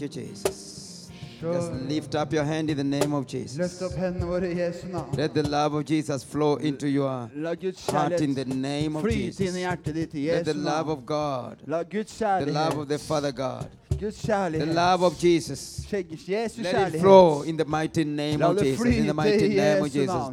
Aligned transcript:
you, 0.00 0.08
Jesus. 0.08 1.10
Just 1.40 1.72
lift 1.88 2.14
up 2.14 2.32
your 2.32 2.44
hand 2.44 2.70
in 2.70 2.76
the 2.78 2.84
name 2.84 3.12
of 3.12 3.24
løft 3.26 3.30
Jesus. 3.30 3.82
opp 3.82 3.92
hendene 3.92 4.24
våre 4.26 4.48
i 4.50 4.54
Jesu 4.56 4.86
navn. 4.88 5.16
Let 5.18 5.34
the 5.34 5.42
love 5.42 5.74
of 5.78 5.84
Jesus 5.84 6.24
flow 6.24 6.56
into 6.56 6.86
your 6.88 7.28
La 7.36 7.54
Guds 7.54 7.86
heart 7.90 8.20
in 8.20 8.34
the 8.34 8.44
kjærlighet 8.44 8.56
name 8.62 8.96
of 8.96 9.02
flyte 9.02 9.18
inn 9.18 9.28
i 9.28 9.42
Jesus. 9.44 9.56
hjertet 9.60 9.94
ditt 9.94 10.14
i 10.14 10.26
Let 10.26 10.44
the 10.44 10.54
love 10.54 10.88
navn. 10.88 10.90
of 10.98 11.06
God, 11.06 11.56
La 11.66 11.82
Guds 11.82 12.18
the 12.18 12.46
love 12.46 12.78
of 12.78 12.88
the 12.88 12.98
Father 12.98 13.32
God, 13.32 13.66
Guds 14.00 14.22
kärlek. 14.26 14.60
The 14.60 14.74
love 14.74 15.02
of 15.02 15.18
Jesus. 15.18 15.72
Let 15.92 16.94
it 16.94 17.00
flow 17.00 17.42
in 17.42 17.56
the 17.56 17.64
mighty 17.64 18.04
name 18.04 18.42
of 18.42 18.58
Jesus. 18.60 18.84
In 18.84 19.06
the 19.06 19.14
mighty 19.14 19.48
name 19.48 19.82
of 19.82 19.92
Jesus. 19.92 20.30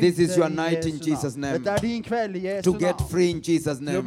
This 0.00 0.18
is 0.18 0.36
your 0.36 0.48
night 0.48 0.86
in 0.86 0.98
Jesus 0.98 1.36
name. 1.36 1.62
To 2.62 2.72
get 2.78 3.00
free 3.10 3.30
in 3.30 3.42
Jesus 3.42 3.80
name. 3.80 4.02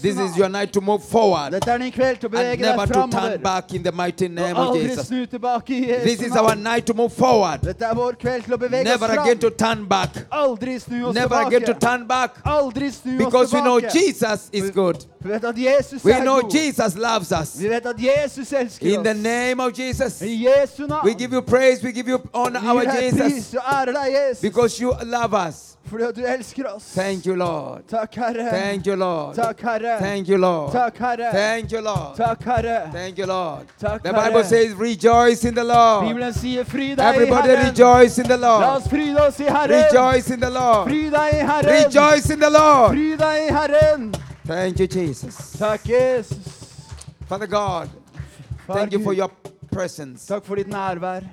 This 0.00 0.18
is 0.18 0.36
your 0.36 0.48
night 0.48 0.72
to 0.72 0.80
move 0.80 1.02
forward. 1.04 1.54
And 1.54 2.60
never 2.60 2.86
to 2.86 3.08
turn 3.10 3.42
back 3.42 3.74
in 3.74 3.82
the 3.82 3.92
mighty 3.92 4.28
name 4.28 4.56
of 4.56 4.76
Jesus. 4.76 5.08
This 5.08 6.22
is 6.22 6.32
our 6.36 6.54
night 6.54 6.86
to 6.86 6.94
move 6.94 7.12
forward. 7.12 7.60
Never 7.64 9.12
again 9.12 9.38
to 9.38 9.50
turn 9.50 9.84
back. 9.84 10.14
Never 11.12 11.40
again 11.42 11.64
to 11.64 11.74
turn 11.74 12.06
back. 12.06 12.36
Because 13.18 13.52
we 13.52 13.60
know 13.60 13.80
Jesus 13.80 14.48
is 14.52 14.70
good. 14.70 15.04
We 16.04 16.20
know 16.20 16.48
Jesus 16.48 16.96
loves 16.96 17.32
us. 17.32 17.60
Jesus 17.98 18.78
In 18.80 19.02
the 19.02 19.14
name 19.14 19.60
of 19.60 19.72
Jesus, 19.72 20.22
I 20.22 20.26
Jesu 20.26 20.86
navn. 20.86 21.04
we 21.04 21.14
give 21.14 21.32
you 21.32 21.42
praise, 21.42 21.82
we 21.82 21.92
give 21.92 22.08
you 22.08 22.22
honor, 22.32 22.60
our 22.60 22.82
er 22.82 23.00
Jesus, 23.00 23.54
ærer 23.54 23.92
deg, 23.92 24.12
Jesus. 24.12 24.40
because 24.40 24.80
you 24.80 24.92
love 25.04 25.34
us. 25.34 25.68
Fordi 25.88 26.04
at 26.04 26.54
du 26.56 26.64
oss. 26.66 26.94
Thank 26.94 27.26
you, 27.26 27.34
Lord. 27.34 27.88
Takk, 27.88 28.14
Herre. 28.14 28.50
Thank 28.50 28.86
you, 28.86 28.96
Lord. 28.96 29.34
Takk, 29.36 29.60
Herre. 29.60 29.98
Thank 29.98 30.28
you, 30.28 30.38
Lord. 30.38 30.72
Takk, 30.72 30.98
Herre. 30.98 31.32
Thank 31.32 31.72
you, 31.72 31.80
Lord. 31.80 32.16
Takk, 32.16 32.42
Herre. 32.44 32.90
Thank 32.92 33.18
you, 33.18 33.26
Lord. 33.26 33.66
Takk, 33.78 34.02
The. 34.02 34.12
Bible 34.12 34.44
says, 34.44 34.74
rejoice 34.74 35.44
in 35.44 35.54
the 35.54 35.64
Lord. 35.64 36.04
Bibelen 36.04 36.32
sier 36.32 36.64
fry 36.64 36.94
deg 36.94 37.00
Everybody 37.00 37.50
i 37.50 37.56
Herren. 37.56 37.70
rejoice 37.70 38.18
in 38.18 38.28
the 38.28 38.36
Lord. 38.36 38.64
oss 38.64 38.88
fryde 38.88 39.16
oss 39.16 39.40
i 39.40 39.44
Herren. 39.44 39.84
Rejoice 39.84 40.30
in 40.30 40.40
the 40.40 40.50
Lord. 40.50 40.88
Fry 40.90 41.10
deg 41.10 41.34
i 41.34 41.46
Herren. 41.52 41.84
Rejoice 41.84 42.30
in 42.30 42.40
the 42.40 42.50
Lord. 42.50 42.90
Fry 42.92 43.16
deg 43.16 43.48
i 43.48 43.52
Herren. 43.52 44.12
Thank 44.46 44.80
you, 44.80 44.86
Jesus. 44.86 45.52
Takk, 45.58 45.84
Jesus. 45.84 46.57
Father 47.28 47.46
God, 47.46 47.90
Far 48.66 48.76
thank 48.76 48.92
you 48.92 49.00
for 49.04 49.12
your 49.12 49.28
presence. 49.70 50.26
Takk 50.26 50.44
for 50.44 50.56
ditt 50.56 50.68
nærvær. 50.68 51.24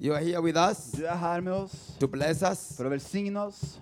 You 0.00 0.14
are 0.14 0.20
here 0.24 0.40
with 0.40 0.56
us 0.56 0.92
Du 0.96 1.04
er 1.04 1.16
her 1.16 1.40
med 1.40 1.52
oss 1.52 1.74
to 2.00 2.08
bless 2.08 2.42
us. 2.42 2.76
for 2.76 2.84
å 2.88 2.90
velsigne 2.90 3.36
oss. 3.36 3.78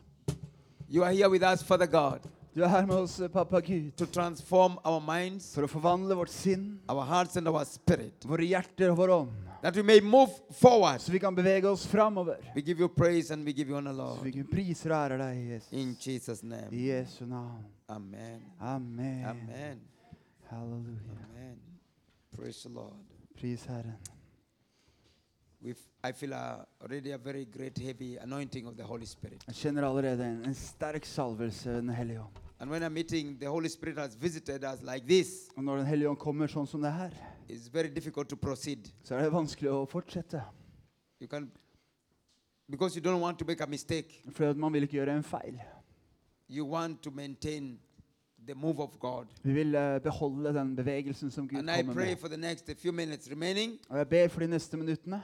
You 0.88 1.04
are 1.04 1.12
here 1.12 1.28
with 1.30 1.42
us, 1.44 1.62
Father 1.62 1.86
God, 1.86 2.20
Du 2.54 2.62
er 2.64 2.68
her 2.68 2.86
med 2.86 2.96
oss, 2.96 3.20
pappa 3.32 3.60
Gud, 3.60 3.92
to 3.96 4.06
transform 4.06 4.78
our 4.84 5.00
minds, 5.00 5.54
for 5.54 5.62
å 5.62 5.68
forvandle 5.70 6.16
vårt 6.16 6.32
sinn, 6.32 6.80
our 6.88 7.04
hearts, 7.06 7.36
and 7.36 7.46
our 7.46 7.64
spirit, 7.64 8.24
våre 8.26 8.42
hjerter 8.48 8.90
og 8.90 8.96
vår 8.98 9.08
ånd, 9.14 9.30
that 9.62 9.76
we 9.76 9.82
may 9.82 10.00
move 10.00 10.30
forward. 10.58 11.00
så 11.00 11.12
vi 11.12 11.18
kan 11.18 11.34
bevege 11.34 11.64
oss 11.70 11.86
framover. 11.86 12.36
We 12.54 12.62
give 12.62 12.80
you 12.80 12.88
praise 12.88 13.30
and 13.30 13.44
we 13.46 13.52
give 13.52 13.68
you 13.70 13.76
honor, 13.76 13.94
Så 13.94 14.24
vi 14.24 14.32
kan 14.32 14.46
priser 14.46 14.90
og 14.90 14.96
ærer 14.98 15.18
deg, 15.18 15.48
Jesus. 15.54 15.72
In 15.72 15.96
Jesus' 16.00 16.42
name. 16.42 16.68
I 16.72 16.88
Jesu 16.88 17.24
navn. 17.26 17.64
Amen. 17.88 18.42
Amen. 18.60 19.24
Amen. 19.24 19.80
Hallelujah. 20.50 21.26
Amen. 21.30 21.58
Praise 22.36 22.62
the 22.62 22.68
Lord. 22.74 22.94
Pris 23.40 23.64
Herren. 23.64 23.96
we 25.60 25.74
I 26.04 26.12
feel 26.12 26.34
uh, 26.34 26.64
already 26.82 27.10
a 27.12 27.18
very 27.18 27.44
great, 27.44 27.76
heavy 27.78 28.16
anointing 28.16 28.66
of 28.66 28.76
the 28.76 28.84
Holy 28.84 29.06
Spirit. 29.06 29.42
Jeg 29.46 29.54
kjenner 29.54 29.82
allerede 29.88 30.26
en, 30.26 30.44
en 30.44 30.54
sterk 30.54 31.04
salvelse 31.04 31.70
ved 31.70 31.76
Den 31.76 31.90
hellige 31.90 32.20
ånd. 32.20 32.32
And 32.60 32.70
when 32.70 32.82
I'm 32.82 32.90
meeting, 32.92 33.38
the 33.40 33.48
Holy 33.48 33.68
Spirit 33.68 33.98
has 33.98 34.16
visited 34.22 34.64
us 34.64 34.82
like 34.82 35.06
this. 35.06 35.48
Og 35.56 35.64
når 35.64 35.76
Den 35.76 35.86
hellige 35.86 36.08
ånd 36.08 36.18
kommer 36.18 36.46
sånn 36.46 36.66
som 36.66 36.82
det 36.82 36.92
her, 36.92 37.10
It's 37.48 37.68
very 37.72 37.88
difficult 37.88 38.28
to 38.28 38.36
proceed. 38.36 38.92
så 39.04 39.14
er 39.14 39.22
det 39.22 39.32
vanskelig 39.32 39.70
å 39.70 39.86
fortsette. 39.88 40.42
You 41.20 41.28
can, 41.28 41.50
because 42.68 42.96
you 42.96 43.02
don't 43.02 43.20
want 43.20 43.38
to 43.38 43.44
make 43.44 43.60
a 43.64 43.66
mistake. 43.66 44.22
For 44.32 44.52
man 44.54 44.72
vil 44.72 44.82
ikke 44.82 44.98
gjøre 45.00 45.16
en 45.16 45.24
feil. 45.24 45.58
You 46.48 46.66
want 46.66 47.02
to 47.02 47.10
maintain 47.10 47.78
the 48.48 48.54
move 48.54 48.80
of 48.82 48.98
God. 49.00 49.26
Vi 49.42 49.52
vil 49.52 49.74
eh, 49.74 50.00
beholde 50.02 50.54
den 50.54 50.76
bevegelsen 50.76 51.30
som 51.30 51.48
Gud 51.48 51.58
And 51.58 51.70
I 51.70 51.72
kommer 51.76 51.94
pray 51.94 52.06
med. 52.08 52.16
for 52.16 52.28
the 52.28 52.36
next 52.36 52.70
few 52.78 52.92
minutes 52.92 53.30
remaining, 53.30 53.78
Og 53.88 53.98
jeg 53.98 54.08
ber 54.08 54.28
for 54.28 54.40
de 54.40 54.46
neste 54.46 54.76
minuttene 54.76 55.22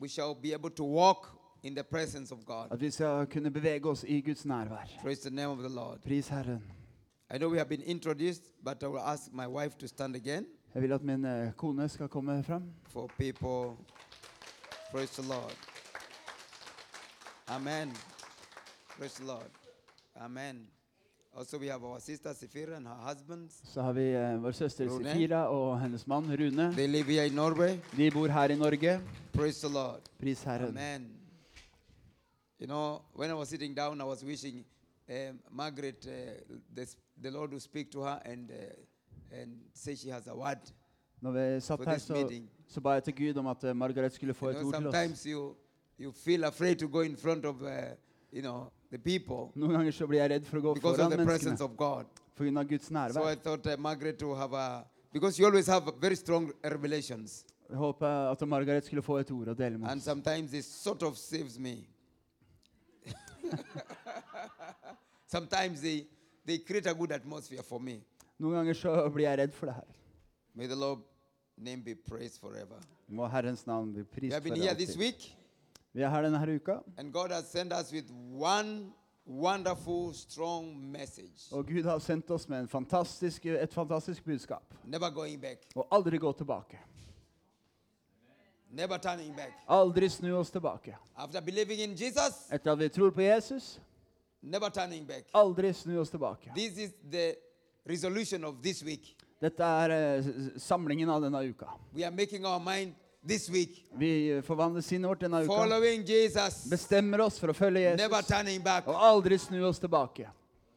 we 0.00 0.08
shall 0.08 0.34
be 0.42 0.54
able 0.54 0.70
to 0.70 0.84
walk 0.96 1.26
in 1.62 1.74
the 1.76 1.84
presence 1.84 2.34
of 2.34 2.38
God. 2.46 2.66
at 2.70 2.80
vi 2.80 2.90
skal 2.90 3.26
kunne 3.32 3.50
bevege 3.50 3.84
oss 3.88 4.04
i 4.08 4.20
Guds 4.20 4.44
nærvær. 4.46 4.98
Praise 5.02 5.20
the 5.28 5.36
name 5.36 5.48
of 5.48 5.58
the 5.58 5.68
Lord. 5.74 5.98
Pris 6.06 6.28
Herren. 6.28 6.62
I 7.34 7.38
know 7.38 7.50
we 7.50 7.56
have 7.58 7.68
been 7.68 7.82
introduced, 7.82 8.42
but 8.64 8.82
I 8.82 8.86
will 8.86 8.98
ask 9.04 9.22
my 9.32 9.46
wife 9.46 9.76
to 9.78 9.86
stand 9.86 10.16
again 10.16 10.46
Jeg 10.74 10.82
vil 10.82 10.92
at 10.92 11.02
min 11.02 11.24
eh, 11.24 11.52
kone 11.56 11.88
skal 11.88 12.08
komme 12.08 12.42
fram. 12.42 12.62
for 12.88 13.06
people. 13.18 13.76
Praise 14.92 15.22
the 15.22 15.28
Lord. 15.28 15.56
Amen. 17.48 17.92
Praise 18.98 19.14
the 19.14 19.26
Lord. 19.26 19.50
Amen. 20.16 20.68
Also, 21.36 21.58
we 21.58 21.66
have 21.66 21.82
our 21.84 22.00
sister 22.00 22.32
Sifira 22.34 22.76
and 22.76 22.86
her 22.86 22.94
husband. 22.94 23.50
Så 23.64 23.80
har 23.82 23.92
vi 23.92 24.12
eh, 24.12 24.42
vår 24.42 24.52
søster 24.52 24.86
Rune. 24.88 25.04
Sefira 25.04 25.46
og 25.48 25.80
hennes 25.80 26.06
mann 26.06 26.24
Rune. 26.40 26.72
They 26.72 26.86
live 26.86 27.04
here 27.04 27.26
in 27.26 27.32
Norway. 27.32 27.78
De 27.96 28.10
bor 28.10 28.28
her 28.28 28.50
i 28.50 28.56
Norge. 28.56 29.00
Praise 29.32 29.66
the 29.66 29.74
Lord. 29.74 30.00
Pris 30.18 30.42
Herren. 30.42 30.68
Amen. 30.68 31.10
You 32.60 32.66
know, 32.66 33.00
when 33.16 33.30
I 33.30 33.34
was 33.34 33.48
sitting 33.48 33.74
down, 33.76 34.00
I 34.00 34.04
was 34.04 34.24
wishing 34.24 34.64
um, 35.10 35.38
Margaret, 35.50 36.06
uh, 36.06 36.12
the, 36.74 36.86
the 37.22 37.30
Lord 37.30 37.50
would 37.50 37.62
speak 37.62 37.90
to 37.92 38.02
her 38.02 38.20
and, 38.24 38.50
uh, 38.50 39.36
and 39.42 39.50
say 39.72 39.96
she 39.96 40.10
has 40.10 40.26
a 40.28 40.34
word. 40.34 40.58
Når 41.20 41.32
vi 41.32 41.60
satt 41.60 41.78
For 41.78 41.84
her, 41.90 41.94
this 41.94 42.02
så, 42.02 42.14
meeting. 42.14 42.50
så 42.68 42.80
ba 42.80 42.90
jeg 42.90 43.04
til 43.04 43.14
Gud 43.16 43.36
om 43.38 43.46
at 43.46 43.64
eh, 43.64 43.76
Margaret 43.76 44.12
skulle 44.12 44.34
få 44.34 44.46
You 44.46 44.50
et 44.50 44.56
know, 44.56 44.66
ord 44.66 44.72
til 44.74 44.86
oss. 44.86 44.94
sometimes 44.94 45.24
you, 45.26 45.54
you 46.00 46.12
feel 46.12 46.44
afraid 46.44 46.76
to 46.76 46.88
go 46.88 47.00
in 47.00 47.16
front 47.16 47.44
of, 47.44 47.62
uh, 47.62 47.68
you 48.32 48.42
know, 48.42 48.70
the 48.94 48.98
people 49.02 49.50
Noen 49.58 49.74
ganger 49.78 49.94
så 49.96 50.06
blir 50.10 50.20
jeg 50.22 50.30
redd 50.36 50.44
for 50.46 50.60
å 50.60 50.62
gå 50.68 50.74
because 50.78 50.98
of 50.98 51.06
foran 51.06 51.10
the 51.18 51.24
presence 51.26 51.50
menneskene 51.50 51.70
of 51.70 51.76
God. 51.80 52.06
på 52.36 52.44
grunn 52.46 52.58
av 52.62 52.68
Guds 52.70 52.86
So 52.88 52.94
I 52.94 52.98
nærvær. 52.98 53.42
thought 53.42 53.66
uh, 53.66 53.76
Margaret 53.78 54.18
to 54.18 54.34
have 54.34 54.52
a, 54.54 54.84
because 55.12 55.38
you 55.38 55.46
always 55.46 55.66
have 55.66 55.90
very 56.00 56.16
strong 56.16 56.50
revelations. 56.62 57.44
Jeg 57.68 57.76
håper 57.80 58.06
at 58.30 58.40
Margaret 58.48 58.84
skulle 58.84 59.02
få 59.02 59.16
et 59.22 59.30
ord 59.32 59.48
å 59.48 59.54
dele 59.56 59.78
med 59.78 59.88
And 59.90 59.98
oss. 59.98 60.04
sometimes 60.04 60.52
it 60.54 60.64
sort 60.64 61.02
of 61.02 61.16
saves 61.18 61.58
me. 61.58 61.86
sometimes 65.26 65.80
they, 65.80 66.06
they 66.44 66.58
create 66.58 66.86
a 66.86 66.94
good 66.94 67.12
atmosphere 67.12 67.62
for 67.62 67.80
me. 67.80 68.00
Noen 68.40 68.54
ganger 68.60 68.74
så 68.78 68.94
blir 69.14 69.28
jeg 69.28 69.38
redd 69.38 69.54
for 69.54 69.70
det 69.70 69.74
her. 69.78 69.88
May 70.54 70.66
the 70.66 70.76
Lord 70.76 71.00
name 71.58 71.82
be 71.82 71.94
praised 71.94 72.40
forever. 72.40 72.78
Må 73.08 73.26
Herrens 73.30 73.66
navn 73.66 73.92
bli 73.92 74.02
We 74.02 74.08
prist 74.20 74.32
have 74.34 74.44
been 74.44 74.56
here 74.60 74.74
this 74.74 74.90
alltid. 74.96 75.00
week, 75.00 75.36
Vi 75.94 76.02
er 76.02 76.08
her 76.10 76.22
denne 76.22 76.38
her 76.38 76.54
uka, 76.56 76.78
and 76.98 77.12
God 77.12 77.30
has 77.30 77.44
sent 77.50 77.72
us 77.72 77.92
with 77.92 78.10
one 78.40 78.92
wonderful, 79.26 80.14
strong 80.14 80.90
message. 80.92 81.52
og 81.52 81.66
Gud 81.66 81.82
har 81.84 81.98
sendt 81.98 82.30
oss 82.30 82.48
med 82.48 82.68
fantastisk, 82.68 83.46
et 83.46 83.72
fantastisk 83.74 84.24
budskap. 84.24 84.74
Never 84.84 85.10
going 85.10 85.40
back, 85.40 85.58
Og 85.76 85.86
aldri 85.92 86.18
gå 86.18 86.32
tilbake. 86.32 86.78
never 88.70 88.98
turning 88.98 89.36
back. 89.36 89.52
Aldri 89.68 90.08
snu 90.08 90.36
oss 90.38 90.50
tilbake. 90.50 90.96
After 91.16 91.40
believing 91.40 91.80
in 91.80 91.90
Jesus, 91.90 92.48
Etter 92.52 92.72
at 92.72 92.78
vi 92.78 92.88
tror 92.88 93.10
på 93.10 93.20
Jesus, 93.22 93.80
never 94.42 94.68
turning 94.70 95.06
back. 95.06 95.24
aldri 95.34 95.72
snu 95.72 96.00
oss 96.00 96.10
tilbake. 96.10 96.50
This 96.56 96.78
is 96.78 96.90
the 97.10 97.34
resolution 97.88 98.44
of 98.44 98.54
this 98.62 98.82
week. 98.84 99.16
Dette 99.40 99.62
er 99.64 99.90
eh, 99.90 100.24
s- 100.24 100.62
samlingen 100.62 101.08
av 101.10 101.22
denne 101.22 101.48
uka. 101.48 101.66
We 101.94 102.02
are 102.04 102.10
making 102.10 102.46
our 102.46 102.58
mind 102.58 102.94
this 103.28 103.50
week, 103.50 103.84
Vi 103.98 104.40
forvandler 104.42 104.80
sinnet 104.80 105.08
vårt 105.08 105.20
denne 105.20 105.44
uka. 105.44 105.46
following 105.46 106.04
Jesus, 106.08 106.66
Bestemmer 106.70 107.20
oss 107.20 107.38
for 107.40 107.48
å 107.48 107.52
følge 107.52 107.96
never 107.96 108.16
Jesus. 108.16 108.26
turning 108.36 108.62
back. 108.64 108.86
Og 108.88 108.94
aldri 109.08 109.38
snu 109.38 109.64
oss 109.68 109.78
tilbake. 109.78 110.26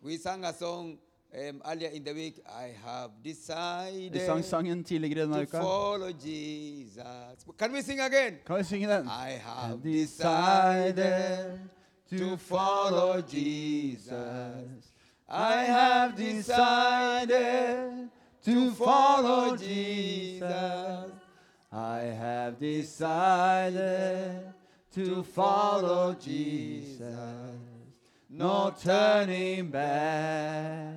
We 0.04 0.18
sang 0.18 0.46
a 0.46 0.54
song 0.54 0.98
um, 1.34 1.62
earlier 1.66 1.90
in 1.94 2.04
the 2.04 2.14
week. 2.14 2.40
I 2.48 2.72
have 2.86 3.12
Vi 3.24 3.30
decided 3.34 4.26
sang 4.26 4.44
sangen 4.44 4.84
tidligere 4.84 5.22
denne 5.26 5.36
to 5.36 5.42
uka. 5.42 5.62
follow 5.62 6.12
Jesus. 6.12 7.46
Can 7.58 7.74
we 7.74 7.82
sing 7.82 8.00
again? 8.00 8.38
Kan 8.46 8.58
vi 8.58 8.64
synge 8.64 8.88
den? 8.88 9.08
I 9.08 9.32
have 9.44 9.82
decided 9.84 10.96
decided 10.96 11.60
to 12.10 12.38
follow 12.38 13.22
Jesus. 13.22 14.14
I 15.30 15.66
have 15.66 16.16
decided 16.16 18.10
to 18.46 18.72
follow 18.72 19.58
Jesus. 19.58 21.12
I 21.72 22.00
have 22.00 22.60
decided 22.60 24.54
to 24.94 25.24
follow 25.24 26.14
Jesus. 26.14 27.60
No 28.30 28.74
turning 28.82 29.70
back. 29.70 30.96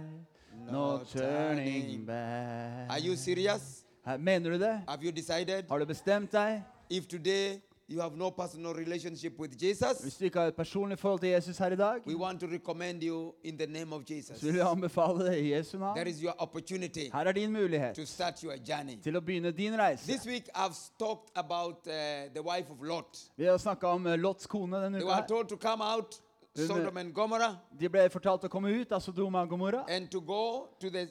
No 0.71 1.03
turning 1.13 2.05
back. 2.05 2.89
Are 2.89 3.01
you 3.01 3.17
serious? 3.17 3.85
Mener 4.19 4.51
du 4.51 4.59
det? 4.59 4.81
Have 4.89 5.03
you 5.03 5.11
decided? 5.11 5.65
Har 5.69 5.79
du 5.79 5.85
bestemt 5.87 6.33
deg? 6.33 6.63
If 6.89 7.07
today 7.09 7.61
you 7.91 8.01
have 8.01 8.17
no 8.17 8.31
personal 8.31 8.73
relationship 8.73 9.39
with 9.39 9.57
Jesus, 9.63 9.99
Hvis 10.03 10.17
du 10.17 10.25
ikke 10.25 10.39
har 10.39 10.47
et 10.47 10.55
personlig 10.55 10.99
forhold 10.99 11.21
til 11.21 11.29
Jesus 11.29 11.59
her 11.59 11.67
i 11.73 11.77
dag, 11.77 12.07
we 12.07 12.17
want 12.17 12.41
to 12.41 12.47
recommend 12.47 13.03
you 13.03 13.35
in 13.45 13.59
the 13.59 13.67
name 13.67 13.93
of 13.95 14.03
så 14.07 14.47
vil 14.47 14.55
jeg 14.55 14.71
anbefale 14.71 15.27
deg 15.27 15.39
i 15.39 15.53
Jesu 15.53 15.79
navn. 15.79 15.97
There 15.97 16.11
is 16.11 16.21
your 16.23 16.35
opportunity 16.39 17.11
Her 17.13 17.25
er 17.27 17.33
din 17.33 17.53
mulighet 17.53 17.95
to 17.97 18.05
start 18.05 18.41
your 18.43 18.55
journey. 18.69 18.97
til 19.03 19.17
å 19.17 19.21
begynne 19.21 19.51
din 19.53 19.79
reise. 19.79 20.07
This 20.13 20.27
week 20.27 20.49
I've 20.55 20.77
talked 20.99 21.31
about 21.35 21.87
uh, 21.87 21.93
the 22.35 22.43
wife 22.43 22.71
of 22.71 22.83
Lot. 22.83 23.19
Vi 23.37 23.45
har 23.45 23.59
snakka 23.59 23.87
om 23.87 24.07
eh, 24.07 24.19
Lots 24.19 24.47
kone 24.47 24.77
denne 24.77 24.99
They 24.99 25.05
uka. 25.05 25.07
were 25.07 25.21
her. 25.21 25.27
told 25.29 25.49
to 25.49 25.57
come 25.57 25.83
out, 25.85 26.21
Sodom 26.55 26.97
and 26.97 27.15
Gomorrah, 27.15 27.57
De 27.81 27.89
ble 27.89 28.09
fortalt 28.11 28.45
å 28.45 28.49
komme 28.49 28.71
ut 28.81 28.93
av 28.93 29.01
Sodoma 29.01 29.43
og 29.43 29.49
Gomorra, 29.49 29.85
and 29.89 30.11
to 30.11 30.21
go 30.21 30.69
to 30.81 30.91
the 30.91 31.09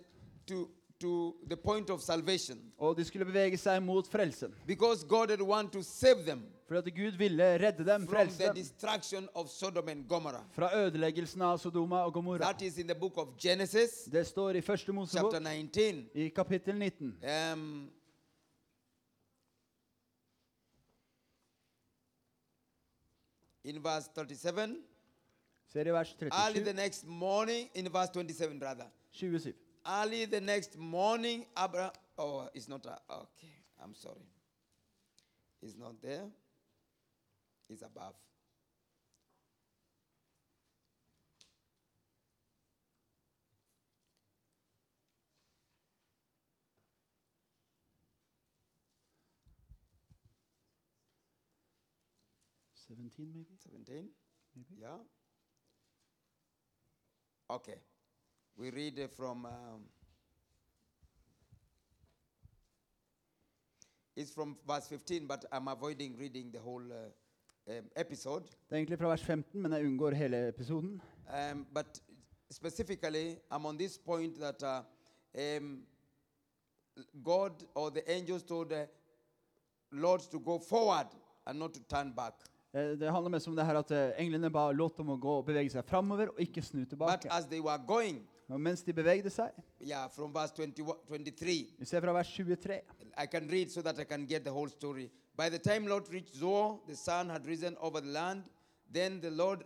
to 0.47 0.67
to 0.99 1.35
the 1.49 1.55
point 1.57 1.89
of 1.89 2.01
salvation 2.01 2.59
og 2.77 2.97
de 2.97 3.03
skulle 3.05 3.25
bevege 3.25 3.57
seg 3.57 3.81
mot 3.83 4.07
frelsen. 4.07 4.53
because 4.67 5.03
God 5.07 5.29
had 5.29 5.41
want 5.41 5.71
to 5.71 5.81
save 5.83 6.23
them 6.25 6.43
For 6.67 6.75
at 6.77 6.85
Gud 6.95 7.17
ville 7.17 7.43
redde 7.59 7.85
dem, 7.85 8.05
from 8.07 8.15
frelse 8.15 8.37
the 8.37 8.45
dem 8.45 8.55
destruction 8.55 9.27
of 9.35 9.49
Sodom 9.49 9.87
and 9.89 10.07
Gomorrah. 10.07 10.43
fra 10.51 10.69
ødeleggelsen 10.77 11.41
av 11.41 11.57
Sodoma 11.57 12.03
og 12.05 12.13
Gomorra. 12.13 12.37
That 12.51 12.61
is 12.61 12.77
in 12.77 12.87
the 12.87 12.95
book 12.95 13.17
of 13.17 13.27
Genesis, 13.41 13.89
Det 14.11 14.27
står 14.27 14.49
i 14.49 14.61
første 14.61 14.91
Mosebok, 14.93 15.31
chapter 15.33 15.49
19. 15.53 16.09
i 16.13 16.27
kapittel 16.29 16.75
19. 16.75 17.15
Um, 17.53 17.89
in 23.63 23.79
verse 23.81 24.09
37, 24.15 24.77
Ser 25.73 25.87
i 25.87 25.91
vers 25.91 26.15
early 26.21 26.59
the 26.63 26.73
37. 26.73 26.75
next 26.75 27.05
morning, 27.05 27.69
in 27.75 27.85
verse 27.89 28.09
27, 28.11 28.59
rather. 28.61 28.85
27. 29.13 29.53
Early 29.85 30.25
the 30.25 30.41
next 30.41 30.77
morning, 30.77 31.45
Abraham. 31.57 31.91
Oh, 32.17 32.49
it's 32.53 32.67
not. 32.67 32.85
A, 32.85 32.97
okay, 33.13 33.53
I'm 33.83 33.95
sorry. 33.95 34.27
It's 35.61 35.75
not 35.77 36.01
there. 36.01 36.25
It's 37.69 37.81
above. 37.83 38.15
Seventeen, 52.73 53.31
maybe? 53.31 53.55
17? 53.59 54.09
Maybe. 54.55 54.75
Yeah. 54.81 54.97
Okay. 57.49 57.79
We 58.59 58.71
read 58.71 59.09
from. 59.15 59.45
Um, 59.45 59.85
it's 64.17 64.33
from 64.33 64.57
verse 64.67 64.87
15, 64.87 65.27
but 65.27 65.45
I'm 65.51 65.67
avoiding 65.69 66.17
reading 66.19 66.51
the 66.51 66.59
whole 66.59 66.83
uh, 66.91 67.71
um, 67.71 67.85
episode. 67.95 68.43
Det 68.69 68.71
er 68.71 68.75
egentlig 68.75 68.97
fra 68.99 69.07
vers 69.07 69.23
15, 69.23 69.61
men 69.61 69.71
jeg 69.71 69.85
unngår 69.85 70.11
hele 70.11 70.47
episoden. 70.47 71.01
Um, 71.51 71.65
but 71.73 72.01
specifically, 72.51 73.37
I'm 73.51 73.65
on 73.65 73.77
this 73.77 73.97
point 73.97 74.35
that 74.39 74.63
uh, 74.63 74.81
um, 75.59 75.83
God 77.23 77.51
or 77.75 77.89
the 77.89 78.11
angels 78.11 78.43
told 78.43 78.69
the 78.69 78.87
Lord 79.91 80.19
to 80.31 80.39
go 80.39 80.59
forward 80.69 81.07
and 81.45 81.59
not 81.59 81.73
to 81.73 81.79
turn 81.89 82.13
back. 82.15 82.33
Eh, 82.73 82.99
Det 82.99 83.11
handler 83.11 83.29
mest 83.29 83.47
om 83.47 83.55
det 83.55 83.65
her 83.65 83.75
at 83.79 83.91
eh, 83.91 84.11
englene 84.25 84.49
ba 84.49 84.71
Lot 84.71 84.99
om 84.99 85.09
å 85.09 85.15
gå 85.17 85.37
og 85.37 85.45
bevege 85.45 85.69
seg 85.69 85.85
framover 85.85 86.27
og 86.27 86.39
ikke 86.41 86.61
snu 86.61 86.79
But 86.79 86.89
tilbake. 86.89 87.31
as 87.31 87.45
they 87.47 87.59
were 87.59 87.79
going, 87.87 88.27
Og 88.49 88.61
mens 88.61 88.81
de 88.81 88.93
bevegde 88.93 89.29
seg 89.29 89.53
yeah, 89.79 90.07
from 90.09 90.33
verse 90.33 90.53
20, 90.57 90.81
23, 91.07 91.57
Vi 91.77 91.85
ser 91.85 92.01
fra 92.01 92.13
vers 92.13 92.31
23. 92.33 92.79
I 93.17 93.25
can 93.27 93.47
read 93.51 93.69
so 93.71 93.81
that 93.81 93.99
I 93.99 94.05
can 94.05 94.25
get 94.25 94.43
the 94.43 94.51
whole 94.51 94.69
story. 94.69 95.09
By 95.37 95.49
the 95.49 95.59
time 95.59 95.87
Lot 95.87 96.09
reached 96.11 96.35
Zoar, 96.35 96.79
the 96.87 96.95
sun 96.95 97.29
had 97.29 97.45
risen 97.45 97.77
over 97.79 98.01
the 98.01 98.09
land. 98.09 98.43
Then 98.91 99.21
the 99.21 99.29
Lord 99.29 99.63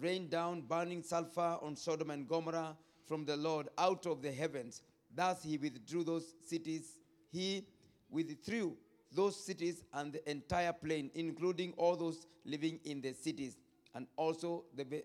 rained 0.00 0.30
down 0.30 0.60
burning 0.62 1.02
sulfur 1.02 1.58
on 1.62 1.76
Sodom 1.76 2.10
and 2.10 2.28
Gomorrah 2.28 2.76
from 3.06 3.24
the 3.24 3.36
Lord 3.36 3.68
out 3.78 4.06
of 4.06 4.20
the 4.20 4.30
heavens. 4.30 4.82
Thus 5.14 5.42
he 5.42 5.56
withdrew 5.56 6.04
those 6.04 6.34
cities. 6.44 6.98
He 7.32 7.66
withdrew 8.10 8.76
those 9.12 9.42
cities 9.42 9.82
and 9.94 10.12
the 10.12 10.30
entire 10.30 10.72
plain, 10.72 11.10
including 11.14 11.72
all 11.78 11.96
those 11.96 12.26
living 12.44 12.78
in 12.84 13.00
the 13.00 13.14
cities, 13.14 13.56
and 13.94 14.06
also 14.16 14.64
the, 14.76 15.02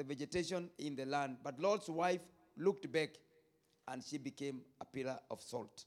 the 0.00 0.04
vegetation 0.14 0.70
in 0.78 0.96
the 0.96 1.04
land. 1.04 1.36
But 1.44 1.58
Lot's 1.60 1.88
wife 1.88 2.22
looked 2.56 2.90
back 2.92 3.10
and 3.88 4.02
she 4.02 4.18
became 4.18 4.60
a 4.80 4.84
pillar 4.84 5.18
of 5.30 5.40
salt. 5.42 5.84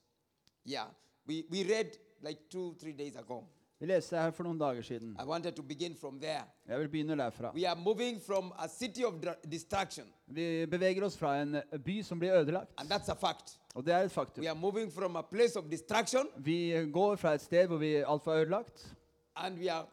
Yeah, 0.64 0.86
we, 1.26 1.44
we 1.50 1.64
read 1.64 1.96
like 2.22 2.38
two, 2.48 2.76
three 2.80 2.92
days 2.92 3.16
ago. 3.16 3.44
Vi 3.80 3.86
leste 3.90 4.14
her 4.16 4.30
for 4.32 4.46
noen 4.46 4.58
dager 4.60 4.82
siden. 4.86 5.16
I 5.18 5.24
wanted 5.26 5.56
to 5.56 5.62
begin 5.62 5.96
from 6.00 6.20
there. 6.20 6.44
Jeg 6.68 6.78
vil 6.80 6.88
begynne 6.88 7.16
derfra. 7.18 7.50
We 7.54 7.64
are 7.66 7.76
moving 7.76 8.20
from 8.26 8.52
a 8.58 8.68
city 8.68 9.02
of 9.04 9.14
destruction, 9.50 10.04
Vi 10.26 10.66
beveger 10.66 11.04
oss 11.04 11.16
fra 11.18 11.34
en 11.42 11.54
eh, 11.58 11.78
by 11.84 11.98
som 12.02 12.18
blir 12.18 12.32
ødelagt, 12.38 12.70
and 12.78 12.92
that's 12.92 13.10
a 13.10 13.14
fact. 13.16 13.58
og 13.74 13.84
det 13.86 13.94
er 13.94 13.98
et 14.06 14.12
faktum. 14.12 14.42
We 14.44 14.48
are 14.48 14.58
moving 14.60 14.92
from 14.92 15.16
a 15.16 15.22
place 15.22 15.58
of 15.58 15.64
destruction, 15.70 16.28
Vi 16.38 16.86
går 16.92 17.16
fra 17.16 17.34
et 17.34 17.42
sted 17.42 17.66
hvor 17.66 17.76
vi 17.82 17.94
alt 17.96 18.26
var 18.26 18.34
ødelagt, 18.44 18.94
and 19.36 19.58
we 19.58 19.68
are 19.72 19.86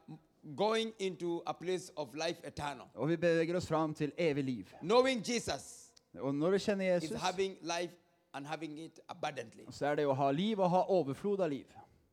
going 0.57 0.93
into 0.99 1.41
a 1.45 1.53
place 1.53 1.91
of 1.97 2.15
life 2.15 2.39
eternal. 2.47 2.85
og 2.95 3.09
vi 3.09 3.15
beveger 3.15 3.55
oss 3.55 3.67
fram 3.67 3.93
til 3.93 4.11
evig 4.17 4.43
liv. 4.43 4.65
Knowing 4.81 5.29
Jesus 5.29 5.77
Og 6.19 6.35
når 6.35 6.49
vi 6.51 6.57
kjenner 6.57 6.95
is 6.97 7.03
Jesus, 7.03 7.21
having 7.21 7.57
life 7.61 7.93
and 8.33 8.45
having 8.45 8.79
it 8.79 8.99
abundantly. 9.09 9.63
så 9.71 9.85
er 9.85 9.95
det 9.95 10.05
å 10.07 10.13
ha 10.13 10.31
liv 10.31 10.59
og 10.59 10.69
ha 10.69 10.83
overflod 10.87 11.39
av 11.39 11.49
liv. 11.49 11.65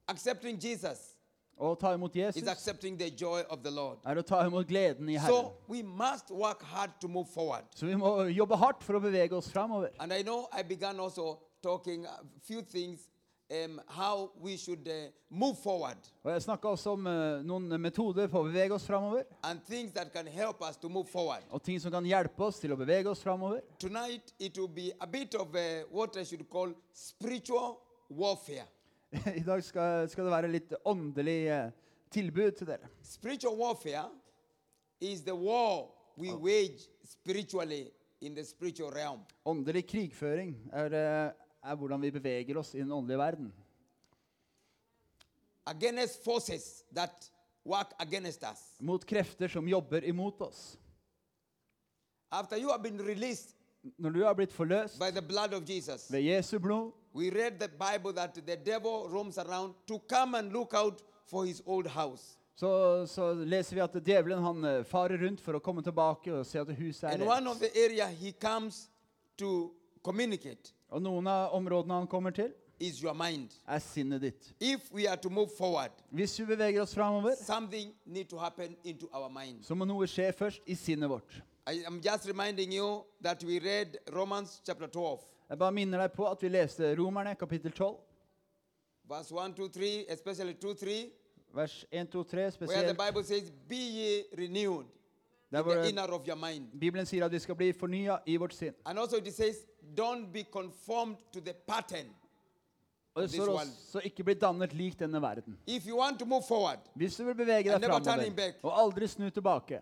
Accepting 0.08 0.58
Jesus 0.64 1.14
Å 1.58 1.74
ta 1.74 1.90
imot 1.94 2.14
is 2.16 2.36
Jesus 2.36 2.48
accepting 2.48 2.96
the 2.98 3.10
joy 3.10 3.42
of 3.50 3.62
the 3.64 3.70
Lord. 3.70 3.98
er 4.06 4.16
å 4.16 4.22
ta 4.22 4.44
imot 4.46 4.66
gleden 4.68 5.08
i 5.08 5.16
Herren. 5.16 5.34
So 5.34 5.52
we 5.68 5.82
must 5.82 6.30
work 6.30 6.62
hard 6.62 6.90
to 7.00 7.08
move 7.08 7.28
forward. 7.28 7.64
Så 7.74 7.86
vi 7.86 7.94
må 7.94 8.22
jobbe 8.30 8.56
hardt 8.56 8.84
for 8.84 8.94
å 8.94 9.00
bevege 9.00 9.32
oss 9.32 9.50
framover. 9.50 9.88
And 9.98 10.12
I 10.12 10.22
know 10.22 10.46
I 10.52 10.62
began 10.62 11.00
also 11.00 11.38
talking 11.62 12.06
a 12.06 12.20
few 12.42 12.62
things 12.62 13.08
um, 13.50 13.80
how 13.88 14.30
we 14.40 14.56
should 14.56 14.88
uh, 14.88 15.10
move 15.30 15.56
forward 15.62 15.96
Og 16.22 16.32
Jeg 16.32 16.42
snakka 16.42 16.68
også 16.68 16.90
om 16.90 17.06
uh, 17.06 17.40
noen 17.46 17.80
metoder 17.80 18.28
for 18.28 18.44
å 18.44 18.48
bevege 18.50 18.74
oss 18.76 18.86
framover, 18.86 19.24
and 19.42 19.60
things 19.64 19.92
that 19.92 20.12
can 20.12 20.26
help 20.26 20.62
us 20.62 20.76
to 20.76 20.88
move 20.88 21.08
forward. 21.08 21.42
og 21.50 21.62
ting 21.62 21.80
som 21.80 21.92
kan 21.92 22.04
hjelpe 22.04 22.44
oss 22.44 22.60
til 22.60 22.72
å 22.72 22.76
bevege 22.76 23.10
oss 23.10 23.22
framover. 23.22 23.60
Tonight 23.78 24.32
it 24.38 24.58
will 24.58 24.68
be 24.68 24.92
a 25.00 25.06
bit 25.06 25.34
of 25.34 25.54
uh, 25.54 25.84
what 25.90 26.16
I 26.16 26.24
should 26.24 26.48
call 26.50 26.74
spiritual 26.92 27.80
warfare. 28.10 28.66
I 29.36 29.40
dag 29.40 29.64
skal, 29.64 30.08
skal 30.08 30.24
det 30.24 30.32
være 30.32 30.48
litt 30.52 30.72
åndelig 30.84 31.38
eh, 31.48 31.70
tilbud 32.12 32.58
til 32.58 32.68
dere. 32.68 32.90
Spiritual 33.02 33.56
warfare 33.56 34.10
is 35.00 35.22
the 35.24 35.32
war 35.32 35.88
we 36.18 36.32
wage 36.34 36.90
spiritually 37.04 37.86
in 38.20 38.34
the 38.34 38.44
spiritual 38.44 38.92
realm. 38.92 39.22
Åndelig 39.46 39.86
krigføring 39.88 40.56
er, 40.72 40.92
eh, 40.92 41.32
er 41.64 41.74
hvordan 41.76 42.02
vi 42.02 42.10
beveger 42.10 42.58
oss 42.58 42.74
i 42.74 42.78
den 42.82 42.92
åndelige 42.92 43.18
verden. 43.18 43.52
against 45.68 46.24
forces 46.24 46.84
that 46.94 47.30
work 47.64 47.92
against 47.98 48.42
us. 48.42 48.58
Mot 48.80 49.06
krefter 49.06 49.48
som 49.48 49.68
jobber 49.68 50.04
imot 50.04 50.40
oss. 50.40 50.76
After 52.30 52.56
you 52.56 52.70
have 52.70 52.82
been 52.82 52.98
released 52.98 53.54
Når 53.96 54.10
du 54.10 54.24
har 54.24 54.34
blitt 54.34 54.52
forløst 54.52 54.98
by 54.98 55.10
the 55.10 55.22
blood 55.22 55.52
of 55.54 55.62
Jesus, 55.68 56.10
ved 56.10 56.20
Jesu 56.20 56.58
blod, 56.58 56.92
we 57.14 57.30
read 57.30 57.58
the 57.60 57.68
Bible 57.68 58.12
that 58.12 58.34
the 58.34 58.56
devil 58.56 59.08
roams 59.08 59.38
around 59.38 59.74
to 59.86 59.98
come 60.08 60.38
and 60.38 60.52
look 60.52 60.74
out 60.74 61.02
for 61.26 61.44
his 61.44 61.62
old 61.66 61.86
house. 61.86 62.38
så, 62.54 63.06
så 63.06 63.34
leser 63.34 63.76
vi 63.76 63.80
at 63.80 63.94
djevelen 64.06 64.42
han 64.42 64.64
eh, 64.64 64.84
farer 64.84 65.18
rundt 65.18 65.40
for 65.40 65.54
å 65.54 65.60
komme 65.62 65.82
tilbake 65.82 66.32
og 66.34 66.46
se 66.46 66.58
at 66.58 66.72
huset 66.74 67.04
er 67.04 67.14
And 67.14 67.22
one 67.22 67.46
of 67.50 67.62
rent. 70.44 70.74
To 70.88 70.94
Og 70.94 71.02
noen 71.02 71.26
av 71.26 71.54
områdene 71.54 71.94
han 71.94 72.06
kommer 72.06 72.30
til, 72.30 72.52
is 72.80 73.00
your 73.02 73.14
mind. 73.14 73.50
er 73.66 73.78
sinnet 73.78 74.20
ditt. 74.20 74.52
If 74.60 74.92
we 74.92 75.06
are 75.08 75.16
to 75.16 75.28
move 75.30 75.50
forward, 75.58 75.90
Hvis 76.12 76.38
vi 76.38 76.44
beveger 76.46 76.82
oss 76.82 76.94
framover, 76.94 77.34
something 77.36 77.92
need 78.06 78.28
to 78.28 78.38
happen 78.38 78.76
into 78.84 79.08
our 79.12 79.28
mind. 79.28 79.62
så 79.64 79.74
må 79.74 79.84
noe 79.84 80.06
skje 80.06 80.32
først 80.32 80.62
i 80.66 80.74
sinnet 80.74 81.08
vårt. 81.10 81.42
I 81.66 81.82
am 81.86 82.00
just 82.00 82.26
reminding 82.28 82.72
you 82.72 83.04
that 83.22 83.44
we 83.44 83.58
read 83.58 83.96
Romans 84.14 84.62
chapter 84.64 84.86
12, 84.86 85.18
Jeg 85.50 85.58
bare 85.58 85.72
minner 85.72 85.98
deg 85.98 86.12
på 86.12 86.26
at 86.30 86.42
vi 86.42 86.48
leste 86.48 86.94
Romerne 86.98 87.34
kapittel 87.34 87.72
12, 87.72 87.96
verse 89.08 89.32
1, 89.34 89.54
2, 89.56 89.68
3, 89.68 90.04
especially 90.08 90.54
2, 90.54 90.74
3, 90.74 91.10
vers 91.54 91.84
1, 91.92 92.06
2, 92.12 92.22
3 92.24 92.38
where 92.40 92.50
the 92.50 92.66
spesielt. 92.66 92.98
Bible 92.98 93.24
says, 93.24 93.50
Be 93.68 93.76
ye 93.76 94.24
renewed 94.38 94.86
Der 95.50 95.58
in 95.58 95.64
hvor 95.64 95.74
the 95.82 95.88
inner 95.88 96.12
of 96.12 96.26
your 96.28 96.36
mind. 96.36 96.68
Bibelen 96.80 97.06
sier 97.06 97.24
at 97.24 97.32
vi 97.32 97.38
skal 97.38 97.54
bli 97.54 97.72
fornya 97.72 98.18
i 98.26 98.36
vårt 98.36 98.52
sinn. 98.54 98.74
And 98.84 98.98
also 98.98 99.16
it 99.16 99.34
says, 99.34 99.56
Don't 99.94 100.32
be 100.32 100.44
conformed 100.44 101.16
to 101.32 101.40
the 101.40 101.54
pattern. 101.66 102.14
Og 103.18 103.22
det 103.22 103.30
står 103.32 103.48
også 103.58 104.00
ikke 104.06 104.24
bli 104.24 104.34
dannet 104.38 104.74
lik 104.78 104.98
denne 104.98 105.20
verden. 105.22 105.58
Forward, 106.46 106.78
Hvis 106.94 107.16
du 107.16 107.24
vil 107.24 107.34
bevege 107.34 107.72
deg 107.72 107.84
framover 107.84 108.52
og 108.62 108.78
aldri 108.78 109.08
snu 109.08 109.30
tilbake, 109.30 109.80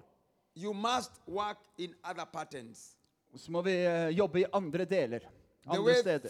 så 3.36 3.52
må 3.52 3.62
vi 3.62 3.74
eh, 3.84 4.08
jobbe 4.16 4.40
i 4.40 4.44
andre 4.52 4.84
deler. 4.84 5.20
Andre 5.66 5.94
steder. 6.00 6.28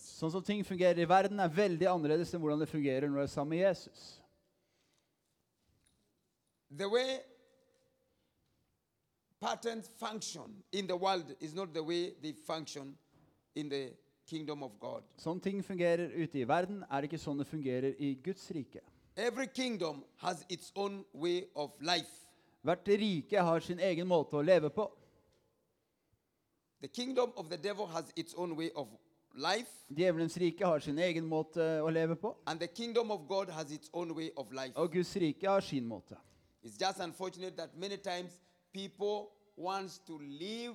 Sånn 0.00 0.32
som 0.32 0.42
ting 0.42 0.64
fungerer 0.64 0.98
i 1.02 1.08
verden, 1.08 1.40
er 1.40 1.48
veldig 1.52 1.88
annerledes 1.90 2.32
enn 2.32 2.40
hvordan 2.40 2.62
det 2.62 2.70
fungerer 2.70 3.10
når 3.10 3.18
du 3.18 3.22
er 3.26 3.32
sammen 3.34 3.58
med 3.58 3.66
Jesus. 3.66 4.06
The 6.70 6.88
way 6.88 7.18
patterns 9.46 9.88
function 10.00 10.62
in 10.72 10.86
the 10.86 10.96
world 10.96 11.34
is 11.40 11.54
not 11.54 11.72
the 11.72 11.82
way 11.82 12.12
they 12.22 12.32
function 12.32 12.94
in 13.54 13.68
the 13.68 13.92
kingdom 14.26 14.62
of 14.64 14.72
God. 14.80 15.04
Sånn 15.22 15.40
ting 15.42 15.62
fungerer 15.62 16.10
ute 16.18 16.40
i 16.40 16.46
verden, 16.48 16.82
er 16.90 17.06
ikke 17.06 17.20
sånn 17.22 17.38
det 17.38 17.46
fungerer 17.46 17.94
i 18.02 18.16
Guds 18.24 18.48
rike. 18.56 18.82
Every 19.16 19.46
kingdom 19.46 20.02
has 20.18 20.44
its 20.48 20.72
own 20.74 21.04
way 21.14 21.44
of 21.54 21.76
life. 21.80 22.26
Hvert 22.66 22.90
rike 22.98 23.44
har 23.48 23.62
sin 23.62 23.78
egen 23.78 24.08
måte 24.10 24.34
å 24.36 24.42
leve 24.42 24.72
på. 24.74 24.88
The 26.82 26.88
kingdom 26.88 27.30
of 27.36 27.48
the 27.48 27.56
devil 27.56 27.86
has 27.86 28.10
its 28.16 28.34
own 28.34 28.56
way 28.56 28.70
of 28.74 28.90
life, 29.34 29.70
Djevelens 29.94 30.36
rike 30.42 30.66
har 30.66 30.82
sin 30.82 30.98
egen 30.98 31.24
måte 31.28 31.62
å 31.84 31.92
leve 31.92 32.16
på, 32.18 32.34
and 32.46 32.58
the 32.58 32.66
kingdom 32.66 33.10
of 33.14 33.28
God 33.28 33.50
has 33.50 33.70
its 33.70 33.90
own 33.94 34.10
way 34.16 34.32
of 34.36 34.50
life. 34.52 34.74
og 34.74 34.90
Guds 34.92 35.14
rike 35.16 35.46
har 35.46 35.60
sin 35.60 35.86
måte. 35.86 36.18
It's 36.64 36.76
just 36.76 36.98
unfortunate 36.98 37.56
that 37.56 37.76
many 37.78 37.96
times 37.96 38.40
people 38.72 39.35
want 39.56 40.00
to 40.06 40.18
live 40.18 40.74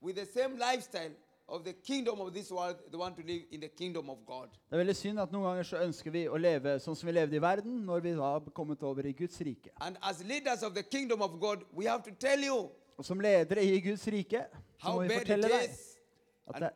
with 0.00 0.16
the 0.16 0.26
same 0.26 0.58
lifestyle 0.58 1.12
of 1.48 1.64
the 1.64 1.72
kingdom 1.72 2.20
of 2.20 2.32
this 2.32 2.50
world. 2.50 2.76
They 2.90 2.96
want 2.98 3.16
to 3.16 3.22
live 3.22 3.42
in 3.50 3.60
the 3.60 3.68
kingdom 3.68 4.10
of 4.10 4.18
God. 4.26 4.48
Det 4.70 4.76
er 4.78 4.84
veldig 4.84 4.96
synd 4.96 5.20
at 5.20 5.32
noen 5.32 5.44
ganger 5.44 5.66
så 5.68 5.80
ønsker 5.84 6.10
vi 6.14 6.22
å 6.28 6.38
leve 6.40 6.78
sånn 6.80 6.96
som 6.96 7.06
vi 7.10 7.14
levde 7.16 7.36
i 7.36 7.42
verden, 7.42 7.82
når 7.86 8.00
vi 8.06 8.14
da 8.16 8.30
har 8.36 8.46
kommet 8.56 8.82
over 8.82 9.06
i 9.06 9.12
Guds 9.12 9.40
rike. 9.40 9.70
And 9.80 9.98
as 10.02 10.22
leaders 10.24 10.62
of 10.62 10.74
the 10.74 10.82
kingdom 10.82 11.22
of 11.22 11.38
God, 11.40 11.64
we 11.72 11.84
have 11.86 12.02
to 12.04 12.10
tell 12.10 12.40
you 12.40 12.70
Og 12.98 13.04
som 13.04 13.20
ledere 13.20 13.62
i 13.64 13.80
Guds 13.80 14.04
rike 14.12 14.44
så 14.78 14.86
how 14.86 14.94
må 14.96 15.02
vi 15.02 15.08
bad 15.08 15.16
it 15.16 15.22
fortelle 15.22 15.48
deg 15.48 15.64
is, 15.70 15.78
at, 16.46 16.60
det, 16.60 16.70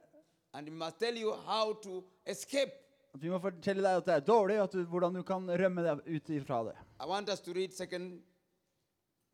and 0.55 0.69
we 0.69 0.75
must 0.75 0.99
tell 0.99 1.17
you 1.17 1.33
how 1.47 1.73
to 1.73 2.03
escape. 2.27 2.73
at 3.15 3.23
vi 3.23 3.29
må 3.33 3.39
fortelle 3.41 3.83
deg 3.85 4.01
at 4.01 4.07
det 4.07 4.15
er 4.15 4.25
dårlig, 4.25 4.57
og 4.61 4.65
at 4.65 4.73
du, 4.73 4.85
hvordan 4.85 5.15
du 5.15 5.23
kan 5.23 5.45
rømme 5.61 5.85
deg 5.85 6.01
ut 6.09 6.31
ifra 6.37 6.63
det. 6.69 6.75
I 7.01 7.07
want 7.09 7.29
us 7.29 7.41
to 7.41 7.53
read 7.53 7.73
Second 7.73 8.21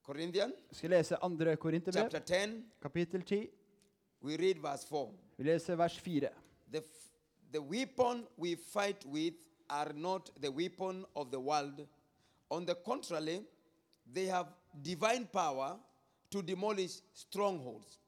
Corinthians 0.03 0.55
Vi 0.71 0.75
skal 0.77 0.91
lese 0.91 1.17
2. 1.23 1.57
Korinterbrev, 1.57 2.25
10. 2.27 2.65
kapittel 2.83 3.23
10. 3.23 3.49
We 4.23 4.37
read 4.37 4.59
verse 4.61 4.87
4. 4.89 5.13
Vi 5.39 5.45
leser 5.45 5.75
vers 5.77 5.99
4. 5.99 6.29
The, 6.73 6.79
f- 6.79 7.11
the 7.53 7.61
weapon 7.61 8.27
we 8.39 8.57
fight 8.57 9.05
with 9.07 9.35
are 9.71 9.93
not 9.95 10.31
the 10.41 10.51
weapon 10.51 11.05
of 11.15 11.31
the 11.31 11.39
world. 11.41 11.87
On 12.51 12.67
the 12.67 12.75
contrary, 12.75 13.41
they 14.15 14.27
have 14.27 14.47
divine 14.83 15.27
power 15.33 15.77
to 16.31 16.43
demolish 16.43 17.01
strongholds. 17.15 17.99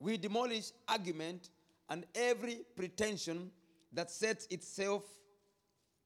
We 0.00 0.16
demolish 0.18 0.72
argument 0.88 1.50
and 1.88 2.04
every 2.14 2.64
pretension 2.76 3.50
that 3.92 4.10
sets 4.10 4.46
itself 4.50 5.02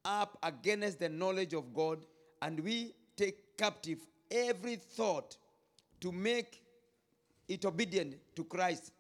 up 0.05 0.39
against 0.43 0.99
the 0.99 1.09
knowledge 1.09 1.55
of 1.55 1.75
God, 1.75 2.07
and 2.43 2.61
we 2.61 2.95
take 3.17 3.57
captive 3.59 3.99
every 4.31 4.77
thought 4.77 5.37
to 6.01 6.13
make 6.13 6.63
it 7.49 7.65
obedient 7.65 8.15
to 8.35 8.45
Christ, 8.45 8.93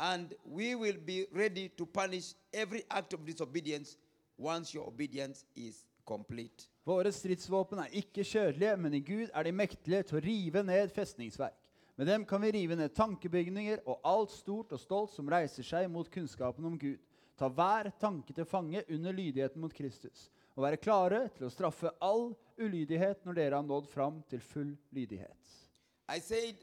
and 0.00 0.34
we 0.44 0.74
will 0.74 0.98
be 1.06 1.26
ready 1.32 1.68
to 1.68 1.86
punish 1.86 2.34
every 2.52 2.82
act 2.90 3.14
of 3.14 3.24
disobedience 3.24 3.96
once 4.36 4.74
your 4.74 4.86
obedience 4.88 5.44
is 5.56 5.84
complete. 6.04 6.68
Våre 6.84 7.12
stridsvåpen 7.12 7.78
er 7.78 7.92
ikke 7.94 8.24
kjødelige, 8.26 8.76
men 8.76 8.94
i 8.94 9.00
Gud 9.00 9.28
er 9.34 9.42
de 9.46 9.52
mektige 9.52 10.02
til 10.02 10.18
å 10.18 10.22
rive 10.24 10.64
ned 10.66 10.90
festningsverk. 10.90 11.54
Med 11.96 12.08
dem 12.08 12.24
kan 12.26 12.42
vi 12.42 12.50
rive 12.56 12.74
ned 12.76 12.94
tankebygninger 12.96 13.84
og 13.86 14.00
alt 14.08 14.32
stort 14.34 14.72
og 14.72 14.80
stolt 14.80 15.12
som 15.14 15.28
reiser 15.30 15.62
seg 15.62 15.90
mot 15.92 16.08
kunnskapen 16.10 16.66
om 16.66 16.78
Gud. 16.80 16.98
Ta 17.38 17.46
hver 17.52 17.92
tanke 18.00 18.34
til 18.34 18.48
fange 18.48 18.82
under 18.90 19.14
lydigheten 19.14 19.62
mot 19.62 19.74
Kristus, 19.74 20.30
og 20.56 20.64
være 20.66 20.76
klare 20.76 21.28
til 21.36 21.46
å 21.46 21.50
straffe 21.52 21.90
all 22.00 22.32
ulydighet 22.60 23.24
når 23.26 23.38
dere 23.38 23.56
har 23.60 23.66
nådd 23.66 23.88
fram 23.88 24.20
til 24.30 24.40
full 24.40 24.74
lydighet. 24.92 25.54
I 26.08 26.18
said 26.20 26.56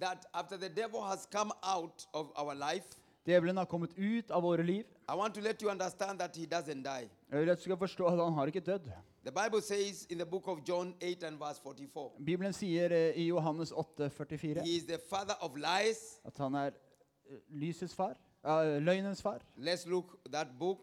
that 0.00 0.24
after 0.32 0.56
the 0.56 0.68
devil 0.68 1.02
has 1.04 1.26
come 1.30 1.52
out 1.62 2.06
of 2.14 2.32
our 2.36 2.54
life, 2.54 2.96
Djevelen 3.28 3.56
har 3.60 3.66
kommet 3.68 3.92
ut 3.98 4.30
av 4.30 4.42
våre 4.42 4.62
liv. 4.64 4.86
I 5.08 5.14
want 5.14 5.34
to 5.34 5.40
let 5.40 5.60
you 5.62 5.68
understand 5.70 6.18
that 6.18 6.36
he 6.36 6.46
doesn't 6.46 6.82
die. 6.82 7.08
Jeg 7.30 7.40
vil 7.40 7.50
at 7.50 7.58
du 7.58 7.62
skal 7.62 7.76
forstå 7.76 8.06
at 8.06 8.16
han 8.24 8.32
har 8.32 8.46
ikke 8.46 8.60
dødd. 8.60 8.88
The 9.24 9.32
Bible 9.32 9.60
says 9.60 10.06
in 10.08 10.16
the 10.18 10.24
book 10.26 10.48
of 10.48 10.58
John 10.68 10.94
8 11.02 11.26
and 11.26 11.38
verse 11.38 11.60
44, 11.60 12.10
Bibelen 12.24 12.52
sier 12.56 12.90
eh, 12.92 13.18
i 13.20 13.26
Johannes 13.28 13.72
8, 13.72 14.08
44 14.10 14.62
he 14.64 14.76
is 14.76 14.84
the 14.86 14.98
father 15.10 15.34
of 15.40 15.56
lies. 15.56 16.20
at 16.24 16.38
han 16.38 16.54
er 16.54 16.70
eh, 17.28 17.36
lysets 17.50 17.94
far, 17.94 18.16
Uh, 18.44 18.78
løgnens 18.80 19.20
far. 19.20 19.42
Let's 19.58 19.84
look 19.86 20.16
that 20.32 20.48
book, 20.58 20.78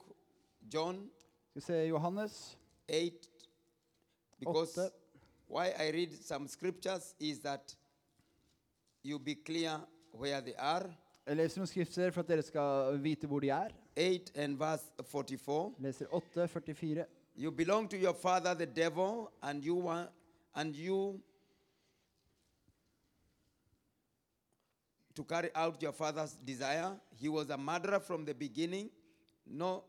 John 0.74 1.10
Skal 1.56 1.62
vi 1.62 1.66
se 1.66 1.88
Johannes 1.88 2.58
8 2.90 3.30
because 4.40 4.92
why 5.48 5.68
I 5.80 5.90
read 5.90 6.12
some 6.22 6.50
scriptures 6.50 7.16
is 7.18 7.40
that 7.40 7.76
you 9.02 9.18
be 9.20 9.36
clear 9.36 9.80
where 10.12 10.42
they 10.42 10.54
are. 10.58 10.92
Jeg 11.26 11.38
leser 11.38 11.62
noen 11.62 11.70
skrifter 11.72 12.12
for 12.12 12.26
at 12.26 12.28
dere 12.28 12.44
skal 12.44 13.00
vite 13.00 13.28
hvor 13.28 13.40
de 13.40 13.50
er. 13.56 13.72
8 13.96 14.36
and 14.36 14.58
verse 14.58 14.84
44. 15.08 15.74
Jeg 15.78 15.86
leser 15.86 16.08
8, 16.12 16.48
44. 16.48 17.06
You 17.38 17.52
belong 17.52 17.88
to 17.90 17.98
your 17.98 18.14
father 18.14 18.54
the 18.54 18.66
devil 18.66 19.30
and 19.42 19.64
you 19.64 19.76
want 19.76 20.10
and 20.56 20.76
you 20.76 21.22
to 25.16 25.24
carry 25.24 25.50
out 25.56 25.82
your 25.82 25.94
father's 25.94 26.36
desire. 26.46 27.00
He 27.16 27.30
was 27.30 27.50
a 27.50 27.58
murderer 27.58 28.00
from 28.00 28.26
the 28.26 28.34
beginning, 28.34 28.90
no 29.46 29.84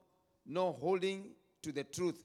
no 0.44 0.70
holding 0.70 1.34
to 1.66 1.72
the 1.72 1.84
truth, 1.84 2.20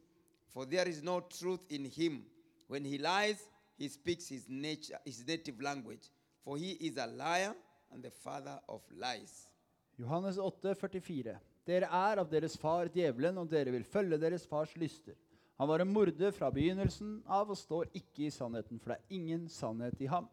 for 0.53 0.65
there 0.65 0.87
is 0.87 1.01
no 1.01 1.19
truth 1.21 1.61
in 1.69 1.85
him. 1.85 2.23
When 2.67 2.85
he 2.85 2.97
lies, 2.97 3.39
he 3.77 3.87
speaks 3.87 4.27
his 4.27 4.45
nature 4.47 4.99
his 5.03 5.25
native 5.27 5.59
language, 5.61 6.11
for 6.45 6.57
he 6.57 6.71
is 6.87 6.97
a 6.97 7.07
liar 7.07 7.55
and 7.91 8.03
the 8.03 8.11
father 8.11 8.59
of 8.69 8.81
lies. 8.95 9.47
Johannes 9.97 10.37
8, 10.37 10.75
44. 10.75 11.39
Dere 11.65 11.89
er 11.89 12.21
av 12.21 12.29
deres 12.29 12.55
far 12.57 12.89
djevelen, 12.93 13.37
og 13.37 13.49
dere 13.49 13.73
vil 13.73 13.83
følge 13.83 14.17
deres 14.21 14.45
fars 14.49 14.75
lyster. 14.77 15.17
Han 15.57 15.69
var 15.69 15.81
en 15.81 15.93
morder 15.93 16.31
fra 16.33 16.49
begynnelsen 16.53 17.19
av 17.29 17.51
og 17.53 17.57
står 17.57 17.91
ikke 17.97 18.27
i 18.27 18.31
sannheten, 18.33 18.79
for 18.79 18.93
det 18.93 18.97
er 18.97 19.17
ingen 19.17 19.49
sannhet 19.49 19.99
i 20.01 20.09
ham. 20.09 20.29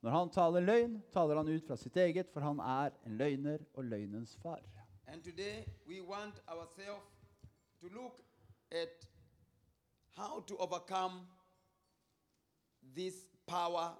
Når 0.00 0.16
han 0.16 0.32
taler 0.32 0.64
løgn, 0.64 0.94
taler 1.12 1.36
han 1.36 1.48
ut 1.48 1.66
fra 1.68 1.76
sitt 1.76 1.96
eget, 2.00 2.30
for 2.32 2.44
han 2.44 2.60
er 2.64 2.96
en 3.04 3.18
løgner 3.20 3.60
og 3.74 3.84
løgnens 3.84 4.36
far. 4.40 4.62
And 5.06 5.24
today 5.24 5.66
we 5.88 6.00
want 6.00 6.40
ourselves 6.48 7.04
to 7.80 7.88
look 7.92 8.29
at 8.72 9.06
how 10.16 10.40
to 10.46 10.56
overcome 10.56 11.26
this 12.94 13.14
power 13.46 13.92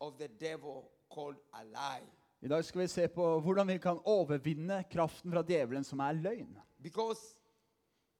of 0.00 0.18
the 0.18 0.28
devil 0.28 0.90
called 1.10 1.36
a 1.52 1.64
lie. 1.64 2.06
I 2.42 2.48
dag 2.48 2.64
skal 2.64 2.80
vi 2.80 2.86
se 2.86 3.08
på 3.08 3.40
hvordan 3.40 3.68
vi 3.68 3.78
kan 3.78 4.00
overvinne 4.04 4.84
kraften 4.90 5.32
fra 5.32 5.42
djevelen, 5.42 5.84
som 5.84 5.98
er 6.00 6.12
løgn. 6.12 6.58
Because 6.82 7.36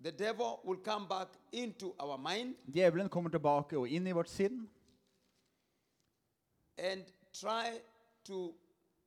the 0.00 0.10
devil 0.10 0.60
will 0.64 0.80
come 0.84 1.08
back 1.08 1.28
into 1.52 1.94
our 1.98 2.16
mind 2.16 2.54
Djevelen 2.74 3.08
kommer 3.08 3.30
tilbake 3.30 3.78
og 3.78 3.88
inn 3.88 4.06
i 4.06 4.12
vårt 4.12 4.28
sinn 4.30 4.68
and 6.78 7.04
try 7.32 7.78
to 8.24 8.54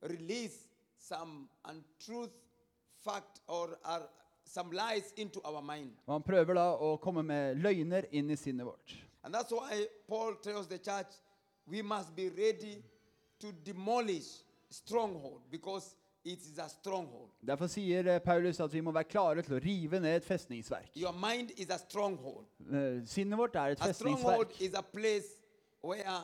release 0.02 0.68
some 0.98 1.48
untruth 1.70 2.36
fact 3.04 3.42
or, 3.48 3.78
or 3.86 4.10
some 4.46 4.72
lies 4.72 5.14
into 5.18 5.42
our 5.44 5.62
mind. 5.62 5.92
Og 6.08 6.14
han 6.14 6.24
prøver 6.24 6.54
da 6.54 6.68
å 6.78 6.96
komme 7.02 7.24
med 7.24 7.58
løgner 7.62 8.06
inn 8.12 8.30
i 8.32 8.36
sinnet 8.40 8.66
vårt. 8.66 8.96
And 9.24 9.34
that's 9.34 9.52
why 9.52 9.88
Paul 10.08 10.36
tells 10.44 10.68
the 10.68 10.78
church 10.78 11.16
we 11.68 11.82
must 11.82 12.16
be 12.16 12.30
ready 12.30 12.84
to 13.40 13.52
demolish 13.66 14.44
stronghold 14.70 15.42
because 15.52 15.96
it 16.24 16.40
is 16.40 16.58
a 16.60 16.70
stronghold. 16.70 17.30
Derfor 17.42 17.68
sier 17.68 18.06
eh, 18.08 18.20
Paulus 18.20 18.60
at 18.60 18.74
vi 18.74 18.82
må 18.82 18.92
være 18.94 19.10
klare 19.10 19.42
til 19.46 19.58
å 19.58 19.62
rive 19.62 20.00
ned 20.00 20.16
et 20.20 20.25
festningsverk. 20.25 20.92
Your 20.96 21.14
mind 21.14 21.52
is 21.58 21.70
a 21.70 21.78
stronghold. 21.78 22.46
Eh, 22.70 23.02
Sinnet 23.06 23.38
vårt 23.38 23.56
er 23.56 23.75
et 23.75 23.82
A 23.82 23.92
stronghold 23.94 24.48
festningsverk. 24.48 24.62
is 24.62 24.74
a 24.74 24.82
place 24.82 25.30
where 25.82 26.18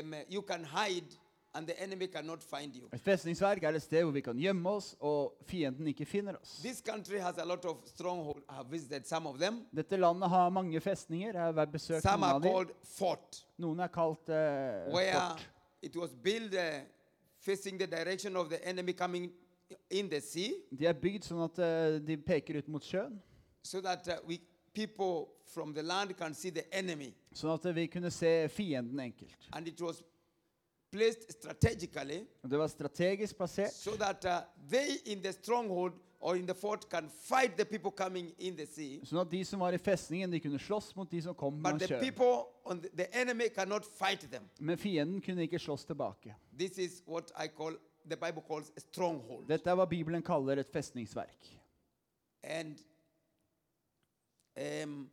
um, 0.00 0.14
you 0.28 0.42
can 0.42 0.64
hide 0.64 1.06
and 1.54 1.66
the 1.66 1.74
enemy 1.82 2.06
cannot 2.06 2.42
find 2.42 2.74
you. 2.76 2.86
Et 2.92 3.00
festningsverk 3.00 3.62
er 3.64 3.74
et 3.74 3.82
sted 3.82 4.02
hvor 4.04 4.12
vi 4.14 4.20
kan 4.20 4.38
gjemme 4.38 4.70
oss, 4.70 4.92
og 5.00 5.34
fienden 5.46 5.86
ikke 5.90 6.04
finner 6.06 6.36
oss. 6.40 6.58
This 6.62 6.80
country 6.86 7.18
has 7.18 7.38
a 7.38 7.44
lot 7.44 7.64
of 7.64 7.76
stronghold. 7.86 8.42
I 8.48 8.54
have 8.54 8.70
visited 8.70 9.04
some 9.06 9.26
of 9.28 9.38
them. 9.38 9.64
Dette 9.76 9.96
landet 9.96 10.28
har 10.30 10.48
mange 10.50 10.80
festninger. 10.80 11.32
Jeg 11.32 11.54
har 11.54 11.64
besøkt 11.66 12.02
Some 12.02 12.20
noen 12.20 12.30
are 12.30 12.34
av 12.34 12.42
dem. 12.42 12.52
called 12.52 12.70
fort, 12.84 13.44
Noen 13.58 13.80
er 13.80 13.88
kalt 13.88 14.28
eh, 14.28 14.94
where 14.94 15.12
fort. 15.12 15.48
it 15.82 15.96
was 15.96 16.10
built 16.22 16.54
uh, 16.54 16.80
facing 17.38 17.78
the 17.80 17.86
direction 17.86 18.36
of 18.36 18.48
the 18.48 18.60
enemy 18.68 18.92
coming 18.92 19.30
in 19.90 20.08
the 20.10 20.20
sea, 20.20 20.52
De 20.70 20.86
er 20.86 20.92
bygd 20.98 21.24
sånn 21.24 21.42
at 21.44 21.58
eh, 21.62 21.98
de 22.02 22.16
peker 22.16 22.58
ut 22.58 22.68
mot 22.68 22.82
sjøen, 22.84 23.18
so 23.62 23.80
that 23.80 24.06
uh, 24.08 24.16
we 24.26 24.38
people 24.72 25.28
from 25.46 25.72
the 25.74 25.82
land 25.82 26.16
can 26.16 26.34
see 26.34 26.50
the 26.50 26.64
enemy. 26.72 27.12
sånn 27.34 27.54
at 27.54 27.66
vi 27.74 27.86
kunne 27.90 28.10
se 28.10 28.48
fienden 28.48 28.98
enkelt. 29.00 29.34
And 29.52 29.66
it 29.68 29.80
was 29.80 30.02
placed 30.90 31.30
strategically 31.32 32.24
det 32.42 32.58
var 32.58 32.68
strategisk 32.68 33.36
plassert, 33.36 33.72
so 33.72 33.96
that 33.96 34.24
uh, 34.24 34.40
they 34.70 34.98
in 35.04 35.22
the 35.22 35.32
stronghold 35.32 35.92
or 36.20 36.36
in 36.36 36.46
the 36.46 36.54
fort 36.54 36.90
can 36.90 37.08
fight 37.08 37.56
the 37.56 37.64
people 37.64 37.90
coming 37.90 38.34
in 38.38 38.56
the 38.56 38.66
sea, 38.66 39.00
Sånn 39.04 39.22
at 39.22 39.30
de 39.30 39.44
som 39.44 39.60
var 39.60 39.72
i 39.72 39.78
festningen, 39.80 40.30
de 40.30 40.40
kunne 40.40 40.58
slåss 40.60 40.90
mot 40.96 41.10
de 41.10 41.22
som 41.24 41.34
kom 41.34 41.62
but 41.62 41.78
the 41.80 41.88
sjøen. 41.88 42.00
people 42.00 42.34
on 42.64 42.80
the, 42.80 42.90
the 42.96 43.06
enemy 43.16 43.48
cannot 43.48 43.84
fight 43.86 44.26
them. 44.30 44.44
Men 44.60 44.76
fienden 44.78 45.20
kunne 45.24 45.46
ikke 45.48 45.58
slåss 45.58 45.86
tilbake. 45.88 46.34
This 46.58 46.78
is 46.78 47.02
what 47.06 47.32
I 47.38 47.48
call 47.48 47.76
the 48.04 48.16
Bible 48.16 48.42
calls 48.46 48.72
a 48.76 48.80
stronghold. 48.80 49.46
Dette 49.48 49.70
er 49.70 49.76
hva 49.78 49.86
Bibelen 49.88 50.22
kaller 50.22 50.60
et 50.60 50.68
festningsverk. 50.68 51.48
And 52.42 52.76
um, 54.56 55.10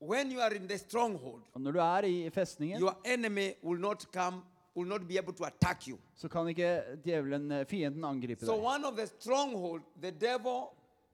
when 0.00 0.30
you 0.32 0.40
are 0.40 0.54
in 0.56 0.66
the 0.68 0.78
stronghold, 0.78 1.42
Og 1.54 1.60
når 1.60 1.72
du 1.72 1.78
er 1.78 2.02
i 2.04 2.30
festningen, 2.30 2.80
your 2.80 2.96
enemy 3.04 3.52
will 3.62 3.80
not 3.80 4.04
come, 4.12 4.42
will 4.76 4.88
not 4.88 5.00
be 5.08 5.18
able 5.18 5.32
to 5.32 5.44
attack 5.44 5.88
you. 5.88 5.98
så 6.16 6.28
kan 6.28 6.48
ikke 6.48 6.82
djevelen, 7.04 7.52
eh, 7.52 7.66
fienden, 7.66 8.04
angripe 8.04 8.46
So 8.46 8.54
deg. 8.56 8.64
one 8.64 8.84
of 8.84 8.96
the 8.96 9.06
stronghold 9.06 9.82
the 10.00 10.10
devil 10.10 10.70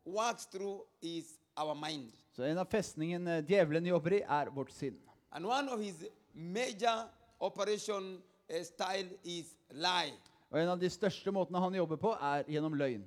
works 0.06 0.46
through 0.46 0.80
is 1.02 1.24
our 1.56 1.74
mind. 1.74 2.12
Så 2.36 2.42
en 2.44 2.58
av 2.58 2.64
festningen 2.70 3.26
eh, 3.28 3.44
djevelen 3.48 3.86
jobber 3.86 4.12
i, 4.12 4.20
er 4.22 4.50
vårt 4.50 4.70
sinn. 4.70 4.98
And 5.32 5.46
one 5.46 5.68
of 5.72 5.80
his 5.80 6.04
major 6.34 7.08
operation 7.40 8.22
uh, 8.50 8.62
style 8.62 9.08
is 9.24 9.54
lie. 9.70 10.12
Og 10.50 10.60
en 10.62 10.68
av 10.68 10.78
de 10.78 10.88
største 10.90 11.32
måtene 11.32 11.58
han 11.60 11.74
jobber 11.74 11.96
på, 11.96 12.12
er 12.22 12.44
gjennom 12.48 12.74
løgn. 12.74 13.04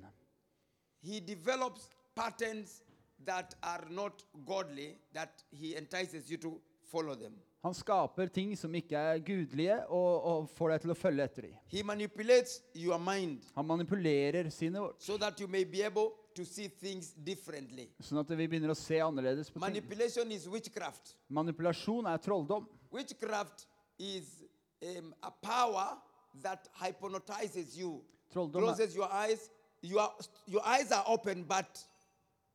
He 1.02 1.20
develops 1.20 1.88
patterns 2.14 2.82
that 3.24 3.54
are 3.62 3.86
not 3.90 4.22
godly 4.46 4.96
that 5.12 5.44
he 5.50 5.76
entices 5.76 6.30
you 6.30 6.38
to 6.38 6.60
follow 6.90 7.14
them. 7.14 7.34
Han 7.62 7.74
skaper 7.74 8.26
ting 8.32 8.54
som 8.56 8.72
ikke 8.74 8.96
er 8.96 9.18
gudelige, 9.20 9.74
og, 9.92 10.24
og 10.24 10.46
får 10.56 10.70
deg 10.72 10.84
til 10.84 10.92
å 10.94 10.96
følge 10.96 11.24
etter 11.28 11.44
dem. 11.44 11.58
He 11.68 11.82
manipulates 11.84 12.62
your 12.74 12.96
mind 12.98 13.44
Han 13.54 13.68
manipulerer 13.68 14.48
sinnet 14.50 14.80
vårt, 14.80 15.02
so 15.02 15.18
that 15.20 15.40
you 15.40 15.48
may 15.48 15.64
be 15.64 15.82
able 15.84 16.08
to 16.34 16.44
see 16.44 16.68
things 16.68 17.12
differently. 17.12 17.90
sånn 18.00 18.22
at 18.22 18.32
vi 18.32 18.46
begynner 18.48 18.72
å 18.72 18.78
se 18.78 19.02
annerledes 19.04 19.50
på 19.52 19.58
ting. 19.58 19.66
Manipulation 19.66 20.32
is 20.32 20.48
witchcraft. 20.48 21.12
Manipulasjon 21.28 22.08
er 22.08 22.22
trolldom. 22.24 22.64
Witchcraft 22.90 23.66
is 23.98 24.40
um, 24.80 25.12
a 25.22 25.30
power 25.30 25.98
that 26.42 26.66
hypnotizes 26.80 27.76
you, 27.76 28.00
Trolldom 28.32 28.62
er, 28.62 28.70
closes 28.70 28.96
your 28.96 29.12
eyes. 29.12 29.50
Your, 29.82 30.08
your 30.46 30.64
eyes 30.64 30.92
are 30.92 31.04
open, 31.06 31.44
but 31.44 31.84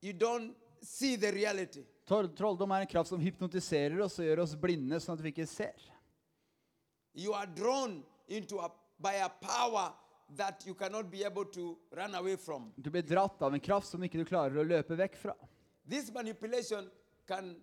you 0.05 0.13
don't 0.13 0.53
see 0.81 1.15
the 1.17 1.31
reality. 1.31 1.83
trolldom 2.37 2.71
er 2.71 2.85
en 2.85 2.87
kraft 2.87 3.09
som 3.09 3.19
hypnotiserer 3.19 4.01
oss 4.05 4.19
og 4.19 4.27
gjør 4.27 4.43
oss 4.43 4.55
blinde, 4.55 4.99
sånn 5.01 5.17
at 5.17 5.23
vi 5.25 5.31
ikke 5.33 5.47
ser. 5.49 5.87
You 7.15 7.33
are 7.33 7.47
drawn 7.47 8.03
into 8.27 8.59
a, 8.61 8.69
by 9.01 9.15
a 9.23 9.29
power 9.29 9.93
that 10.37 10.65
you 10.67 10.75
cannot 10.75 11.09
be 11.09 11.23
able 11.25 11.45
to 11.45 11.77
run 11.91 12.15
away 12.15 12.37
from. 12.37 12.71
Du 12.77 12.91
blir 12.91 13.01
dratt 13.01 13.41
av 13.41 13.53
en 13.53 13.59
kraft 13.59 13.89
som 13.89 14.03
ikke 14.03 14.21
du 14.21 14.25
klarer 14.29 14.61
å 14.61 14.65
løpe 14.67 14.97
vekk 14.99 15.17
fra. 15.17 15.35
This 15.89 16.11
manipulation 16.13 16.89
can 17.25 17.55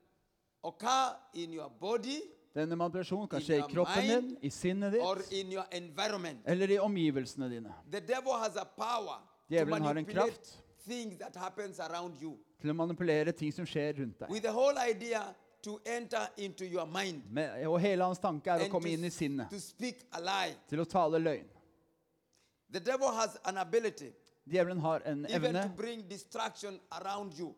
occur 0.62 1.14
in 1.34 1.52
your 1.52 1.70
body 1.70 2.22
Denne 2.52 2.76
manipulasjonen 2.76 3.30
kan 3.32 3.40
skje 3.40 3.62
i 3.62 3.68
kroppen 3.70 4.08
din, 4.11 4.26
i 4.44 4.50
sinnet 4.52 4.92
ditt, 4.92 6.42
eller 6.44 6.75
i 6.75 6.76
omgivelsene 6.78 7.49
dine. 7.49 7.72
The 7.90 8.02
devil 8.04 8.37
has 8.37 8.58
a 8.61 8.66
power 8.66 9.22
to 9.22 9.54
Djevelen 9.54 9.82
har 9.88 9.96
en 9.96 10.04
kraft 10.04 10.62
things 10.86 11.18
that 11.18 11.36
happens 11.36 11.80
around 11.80 12.20
you 12.20 12.36
til 12.60 12.70
å 12.70 12.74
manipulere 12.74 13.32
ting 13.32 13.52
som 13.52 13.66
skjer 13.66 13.98
rundt 14.00 14.18
deg. 14.18 14.30
with 14.30 14.42
the 14.42 14.52
whole 14.52 14.78
idea 14.78 15.22
to 15.62 15.78
enter 15.86 16.28
into 16.36 16.64
your 16.64 16.86
mind 16.86 17.22
Med, 17.30 17.66
og 17.66 17.80
hele 17.80 18.04
hans 18.04 18.18
tanke 18.18 18.50
er 18.50 18.66
å 18.66 18.70
komme 18.70 18.90
to, 18.90 18.96
inn 18.96 19.04
i 19.04 19.10
sinnet, 19.10 19.50
to 19.50 19.60
speak 19.60 20.06
a 20.12 20.20
lie. 20.20 20.56
til 20.68 20.80
å 20.80 20.84
tale 20.84 21.18
løgn. 21.22 21.46
The 22.72 22.80
devil 22.80 23.12
has 23.12 23.36
an 23.44 23.58
ability 23.58 24.12
Djevelen 24.44 24.80
har 24.80 25.02
en 25.06 25.26
evne 25.26 25.60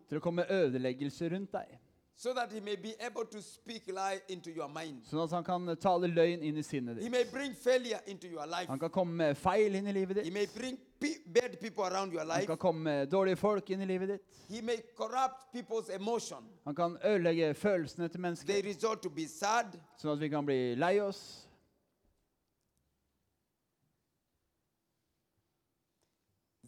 til 0.09 0.19
å 0.19 0.21
komme 0.21 0.45
ødeleggelse 0.53 1.29
rundt 1.33 1.53
deg, 1.55 1.79
so 2.17 2.33
that 2.33 2.53
he 2.53 2.61
may 2.61 2.77
be 2.77 2.95
able 3.01 3.25
to 3.25 3.43
speak 3.43 3.89
lie 3.89 4.21
into 4.29 4.51
your 4.51 4.69
mind. 4.69 5.03
sånn 5.11 5.25
at 5.25 5.31
han 5.31 5.45
kan 5.45 5.77
tale 5.77 6.07
løgn 6.09 6.43
inn 6.43 6.57
i 6.57 6.63
sinnet 6.63 6.97
He 6.97 7.03
ditt. 7.03 7.11
may 7.11 7.25
bring 7.25 7.55
failure 7.55 8.01
into 8.07 8.29
your 8.29 8.47
life. 8.47 8.69
Han 8.69 8.79
kan 8.79 8.91
komme 8.91 9.15
med 9.17 9.37
feil 9.37 9.75
inn 9.75 9.87
i 9.87 9.93
livet 9.93 10.17
He 10.17 10.23
ditt. 10.23 10.33
may 10.33 10.47
bring 10.47 10.79
pe- 11.01 11.23
bad 11.27 11.59
people 11.61 11.85
around 11.85 12.13
your 12.13 12.21
Han 12.25 12.29
life. 12.29 12.47
kan 12.47 12.57
komme 12.57 12.83
med 12.85 13.09
dårlige 13.11 13.37
folk 13.37 13.71
inn 13.71 13.81
i 13.81 13.85
livet 13.87 14.09
ditt. 14.09 14.23
He 14.49 14.61
may 14.63 14.77
corrupt 14.97 15.53
people's 15.53 15.91
emotion. 15.95 16.45
Han 16.65 16.75
kan 16.75 16.97
ødelegge 17.05 17.55
følelsene 17.55 18.09
til 18.09 18.13
They 18.13 18.23
mennesker, 18.23 18.63
resort 18.65 19.03
to 19.03 19.11
be 19.11 19.27
sad. 19.27 19.75
sånn 19.99 20.13
at 20.13 20.21
vi 20.21 20.29
kan 20.29 20.47
bli 20.47 20.75
lei 20.75 21.01
oss. 21.01 21.41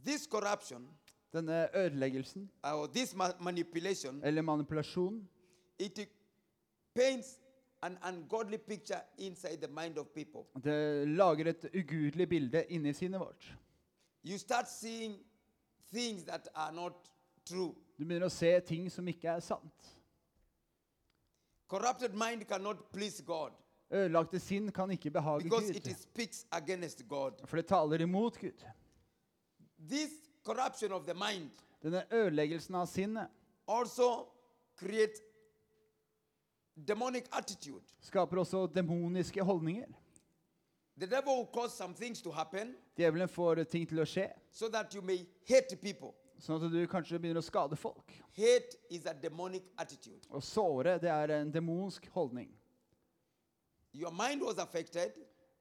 This 0.04 0.26
corruption 0.26 0.86
Denne 1.32 1.68
ødeleggelsen, 1.76 2.50
or 2.64 2.86
this 2.86 3.14
ma- 3.14 3.36
manipulation, 3.40 4.20
eller 4.24 4.42
manipulasjon, 4.42 5.28
it 5.78 6.08
paints 6.94 7.38
an 7.82 7.98
ungodly 8.02 8.58
picture 8.58 9.00
inside 9.18 9.60
the 9.60 9.68
mind 9.68 9.98
of 9.98 10.06
people. 10.14 10.44
det 10.64 11.08
lager 11.08 11.46
et 11.48 11.66
ugudelig 11.74 12.28
bilde 12.28 12.64
inni 12.68 12.92
sinnet 12.92 13.20
vårt. 13.20 13.56
You 14.24 14.38
start 14.38 14.68
seeing 14.68 15.18
things 15.92 16.24
that 16.24 16.48
are 16.54 16.72
not 16.72 16.92
true. 17.44 17.74
Du 17.98 18.04
begynner 18.04 18.26
å 18.26 18.30
se 18.32 18.60
ting 18.60 18.90
som 18.92 19.08
ikke 19.08 19.28
er 19.28 19.40
sant. 19.40 19.92
Corrupted 21.68 22.14
mind 22.14 22.44
cannot 22.48 22.92
please 22.92 23.22
God 23.22 23.52
Ødelagte 23.90 24.38
sinn 24.42 24.70
kan 24.74 24.90
ikke 24.90 25.10
behage 25.10 25.42
because 25.42 25.70
it 25.70 25.84
Gud, 25.84 25.94
speaks 25.94 26.46
against 26.52 27.08
God. 27.08 27.32
for 27.44 27.56
det 27.56 27.66
taler 27.66 28.02
imot 28.02 28.38
Gud. 28.38 28.64
This 29.88 30.10
corruption 30.44 30.92
of 30.92 31.04
the 31.06 31.14
mind 31.14 31.50
Denne 31.82 32.02
ødeleggelsen 32.10 32.74
av 32.74 32.86
sinnet 32.86 33.28
also 33.68 34.26
creates 34.76 35.20
demonic 36.76 37.24
attitude. 37.32 37.82
skaper 38.00 38.38
også 38.38 38.66
demoniske 38.66 39.42
holdninger. 39.42 39.86
The 40.98 41.06
devil 41.06 41.36
will 41.36 41.48
cause 41.52 41.76
some 41.76 41.94
things 41.94 42.22
to 42.22 42.30
happen 42.30 42.74
Djevelen 42.96 43.28
får 43.28 43.64
ting 43.64 43.88
til 43.88 44.00
å 44.00 44.04
skje, 44.08 44.30
so 44.50 44.68
that 44.68 44.94
you 44.94 45.02
may 45.02 45.26
hate 45.48 45.76
people. 45.76 46.14
sånn 46.38 46.64
at 46.64 46.72
du 46.72 46.86
kanskje 46.86 47.18
begynner 47.18 47.40
å 47.40 47.44
skade 47.44 47.76
folk. 47.76 48.12
Hate 48.36 48.76
is 48.90 49.06
a 49.06 49.14
demonic 49.14 49.62
attitude. 49.78 50.20
Å 50.30 50.40
såre, 50.40 50.98
det 51.00 51.10
er 51.10 51.30
en 51.40 51.50
demonsk 51.52 52.06
holdning. 52.12 52.48
Your 53.92 54.12
mind 54.12 54.42
was 54.42 54.58
affected, 54.58 55.12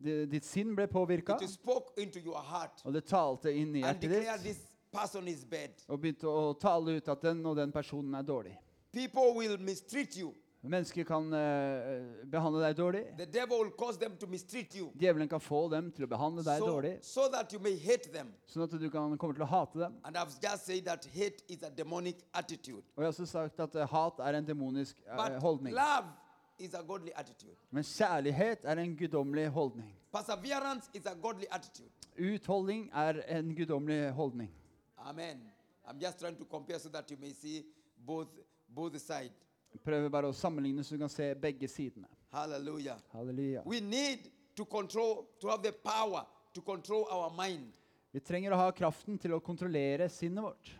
Ditt 0.03 0.43
sinn 0.43 0.73
ble 0.75 0.87
påvirka, 0.91 1.37
it 1.41 1.49
spoke 1.49 1.93
into 2.01 2.19
your 2.19 2.41
heart 2.43 2.81
og 2.83 2.93
det 2.93 3.05
talte 3.07 3.47
inn 3.55 3.77
i 3.77 3.81
and 3.81 3.95
hjertet 3.95 4.11
declared 4.11 4.41
ditt. 4.43 4.55
this 4.57 4.67
person 4.91 5.27
is 5.27 5.45
bad. 5.45 5.71
Og 5.87 5.99
begynte 5.99 6.27
å 6.27 6.53
tale 6.59 6.97
ut 6.97 7.07
at 7.07 7.21
den 7.23 7.39
og 7.45 7.55
den 7.55 7.71
personen 7.71 8.13
er 8.15 8.23
dårlig. 8.27 8.57
People 8.91 9.33
will 9.35 9.57
mistreat 9.57 10.17
you. 10.17 10.33
Mennesker 10.65 11.03
kan 11.05 11.27
uh, 11.33 12.01
behandle 12.31 12.61
deg 12.63 12.77
dårlig. 12.77 13.03
The 13.17 13.25
devil 13.25 13.59
will 13.63 13.71
cause 13.77 13.99
them 13.99 14.15
to 14.17 14.27
mistreat 14.27 14.75
you 14.75 14.89
Djevelen 14.97 15.29
kan 15.29 15.39
få 15.39 15.67
dem 15.69 15.91
til 15.93 16.07
å 16.07 16.09
behandle 16.09 16.43
deg 16.45 16.59
so, 16.59 16.69
dårlig, 16.71 16.93
so 17.05 17.27
that 17.29 17.53
you 17.53 17.59
may 17.61 17.75
hate 17.77 18.11
them. 18.13 18.31
sånn 18.49 18.65
at 18.65 18.75
du 18.81 18.89
kan 18.89 19.17
komme 19.21 19.37
til 19.37 19.45
å 19.45 19.49
hate 19.51 19.79
dem. 19.85 19.97
And 20.03 20.17
I've 20.17 20.33
just 20.41 20.65
said 20.65 20.85
that 20.85 21.05
hate 21.13 21.43
is 21.47 21.63
a 21.63 21.69
demonic 21.69 22.23
attitude. 22.33 22.83
Og 22.95 23.03
jeg 23.03 23.09
har 23.09 23.13
også 23.13 23.25
sagt 23.29 23.59
at 23.59 23.75
uh, 23.75 23.87
hat 23.91 24.21
er 24.25 24.39
en 24.39 24.47
demonisk 24.47 25.01
uh, 25.05 25.15
But 25.15 25.41
holdning. 25.43 25.75
love 25.75 26.09
is 26.57 26.73
a 26.73 26.83
godly 26.83 27.11
attitude. 27.15 27.55
Men 27.71 27.83
kjærlighet 27.83 28.65
er 28.65 28.81
en 28.81 28.95
guddommelig 28.97 29.49
holdning. 29.49 29.91
Perseverance 30.11 30.89
is 30.93 31.05
a 31.05 31.15
godly 31.15 31.45
attitude. 31.51 31.91
Utholdning 32.17 32.89
er 32.93 33.21
en 33.27 33.55
guddommelig 33.55 34.11
holdning. 34.15 34.51
Amen. 34.97 35.41
I'm 35.87 35.99
just 35.99 36.19
trying 36.19 36.37
to 36.37 36.45
compare 36.45 36.79
so 36.79 36.89
that 36.89 37.11
you 37.11 37.17
may 37.19 37.33
see 37.33 37.65
both 37.97 38.27
both 38.67 38.97
sides. 39.01 39.44
Prøver 39.83 40.09
bare 40.09 40.29
å 40.29 40.33
sammenligne 40.35 40.83
så 40.83 40.95
du 40.95 41.01
kan 41.03 41.09
se 41.09 41.33
begge 41.35 41.67
sidene. 41.67 42.07
Halleluja. 42.31 42.95
Halleluja. 43.13 43.63
We 43.65 43.79
need 43.79 44.29
to 44.55 44.65
control, 44.65 45.25
to 45.39 45.49
have 45.49 45.63
the 45.63 45.71
power 45.71 46.25
to 46.53 46.61
control 46.61 47.07
our 47.11 47.29
mind. 47.35 47.73
Vi 48.11 48.19
trenger 48.19 48.53
å 48.55 48.59
ha 48.59 48.71
kraften 48.71 49.17
til 49.19 49.33
å 49.35 49.39
kontrollere 49.43 50.09
sinnet 50.09 50.43
vårt. 50.43 50.71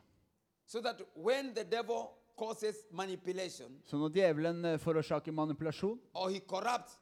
So 0.66 0.82
that 0.82 1.02
when 1.16 1.54
the 1.54 1.64
devil 1.64 2.08
causes 2.38 2.76
manipulation 2.92 3.82
Så 3.86 3.98
når 3.98 4.10
djevelen 4.16 4.66
eh, 4.66 4.78
forårsaker 4.82 5.32
manipulasjon, 5.32 6.00
or 6.14 6.30
he 6.30 6.40
corrupts 6.40 6.98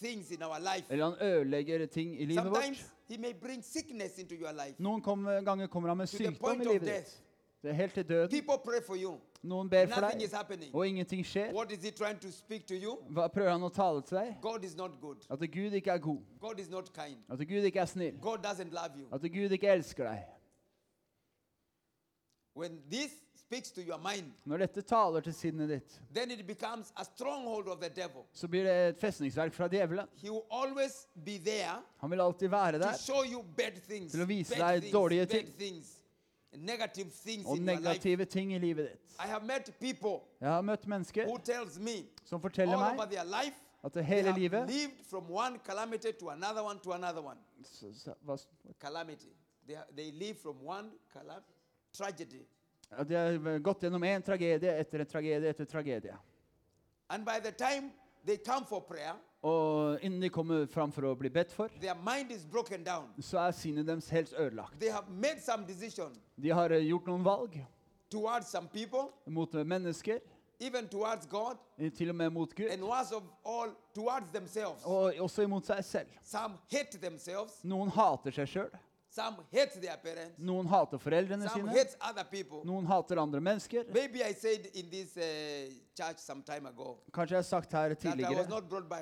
things 0.00 0.30
in 0.30 0.42
our 0.42 0.58
life, 0.60 0.90
eller 0.90 1.04
han 1.04 1.16
ødelegger 1.22 1.86
ting 1.86 2.12
i 2.20 2.26
livet 2.26 2.44
sometimes 2.44 2.82
vårt 2.82 2.92
he 3.08 3.18
may 3.18 3.32
bring 3.32 3.62
sickness 3.62 4.18
into 4.18 4.34
your 4.34 4.52
life 4.52 4.74
Noen 4.82 5.00
kom, 5.02 5.24
ganger 5.46 5.66
kommer 5.66 5.88
han 5.88 5.98
med 5.98 6.06
to 6.10 6.18
the 6.18 6.24
sykdom 6.24 6.36
point 6.40 6.62
i 6.62 6.66
of 6.66 6.72
livet 6.72 6.86
death. 6.88 7.10
ditt. 7.10 7.22
Det 7.62 7.70
er 7.70 7.74
helt 7.74 7.94
til 7.94 8.04
døden. 8.08 8.30
People 8.30 8.58
pray 8.64 8.80
for 8.86 8.96
you. 8.96 9.16
Noen 9.46 9.68
ber 9.70 9.86
for 9.86 10.00
Nothing 10.00 10.20
is 10.22 10.30
deg, 10.30 10.38
happening. 10.38 10.74
og 10.74 10.86
ingenting 10.88 11.24
skjer. 11.26 11.52
What 11.54 11.72
is 11.72 11.82
he 11.84 11.90
trying 11.90 12.18
to 12.20 12.30
speak 12.32 12.66
to 12.66 12.74
you? 12.74 12.96
Hva 13.10 13.28
prøver 13.28 13.50
han 13.54 13.62
å 13.62 13.68
tale 13.72 14.02
til 14.02 14.18
deg? 14.18 14.34
God 14.42 14.64
is 14.64 14.76
not 14.76 15.00
good. 15.00 15.26
At 15.30 15.38
Gud 15.38 15.72
ikke 15.72 15.90
er 15.94 15.98
god. 15.98 16.18
God 16.40 16.58
is 16.60 16.68
not 16.70 16.92
kind. 16.94 17.16
At 17.30 17.38
Gud 17.38 17.62
ikke 17.70 17.80
er 17.80 17.86
snill. 17.86 18.18
God 18.20 18.38
doesn't 18.44 18.72
love 18.72 18.96
you. 18.98 19.06
At 19.12 19.20
Gud 19.22 19.50
ikke 19.58 19.68
elsker 19.68 20.04
deg. 20.10 20.24
When 22.54 22.78
this 22.90 23.10
speaks 23.36 23.70
to 23.72 23.82
your 23.82 23.98
mind, 23.98 24.32
Når 24.44 24.56
dette 24.64 24.82
taler 24.82 25.20
til 25.20 25.34
sinnet 25.34 25.68
ditt, 25.68 26.00
then 26.14 26.30
it 26.30 26.46
becomes 26.46 26.92
a 26.96 27.04
stronghold 27.04 27.68
of 27.68 27.78
the 27.80 27.88
devil. 27.88 28.24
så 28.32 28.48
blir 28.48 28.64
det 28.64 28.88
et 28.88 28.98
festningsverk 29.00 29.52
fra 29.54 29.68
djevelen. 29.68 30.06
He 30.16 30.30
will 30.30 30.42
always 30.50 31.06
be 31.24 31.38
there 31.38 31.82
Han 32.00 32.10
vil 32.10 32.20
alltid 32.20 32.48
være 32.48 32.72
to 32.72 32.78
der 32.78 32.96
show 32.98 33.22
you 33.32 33.42
bad 33.56 33.72
things. 33.88 34.12
Til 34.12 34.22
å 34.22 34.26
vise 34.26 34.54
bad 34.58 34.72
deg 34.74 34.80
things, 34.82 34.92
dårlige 34.94 35.26
bad 35.26 35.36
ting. 35.38 35.54
things. 35.58 35.95
Negative 36.58 37.10
things 37.10 37.46
og 37.46 37.56
in 37.56 37.68
your 37.68 37.74
life. 37.78 37.84
negative 37.88 38.24
ting 38.24 38.52
i 38.54 38.58
livet 38.58 38.88
ditt. 38.90 39.00
I 39.24 39.26
have 39.28 39.44
met 39.44 39.70
people 39.80 40.20
Jeg 40.40 40.48
har 40.48 40.60
møtt 40.62 40.86
mennesker 40.86 41.24
who 41.26 41.38
tells 41.38 41.78
me 41.78 42.04
som 42.24 42.36
all 42.36 42.42
forteller 42.42 42.74
over 42.76 42.94
meg 42.94 43.10
their 43.10 43.24
life 43.24 43.56
at 43.84 43.92
they 43.92 44.02
hele 44.02 44.28
have 44.28 44.38
livet 44.40 44.66
lived 44.70 45.04
from 45.10 45.30
one 45.30 45.58
calamity 45.64 46.12
to 46.20 46.28
another 46.30 46.62
one 46.64 46.78
to 46.78 46.92
another 46.92 47.22
one. 47.22 47.38
så, 47.64 47.86
så, 47.94 48.14
hva, 48.24 48.36
Calamity. 48.80 49.28
They, 49.66 49.74
ha- 49.76 49.84
they 49.96 50.10
live 50.12 50.34
from 50.42 50.56
one 50.66 50.90
calam- 51.14 51.42
tragedy. 51.92 52.46
at 52.90 53.08
De 53.08 53.14
har 53.14 53.58
gått 53.58 53.80
gjennom 53.82 54.02
en 54.04 54.22
tragedie 54.22 54.70
etter 54.78 55.00
en 55.00 55.06
tragedie 55.06 55.48
etter 55.48 55.64
tragedie. 55.64 56.16
And 57.08 57.24
by 57.24 57.40
the 57.42 57.52
time 57.52 57.90
they 58.26 58.36
come 58.36 58.66
for 58.66 58.80
prayer, 58.80 59.14
Og 59.42 59.98
innen 60.02 60.20
de 60.22 60.30
kommer 60.32 60.66
fram 60.66 60.92
for 60.92 61.06
å 61.06 61.14
bli 61.18 61.28
bedt 61.30 61.52
for, 61.52 61.68
så 63.20 63.38
er 63.46 63.52
sinnet 63.52 63.86
deres 63.86 64.08
helt 64.10 64.32
ødelagt. 64.32 64.80
De 66.36 66.50
har 66.50 66.70
eh, 66.72 66.86
gjort 66.88 67.06
noen 67.06 67.24
valg 67.24 67.58
people, 68.72 69.08
mot 69.26 69.54
eh, 69.54 69.64
mennesker, 69.64 70.20
God, 71.28 71.56
til 71.94 72.08
og 72.10 72.16
med 72.16 72.30
mot 72.32 72.54
Gud, 72.54 72.70
all, 73.44 73.70
og 74.84 75.20
også 75.20 75.42
imot 75.42 75.66
seg 75.68 75.84
selv. 75.84 76.08
Noen 77.62 77.90
hater 77.92 78.32
seg 78.32 78.48
sjøl. 78.48 78.70
Some 79.16 79.36
hate 79.50 79.80
their 79.80 79.96
parents, 79.96 80.36
Noen 80.38 80.66
hater 80.68 80.98
foreldrene 81.00 81.48
sine. 81.48 81.68
hate 81.72 81.96
other 82.00 82.24
people. 82.24 82.60
Noen 82.68 82.86
hater 82.90 83.20
andre 83.22 83.40
mennesker. 83.40 83.84
Maybe 83.94 84.22
I 84.22 84.34
said 84.34 84.68
in 84.74 84.90
this 84.90 85.16
uh, 85.16 86.68
ago 86.70 86.98
Kanskje 87.12 87.34
jeg 87.34 87.38
har 87.38 87.48
sagt 87.48 87.72
her 87.72 87.94
tidligere 87.94 88.46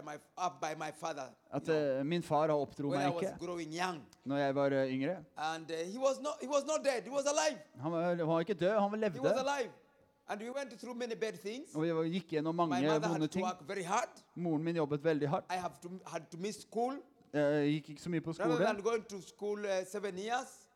my, 0.05 0.17
up 0.37 0.61
by 0.61 0.75
my 0.79 0.93
father 0.93 1.29
at 1.51 1.69
eh, 1.69 2.05
min 2.05 2.23
far 2.23 2.49
har 2.49 2.57
oppdro 2.57 2.91
meg 2.91 3.07
ikke 3.15 4.01
når 4.25 4.37
jeg 4.39 4.55
var 4.55 4.73
eh, 4.73 4.95
yngre. 4.95 5.17
And 5.37 5.71
uh, 5.71 5.77
he, 5.93 5.99
was 5.99 6.21
not, 6.21 6.37
he 6.41 6.49
was 6.49 6.65
not 6.67 6.85
dead, 6.85 7.03
he 7.05 7.11
was 7.11 7.27
alive. 7.27 7.59
Han 7.81 7.93
var, 7.93 8.15
han 8.15 8.29
var 8.29 8.41
ikke 8.41 8.55
død, 8.55 8.79
han 8.81 9.01
levde. 9.01 9.71
And 10.27 10.41
we 10.41 10.51
went 10.51 10.81
through 10.81 10.95
many 10.95 11.15
bad 11.15 11.41
things. 11.41 11.75
Og 11.75 11.83
vi 11.83 12.15
gikk 12.17 12.31
gjennom 12.39 12.57
mange 12.57 12.81
vonde 12.81 13.29
ting. 13.29 13.45
work 13.45 13.61
very 13.69 13.83
hard. 13.83 14.23
Moren 14.35 14.65
min 14.65 14.77
jobbet 14.77 15.05
veldig 15.05 15.29
hardt. 15.29 15.45
I 15.51 15.59
have 15.61 15.75
to, 15.83 15.91
had 16.07 16.31
to 16.31 16.39
miss 16.39 16.63
school. 16.63 16.97
Jeg 17.35 17.73
gikk 17.73 17.89
ikke 17.95 18.03
så 18.03 18.11
mye 18.11 18.21
på 18.21 18.31
Rather 18.31 18.55
skole. 18.55 18.65
than 18.67 18.83
going 18.83 19.05
to 19.09 19.21
school 19.21 19.59
uh, 19.67 19.85
seven 19.87 20.19
years, 20.19 20.67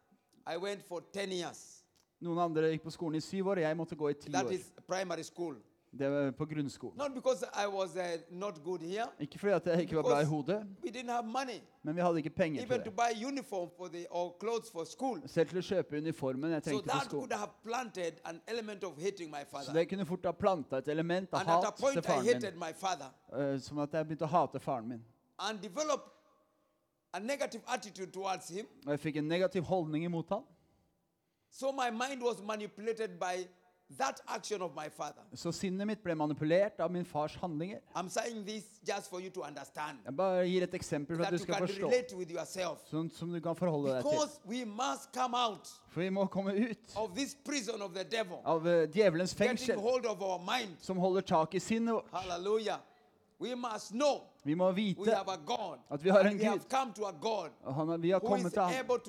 I 0.46 0.56
went 0.56 0.82
for 0.88 1.00
10 1.12 1.30
years. 1.32 1.84
Noen 2.20 2.38
andre 2.42 2.72
gikk 2.72 2.82
på 2.82 2.90
skolen 2.90 3.14
i 3.14 3.20
syv 3.22 3.46
år, 3.46 3.60
og 3.62 3.62
jeg 3.62 3.76
måtte 3.76 3.96
gå 3.96 4.08
i 4.10 4.14
ti 4.14 4.30
That 4.32 4.46
år. 4.46 4.50
is 4.52 4.72
primary 4.86 5.22
school. 5.22 5.56
Det 5.98 6.10
var 6.10 6.30
på 6.36 6.44
grunnskolen. 6.46 6.98
Not 6.98 7.14
because 7.14 7.44
I 7.54 7.66
was 7.66 7.96
uh, 7.96 8.02
not 8.30 8.58
good 8.64 8.80
here, 8.82 9.06
Ikke 9.20 9.38
fordi 9.38 9.52
at 9.52 9.66
jeg 9.66 9.80
ikke 9.80 9.96
var 9.96 10.02
bra 10.02 10.18
i 10.20 10.24
hodet, 10.24 10.66
we 10.84 10.90
didn't 10.90 11.10
have 11.10 11.24
money 11.26 11.60
men 11.82 11.96
vi 11.96 12.00
hadde 12.00 12.16
ikke 12.18 12.30
penger 12.30 12.62
even 12.62 12.82
til 12.82 12.84
det. 12.84 12.96
buy 12.96 13.24
uniform 13.26 13.70
for 13.76 13.88
the 13.88 14.04
or 14.10 14.36
clothes 14.40 14.70
for 14.70 14.84
school. 14.84 15.22
Selv 15.26 15.48
til 15.48 15.58
å 15.58 15.62
kjøpe 15.62 15.96
uniformen 15.98 16.50
jeg 16.52 16.62
So 16.64 16.70
trengte 16.70 16.84
på 16.84 16.92
that 16.98 17.08
could 17.08 17.22
skolen. 17.30 17.38
have 17.38 17.50
planted 17.64 18.12
an 18.24 18.40
element 18.48 18.84
of 18.84 18.98
hating 18.98 19.30
my 19.30 19.40
Så 19.44 19.50
father. 19.50 19.72
det 19.72 19.88
kunne 19.88 20.04
fort 20.06 20.24
ha 20.24 20.32
planta 20.32 20.76
et 20.78 20.88
element 20.88 21.28
av 21.32 21.40
And 21.40 21.48
at 21.48 21.54
a 21.56 21.60
hat 21.66 21.76
til 21.76 21.98
I 21.98 22.02
faren 22.02 22.24
hated 22.26 22.50
min. 22.52 22.60
my 22.60 22.72
father 22.74 23.08
eh, 23.54 23.60
Som 23.60 23.78
at 23.78 23.92
jeg 23.94 24.06
begynte 24.06 24.24
å 24.24 24.28
hate 24.28 24.60
faren 24.60 24.88
min. 24.88 25.04
and 25.38 25.60
developed 25.62 26.10
a 27.14 27.18
negative 27.20 27.62
attitude 27.68 28.12
towards 28.12 28.48
him. 28.48 28.66
Og 28.86 28.90
jeg 28.90 29.00
fikk 29.00 29.16
en 29.16 29.24
negativ 29.28 29.62
holdning 29.62 30.04
imot 30.04 30.28
ham. 30.28 30.42
So 31.50 31.72
my 31.72 31.90
mind 31.90 32.22
was 32.22 32.42
manipulated 32.42 33.18
by 33.18 33.46
that 33.98 34.20
action 34.28 34.60
of 34.62 34.74
my 34.76 34.88
father. 34.90 35.22
Så 35.34 35.52
sinnet 35.52 35.86
mitt 35.86 36.02
ble 36.04 36.12
manipulert 36.14 36.80
av 36.80 36.90
min 36.92 37.04
fars 37.08 37.34
handlinger. 37.40 37.78
I'm 37.96 38.08
saying 38.10 38.44
this 38.44 38.64
just 38.86 39.08
for 39.10 39.18
you 39.20 39.30
to 39.30 39.40
understand 39.42 39.96
Jeg 40.04 40.16
bare 40.16 40.44
gir 40.48 40.62
et 40.62 40.74
eksempel 40.74 41.16
for 41.16 41.24
at 41.24 41.30
that 41.30 41.38
du 41.38 41.42
you 41.42 41.42
skal 41.42 41.54
can 41.54 41.66
forstå, 41.66 41.86
relate 41.86 42.16
with 42.16 42.30
yourself. 42.30 42.78
sånn 42.90 43.08
som 43.10 43.32
du 43.32 43.40
kan 43.40 43.56
forholde 43.56 43.94
deg 43.94 44.02
til. 44.02 44.10
Because 44.10 44.40
we 44.44 44.64
must 44.64 45.08
come 45.14 45.34
out 45.34 45.66
For 45.88 46.00
vi 46.04 46.10
må 46.10 46.26
komme 46.26 46.52
ut 46.52 46.92
of 46.96 47.14
this 47.16 47.34
prison 47.44 47.80
of 47.82 47.94
the 47.94 48.04
devil, 48.04 48.36
av 48.44 48.66
eh, 48.68 48.86
djevelens 48.92 49.32
getting 49.32 49.56
fengsel, 49.56 49.80
hold 49.80 50.04
of 50.06 50.20
our 50.22 50.38
mind. 50.38 50.76
som 50.80 50.98
holder 50.98 51.20
tak 51.22 51.54
i 51.54 51.58
sinnet 51.58 51.94
vårt. 51.94 52.12
Hallelujah. 52.12 52.78
Vi 54.42 54.54
må 54.54 54.72
vite 54.72 55.14
at 55.90 56.04
vi 56.04 56.10
har 56.10 56.24
en 56.24 56.38
Gud. 56.38 57.50
han, 57.64 58.02
vi 58.02 58.10
har 58.10 58.20
kommet 58.20 58.52
til 58.52 58.62
ham 58.62 59.00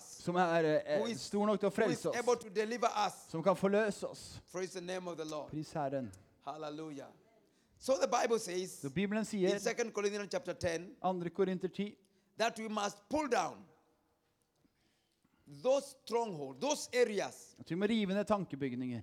som 0.00 0.36
er 0.36 0.64
eh, 0.64 1.16
stor 1.16 1.46
nok 1.46 1.60
til 1.60 1.68
å 1.68 1.70
frelse 1.70 2.10
oss, 2.10 3.30
som 3.30 3.42
kan 3.42 3.56
forløse 3.56 4.06
oss. 4.06 4.42
Pris 5.50 5.72
Herren. 5.72 6.10
Hallelujah. 6.44 7.06
So 7.78 7.94
the 8.00 8.08
Bible 8.08 8.38
says 8.38 8.80
Så 8.80 8.90
Bibelen 8.90 9.22
in 9.22 9.24
sier, 9.24 9.58
2 9.58 9.90
Corinthians 9.92 10.30
chapter 10.30 10.52
10 10.52 10.96
2. 11.02 11.30
Korinter 11.30 11.68
10, 11.68 11.94
that 12.36 12.58
we 12.58 12.68
must 12.68 13.08
pull 13.08 13.28
down 13.28 13.54
those 15.62 15.94
strongholds, 16.04 16.60
those 16.60 16.88
areas. 16.92 17.54
at 17.60 17.70
vi 17.70 17.74
må 17.74 17.86
rive 17.86 18.14
ned 18.14 18.24
tankebygninger. 18.24 19.02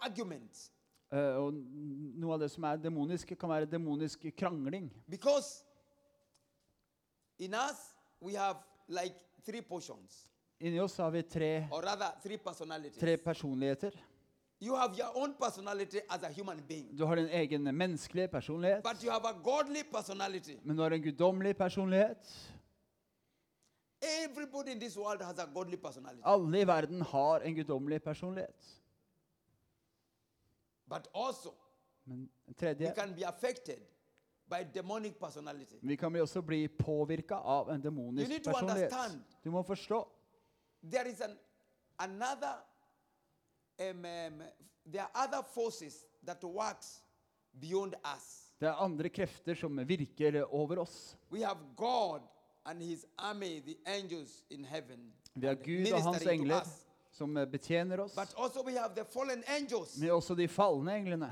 Arguments. 0.00 0.70
Uh, 1.12 1.40
og 1.40 1.54
noe 2.20 2.34
av 2.34 2.42
det 2.42 2.50
som 2.52 2.64
er 2.68 2.76
demonisk, 2.82 3.32
kan 3.40 3.48
være 3.48 3.66
demonisk 3.70 4.26
krangling. 4.36 4.90
Because 5.08 5.64
in 7.38 7.54
us, 7.54 7.94
we 8.20 8.34
have 8.34 8.56
like 8.88 9.14
three 9.44 9.62
portions, 9.62 10.24
Inni 10.60 10.80
oss 10.80 10.96
har 10.98 11.10
vi 11.10 11.22
tre, 11.22 11.68
rather, 11.70 12.10
tre 13.00 13.16
personligheter. 13.16 13.92
You 14.60 14.74
have 14.74 14.98
your 14.98 15.12
own 15.14 15.34
personality 15.34 16.00
as 16.10 16.22
a 16.22 16.32
human 16.32 16.60
being, 16.68 16.96
Du 16.96 17.04
har 17.04 17.16
din 17.16 17.28
egen 17.28 17.62
menneskelige 17.76 18.28
personlighet, 18.28 18.82
but 18.82 19.04
you 19.04 19.10
have 19.10 19.24
a 19.24 19.32
godly 19.44 19.82
personality. 19.92 20.56
men 20.64 20.76
du 20.76 20.82
har 20.82 20.90
en 20.90 21.02
guddommelig 21.02 21.56
personlighet. 21.56 22.50
Everybody 24.02 24.72
in 24.72 24.78
this 24.78 24.96
world 24.96 25.22
has 25.22 25.38
a 25.38 25.46
godly 25.54 25.76
personality, 25.76 26.22
Alle 26.24 26.60
i 26.60 26.64
verden 26.64 27.02
har 27.02 27.40
en 27.40 27.54
guddommelig 27.54 28.02
personlighet. 28.02 28.74
but 30.88 31.08
also 31.14 31.54
Men 32.06 32.28
we 32.46 32.54
tredje 32.54 32.94
can 32.94 33.14
be 33.14 33.24
affected 33.28 33.78
by 34.48 34.64
demonic 34.74 35.18
personality. 35.18 35.76
Vi 35.82 35.96
kan 35.96 36.12
bli 36.12 36.20
også 36.20 36.42
bli 36.42 36.68
påvirka 36.68 37.34
av 37.34 37.68
en 37.70 37.74
You 37.76 37.82
demonisk 37.82 38.42
to 38.44 38.50
personlighet. 38.50 38.92
understand. 38.92 39.20
Du 39.44 39.50
må 39.50 39.62
forstå. 39.62 40.08
There 40.90 41.10
is 41.10 41.20
an 41.20 41.38
another 41.98 42.54
um, 43.90 44.04
um, 44.04 44.42
there 44.92 45.02
are 45.02 45.10
other 45.26 45.42
forces 45.54 46.04
that 46.26 46.44
works 46.44 47.02
beyond 47.60 47.94
us. 48.16 48.44
Det 48.60 48.68
er 48.68 48.72
andre 48.72 49.08
krefter 49.08 49.54
som 49.54 49.76
virker 49.88 50.42
over 50.54 50.78
oss. 50.78 51.16
We 51.30 51.40
have 51.44 51.58
God 51.76 52.20
and 52.20 52.26
His 52.26 52.37
army, 52.68 53.62
heaven, 54.64 55.12
Vi 55.34 55.46
har 55.46 55.54
Gud 55.54 55.92
og 55.92 56.02
hans 56.02 56.26
engler 56.26 56.64
som 57.12 57.36
eh, 57.36 57.46
betjener 57.46 58.00
oss. 58.00 58.16
Men 58.16 60.10
også 60.10 60.34
de 60.34 60.48
falne 60.48 60.96
englene 60.96 61.30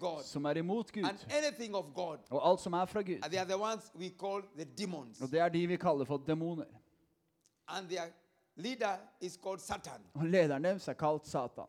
God 0.00 0.22
som 0.24 0.44
er 0.44 0.54
imot 0.56 0.92
Gud. 0.92 1.02
God. 1.94 2.18
Og 2.30 2.48
alt 2.48 2.60
som 2.60 2.72
er 2.72 2.86
fra 2.86 3.02
Gud. 3.02 3.20
The. 4.56 4.66
Og 5.22 5.30
det 5.30 5.40
er 5.40 5.48
de 5.48 5.66
vi 5.66 5.76
kaller 5.76 6.04
for 6.04 6.16
demoner. 6.16 6.66
Og 10.14 10.24
lederen 10.24 10.64
deres 10.64 10.88
er 10.88 10.94
kalt 10.94 11.26
Satan. 11.26 11.68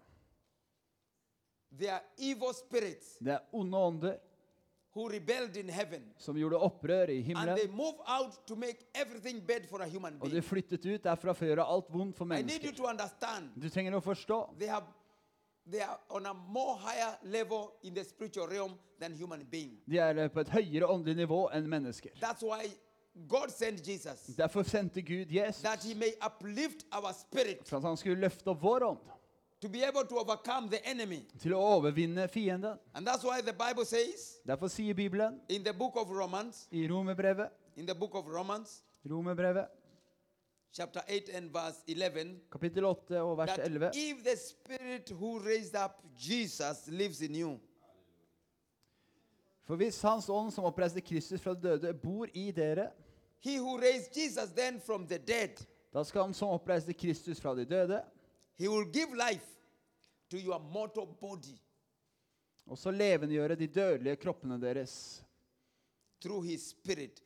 Det 3.20 3.32
er 3.32 3.40
onde 3.52 3.78
ånder 3.78 4.16
who 4.16 4.16
rebelled 4.16 4.16
in 4.16 4.16
heaven. 4.16 4.26
Som 6.18 6.38
gjorde 6.38 6.58
opprør 6.58 7.10
i 7.10 7.18
And 7.18 7.26
himmelen. 7.26 7.56
they 7.58 7.68
move 7.68 7.96
out 8.08 8.48
to 8.48 8.56
make 8.56 8.78
everything 8.96 9.40
bad 9.48 9.66
for 9.70 9.82
a 9.82 9.88
human 9.88 10.14
Og 10.14 10.22
being. 10.30 10.36
de 10.36 10.42
flyttet 10.42 10.86
ut 10.86 11.04
derfra 11.04 11.34
for 11.36 11.46
å 11.46 11.50
gjøre 11.50 11.66
alt 11.68 11.90
vondt 11.94 12.16
for 12.18 12.26
I 12.26 12.42
need 12.42 12.50
you 12.64 12.72
mennesker. 12.72 12.76
to 12.78 12.88
understand 12.90 13.50
Du 13.62 13.70
trenger 13.70 13.96
å 13.98 14.02
forstå. 14.02 14.58
they 14.60 14.68
have 14.68 14.86
they 15.70 15.82
are 15.82 16.00
on 16.10 16.26
a 16.26 16.34
more 16.34 16.78
higher 16.80 17.18
level 17.24 17.72
in 17.84 17.94
the 17.94 18.04
spiritual 18.04 18.48
realm 18.48 18.72
than 19.00 19.14
human 19.14 19.44
being. 19.52 19.78
De 19.88 19.98
er 20.00 20.28
på 20.30 20.40
et 20.40 20.50
høyere 20.50 20.88
åndelig 20.88 21.16
nivå 21.16 21.50
enn 21.54 21.68
mennesker. 21.70 22.10
That's 22.22 22.42
why 22.42 22.68
God 23.28 23.50
sent 23.52 23.82
Jesus 23.88 24.28
Derfor 24.38 24.64
sendte 24.64 25.02
Gud 25.02 25.32
Jesus 25.32 25.62
that 25.62 25.84
he 25.84 25.94
may 25.96 26.14
uplift 26.22 26.86
our 26.92 27.12
spirit 27.14 27.68
for 27.68 27.78
at 27.78 27.84
han 27.84 27.98
skulle 27.98 28.16
løfte 28.22 28.48
opp 28.52 28.62
vår 28.62 28.84
ånd 28.84 29.00
to 29.62 29.70
be 29.70 29.84
able 29.84 30.04
to 30.06 30.16
overcome 30.16 30.70
the 30.70 30.86
enemy. 30.86 31.26
til 31.40 31.54
å 31.54 31.62
overvinne 31.78 32.28
fienden. 32.28 32.78
And 32.94 33.08
that's 33.08 33.24
why 33.24 33.42
the 33.42 33.54
Bible 33.54 33.86
says 33.86 34.40
Derfor 34.48 34.68
sier 34.68 34.94
Bibelen 34.94 35.40
in 35.50 35.64
the 35.64 35.74
book 35.74 35.96
of 35.96 36.10
Romans, 36.10 36.68
i 36.72 36.88
Romerbrevet, 36.88 37.50
in 37.76 37.86
the 37.86 37.96
book 37.96 38.16
of 38.16 38.28
Romans, 38.28 38.84
Romerbrevet 39.06 39.68
chapter 40.74 41.02
8 41.08 41.30
and 41.34 41.52
verse 41.52 41.82
11, 41.88 42.40
kapittel 42.52 42.86
8 42.86 43.22
og 43.22 43.38
vers 43.38 43.50
that 43.56 43.66
11 43.66 43.92
if 43.96 44.24
the 44.24 44.36
spirit 44.36 45.10
who 45.10 45.40
raised 45.40 45.76
up 45.76 46.04
Jesus 46.16 46.88
lives 46.88 47.22
in 47.22 47.36
you, 47.36 47.60
For 49.68 49.76
hvis 49.76 50.02
Hans 50.02 50.30
ånd 50.30 50.52
som 50.52 50.64
oppreiste 50.64 51.02
Kristus 51.02 51.42
fra 51.42 51.54
de 51.54 51.62
døde, 51.62 51.94
bor 51.94 52.28
i 52.34 52.52
dere, 52.52 52.92
he 53.40 53.58
who 53.60 53.78
raised 53.78 54.16
Jesus 54.16 54.54
then 54.56 54.80
from 54.80 55.08
the 55.08 55.18
dead, 55.18 55.60
da 55.94 56.04
skal 56.04 56.22
Han 56.22 56.34
som 56.34 56.50
oppreiste 56.50 56.94
Kristus 56.94 57.42
fra 57.42 57.56
de 57.56 57.66
døde, 57.66 58.02
he 58.58 58.68
will 58.68 58.86
give 58.94 59.16
life 59.16 59.46
to 60.30 60.38
your 60.38 60.60
mortal 60.74 61.08
body 61.22 61.58
også 62.68 62.92
levendegjøre 62.92 63.56
de 63.56 63.68
dødelige 63.68 64.16
kroppene 64.16 64.62
deres 64.62 65.24
through 66.22 66.44
his 66.46 66.62
spirit 66.70 67.24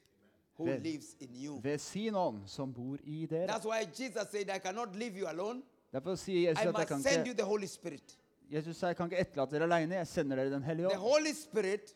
who 0.59 0.65
Ved- 0.65 0.79
lives 0.83 1.15
in 1.19 1.29
you. 1.45 1.59
ved 1.63 1.77
sin 1.77 2.15
ånd 2.15 2.41
som 2.47 2.73
bor 2.73 2.97
i 3.03 3.25
dere. 3.25 3.47
That's 3.47 3.65
why 3.65 3.85
Jesus 3.99 4.27
said, 4.31 4.49
I 4.55 4.59
cannot 4.59 4.95
leave 4.95 5.17
you 5.19 5.27
alone. 5.27 5.61
Derfor 5.93 6.15
sier 6.15 6.49
Jesus 6.49 6.63
I 6.63 6.67
at 6.67 6.77
jeg 6.77 6.87
kan 6.87 6.97
must 6.97 7.09
send 7.09 7.25
you 7.27 7.31
ikke, 7.31 7.37
the 7.41 7.45
Holy 7.45 7.65
Spirit. 7.65 8.17
Jesus 8.51 8.77
sa, 8.77 8.87
jeg 8.87 8.95
kan 8.97 9.05
ikke 9.05 9.19
etterlate 9.21 9.55
dere 9.55 9.63
alene, 9.75 9.95
jeg 9.95 10.07
sender 10.07 10.35
dere 10.35 10.51
Den 10.53 10.63
hellige 10.63 10.89
The 10.89 10.97
ånd. 10.99 11.01
Holy 11.09 11.33
Spirit 11.33 11.95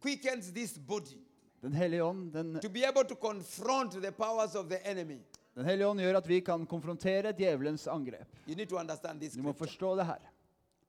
quickens 0.00 0.46
this 0.54 0.78
body 0.88 1.18
Den 1.62 1.72
hellige 1.74 2.04
ånd 2.04 2.32
den, 2.32 2.60
to 2.60 2.68
be 2.68 2.84
able 2.88 3.04
to 3.08 3.14
confront 3.14 3.92
the 3.92 4.12
powers 4.12 4.54
of 4.54 4.66
the 4.66 4.78
enemy. 4.90 5.18
Den 5.54 5.64
hellige 5.66 5.86
ånd 5.88 6.00
gjør 6.00 6.16
at 6.16 6.28
vi 6.28 6.40
kan 6.40 6.66
konfrontere 6.66 7.32
djevelens 7.32 7.86
angrep. 7.90 8.28
You 8.48 8.54
need 8.56 8.66
to 8.70 8.78
understand 8.78 9.20
this 9.20 9.32
Du 9.34 9.42
må 9.42 9.52
scripture. 9.52 9.66
forstå 9.68 9.96
det 9.96 10.06
her. 10.06 10.30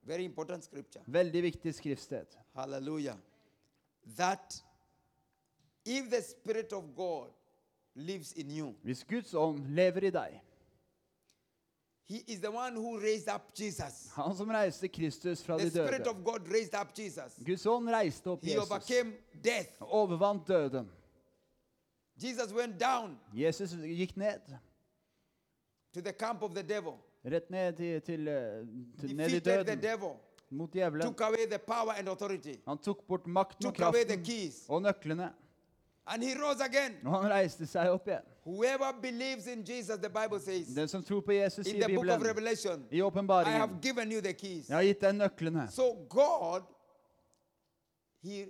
Very 0.03 0.23
important 0.23 0.63
scripture. 0.63 1.03
Veldig 1.07 1.43
viktig 1.43 1.73
skriftsted. 1.75 2.25
Hallelujah. 2.55 3.15
That 4.17 4.63
if 5.85 6.09
the 6.09 6.21
Spirit 6.21 6.73
of 6.73 6.83
God 6.95 7.27
lives 7.95 8.33
in 8.33 8.51
you, 8.51 8.73
Hvis 8.83 9.03
Guds 9.03 9.33
ånd 9.33 9.65
lever 9.67 10.03
i 10.03 10.09
deg, 10.09 10.41
He 12.09 12.17
is 12.27 12.39
the 12.41 12.49
one 12.51 12.75
who 12.75 12.97
raised 12.99 13.29
up 13.35 13.41
Jesus. 13.59 14.09
han 14.15 14.35
som 14.35 14.49
reiste 14.49 14.87
Kristus 14.87 15.43
fra 15.43 15.57
The 15.57 15.65
de 15.65 15.71
Spirit 15.71 15.99
døde 16.05 16.09
of 16.09 16.23
God 16.23 16.47
raised 16.51 16.73
up 16.81 16.87
Jesus. 16.99 17.37
Guds 17.45 17.65
ånd 17.65 17.89
reiste 17.89 18.27
opp 18.29 18.43
He 18.43 18.51
Jesus 18.51 18.69
overcame 18.71 19.13
death. 19.43 19.69
og 19.79 19.91
overvant 19.93 20.47
døden. 20.47 20.89
Jesus 22.21 22.53
went 22.53 22.79
down 22.79 23.17
Jesus 23.35 23.73
gikk 23.73 24.17
ned, 24.17 24.41
to 25.93 26.01
the 26.01 26.13
camp 26.13 26.41
of 26.43 26.53
the 26.55 26.63
devil, 26.63 26.93
rett 27.25 27.49
ned 27.51 27.73
til, 27.77 28.01
til, 28.01 28.27
eh, 28.27 28.65
til 28.99 29.15
ned 29.15 29.29
i 29.29 29.39
defeated 29.39 29.41
the 29.65 29.75
døden, 29.75 29.81
devil, 29.83 30.09
mot 30.49 30.73
djevelen. 30.73 31.01
took 31.01 31.21
away 31.21 31.45
the 31.49 31.59
power 31.59 31.93
and 31.97 32.07
authority, 32.09 32.55
Han 32.67 32.77
tok 32.77 33.07
bort 33.07 33.27
makten 33.27 33.65
og 33.67 33.73
took 33.75 33.81
away 33.87 34.03
the 34.03 34.15
kraften 34.17 34.25
keys, 34.25 34.65
og 34.69 34.81
nøklene, 34.81 35.33
and 36.07 36.23
he 36.23 36.33
rose 36.43 36.61
again. 36.63 36.95
og 37.05 37.21
han 37.23 37.31
reiste 37.31 37.65
seg 37.67 37.89
opp 37.89 38.07
igjen. 38.07 38.21
Whoever 38.45 38.91
believes 39.01 39.47
in 39.47 39.63
Jesus, 39.67 39.97
the 39.97 40.09
Bible 40.09 40.39
says, 40.39 40.67
Den 40.75 40.87
som 40.87 41.03
tror 41.03 41.21
på 41.21 41.31
Jesus, 41.31 41.67
in 41.67 41.73
sier 41.73 41.87
the 41.87 41.95
book 41.95 42.05
of 42.07 42.17
Bibelen, 42.19 42.29
Revelation, 42.29 42.85
i 42.91 42.97
I 42.97 43.01
åpenbaringen, 43.01 43.59
have 43.59 43.79
given 43.81 44.11
you 44.11 44.21
the 44.21 44.33
keys. 44.33 44.67
jeg 44.69 44.75
har 44.77 44.83
gitt 44.83 45.01
deg 45.01 45.13
nøklene. 45.15 45.67
So 45.71 45.93
God, 46.09 46.61
He 48.23 48.45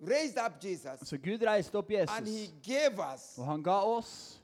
raised 0.00 0.38
up 0.46 0.52
Jesus 0.64 1.00
Så 1.08 1.16
Gud 1.16 1.42
reiste 1.42 1.74
opp 1.78 1.90
and 1.90 2.26
He 2.28 2.32
Jesus, 2.40 2.54
gave 2.62 3.14
us 3.14 3.38
og 3.38 3.46
han 3.46 3.62
ga 3.62 3.80
oss 3.82 4.40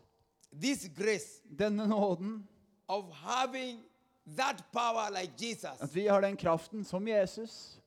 this 0.60 0.88
grace 0.96 1.42
denne 1.58 1.86
nåden, 1.88 2.48
of 2.88 3.04
having 3.12 3.80
that 4.36 4.64
power 4.72 5.10
like 5.20 5.32
Jesus 5.46 5.80
at 5.80 5.94
vi 5.94 6.06
har 6.06 6.20
den 6.20 6.36
kraften 6.36 6.84
som 6.84 7.08
Jesus, 7.08 7.80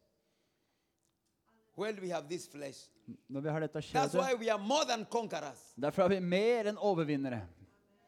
when 1.78 1.99
we 2.01 2.10
have 2.10 2.28
this 2.30 2.47
flesh. 2.47 2.80
når 3.30 3.41
vi 3.41 3.49
har 3.49 3.60
dette 3.60 3.80
That's 3.80 4.13
why 4.13 4.23
kjødet. 4.34 4.39
we 4.39 4.49
are 4.51 4.60
more 4.60 4.86
than 4.86 5.06
conquerors. 5.06 5.73
Derfor 5.82 6.04
er 6.04 6.08
vi 6.08 6.19
mer 6.19 6.65
enn 6.69 6.78
overvinnere. 6.78 7.41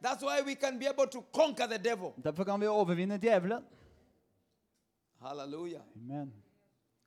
That's 0.02 0.22
why 0.22 0.42
we 0.46 0.54
can 0.54 0.78
be 0.78 0.86
able 0.88 1.06
to 1.06 1.20
conquer 1.32 1.66
the 1.66 1.78
devil. 1.78 2.12
Derfor 2.24 2.44
kan 2.44 2.60
vi 2.60 2.66
overvinne 2.66 3.18
djevelen. 3.18 3.64
Hallelujah. 5.20 5.82
Amen. 5.96 6.32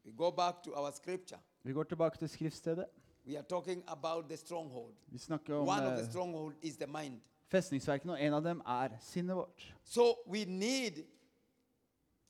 We 0.06 0.12
go 0.12 0.32
back 0.32 0.64
to 0.64 0.72
our 0.76 0.92
scripture. 0.92 1.40
Vi 1.64 1.74
går 1.74 1.84
tilbake 1.84 2.18
til 2.18 2.30
skriftstedet. 2.30 2.86
We 3.28 3.38
are 3.38 3.44
talking 3.50 3.84
about 3.88 4.26
the 4.30 4.38
stronghold. 4.38 4.94
Vi 5.08 5.18
snakker 5.18 5.56
om 5.56 5.68
One 5.68 5.86
of 5.88 5.94
the 5.98 6.04
eh, 6.04 6.10
stronghold 6.10 6.54
is 6.62 6.76
the 6.78 6.88
mind. 6.88 7.22
festningsverkene, 7.48 8.14
og 8.14 8.22
en 8.24 8.34
av 8.34 8.44
dem 8.44 8.62
er 8.66 8.90
sinnet 9.00 9.36
vårt. 9.36 9.74
So 9.84 10.02
we 10.28 10.46
need 10.46 11.04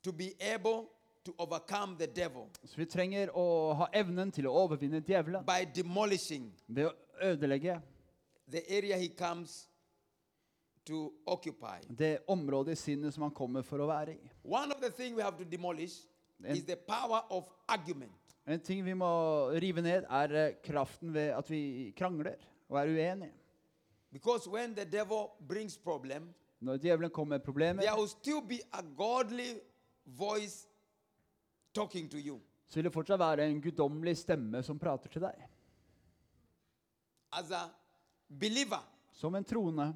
to 0.04 0.12
be 0.12 0.32
able 0.42 0.88
to 1.26 1.32
overcome 1.38 1.98
the 1.98 2.08
devil 2.08 2.44
Så 2.66 2.76
vi 2.78 2.86
trenger 2.86 3.30
å 3.38 3.74
ha 3.74 3.88
evnen 3.94 4.32
til 4.32 4.48
å 4.48 4.52
overvinne 4.64 5.02
djevelen 5.02 5.46
by 5.46 5.66
demolishing 5.76 6.52
ved 6.68 6.86
å 6.90 6.92
ødelegge 7.22 7.82
the 8.52 8.64
area 8.78 8.98
he 8.98 9.08
comes 9.08 9.68
to 10.86 11.14
occupy. 11.28 11.80
det 11.98 12.18
området 12.28 12.72
i 12.72 12.76
sinnet 12.76 13.14
som 13.14 13.24
han 13.24 13.32
kommer 13.32 13.62
for 13.62 13.78
å 13.78 13.88
være 13.88 14.14
i. 14.16 14.30
One 14.44 14.74
of 14.76 14.82
the 14.82 14.90
things 14.90 15.16
we 15.16 15.24
have 15.24 15.38
to 15.38 15.44
demolish 15.46 15.94
And- 16.44 16.58
is 16.58 16.64
the 16.66 16.76
power 16.76 17.22
of 17.30 17.46
argument. 17.68 18.12
En 18.48 18.60
ting 18.60 18.86
vi 18.86 18.94
må 18.98 19.08
rive 19.62 19.82
ned, 19.82 20.06
er 20.10 20.32
eh, 20.36 20.56
kraften 20.66 21.14
ved 21.14 21.30
at 21.38 21.50
vi 21.50 21.92
krangler 21.98 22.36
og 22.70 22.80
er 22.80 22.90
uenige. 22.90 23.34
Because 24.12 24.50
when 24.50 24.76
the 24.76 24.86
devil 24.86 25.30
brings 25.48 25.78
problem, 25.78 26.34
Når 26.60 26.78
djevelen 26.78 27.10
kommer 27.12 27.36
med 27.38 27.46
problemer, 27.46 27.82
there 27.82 27.96
will 27.98 28.10
still 28.10 28.42
be 28.42 28.60
a 28.74 28.82
godly 28.98 29.58
voice 30.06 30.68
talking 31.74 32.10
to 32.12 32.18
you. 32.18 32.40
så 32.68 32.76
vil 32.76 32.84
det 32.84 32.94
fortsatt 32.94 33.20
være 33.20 33.48
en 33.50 33.62
guddommelig 33.62 34.18
stemme 34.18 34.64
som 34.64 34.80
prater 34.80 35.10
til 35.10 35.22
deg. 35.22 35.48
As 37.32 37.52
a 37.52 37.70
believer, 38.40 38.84
Som 39.12 39.36
en 39.36 39.44
troende 39.44 39.94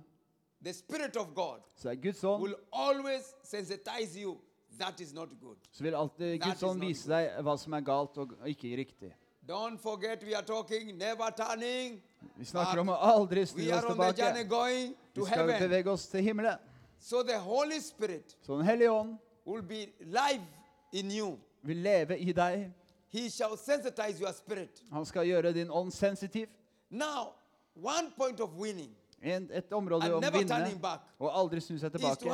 the 0.62 0.74
Spirit 0.74 1.16
of 1.18 1.28
God 1.36 1.60
så 1.76 1.90
er 1.90 1.96
Guds 1.96 2.24
ånd 2.24 2.44
will 2.44 2.56
always 2.74 3.34
sensitize 3.44 4.22
you 4.22 4.38
that 4.78 5.00
is 5.02 5.14
not 5.14 5.30
good. 5.42 5.58
så 5.72 5.84
vil 5.84 5.96
alltid 5.96 6.42
Guds 6.42 6.64
ånd 6.64 6.82
vise 6.82 7.10
deg 7.10 7.42
hva 7.44 7.58
som 7.58 7.74
er 7.74 7.82
galt 7.82 8.18
og 8.18 8.36
ikke 8.46 8.76
riktig. 8.78 9.14
Don't 9.48 9.78
forget 9.78 10.24
we 10.24 10.36
are 10.36 10.46
talking 10.46 10.98
never 10.98 11.30
turning. 11.32 12.02
Vi 12.36 12.46
snakker 12.46 12.80
om 12.82 12.90
å 12.90 12.96
aldri 12.98 13.46
snu 13.46 13.62
oss 13.72 13.86
tilbake. 13.86 14.48
going 14.50 14.96
to 15.14 15.22
Vi 15.22 15.26
skal 15.26 15.38
heaven. 15.38 15.70
bevege 15.70 15.92
oss 15.92 16.08
til 16.08 16.22
himmelen. 16.24 16.58
So 17.00 17.24
the 17.24 17.38
Holy 17.40 17.80
Spirit 17.80 18.38
Så 18.42 18.58
Den 18.58 18.66
hellige 18.66 18.92
ånd 18.92 19.18
will 19.46 19.62
be 19.62 19.86
live 20.00 20.44
in 20.92 21.12
you. 21.12 21.38
vil 21.62 21.78
leve 21.78 22.18
i 22.20 22.32
deg. 22.32 22.72
He 23.10 23.30
shall 23.30 23.58
sensitize 23.58 24.20
your 24.20 24.34
spirit. 24.34 24.84
Han 24.92 25.06
skal 25.06 25.28
gjøre 25.28 25.54
din 25.54 25.70
ånd 25.72 25.92
sensitiv. 25.92 26.48
Now, 26.90 27.34
one 27.76 28.12
point 28.18 28.40
of 28.40 28.50
winning 28.58 28.96
En, 29.26 29.48
et 29.58 29.72
område 29.74 30.06
å 30.14 30.20
vinne 30.22 30.90
og 31.18 31.30
aldri 31.34 31.58
snu 31.64 31.80
seg 31.82 31.96
tilbake, 31.96 32.30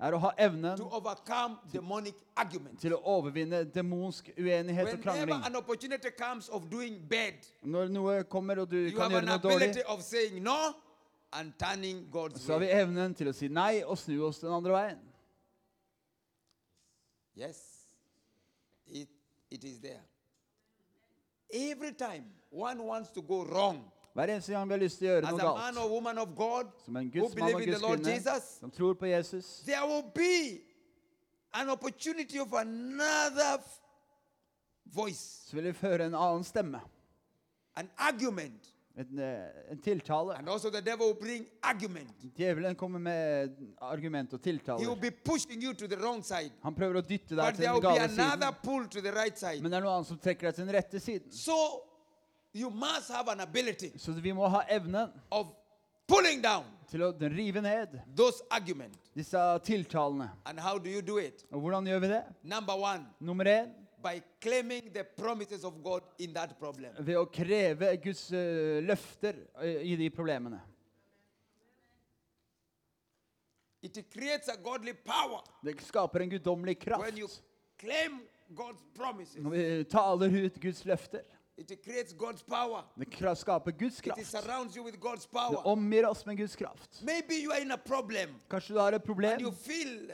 er 0.00 0.14
å 0.16 0.20
ha 0.22 0.30
evnen 0.40 0.80
til 2.80 2.94
å 2.96 3.00
overvinne 3.12 3.60
demonsk 3.68 4.30
uenighet 4.38 4.94
og 4.94 5.02
krangling. 5.04 5.44
Når 7.76 7.92
noe 7.92 8.14
kommer 8.32 8.62
og 8.64 8.70
du 8.72 8.80
kan 8.96 9.12
gjøre 9.12 9.28
noe 9.28 9.42
dårlig, 9.44 9.74
så 12.40 12.52
har 12.54 12.60
vi 12.64 12.70
evnen 12.80 13.14
til 13.18 13.28
å 13.28 13.36
si 13.36 13.52
nei 13.52 13.82
og 13.82 13.98
snu 14.00 14.22
oss 14.24 14.40
den 14.40 14.56
andre 14.56 14.72
veien. 14.72 15.04
Yes, 17.36 17.60
it, 18.86 19.08
it 19.50 19.64
is 19.64 19.80
there. 19.80 20.00
Every 21.50 21.92
time 21.92 22.30
one 22.50 22.82
wants 22.84 23.10
to 23.10 23.22
go 23.22 23.44
wrong, 23.44 23.84
Hver 24.14 24.30
eneste 24.30 24.52
gang 24.54 24.68
vi 24.68 24.74
har 24.76 24.78
lyst 24.80 24.98
til 24.98 25.08
å 25.08 25.10
gjøre 25.14 25.26
as 25.26 25.32
noe 25.32 25.40
a 25.40 25.54
man 25.54 25.74
galt, 25.74 25.84
or 25.84 25.88
woman 25.90 26.18
of 26.18 26.34
God 26.38 26.66
som 26.84 26.96
en 26.96 27.08
who 27.10 27.20
Guds 27.20 27.34
mann 27.34 27.52
believe 27.52 27.56
og 27.56 27.62
in 27.62 27.66
the 27.66 27.72
Guds 27.72 27.82
Lord 27.82 27.98
kvinne 27.98 28.14
Jesus, 28.14 28.44
som 28.60 28.70
tror 28.70 28.94
på 28.94 29.06
Jesus, 29.10 29.48
there 29.66 29.86
will 29.86 30.04
be 30.14 30.60
an 31.54 31.68
opportunity 31.70 32.38
of 32.40 32.52
another 32.52 33.58
f- 33.58 33.80
voice, 34.94 35.48
så 35.48 35.56
vil 35.56 35.64
vi 35.64 35.72
føre 35.72 36.06
en 36.06 36.14
annen 36.14 36.44
stemme. 36.44 36.80
an 37.76 37.88
argument. 37.98 38.70
En, 38.96 39.18
eh, 39.18 39.70
en 39.72 39.78
tiltale. 39.82 40.36
And 40.38 40.48
also 40.48 40.70
the 40.70 40.80
devil 40.80 41.06
will 41.06 41.16
bring 41.20 41.46
argument. 41.62 42.10
Djevelen 42.38 42.76
kommer 42.76 42.98
med 43.00 43.50
argument 43.80 44.32
og 44.32 44.40
He 44.44 44.50
will 44.52 44.58
tiltaler. 44.60 44.94
be 45.00 45.10
pushing 45.10 45.60
you 45.62 45.72
to 45.74 45.88
the 45.88 45.96
wrong 45.96 46.22
side. 46.22 46.52
Han 46.62 46.74
prøver 46.74 47.00
å 47.00 47.02
dytte 47.02 47.34
deg 47.34 47.36
But 47.36 47.54
til 47.54 47.64
there 47.64 47.72
den 47.72 47.80
be 47.82 47.88
gale 47.88 48.04
another 48.04 48.52
siden. 48.52 48.54
pull 48.62 48.86
to 48.88 49.00
the 49.00 49.10
right 49.12 49.36
side. 49.38 49.60
Men 49.62 49.72
det 49.72 49.78
er 49.78 49.82
noe 49.82 49.96
annet 49.96 50.06
som 50.06 50.18
trekker 50.18 50.46
deg 50.46 50.54
til 50.54 50.66
den 50.66 50.74
rette 50.76 51.00
siden. 51.00 51.32
So 51.32 51.82
you 52.54 52.70
must 52.70 53.10
have 53.10 53.28
an 53.32 53.40
ability 53.40 53.90
Så 53.98 54.12
vi 54.12 54.32
må 54.32 54.48
ha 54.48 54.62
evnen 54.68 55.10
of 55.30 55.46
pulling 56.06 56.42
down 56.42 56.64
til 56.88 57.02
å 57.02 57.12
rive 57.20 57.60
ned 57.62 58.00
those 58.16 58.42
arguments. 58.50 58.98
disse 59.14 59.38
tiltalene. 59.64 60.30
And 60.46 60.60
how 60.60 60.78
do 60.78 60.90
you 60.90 61.00
do 61.02 61.18
it? 61.18 61.44
Og 61.50 61.60
hvordan 61.60 61.86
gjør 61.86 61.98
vi 62.00 62.08
det? 62.08 62.22
Number 62.42 62.74
one, 62.76 63.06
Nummer 63.20 63.44
én 63.44 63.72
by 64.02 64.20
claiming 64.40 64.92
the 64.92 65.02
promises 65.04 65.64
of 65.64 65.82
God 65.82 66.02
in 66.18 66.34
that 66.34 66.58
problem. 66.58 66.92
ved 67.00 67.16
å 67.16 67.24
kreve 67.24 67.96
Guds 68.04 68.30
eh, 68.32 68.82
løfter 68.84 69.34
eh, 69.62 69.80
i 69.92 69.96
de 69.96 70.10
problemene. 70.10 70.60
It 73.82 74.10
creates 74.12 74.48
a 74.48 74.56
godly 74.56 74.94
power 74.94 75.40
Det 75.62 75.74
skaper 75.84 76.20
en 76.20 76.30
guddommelig 76.30 76.76
when 76.98 77.16
you 77.18 77.26
kraft 77.26 77.42
claim 77.78 78.20
God's 78.54 78.82
promises. 78.94 79.36
når 79.42 79.50
vi 79.50 79.84
taler 79.84 80.44
ut 80.44 80.60
Guds 80.60 80.84
løfter. 80.84 81.22
It 81.56 81.82
creates 81.84 82.12
God's 82.12 82.42
power. 82.42 82.82
Det 82.98 83.38
skaper 83.38 83.70
Guds 83.70 83.98
It 83.98 84.04
kraft. 84.04 84.26
surrounds 84.26 84.74
you 84.76 84.84
with 84.84 84.98
God's 84.98 85.26
Det 85.50 85.58
omgir 85.64 86.06
oss 86.06 86.26
med 86.26 86.36
Guds 86.36 86.56
kraft. 86.56 87.02
Maybe 87.02 87.34
you 87.44 87.52
are 87.52 87.60
in 87.60 87.70
a 87.70 87.76
problem 87.76 88.34
Kanskje 88.50 88.74
du 88.74 88.80
har 88.80 88.88
et 88.88 88.94
and 88.94 89.04
problem 89.04 89.40
you 89.40 89.52
feel 89.52 90.12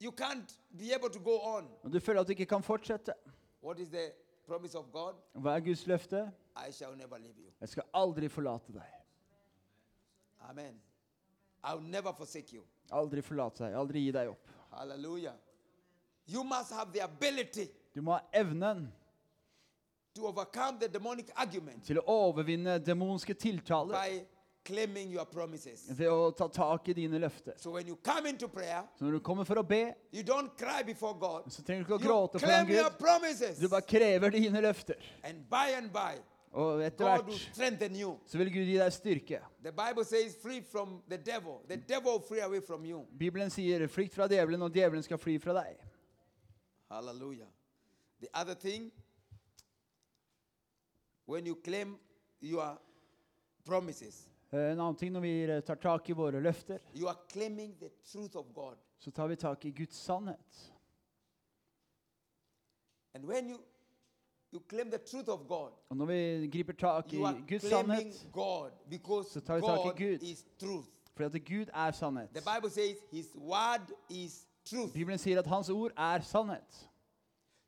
you 0.00 0.12
can't 0.12 0.58
be 0.78 0.94
able 0.94 1.10
to 1.10 1.18
go 1.18 1.38
on. 1.40 1.68
og 1.82 1.92
du 1.92 2.00
føler 2.00 2.20
at 2.20 2.26
du 2.26 2.30
ikke 2.30 2.46
kan 2.46 2.62
fortsette. 2.62 3.12
What 3.62 3.78
is 3.78 3.88
the 3.88 4.12
promise 4.46 4.78
of 4.78 4.84
God? 4.92 5.14
Hva 5.34 5.56
er 5.56 5.60
Guds 5.60 5.86
løfte? 5.86 6.32
I 6.68 6.72
shall 6.72 6.96
never 6.96 7.18
leave 7.18 7.34
you. 7.38 7.50
Jeg 7.60 7.68
skal 7.68 7.82
aldri 7.94 8.28
forlate 8.28 8.72
deg. 8.72 8.82
Amen. 10.48 10.80
I'll 11.64 11.82
never 11.82 12.12
forsake 12.12 12.54
you. 12.56 12.62
Aldri 12.92 13.22
forlate 13.22 13.64
deg. 13.64 13.74
Aldri 13.74 13.98
gi 13.98 14.10
deg 14.12 14.28
opp. 14.28 14.48
Hallelujah. 14.72 15.34
You 16.26 16.44
must 16.44 16.72
have 16.72 16.92
the 16.92 17.02
ability 17.02 17.66
Du 17.94 18.02
må 18.02 18.12
ha 18.12 18.20
evnen 18.32 18.92
to 20.14 20.26
overcome 20.26 20.78
the 20.80 20.88
demonic 20.88 21.30
argument 21.36 21.84
til 21.86 21.98
å 21.98 22.04
overvinne 22.06 22.78
demonske 22.84 23.34
tiltaler 23.34 23.94
by 23.94 24.24
claiming 24.64 25.10
your 25.10 25.24
promises. 25.24 25.86
ved 25.88 26.08
å 26.08 26.30
ta 26.36 26.48
tak 26.48 26.88
i 26.88 26.92
dine 26.92 27.18
løfter. 27.18 27.52
So 27.56 27.70
when 27.70 27.86
you 27.86 27.96
come 27.96 28.26
into 28.28 28.48
prayer, 28.48 28.82
Så 28.98 29.04
når 29.04 29.10
du 29.12 29.20
kommer 29.20 29.44
for 29.44 29.54
å 29.56 29.62
be, 29.66 29.94
you 30.12 30.22
don't 30.22 30.56
cry 30.58 30.82
before 30.82 31.14
God. 31.14 31.42
så 31.52 31.62
trenger 31.62 31.84
du 31.84 31.94
ikke 31.94 31.98
å 31.98 32.02
You 32.02 32.08
gråte 32.08 32.38
foran 32.40 32.66
claim 32.66 32.68
your 32.76 32.90
Gud. 32.90 32.98
promises. 32.98 33.58
Du 33.58 33.68
bare 33.68 33.82
krever 33.82 34.30
dine 34.30 34.60
løfter. 34.60 34.94
And 35.24 35.48
by 35.50 35.72
and 35.76 35.92
by, 35.92 36.18
Og 36.52 36.80
etter 36.82 37.04
God 37.04 37.26
will 37.26 37.34
hvert 37.38 37.54
strengthen 37.54 37.94
you. 37.96 38.18
så 38.26 38.36
vil 38.38 38.50
Gud 38.52 38.66
gi 38.66 38.76
deg 38.78 38.92
styrke. 38.92 39.40
The 39.62 39.70
Bible 39.72 40.04
says, 40.04 40.34
free 40.42 40.60
from 40.60 41.00
the 41.08 41.16
devil. 41.16 41.62
The 41.68 41.76
devil 41.76 42.12
will 42.18 42.20
flee 42.26 42.40
away 42.40 42.60
from 42.60 42.84
you. 42.84 43.06
Bibelen 43.16 43.50
sier 43.50 43.86
'flykt 43.86 44.14
fra 44.14 44.26
djevelen, 44.28 44.60
og 44.62 44.72
djevelen 44.72 45.02
skal 45.02 45.16
fly 45.18 45.38
fra 45.38 45.52
deg'. 45.54 45.76
Hallelujah. 46.90 47.46
The 48.20 48.28
other 48.34 48.54
thing, 48.54 48.90
when 51.30 51.46
you 51.46 51.54
claim 51.64 51.98
your 52.42 52.78
promises, 53.64 54.26
Eh, 54.52 54.72
En 54.72 54.80
annen 54.80 54.96
ting 54.96 55.12
når 55.12 55.20
vi 55.20 55.42
eh, 55.44 55.60
tar 55.62 55.74
tak 55.74 56.08
i 56.10 56.12
våre 56.12 56.40
løfter, 56.42 56.78
you 56.94 57.06
are 57.08 57.18
claiming 57.32 57.76
the 57.80 57.88
truth 58.12 58.36
of 58.36 58.46
God. 58.54 58.76
så 58.98 59.10
tar 59.10 59.26
vi 59.28 59.36
tak 59.36 59.64
i 59.64 59.70
Guds 59.70 59.96
sannhet. 59.96 60.72
And 63.14 63.24
when 63.24 63.48
you 63.50 63.58
you 64.52 64.60
claim 64.68 64.90
the 64.90 64.98
truth 64.98 65.28
of 65.28 65.46
God, 65.48 65.72
Og 65.90 65.96
når 65.96 66.06
vi 66.06 66.48
griper 66.52 66.72
tak 66.72 67.12
i 67.12 67.16
you 67.16 67.26
are 67.26 67.42
Guds 67.48 67.68
claiming 67.68 68.12
sannhet, 68.12 68.32
God 68.32 68.70
because 68.88 69.30
Så 69.32 69.40
tar 69.40 69.54
vi 69.54 69.60
tak 69.60 69.78
i 69.78 69.88
God 69.88 69.96
Gud. 70.18 70.22
is 70.22 70.44
truth. 70.58 70.86
fordi 71.16 71.36
at 71.38 71.44
Gud 71.44 71.66
er 71.74 71.90
sannhet. 71.90 72.28
The 72.34 72.42
Bible 72.54 72.70
says 72.70 72.96
His 73.10 73.26
word 73.36 73.92
is 74.08 74.46
truth. 74.64 74.92
Bibelen 74.92 75.18
sier 75.18 75.38
at 75.38 75.46
hans 75.46 75.68
ord 75.70 75.90
er 75.96 76.20
sannhet. 76.20 76.89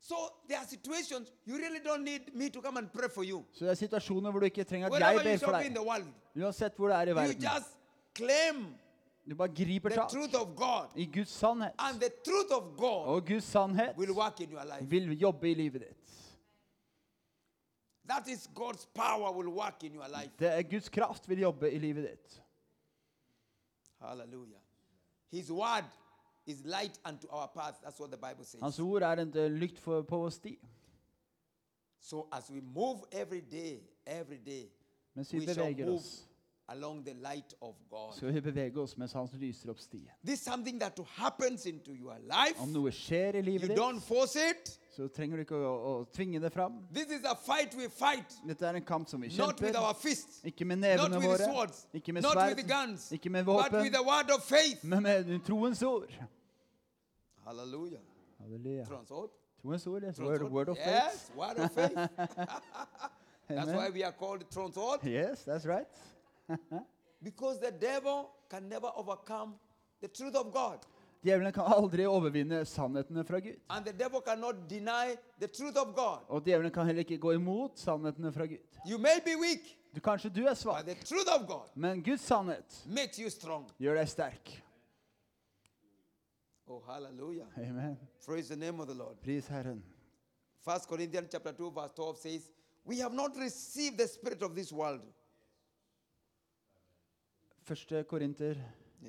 So 0.05 0.15
there 0.49 0.57
are 0.59 0.67
situations 0.67 1.31
you 1.45 1.55
really 1.57 1.79
don't 1.79 2.03
need 2.03 2.33
me 2.35 2.49
to 2.49 2.61
come 2.61 2.77
and 2.77 2.89
pray 2.91 3.07
for 3.09 3.23
you. 3.23 3.45
Så 3.53 3.65
det 3.65 3.71
er 3.71 3.75
situasjoner 3.75 4.31
hvor 4.31 4.39
du 4.39 4.45
ikke 4.45 4.63
trenger 4.63 4.87
at 4.87 4.93
jeg 4.93 5.01
Wherever 5.01 5.23
you 5.23 5.31
ber 5.31 5.37
for 5.37 5.45
shall 5.45 5.63
be 5.63 5.67
in 5.67 5.73
deg. 5.73 5.81
the 5.81 5.87
world, 5.89 6.07
Uansett 6.45 6.75
hvor 6.75 6.87
det 6.87 6.95
er 6.95 7.01
i 7.01 7.09
you 7.09 7.15
verden. 7.15 7.41
just 7.41 7.69
claim 8.15 8.75
Du 9.29 9.35
bare 9.35 9.47
griper 9.47 9.89
the 9.89 9.95
tak 9.97 10.09
truth 10.09 10.35
of 10.41 10.47
God, 10.55 10.87
i 10.95 11.05
Guds 11.05 11.29
sannhet. 11.29 11.71
and 11.79 11.99
the 12.01 12.09
truth 12.25 12.51
of 12.51 12.63
God 12.77 13.05
Og 13.07 13.25
Guds 13.27 13.43
sannhet 13.45 13.97
will 13.97 14.11
work 14.11 14.39
in 14.41 14.51
your 14.51 14.63
life. 14.63 14.89
vil 14.89 15.19
jobbe 15.19 15.51
i 15.51 15.53
livet 15.53 15.81
ditt. 15.81 15.97
That 18.07 18.27
is 18.27 18.49
God's 18.55 18.85
power 18.93 19.31
will 19.31 19.47
work 19.49 19.83
in 19.83 19.93
your 19.95 20.07
life. 20.07 20.31
Det 20.39 20.47
er 20.47 20.61
Guds 20.63 20.89
kraft 20.89 21.29
vil 21.29 21.39
jobbe 21.39 21.71
i 21.71 21.79
livet 21.79 22.09
ditt. 22.09 22.41
Hallelujah. 24.01 24.59
His 25.31 25.51
word 25.51 25.85
is 26.45 26.63
light 26.65 26.99
unto 27.05 27.27
our 27.29 27.47
path. 27.47 27.75
That's 27.83 27.99
what 27.99 28.11
the 28.11 28.17
Bible 28.17 28.43
says. 28.45 28.61
Hans 28.61 28.79
ord 28.79 29.01
er 29.01 29.21
en 29.21 29.33
eh, 29.37 29.51
lykt 29.51 29.79
for, 29.79 30.01
på 30.01 30.17
vår 30.17 30.29
sti. 30.29 30.57
So 31.99 32.27
as 32.31 32.49
we 32.51 32.61
move 32.61 32.99
every 33.11 33.41
day, 33.41 33.79
every 34.05 34.37
day, 34.45 34.69
Mens 35.15 35.31
vi 35.33 35.39
we 35.39 35.45
shall 35.45 35.55
beveger 35.65 35.85
move 35.85 35.95
oss, 35.99 36.23
along 36.67 37.03
the 37.05 37.13
light 37.13 37.53
of 37.61 37.75
God. 37.89 38.13
så 38.19 38.25
vi 38.31 38.41
bevege 38.41 38.77
oss 38.79 38.97
mens 38.97 39.13
han 39.13 39.27
lyser 39.33 39.69
opp 39.69 39.79
stien. 39.79 40.09
This 40.25 40.39
is 40.39 40.45
something 40.45 40.79
that 40.79 40.99
happens 41.07 41.65
into 41.65 41.91
your 41.93 42.17
life. 42.19 42.59
Om 42.59 42.69
noe 42.73 42.91
skjer 42.91 43.35
i 43.35 43.37
You 43.37 43.45
livet 43.51 43.77
don't 43.77 43.93
ditt, 43.95 44.03
force 44.03 44.35
it. 44.49 44.79
så 44.95 45.07
trenger 45.07 45.37
du 45.37 45.41
ikke 45.41 45.55
å, 45.55 45.73
å 45.91 45.93
tvinge 46.13 46.39
det 46.41 46.51
fram. 46.53 46.81
This 46.93 47.07
is 47.11 47.23
a 47.25 47.35
fight 47.35 47.73
we 47.75 47.87
fight, 47.89 48.35
Dette 48.47 48.65
er 48.67 48.75
en 48.75 48.85
kamp 48.85 49.07
som 49.09 49.21
vi 49.21 49.31
not 49.37 49.61
with 49.61 49.75
our 49.79 49.93
kjemper. 49.93 50.01
fists, 50.09 50.41
Ikke 50.43 50.65
med 50.65 50.77
not 50.77 50.87
nevene 50.87 51.17
with 51.17 51.29
våre, 51.29 51.47
swords, 51.53 51.87
ikke 51.93 52.13
med 52.13 52.21
not 52.21 52.35
with 52.35 52.59
sverd, 52.59 52.69
guns, 52.69 53.11
ikke 53.11 53.29
med 53.29 53.45
but 53.45 53.53
våpen, 53.71 53.91
the 53.93 54.03
word 54.03 54.29
of 54.35 54.43
faith. 54.43 54.83
men 54.85 55.03
med 55.03 55.39
troens 55.45 55.83
ord. 55.83 56.11
Hallelujah. 57.45 57.99
Halleluja. 58.39 58.85
Troens 58.85 59.11
ord. 59.11 59.29
Troens 59.61 59.87
ord, 59.87 60.03
yes. 60.03 60.19
Word, 60.19 60.43
word 60.51 60.69
of 60.69 60.77
faith. 60.77 60.87
Yes, 60.87 61.31
word 61.35 61.57
of 61.59 61.71
faith. 61.71 61.93
That's 63.47 63.71
why 63.71 63.89
we 63.89 64.03
are 64.03 64.11
called 64.11 64.49
Trones 64.51 64.75
Word. 64.77 64.99
Yes, 65.03 65.43
that's 65.43 65.65
right. 65.65 65.87
Because 67.23 67.59
the 67.59 67.71
devil 67.71 68.29
can 68.49 68.67
never 68.69 68.89
overcome 68.95 69.53
the 70.01 70.07
truth 70.07 70.35
of 70.35 70.51
God. 70.53 70.79
Djevelen 71.23 71.53
kan 71.55 71.65
aldri 71.71 72.03
overvinne 72.07 72.65
sannhetene 72.65 73.23
fra 73.23 73.39
Gud. 73.39 73.55
And 73.69 73.85
the 73.85 73.93
devil 73.93 74.21
cannot 74.21 74.67
deny 74.69 75.15
the 75.39 75.47
truth 75.47 75.77
of 75.77 75.95
God. 75.95 76.19
Og 76.27 76.43
djevelen 76.45 76.71
kan 76.71 76.85
heller 76.85 76.99
ikke 77.05 77.17
gå 77.17 77.31
imot 77.37 77.79
sannhetene 77.79 78.31
fra 78.31 78.45
Gud. 78.45 78.59
You 78.85 78.97
may 78.97 79.19
be 79.25 79.35
weak, 79.39 79.77
Du, 79.95 79.99
kanskje 80.01 80.29
du 80.29 80.41
er 80.41 80.49
but 80.49 80.57
svak, 80.57 80.85
the 80.85 80.95
truth 81.05 81.29
of 81.29 81.47
God 81.47 81.69
men 81.75 82.01
Guds 82.03 82.21
sannhet 82.25 82.83
makes 82.85 83.19
you 83.19 83.29
strong. 83.29 83.67
gjør 83.79 83.95
deg 84.01 84.09
sterk. 84.09 84.51
Oh, 86.67 86.81
hallelujah. 86.87 87.47
Amen. 87.57 87.97
Praise 88.25 88.49
the 88.49 88.55
name 88.55 88.79
of 88.79 88.87
the 88.87 88.93
Lord. 88.93 89.21
Pris 89.21 89.47
Herren. 89.47 89.83
First 90.61 90.87
Corinthians 90.87 91.27
chapter 91.31 91.51
2, 91.51 91.71
verse 91.71 91.91
12 91.95 92.17
says, 92.17 92.51
We 92.85 92.99
have 92.99 93.13
not 93.13 93.35
received 93.37 93.97
the 93.97 94.07
spirit 94.07 94.41
of 94.41 94.55
this 94.55 94.71
world. 94.71 95.01
Første 97.63 98.03
Korinter, 98.03 98.55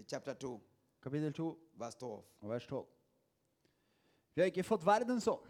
Chapter 0.08 0.34
2, 0.34 0.60
kapittel 1.02 1.32
2, 1.32 1.58
verse 1.78 1.96
12. 1.98 2.22
og 2.40 2.50
vers 2.50 2.66
12. 2.66 2.86
Vi 4.34 4.40
har 4.40 4.46
ikke 4.46 4.62
fått 4.66 4.86
verdens 4.86 5.26
ånd, 5.28 5.40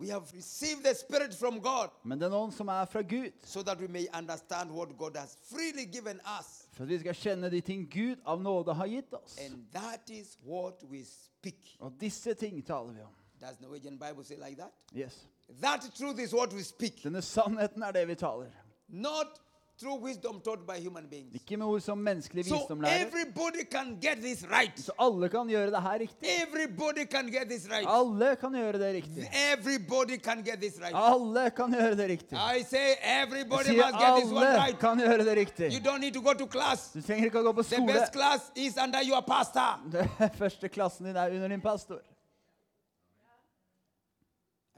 We 0.00 0.08
have 0.08 0.32
received 0.34 0.82
the 0.84 0.94
spirit 0.94 1.34
from 1.34 1.60
God 1.60 1.90
men 2.04 2.18
den 2.20 2.32
ånd 2.32 2.52
som 2.52 2.68
er 2.68 2.84
fra 2.84 3.02
Gud, 3.02 3.32
so 3.44 3.62
that 3.62 3.78
we 3.80 3.88
may 3.88 4.06
understand 4.18 4.70
what 4.70 4.88
God 4.98 5.16
has 5.16 5.36
freely 5.50 5.84
given 5.84 6.20
us. 6.40 6.68
for 6.72 6.82
at 6.82 6.88
vi 6.88 6.98
skal 6.98 7.14
kjenne 7.14 7.50
de 7.50 7.60
ting 7.60 7.90
Gud 7.90 8.16
av 8.24 8.42
nåde 8.42 8.74
har 8.74 8.86
gitt 8.86 9.12
oss. 9.14 9.38
And 9.38 9.66
that 9.72 10.10
is 10.10 10.38
what 10.46 10.84
we 10.90 11.04
speak. 11.04 11.76
Og 11.80 11.92
disse 12.00 12.34
ting 12.34 12.66
taler 12.66 12.92
vi 12.92 13.02
om. 13.02 13.14
Does 13.40 13.56
the 13.56 13.62
Norwegian 13.62 13.98
Bible 13.98 14.24
say 14.24 14.36
like 14.36 14.56
that? 14.56 14.72
Yes. 14.94 15.26
That 15.62 15.80
truth 15.94 16.18
is 16.20 16.32
what 16.34 16.52
we 16.52 16.62
speak. 16.62 17.02
Denne 17.04 17.22
sannheten 17.22 17.82
er 17.82 17.92
det 17.92 18.08
vi 18.08 18.14
taler. 18.14 18.50
Not 18.88 19.40
through 19.80 19.98
wisdom 20.04 20.40
taught 20.44 20.66
by 20.66 20.76
human 20.78 21.06
beings. 21.10 21.34
Ikke 21.34 21.56
med 21.56 21.66
ord 21.66 21.80
som 21.80 21.98
menneskelig 21.98 22.44
visdom 22.44 22.80
lærer. 22.80 23.06
everybody 23.06 23.64
can 23.64 23.96
get 24.00 24.18
this 24.20 24.44
right. 24.44 24.76
Så 24.78 24.92
alle 24.98 25.28
kan 25.28 25.48
gjøre 25.48 25.70
det 25.70 25.82
her 25.82 25.98
riktig. 25.98 26.28
Everybody 26.42 27.06
can 27.10 27.30
get 27.32 27.48
this 27.48 27.66
right. 27.70 27.86
Alle 27.88 28.36
kan 28.36 28.52
gjøre 28.52 28.78
det 28.82 28.92
riktig. 28.94 29.30
Everybody 29.52 30.18
can 30.18 30.44
get 30.44 30.60
this 30.60 30.78
right. 30.80 30.94
Alle 30.94 31.50
kan 31.50 31.72
gjøre 31.72 31.96
det 31.96 32.08
riktig. 32.08 32.36
I 32.36 32.62
say 32.62 32.86
Jeg 33.00 33.28
sier 33.30 33.46
must 33.48 33.66
get 34.04 34.20
this 34.20 34.32
one 34.32 34.46
alle 34.46 34.62
right. 34.64 34.78
kan 34.78 34.98
gjøre 35.00 35.24
det 35.24 35.36
riktig. 35.36 35.72
You 35.72 35.80
don't 35.80 36.00
need 36.00 36.14
to 36.14 36.20
go 36.20 36.32
to 36.32 36.46
class. 36.46 36.92
Du 36.92 37.02
trenger 37.02 37.24
ikke 37.24 37.40
å 37.40 37.48
gå 37.48 37.52
på 37.52 37.62
The 37.62 37.76
skole. 37.76 37.92
best 37.92 38.12
class 38.12 38.52
is 38.56 38.76
under 38.76 39.02
your 39.02 39.22
pastor. 39.22 39.80
Den 39.92 40.38
første 40.38 40.68
klassen 40.68 41.06
din 41.06 41.16
er 41.16 41.30
under 41.30 41.48
din 41.48 41.60
pastor. 41.60 42.00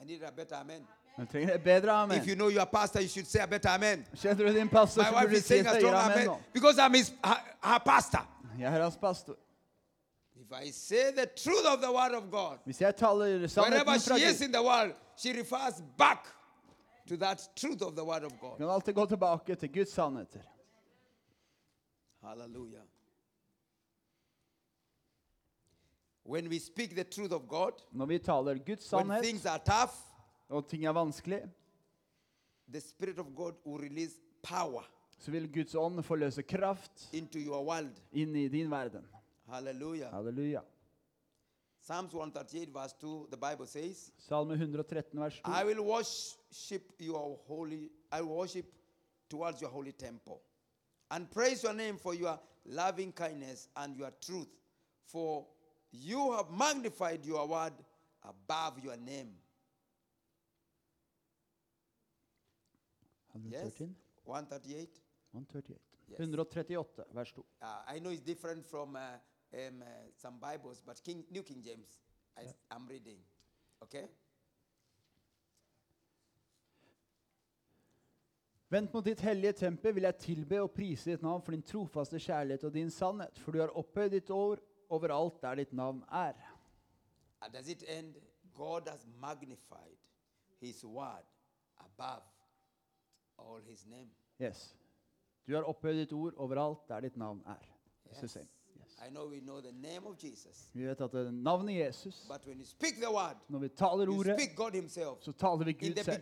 I 0.03 0.05
need 0.05 0.23
a 0.23 0.31
better 0.31 0.57
amen. 0.57 0.87
Du 1.17 1.27
trenger 1.27 1.55
et 1.55 1.63
bedre 1.65 1.91
amen. 1.91 2.19
If 2.19 2.27
you 2.27 2.35
know 2.35 2.49
your 2.49 2.65
pastor, 2.67 3.01
you 3.01 3.09
should 3.09 3.27
say 3.27 3.41
a 3.41 3.47
better 3.47 3.69
amen. 3.69 4.07
Kjenner 4.15 4.47
du 4.47 4.53
din 4.53 4.69
pastor, 4.69 5.03
My 5.03 5.11
wife 5.11 5.33
is 5.33 5.45
saying 5.45 5.67
a 5.67 5.79
strong 5.79 5.95
amen 5.95 6.37
because 6.53 6.79
I'm 6.79 6.95
his, 6.95 7.13
her, 7.25 7.41
her 7.63 7.79
pastor. 7.81 8.27
Jeg 8.59 8.75
er 8.75 8.83
hans 8.83 8.97
pastor. 8.97 9.35
If 10.37 10.53
I 10.53 10.71
say 10.71 11.13
the 11.13 11.27
truth 11.27 11.67
of 11.67 11.81
the 11.81 11.93
word 11.93 12.15
of 12.15 12.31
God, 12.31 12.59
Hvis 12.65 12.81
jeg 12.81 12.97
taler 12.97 13.27
wherever 13.27 13.47
sannheten 13.49 14.01
fra 14.01 14.19
she 14.19 14.25
is 14.25 14.41
in 14.41 14.53
the 14.53 14.63
world, 14.63 14.95
she 15.17 15.33
refers 15.33 15.83
back 15.99 16.27
to 17.09 17.17
that 17.17 17.49
truth 17.57 17.83
of 17.83 17.95
the 17.95 18.05
word 18.05 18.25
of 18.25 18.33
God. 18.41 18.57
kan 18.57 18.67
du 18.67 18.73
alltid 18.73 18.95
gå 18.95 19.07
tilbake 19.07 19.55
til 19.55 19.73
Guds 19.73 19.93
sannheter. 19.93 20.41
Hallelujah. 22.23 22.83
When 26.25 26.49
we 26.49 26.59
speak 26.59 26.95
the 26.95 27.05
truth 27.05 27.33
of 27.33 27.49
God, 27.49 27.73
Når 27.93 28.07
vi 28.07 28.19
taler 28.19 28.55
Guds 28.67 28.93
when 28.93 29.23
things 29.23 29.47
are 29.47 29.59
tough, 29.59 29.93
og 30.53 30.69
ting 30.69 30.85
er 30.85 30.93
vanskelig, 30.93 31.43
the 32.69 32.81
Spirit 32.81 33.19
of 33.19 33.27
God 33.37 33.55
will 33.65 33.81
release 33.83 34.15
power 34.43 34.85
så 35.23 35.31
vil 35.31 35.47
Guds 35.55 35.75
ånd 35.75 36.03
forløse 36.03 36.43
kraft 36.43 37.09
into 37.13 37.39
your 37.39 37.63
world. 37.65 38.01
inn 38.13 38.37
i 38.37 38.49
din 38.49 38.71
verden. 38.71 39.05
Hallelujah. 39.47 40.11
Halleluja. 40.11 40.61
Psalms 41.83 42.15
138, 42.15 42.73
verse 42.75 42.95
2, 43.01 43.29
the 43.31 43.37
Bible 43.37 43.67
says, 43.67 44.13
Salme 44.19 44.55
113, 44.57 45.21
vers 45.21 45.35
2. 45.45 45.51
I 45.51 45.65
will 45.65 45.83
worship 45.85 46.93
your 47.01 47.39
holy, 47.47 47.91
I 48.13 48.21
will 48.21 48.37
worship 48.37 48.67
towards 49.29 49.61
your 49.61 49.71
holy 49.71 49.93
temple 49.93 50.41
and 51.11 51.31
praise 51.31 51.63
your 51.63 51.75
name 51.75 51.99
for 51.99 52.15
your 52.15 52.39
loving 52.65 53.13
kindness 53.13 53.69
and 53.77 53.97
your 53.97 54.11
truth. 54.21 54.49
For 55.07 55.47
you 55.93 56.33
have 56.33 56.51
magnified 56.51 57.25
your 57.27 57.47
word 57.47 57.73
above 58.23 58.79
your 58.83 58.97
name. 58.97 59.31
Yes? 63.35 63.81
138. 64.25 65.01
138. 65.33 65.81
Yes. 66.09 66.19
138, 66.19 67.07
vers 67.15 67.33
2. 67.33 67.45
Uh, 67.63 67.67
I 67.89 67.99
know 67.99 68.11
it's 68.11 68.21
different 68.21 68.67
from 68.67 68.97
uh, 68.97 69.01
um, 69.55 69.83
uh, 69.83 69.87
some 70.17 70.39
Bibles, 70.39 70.83
but 70.85 71.03
King, 71.03 71.25
New 71.31 71.43
King 71.43 71.63
James, 71.63 72.01
I, 72.37 72.43
I'm 72.71 72.87
reading. 72.87 73.19
Okay? 73.83 74.09
Vent 78.69 78.93
mot 78.93 79.05
ditt 79.05 79.21
hellige 79.21 79.53
tempel 79.53 79.95
vil 79.95 80.07
jeg 80.09 80.17
tilbe 80.17 80.61
og 80.63 80.71
prise 80.73 81.11
ditt 81.11 81.23
navn 81.23 81.43
for 81.45 81.53
din 81.53 81.63
trofaste 81.63 82.21
kjærlighet 82.21 82.65
og 82.65 82.75
din 82.75 82.91
sannhet, 82.91 83.39
for 83.39 83.53
du 83.53 83.61
har 83.61 83.75
opphøyd 83.77 84.15
ditt 84.15 84.31
ord 84.31 84.63
overalt 84.89 85.43
der 85.43 85.61
ditt 85.61 85.73
navn 85.73 86.05
er. 86.09 86.39
And 87.43 87.53
does 87.53 87.69
it 87.69 87.85
end? 87.89 88.15
God 88.55 88.89
has 88.89 89.07
magnified 89.21 89.99
his 90.61 90.85
word 90.85 91.25
above 91.77 92.23
all 93.39 93.61
his 93.61 93.87
name. 93.87 94.11
Yes. 94.41 94.77
Du 95.47 95.55
har 95.55 95.63
opphøyd 95.63 95.99
ditt 95.99 96.13
ord 96.13 96.35
overalt 96.37 96.89
der 96.89 97.01
ditt 97.01 97.17
navn 97.17 97.43
er. 97.47 97.69
Yes. 98.23 98.37
Same. 99.03 99.09
Yes. 99.09 99.09
I 99.09 99.11
know 99.11 99.27
we 99.27 99.41
know 99.41 99.61
the 99.61 99.73
name 99.89 100.07
of 100.07 100.17
Jesus. 100.25 100.69
Vi 100.75 100.87
vet 100.87 101.01
at 101.01 101.13
det 101.13 101.27
er 101.27 101.31
navnet 101.31 101.75
Jesus, 101.87 102.15
But 102.29 102.47
when 102.47 102.59
you 102.59 102.65
speak 102.67 102.95
the 103.01 103.11
word, 103.11 103.37
når 103.49 103.59
vi 103.59 103.69
taler 103.69 104.09
ordet, 104.09 104.75
himself. 104.75 105.17
så 105.21 105.33
taler 105.33 105.65
vi 105.65 105.73
Gud 105.73 106.05
selv. 106.05 106.21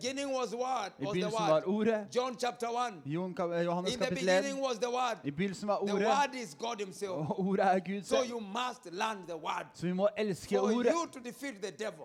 word, 0.57 0.91
I 0.99 1.05
begynnelsen 1.05 1.39
var 1.49 1.63
ordet. 1.67 2.07
John 2.15 2.37
chapter 2.39 2.67
1. 2.67 2.93
Jon, 3.05 3.35
Johannes 3.65 3.93
In 3.93 3.99
kapittel 3.99 4.29
1. 4.29 4.61
was 4.61 4.77
the 4.77 4.89
word. 4.89 5.17
I 5.23 5.31
begynnelsen 5.31 5.67
var 5.67 5.77
ordet, 5.83 6.07
word 6.07 6.35
is 6.43 6.55
God 6.59 6.75
himself. 6.79 7.11
og 7.11 7.39
ordet 7.39 7.65
er 7.65 7.79
Gud 7.79 8.01
selv. 8.03 8.29
you 8.31 8.39
must 8.39 8.85
learn 8.91 9.17
the 9.27 9.35
word. 9.37 9.65
Så 9.73 9.85
vi 9.85 9.93
må 9.93 10.07
elske 10.17 10.55
For 10.57 10.75
ordet 10.77 10.93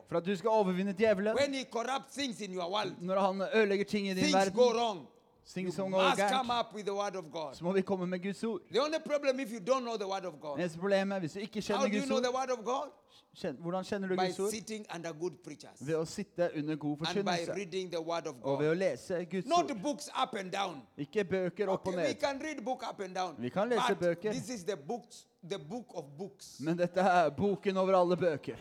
for 0.09 0.17
at 0.17 0.27
du 0.27 0.37
skal 0.37 0.51
overvinne 0.51 0.93
djevelen. 0.93 1.37
Når 3.01 3.21
han 3.21 3.43
ødelegger 3.55 3.85
ting 3.85 4.09
i 4.09 4.15
din 4.15 4.33
verden, 4.35 5.07
ting 5.55 5.67
You 5.69 5.73
går 5.77 5.89
must 5.89 6.21
come 6.33 6.51
up 6.61 6.75
with 6.75 6.85
the 6.87 6.95
word 6.95 7.17
of 7.17 7.25
God. 7.33 7.55
så 7.55 7.65
må 7.65 7.73
vi 7.73 7.81
komme 7.83 8.07
med 8.07 8.23
Guds 8.23 8.45
ord. 8.45 8.61
The 8.73 8.81
only 8.83 8.99
problem 9.07 9.41
if 9.41 9.53
you 9.53 9.61
don't 9.61 9.81
know 9.83 9.97
the 9.97 10.07
word 10.09 10.25
of 10.25 10.41
God. 10.41 10.59
Eneste 10.59 10.79
problemet 10.79 11.17
er 11.17 11.19
hvis 11.21 11.33
du 11.33 11.39
ikke 11.41 11.61
How 11.61 11.77
kjenner 11.77 11.89
do 11.89 11.95
you 11.97 12.01
Guds 12.01 12.07
know 12.07 12.21
the 12.21 12.33
word 12.39 12.51
of 12.59 12.65
God? 12.65 12.89
kjen- 13.37 13.57
hvordan 13.61 13.85
kjenner 13.85 14.09
du 14.09 14.15
By 14.17 14.27
Guds 14.27 14.39
ord? 14.41 14.51
sitting 14.51 14.87
under 14.95 15.13
good 15.13 15.33
preachers 15.45 15.79
Ved 15.81 15.95
å 15.97 16.05
sitte 16.05 16.51
under 16.59 16.77
god 16.77 16.91
and 16.91 16.99
by 16.99 17.07
forkynnelse 17.15 17.55
reading 17.55 17.91
the 17.91 18.01
word 18.01 18.27
of 18.27 18.35
og 18.43 18.59
ved 18.59 18.69
God. 18.69 18.77
å 18.77 18.79
lese 18.79 19.25
Guds 19.31 19.47
Not 19.47 19.83
books 19.83 20.09
up 20.23 20.35
and 20.35 20.51
down. 20.53 20.83
Ikke 20.99 21.25
bøker 21.25 21.69
opp 21.69 21.87
og 21.87 21.93
Okay, 21.95 21.97
we 22.03 22.09
ned. 22.09 22.21
can 22.21 22.39
read 22.43 22.65
book 22.65 22.83
up 22.91 23.01
and 23.01 23.15
down. 23.15 23.35
Vi 23.39 23.49
kan 23.49 23.69
lese 23.69 23.83
but 23.89 23.99
bøker. 24.01 24.33
this 24.33 24.49
is 24.49 24.65
the 24.65 24.77
books, 24.77 25.27
the 25.49 25.59
book 25.59 25.87
of 25.95 26.05
books. 26.19 26.61
Men 26.61 26.77
dette 26.79 27.01
er 27.01 27.31
boken 27.31 27.77
over 27.77 27.95
alle 27.95 28.17
bøker. 28.17 28.57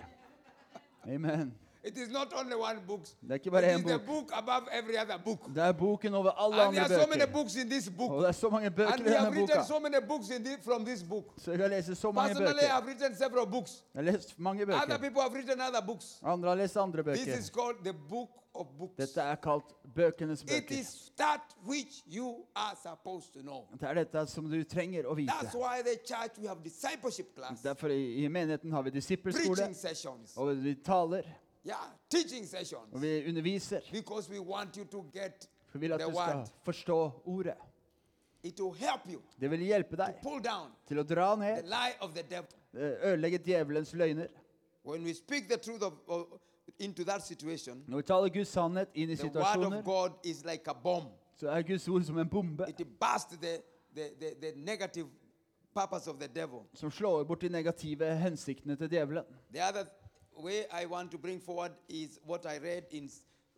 Amen. 1.07 1.53
It 1.87 1.97
is 1.97 2.09
not 2.09 2.33
only 2.39 2.55
one 2.55 2.79
book. 2.87 3.01
Det 3.21 3.29
er 3.29 3.33
ikke 3.33 3.51
bare 3.51 3.73
It 3.75 3.79
én 3.79 3.83
bok. 3.83 4.05
book 4.05 4.31
above 4.33 4.65
every 4.71 4.97
other 5.03 5.17
book. 5.25 5.41
Det 5.55 5.63
er 5.63 5.71
boken 5.71 6.13
over 6.13 6.31
alle 6.31 6.55
And 6.61 6.67
andre 6.77 6.81
bøker. 6.89 7.01
so 7.03 7.07
many 7.09 7.31
books 7.33 7.55
in 7.55 7.69
this 7.69 7.89
book. 7.97 8.11
Og 8.11 8.21
det 8.21 8.27
er 8.27 8.31
så 8.31 8.49
mange 8.49 8.71
bøker 8.71 8.93
And 8.93 9.01
i 9.07 9.09
denne 9.11 9.31
boka. 9.47 9.63
so 9.67 9.79
many 9.79 9.99
books 10.07 10.29
in 10.29 10.43
the, 10.45 10.57
from 10.63 10.85
this 10.85 11.03
book. 11.03 11.25
Så 11.37 11.51
jeg 11.51 11.59
har 11.59 11.67
lest 11.67 11.97
så 11.97 12.11
mange 12.11 12.29
Personally, 12.35 12.51
I 12.51 12.63
bøker. 12.63 12.73
have 12.73 12.85
written 12.85 13.15
several 13.17 13.47
books. 13.47 13.83
Jeg 13.93 14.03
har 14.03 14.11
lest 14.11 14.39
mange 14.39 14.63
Other 14.63 14.73
bøker. 14.87 14.97
people 14.97 15.21
have 15.21 15.33
written 15.33 15.61
other 15.67 15.81
books. 15.85 16.19
Andre 16.23 16.49
har 16.49 16.55
lest 16.55 16.77
andre 16.77 17.03
This 17.03 17.19
bøker. 17.25 17.37
is 17.39 17.49
called 17.49 17.77
the 17.83 17.93
book 18.09 18.29
of 18.55 18.65
books. 18.79 18.95
Dette 18.97 19.21
er 19.21 19.35
kalt 19.35 19.69
bøkenes 19.95 20.41
It 20.41 20.47
bøker. 20.49 20.79
is 20.79 21.11
that 21.17 21.41
which 21.67 21.93
you 22.17 22.27
are 22.55 22.75
supposed 22.87 23.29
to 23.33 23.39
know. 23.41 23.61
Det 23.79 23.83
er 23.89 23.93
dette 23.93 24.25
som 24.31 24.49
du 24.49 24.63
trenger 24.63 25.03
å 25.05 25.13
That's 25.15 25.53
why 25.55 25.81
the 25.89 25.97
church 26.07 26.33
we 26.41 26.47
have 26.47 26.59
discipleship 26.63 27.35
class, 27.35 27.61
Derfor 27.61 27.87
i, 27.87 28.23
i 28.23 28.27
menigheten 28.27 28.71
har 28.71 28.81
vi 28.81 28.89
disippelskole, 28.89 29.55
preaching 29.55 29.75
sessions, 29.75 30.33
og 30.37 30.63
vi 30.63 30.75
taler, 30.85 31.21
yeah, 31.67 31.91
teaching 32.09 32.45
sessions, 32.47 32.93
og 32.93 33.01
vi 33.01 33.27
underviser. 33.29 33.79
because 33.91 34.29
we 34.31 34.39
want 34.39 34.75
you 34.77 34.83
to 34.85 35.05
get 35.13 35.49
For 35.67 35.77
vi 35.79 35.87
vil 35.87 35.93
at 35.93 35.99
the 35.99 36.07
du 36.09 36.15
skal 36.15 36.35
word. 36.37 36.47
forstå 36.63 37.11
ordet. 37.25 37.53
It 38.43 38.59
will 38.59 38.73
help 38.77 39.01
you 39.13 39.21
Det 39.41 39.49
vil 39.51 39.59
hjelpe 39.59 39.95
deg 39.97 40.15
pull 40.23 40.43
down 40.43 40.71
til 40.87 40.99
å 40.99 41.03
dra 41.03 41.35
the 41.35 41.39
ned, 41.41 41.63
lie 41.63 41.93
of 42.01 42.11
the 42.13 42.23
devil. 42.23 42.49
eh, 42.73 43.11
ødelegge 43.11 43.37
djevelens 43.37 43.93
løgner. 43.93 44.27
When 44.85 45.03
we 45.03 45.13
speak 45.13 45.49
the 45.49 45.57
truth 45.57 45.81
of, 45.83 45.93
of 46.07 46.25
into 46.79 47.03
that 47.03 47.21
situation, 47.23 47.83
Når 47.87 47.97
vi 47.97 48.03
taler 48.03 48.29
Guds 48.29 48.47
sannhet 48.49 48.87
inn 48.93 49.09
i 49.09 49.15
the 49.15 49.23
word 49.25 49.33
situasjoner, 49.33 49.77
of 49.79 49.85
God 49.85 50.11
is 50.23 50.45
like 50.45 50.67
a 50.67 50.73
bomb. 50.73 51.07
så 51.37 51.47
er 51.49 51.61
Guds 51.61 51.87
ord 51.87 52.03
som 52.03 52.17
en 52.19 52.29
bombe 52.29 52.65
It 52.69 52.77
busts 52.77 53.37
the, 53.41 53.57
the, 53.95 54.09
the, 54.19 54.35
the 54.41 54.53
negative 54.55 55.07
purpose 55.75 56.09
of 56.09 56.19
the 56.19 56.27
devil. 56.27 56.59
som 56.73 56.91
slår 56.91 57.23
bort 57.23 57.41
de 57.41 57.49
negative 57.49 58.15
hensiktene 58.15 58.75
til 58.75 58.89
djevelen. 58.89 59.23
The 59.53 59.69
other 59.69 59.85
way 60.37 60.65
I 60.83 60.85
want 60.85 61.11
to 61.11 61.17
bring 61.17 61.39
forward 61.41 61.71
is 61.89 62.19
what 62.25 62.45
I 62.45 62.57
read 62.59 62.83
in 62.91 63.09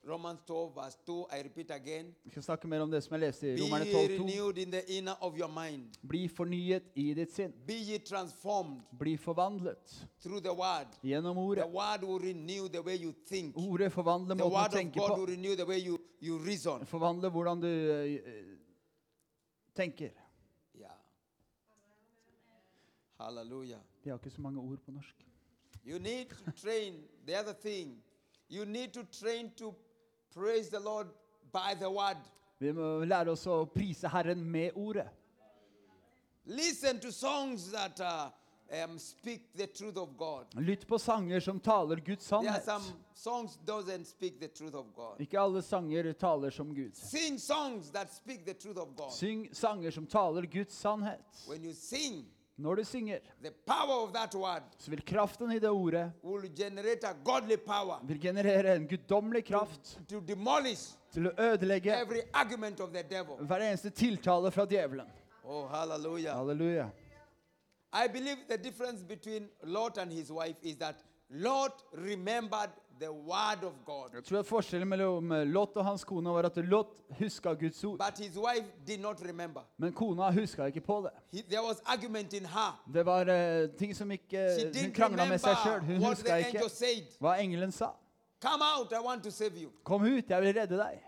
Romans 0.04 0.40
12, 0.46 0.74
verse 0.76 0.98
2. 1.06 1.26
I 1.32 1.42
repeat 1.44 1.72
again. 1.72 2.16
Vi 2.24 2.30
skal 2.32 2.44
snakke 2.44 2.68
mer 2.68 2.80
om 2.82 2.92
det 2.92 3.02
som 3.04 3.14
jeg 3.18 3.20
leste 3.26 3.48
i 3.48 3.56
Be 3.56 3.62
Romerne 3.64 3.86
ye 3.86 3.94
12,2. 4.08 4.20
renewed 4.24 4.58
in 4.58 4.72
the 4.72 4.82
inner 4.98 5.16
of 5.22 5.36
your 5.38 5.50
mind. 5.50 5.98
Bli 6.02 6.28
fornyet 6.28 6.84
i 6.96 7.14
ditt 7.14 7.32
sinn. 7.34 7.54
Be 7.68 7.74
ye 7.74 7.98
transformed 8.00 8.82
Bli 9.00 9.18
forvandlet 9.18 10.08
through 10.22 10.40
the 10.44 10.54
word. 10.54 10.88
gjennom 11.04 11.36
The 11.36 11.42
ordet. 11.42 11.66
word 11.74 12.04
will 12.04 12.20
renew 12.20 12.70
the 12.70 12.82
way 12.82 12.96
you 12.96 13.12
think. 13.26 13.58
Ordet 13.58 13.92
forvandler 13.92 14.36
måten 14.36 14.52
word 14.54 14.72
du 14.72 14.78
of 14.78 14.80
tenker 14.82 15.00
God 15.02 15.10
på. 15.10 15.16
will 15.18 15.28
renew 15.36 15.56
the 15.56 15.66
way 15.66 15.80
you, 15.88 15.98
you 16.22 16.38
reason. 16.46 16.86
Forvandler 16.86 17.30
hvordan 17.30 17.62
du 17.62 17.68
eh, 17.68 18.14
eh, 18.14 18.46
tenker. 19.76 20.10
Yeah. 20.76 20.92
Hallelujah. 23.20 23.80
Vi 24.04 24.10
har 24.10 24.18
ikke 24.18 24.30
så 24.30 24.42
mange 24.42 24.60
ord 24.62 24.78
på 24.86 24.92
norsk. 24.92 25.27
You 25.88 26.00
need 26.00 26.28
to 26.46 26.52
train. 26.52 26.96
The 27.26 27.36
other 27.36 27.54
thing, 27.54 27.96
you 28.50 28.66
need 28.66 28.94
to 28.94 29.06
train 29.06 29.52
to 29.56 29.74
praise 30.36 30.68
the 30.68 30.82
Lord 30.82 31.08
by 31.54 31.76
the 31.80 31.90
word. 31.90 32.18
Vi 32.60 32.74
må 32.74 33.06
lære 33.06 33.32
oss 33.32 33.46
å 33.48 33.62
prise 33.72 34.10
Herren 34.12 34.44
med 34.52 34.76
ordet. 34.76 35.08
Listen 36.46 37.00
to 37.00 37.12
songs 37.12 37.72
that 37.72 38.02
uh, 38.02 38.30
um, 38.84 39.00
speak 39.00 39.54
the 39.56 39.68
truth 39.68 39.98
of 39.98 40.18
God. 40.18 40.46
Lytt 40.56 40.88
på 40.88 41.00
sanger 41.00 41.40
som 41.40 41.60
taler 41.60 42.04
Guds 42.04 42.28
There 42.28 42.40
are 42.40 42.44
sannhet. 42.44 42.66
some 42.66 42.94
songs 43.14 43.58
doesn't 43.66 44.08
speak 44.08 44.42
the 44.42 44.48
truth 44.48 44.76
of 44.76 44.94
God. 44.94 45.22
Ikke 45.22 45.40
alle 45.40 45.62
sanger 45.62 46.12
taler 46.14 46.50
som 46.50 46.76
Gud. 46.76 46.96
Sing 46.96 47.40
songs 47.40 47.92
that 47.92 48.12
speak 48.12 48.46
the 48.46 48.54
truth 48.54 48.78
of 48.78 48.96
God. 48.98 49.14
Syng 49.14 49.48
sanger 49.54 49.92
som 49.92 50.06
taler 50.06 50.42
Guds 50.42 50.76
sannhet. 50.76 51.48
When 51.48 51.64
you 51.64 51.74
sing, 51.74 52.26
Når 52.58 52.76
du 52.76 52.84
synger, 52.84 53.20
the 53.44 53.52
power 53.66 54.04
of 54.04 54.14
that 54.14 54.36
word 54.36 54.64
så 54.80 54.90
vil 54.90 55.02
kraften 55.06 55.52
i 55.52 55.60
det 55.60 55.70
ordet 55.70 56.12
will 56.24 56.50
generate 56.58 57.08
a 57.08 57.14
godly 57.26 57.56
power 57.58 58.00
vil 58.04 58.22
generere 58.22 58.76
en 58.76 58.88
guddommelig 58.88 59.46
kraft 59.46 60.00
to 60.10 60.20
demolish 60.20 60.96
til 61.14 61.28
å 61.28 61.32
ødelegge 61.38 61.94
every 62.02 62.22
argument 62.34 62.80
of 62.80 62.90
the 62.90 63.04
devil. 63.04 63.36
hver 63.46 63.62
eneste 63.62 63.90
tiltale 63.90 64.52
fra 64.52 64.66
djevelen. 64.66 65.06
Oh, 65.44 65.68
hallelujah. 65.68 66.36
Halleluja. 66.36 66.90
I 67.94 68.08
believe 68.08 68.38
the 68.50 68.58
difference 68.58 69.04
between 69.04 69.50
Lot 69.64 69.98
and 69.98 70.12
his 70.12 70.32
wife 70.32 70.58
is 70.64 70.76
that 70.78 70.96
Lot 71.30 71.84
remembered 71.94 72.70
the 73.00 73.12
word 73.12 73.64
of 73.64 73.74
God, 73.86 74.14
Jeg 74.14 74.24
tror 74.24 74.40
at 74.40 74.46
Forskjellen 74.46 74.88
mellom 74.88 75.32
Lot 75.46 75.76
og 75.76 75.86
hans 75.86 76.04
kone 76.04 76.30
var 76.30 76.46
at 76.50 76.58
Lot 76.58 76.88
huska 77.20 77.54
Guds 77.54 77.84
ord, 77.84 77.98
but 78.00 78.18
his 78.18 78.38
wife 78.38 78.66
did 78.88 79.00
not 79.00 79.22
remember. 79.22 79.62
men 79.78 79.94
kona 79.94 80.32
huska 80.32 80.66
ikke 80.66 80.82
på 80.82 81.02
det. 81.06 81.12
He, 81.38 81.44
there 81.50 81.62
was 81.64 81.82
argument 81.86 82.34
in 82.34 82.46
her. 82.46 82.84
Det 82.94 83.06
var 83.06 83.22
uh, 83.22 83.70
ting 83.78 83.96
som 83.96 84.12
ikke 84.12 84.48
She 84.60 84.84
Hun 84.86 84.94
krangla 84.94 85.26
med 85.30 85.40
seg 85.40 85.56
sjøl. 85.64 85.80
Hun 85.82 86.04
huska 86.04 86.36
ikke 86.36 86.70
said. 86.70 87.04
hva 87.20 87.38
engelen 87.42 87.72
sa. 87.72 87.92
Come 88.42 88.64
out, 88.78 88.92
I 88.92 89.06
want 89.06 89.24
to 89.24 89.32
save 89.32 89.58
you. 89.58 89.70
Kom 89.84 90.02
ut, 90.02 90.30
jeg 90.30 90.42
vil 90.42 90.54
redde 90.60 90.78
deg. 90.78 91.04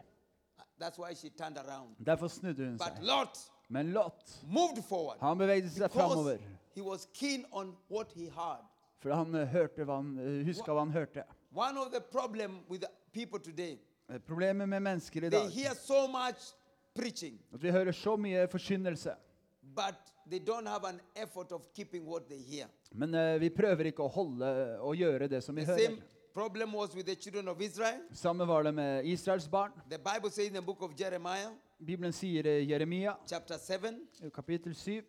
That's 0.81 0.97
why 0.99 1.13
she 1.13 1.29
turned 1.29 1.57
around. 1.57 1.95
Derfor 2.05 2.27
snudde 2.27 2.65
hun 2.65 2.77
But 2.77 2.87
seg. 2.97 3.03
Lot 3.03 3.39
Men 3.69 3.91
Lot 3.93 4.39
moved 4.47 4.83
forward 4.83 5.17
han 5.21 5.37
bevegde 5.37 5.69
seg 5.69 5.91
framover. 5.91 6.37
he 6.75 6.81
was 6.81 7.07
keen 7.13 7.45
on 7.51 7.75
what 7.89 8.11
he 8.15 8.29
heard. 8.29 8.65
For 8.99 9.13
han 9.15 9.35
eh, 9.35 9.47
hørte 9.47 9.85
hva 9.85 9.95
han, 10.01 10.17
eh, 10.19 10.45
huska 10.47 10.73
hva 10.73 10.79
han 10.79 10.91
hørte. 10.91 11.23
One 11.55 11.77
of 11.77 11.91
the 11.91 12.01
problem 12.01 12.59
with 12.69 12.83
people 13.13 13.39
today, 13.39 13.79
Eh, 14.09 14.17
Problemet 14.19 14.69
med 14.69 14.81
mennesker 14.81 15.23
i 15.23 15.29
they 15.29 15.39
dag 15.39 15.49
hear 15.49 15.73
so 15.75 16.07
much 16.07 16.53
preaching, 16.95 17.39
at 17.53 17.63
vi 17.63 17.71
hører 17.71 17.91
så 17.91 18.15
mye 18.17 18.47
forkynnelse. 18.47 19.15
but 19.75 19.95
they 20.29 20.39
don't 20.39 20.65
have 20.67 20.83
an 20.87 20.99
effort 21.15 21.51
of 21.51 21.61
keeping 21.73 22.05
what 22.07 22.27
they 22.27 22.37
hear. 22.41 22.67
Men 22.91 23.13
eh, 23.15 23.39
vi 23.41 23.49
prøver 23.49 23.85
ikke 23.85 24.03
å 24.03 24.07
holde 24.07 24.79
og 24.79 24.95
gjøre 24.95 25.27
det 25.29 25.43
som 25.43 25.55
vi 25.55 25.61
The 25.65 25.71
hører. 25.71 25.85
same 25.85 26.01
problem 26.33 26.73
was 26.73 26.95
with 26.95 27.05
the 27.05 27.15
children 27.15 27.47
of 27.47 27.61
Israel. 27.61 28.01
Samme 28.13 28.45
var 28.47 28.63
det 28.63 28.73
med 28.73 29.05
Israels 29.05 29.47
barn. 29.47 29.71
The 29.89 29.97
Bible 29.97 30.31
says 30.31 30.47
in 30.47 30.53
the 30.53 30.61
book 30.61 30.81
of 30.81 30.91
Jeremiah, 30.99 31.51
Bibelen 31.85 32.11
sier 32.13 32.45
i 32.45 32.65
Jeremia, 32.65 33.15
chapter 33.27 33.57
7, 33.57 33.99
i 34.25 34.29
kapittel 34.29 34.75
7 34.75 35.03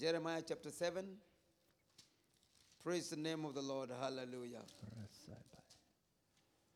Jeremiah 0.00 0.42
chapter 0.48 0.70
7. 0.70 1.18
Praise 2.88 3.10
the 3.10 3.16
name 3.16 3.44
of 3.44 3.52
the 3.52 3.60
Lord. 3.60 3.90
Hallelujah. 4.00 4.62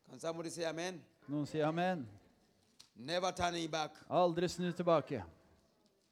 Can 0.07 0.19
somebody 0.19 0.51
say 0.51 0.63
amen? 0.63 1.01
Noen 1.27 1.47
sier 1.47 1.65
amen. 1.65 2.05
Never 2.95 3.31
turning 3.31 3.67
back. 3.67 3.95
Aldri 4.07 4.47
snu 4.47 4.69
tilbake. 4.77 5.23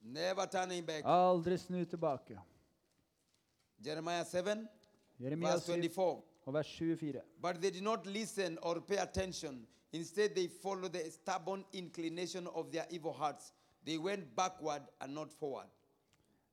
Never 0.01 0.47
turning 0.47 0.83
back. 0.83 1.03
Aldri 1.05 1.59
snu 1.59 1.85
tilbake. 1.85 2.39
Jeremiah 3.79 4.25
7, 4.25 4.67
Jeremia 5.19 5.51
verse 5.51 5.65
7 5.65 5.77
24. 5.77 6.23
og 6.47 6.53
vers 6.53 6.73
24. 6.79 7.21
But 7.39 7.61
they 7.61 7.69
did 7.69 7.83
not 7.83 8.07
listen 8.07 8.57
or 8.63 8.81
pay 8.81 8.97
attention. 8.97 9.67
Instead, 9.93 10.33
they 10.33 10.47
followed 10.47 10.93
the 10.93 11.11
stubborn 11.11 11.63
inclination 11.73 12.47
of 12.55 12.71
their 12.71 12.87
evil 12.89 13.13
hearts. 13.13 13.53
They 13.85 13.99
went 13.99 14.35
backward 14.35 14.81
and 14.99 15.13
not 15.13 15.31
forward. 15.31 15.67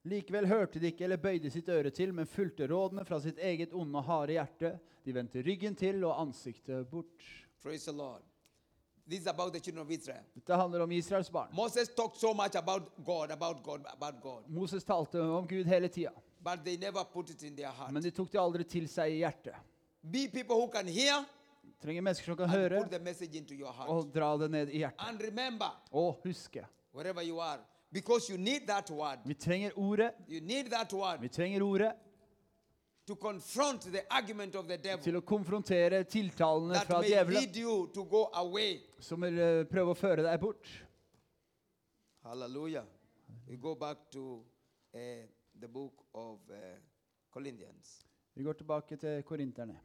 Likevel 0.08 0.46
hørte 0.48 0.80
de 0.80 0.88
ikke 0.92 1.04
eller 1.04 1.20
bøyde 1.20 1.50
sitt 1.52 1.68
øre 1.68 1.90
til, 1.94 2.12
men 2.16 2.26
fulgte 2.30 2.68
rådene 2.70 3.04
fra 3.04 3.18
sitt 3.20 3.38
eget 3.38 3.74
onde, 3.76 4.00
harde 4.06 4.32
hjerte. 4.38 4.70
De 5.04 5.12
vendte 5.16 5.42
ryggen 5.44 5.76
til 5.76 6.02
og 6.08 6.14
ansiktet 6.22 6.88
bort. 6.90 7.24
Praise 7.62 7.84
the 7.90 7.96
Lord. 7.96 8.22
This 9.08 9.20
is 9.22 9.26
about 9.26 9.52
the 9.54 9.60
children 9.60 9.84
of 9.86 9.90
Israel. 9.90 10.22
Dette 10.36 10.56
handler 10.60 10.82
om 10.84 10.92
Israels 10.92 11.30
barn. 11.32 11.48
Moses 11.56 11.88
talked 11.96 12.20
so 12.20 12.34
much 12.34 12.56
about 12.56 12.90
God, 13.04 13.30
about 13.32 13.62
God, 13.64 13.86
about 13.92 14.20
God, 14.22 14.42
Moses 14.48 14.84
talte 14.84 15.20
om 15.20 15.46
Gud 15.48 15.66
hele 15.66 15.88
tida, 15.88 16.12
but 16.44 16.64
they 16.64 16.76
never 16.76 17.04
put 17.04 17.30
it 17.30 17.42
in 17.42 17.56
their 17.56 17.72
heart. 17.72 17.92
men 17.92 18.02
de 18.02 18.10
tok 18.10 18.30
det 18.32 18.38
aldri 18.40 18.64
til 18.68 18.88
seg 18.88 19.12
i 19.16 19.22
hjertet. 19.22 19.56
Be 20.02 20.26
people 20.28 20.56
who 20.60 20.68
can 20.72 20.86
hear, 20.86 21.24
trenger 21.80 22.02
mennesker 22.04 22.32
som 22.32 22.36
kan 22.36 22.48
høre 22.52 22.82
og 23.88 24.12
dra 24.12 24.28
det 24.44 24.50
ned 24.50 24.68
i 24.76 24.82
hjertet. 24.84 25.00
And 25.08 25.20
remember, 25.22 25.72
Og 25.92 26.20
huske. 26.24 26.66
wherever 26.94 27.24
you 27.24 27.40
are, 27.40 27.60
because 27.92 28.32
you 28.32 28.38
need 28.38 28.66
that 28.66 28.90
word. 28.90 29.18
Vi 29.24 29.34
trenger 29.34 29.70
ordet. 29.78 30.14
You 30.28 30.40
need 30.40 30.70
that 30.70 30.92
word 30.92 31.20
Vi 31.20 31.28
trenger 31.28 31.62
ordet 31.62 31.92
to 33.06 33.16
confront 33.16 33.82
the 33.92 34.04
argument 34.10 34.54
of 34.54 34.66
the 34.68 34.76
devil 34.76 35.02
til 35.04 35.16
å 35.16 35.22
konfrontere 35.24 36.02
tiltalene 36.04 36.74
that 36.76 36.86
fra 36.86 37.00
may 37.00 37.08
djevelen 37.08 37.40
lead 37.40 37.56
you 37.56 37.86
to 37.94 38.04
go 38.04 38.28
away. 38.34 38.80
som 39.00 39.20
vil 39.24 39.38
eh, 39.38 39.64
prøve 39.64 39.94
å 39.94 39.96
føre 39.96 40.22
deg 40.26 40.40
bort. 40.40 40.68
Hallelujah. 42.22 42.84
We 43.48 43.56
go 43.56 43.74
back 43.74 44.10
to 44.10 44.44
uh, 44.94 44.98
the 45.58 45.68
book 45.68 46.04
of 46.12 46.38
uh, 46.50 46.76
Corinthians. 47.30 48.04
Vi 48.34 48.44
går 48.44 48.52
tilbake 48.52 48.96
til 48.96 49.22
korinterne. 49.22 49.78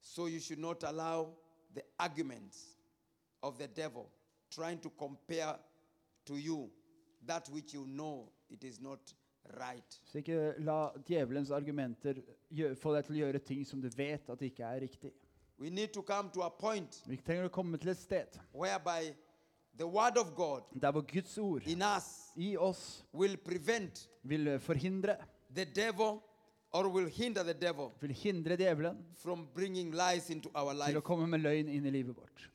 So 0.00 0.26
you 0.26 0.40
should 0.40 0.60
not 0.60 0.84
allow 0.84 1.34
the 1.74 1.82
arguments 1.98 2.76
of 3.42 3.58
the 3.58 3.66
devil 3.66 4.06
trying 4.50 4.78
to 4.78 4.90
compare 4.90 5.58
to 6.26 6.36
you 6.36 6.70
that 7.26 7.48
which 7.50 7.74
you 7.74 7.84
know 7.86 8.28
it 8.50 8.64
is 8.64 8.80
not 8.80 9.14
right. 9.58 10.00
Så 10.04 10.18
ikke 10.18 10.54
la 10.58 10.90
djevelens 11.08 11.50
argumenter 11.50 12.14
gjø- 12.52 12.74
få 12.74 12.94
deg 12.94 13.04
til 13.06 13.14
å 13.16 13.18
gjøre 13.26 13.38
ting 13.44 13.64
som 13.66 13.80
du 13.80 13.88
vet 13.96 14.28
at 14.30 14.42
ikke 14.42 14.64
er 14.64 14.80
riktig. 14.80 15.12
We 15.58 15.70
need 15.70 15.92
to 15.94 16.02
come 16.02 16.30
to 16.34 16.42
a 16.42 16.50
point 16.50 17.02
Vi 17.06 17.16
trenger 17.16 17.46
å 17.46 17.52
komme 17.52 17.78
til 17.78 17.90
et 17.90 17.98
sted 17.98 18.38
whereby 18.54 19.12
the 19.78 19.86
word 19.86 20.16
of 20.18 20.34
God 20.34 20.62
der 20.74 20.90
hvor 20.92 21.02
Guds 21.12 21.38
ord 21.38 21.62
in 21.66 21.82
us 21.82 22.32
i 22.36 22.56
oss 22.56 23.04
will 23.12 23.36
prevent 23.36 24.08
vil 24.24 24.58
forhindre, 24.58 25.16
the 25.54 25.64
devil 25.64 26.20
or 26.72 26.88
will 26.88 27.08
hinder 27.08 27.42
the 27.44 27.52
devil 27.54 27.90
vil 28.00 28.12
hindre 28.12 28.56
djevelen 28.56 28.98
from 29.14 29.46
bringing 29.54 29.92
lies 29.94 30.30
into 30.30 30.48
our 30.54 30.72
til 30.72 30.78
life. 30.86 30.98
å 30.98 31.00
komme 31.00 31.26
med 31.26 31.40
løgn 31.40 31.68
inn 31.68 31.86
i 31.86 31.90
livet 31.90 32.16
vårt. 32.16 32.48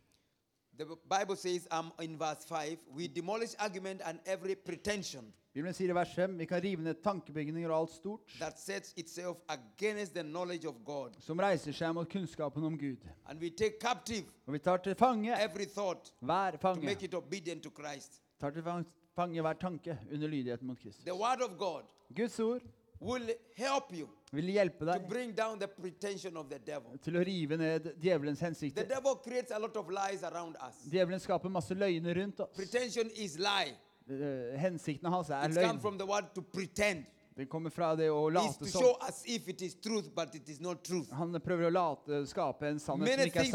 The 0.78 0.86
Bible 0.86 1.36
says 1.36 1.68
um, 1.72 1.92
in 2.02 2.18
verse 2.18 2.46
5 2.46 2.78
we 2.96 3.08
demolish 3.08 3.56
argument 3.60 4.02
and 4.06 4.20
every 4.26 4.56
pretension 4.56 5.34
Bibelen 5.54 5.74
sier 5.74 5.90
i 5.90 5.94
vers 5.98 6.12
5 6.16 6.36
vi 6.38 6.46
kan 6.46 6.62
rive 6.62 6.84
ned 6.86 7.00
tankebygninger 7.04 7.70
og 7.72 7.80
alt 7.80 7.90
stort 7.92 8.22
that 8.40 8.60
sets 8.60 8.94
itself 8.98 9.38
against 9.50 10.14
the 10.14 10.24
knowledge 10.24 10.68
of 10.68 10.76
God. 10.86 11.16
som 11.20 11.40
reiser 11.40 11.72
seg 11.74 11.94
mot 11.94 12.10
kunnskapen 12.10 12.64
om 12.64 12.78
Gud. 12.78 12.98
And 13.26 13.42
we 13.42 13.50
take 13.50 13.80
captive 13.82 14.26
Og 14.46 14.54
vi 14.54 14.60
tar 14.60 14.78
til 14.78 14.96
fange 14.96 15.34
every 15.44 15.66
thought 15.66 16.14
hver 16.22 16.52
to 16.52 16.58
fange. 16.58 16.86
make 16.86 17.06
it 17.06 17.14
obedient 17.14 17.64
to 17.64 17.70
Christ. 17.70 18.22
Tar 18.40 18.50
til 18.50 18.62
fang- 18.64 18.86
fange 19.16 19.42
hver 19.42 19.54
tanke 19.54 19.98
under 20.14 20.28
lydigheten 20.28 20.68
mot 20.68 20.78
Kristus. 20.80 21.04
The 21.04 21.16
word 21.16 21.42
of 21.42 21.58
God 21.58 21.84
Guds 22.16 22.40
ord 22.40 22.62
will 23.02 23.30
help 23.56 23.94
you 23.94 24.08
vil 24.36 24.50
hjelpe 24.52 24.86
deg 24.86 25.08
bring 25.08 25.34
down 25.36 25.60
the 25.60 25.68
pretension 25.68 26.38
of 26.38 26.50
the 26.50 26.60
devil. 26.60 26.98
til 27.04 27.16
å 27.16 27.24
rive 27.24 27.58
ned 27.58 27.92
djevelens 28.02 28.42
hensikter. 28.44 28.88
devil 28.88 29.16
creates 29.24 29.52
a 29.52 29.60
lot 29.60 29.76
of 29.78 29.90
lies 29.90 30.24
around 30.24 30.58
us. 30.68 30.82
Djevelen 30.92 31.20
skaper 31.24 31.50
masse 31.50 31.76
løgner 31.76 32.16
rundt 32.22 32.40
oss. 32.40 32.56
Pretension 32.56 33.12
is 33.16 33.38
lie. 33.40 33.76
Eh, 34.10 34.58
Hensikten 34.60 35.12
hans 35.12 35.30
er 35.30 35.48
løgn. 35.52 35.82
from 35.82 35.98
the 35.98 36.06
word 36.06 36.34
to 36.36 36.42
pretend. 36.42 37.06
Det 37.38 37.46
kommer 37.46 37.70
fra 37.70 37.96
det 37.96 38.08
å 38.10 38.30
late 38.34 38.66
show 38.66 38.82
som. 38.82 39.08
as 39.08 39.24
if 39.28 39.48
it 39.48 39.62
is 39.62 39.76
truth, 39.76 40.10
but 40.16 40.34
it 40.36 40.50
is 40.50 40.60
not 40.60 40.84
truth. 40.84 41.12
Han 41.12 41.34
prøver 41.40 41.68
å 41.68 41.72
late, 41.72 42.26
skape 42.26 42.66
en 42.66 42.80
sannhet 42.80 43.14
som 43.14 43.28
ikke 43.28 43.40
er 43.40 43.52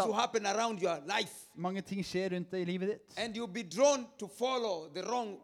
sann. 1.08 1.28
Mange 1.56 1.82
ting 1.82 2.04
skjer 2.06 2.30
rundt 2.36 2.50
deg 2.50 2.62
i 2.62 2.64
livet 2.64 2.88
ditt. 2.88 3.14
and 3.16 3.34
you'll 3.34 3.50
be 3.50 3.64
drawn 3.64 4.06
to 4.18 4.28
follow 4.28 4.88
the 4.94 5.02
wrong 5.02 5.40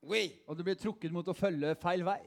way. 0.00 0.32
Og 0.48 0.56
du 0.56 0.62
blir 0.64 0.74
trukket 0.80 1.12
mot 1.12 1.26
å 1.28 1.34
følge 1.36 1.76
feil 1.82 2.04
vei. 2.04 2.22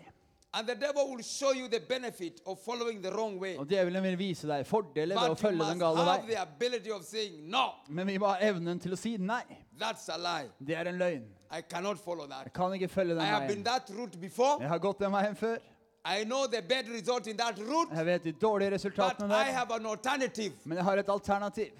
And 0.51 0.67
the 0.67 0.73
devil 0.75 1.11
will 1.11 1.21
show 1.23 1.51
you 1.53 1.67
the 1.67 1.79
benefit 1.79 2.41
of 2.45 2.59
following 2.65 3.01
the 3.03 3.11
wrong 3.11 3.39
way. 3.39 3.55
Og 3.57 3.67
djevelen 3.69 4.03
vil 4.03 4.15
vise 4.17 4.47
deg 4.47 4.65
fordeler 4.65 5.15
ved 5.15 5.29
å 5.29 5.35
But 5.35 5.41
you 5.43 5.47
følge 5.47 5.57
must 5.57 5.69
den 5.69 5.79
gale 5.79 5.97
have 5.97 6.21
vei. 6.25 6.33
the 6.35 6.41
ability 6.41 6.91
of 6.91 7.03
saying, 7.05 7.49
No, 7.49 7.65
Men 7.87 8.07
vi 8.07 8.17
må 8.17 8.27
ha 8.27 8.37
evnen 8.41 8.79
til 8.81 8.91
å 8.93 8.97
si 8.97 9.17
nei. 9.17 9.43
that's 9.79 10.09
a 10.09 10.17
lie. 10.17 10.49
Det 10.59 10.75
er 10.75 10.87
en 10.89 10.97
løgn. 10.97 11.27
I 11.51 11.61
cannot 11.61 11.99
follow 11.99 12.25
that. 12.27 12.43
Jeg 12.45 12.53
kan 12.53 12.73
ikke 12.73 12.87
følge 12.89 13.11
I 13.11 13.15
den 13.15 13.25
have 13.25 13.47
been 13.47 13.63
veien. 13.63 13.65
that 13.65 13.89
route 13.97 14.17
before. 14.19 14.57
Jeg 14.59 14.69
har 14.69 14.79
gått 14.79 14.99
den 14.99 15.11
veien 15.11 15.35
før. 15.35 15.57
I 16.05 16.23
know 16.23 16.47
the 16.47 16.61
bad 16.61 16.87
result 16.89 17.27
in 17.27 17.37
that 17.37 17.59
route, 17.59 17.91
Jeg 17.95 18.05
vet 18.05 18.23
de 18.23 18.31
dårlige 18.31 18.69
but 18.69 18.73
resultatene 18.73 19.25
I 19.33 19.37
der. 19.45 19.51
have 19.51 19.71
an 19.75 19.85
alternative. 19.85 20.53
Men 20.65 20.77
jeg 20.77 20.83
har 20.85 20.97
et 20.97 21.09
alternativ. 21.09 21.71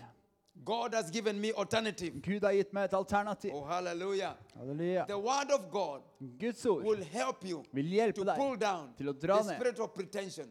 God 0.66 0.94
has 0.94 1.10
given 1.12 1.40
me 1.42 1.52
alternative. 1.54 2.22
Gud 2.22 2.44
har 2.44 2.52
gitt 2.52 2.74
meg 2.74 2.90
et 2.90 2.94
alternativ. 2.94 3.52
Oh, 3.54 3.64
hallelujah. 3.68 4.36
Halleluja. 4.58 5.06
The 5.08 5.18
word 5.18 5.52
of 5.52 5.70
God 5.72 6.02
Guds 6.40 6.66
ord 6.66 6.84
will 6.86 7.04
help 7.04 7.46
you 7.46 7.64
vil 7.72 7.86
hjelpe 7.86 8.26
to 8.26 8.36
pull 8.36 8.58
down 8.60 8.92
til 8.98 9.10
å 9.10 9.14
dra 9.14 9.38
the 9.42 9.56
spirit 9.56 9.80
of 9.80 9.94
pretension. 9.96 10.50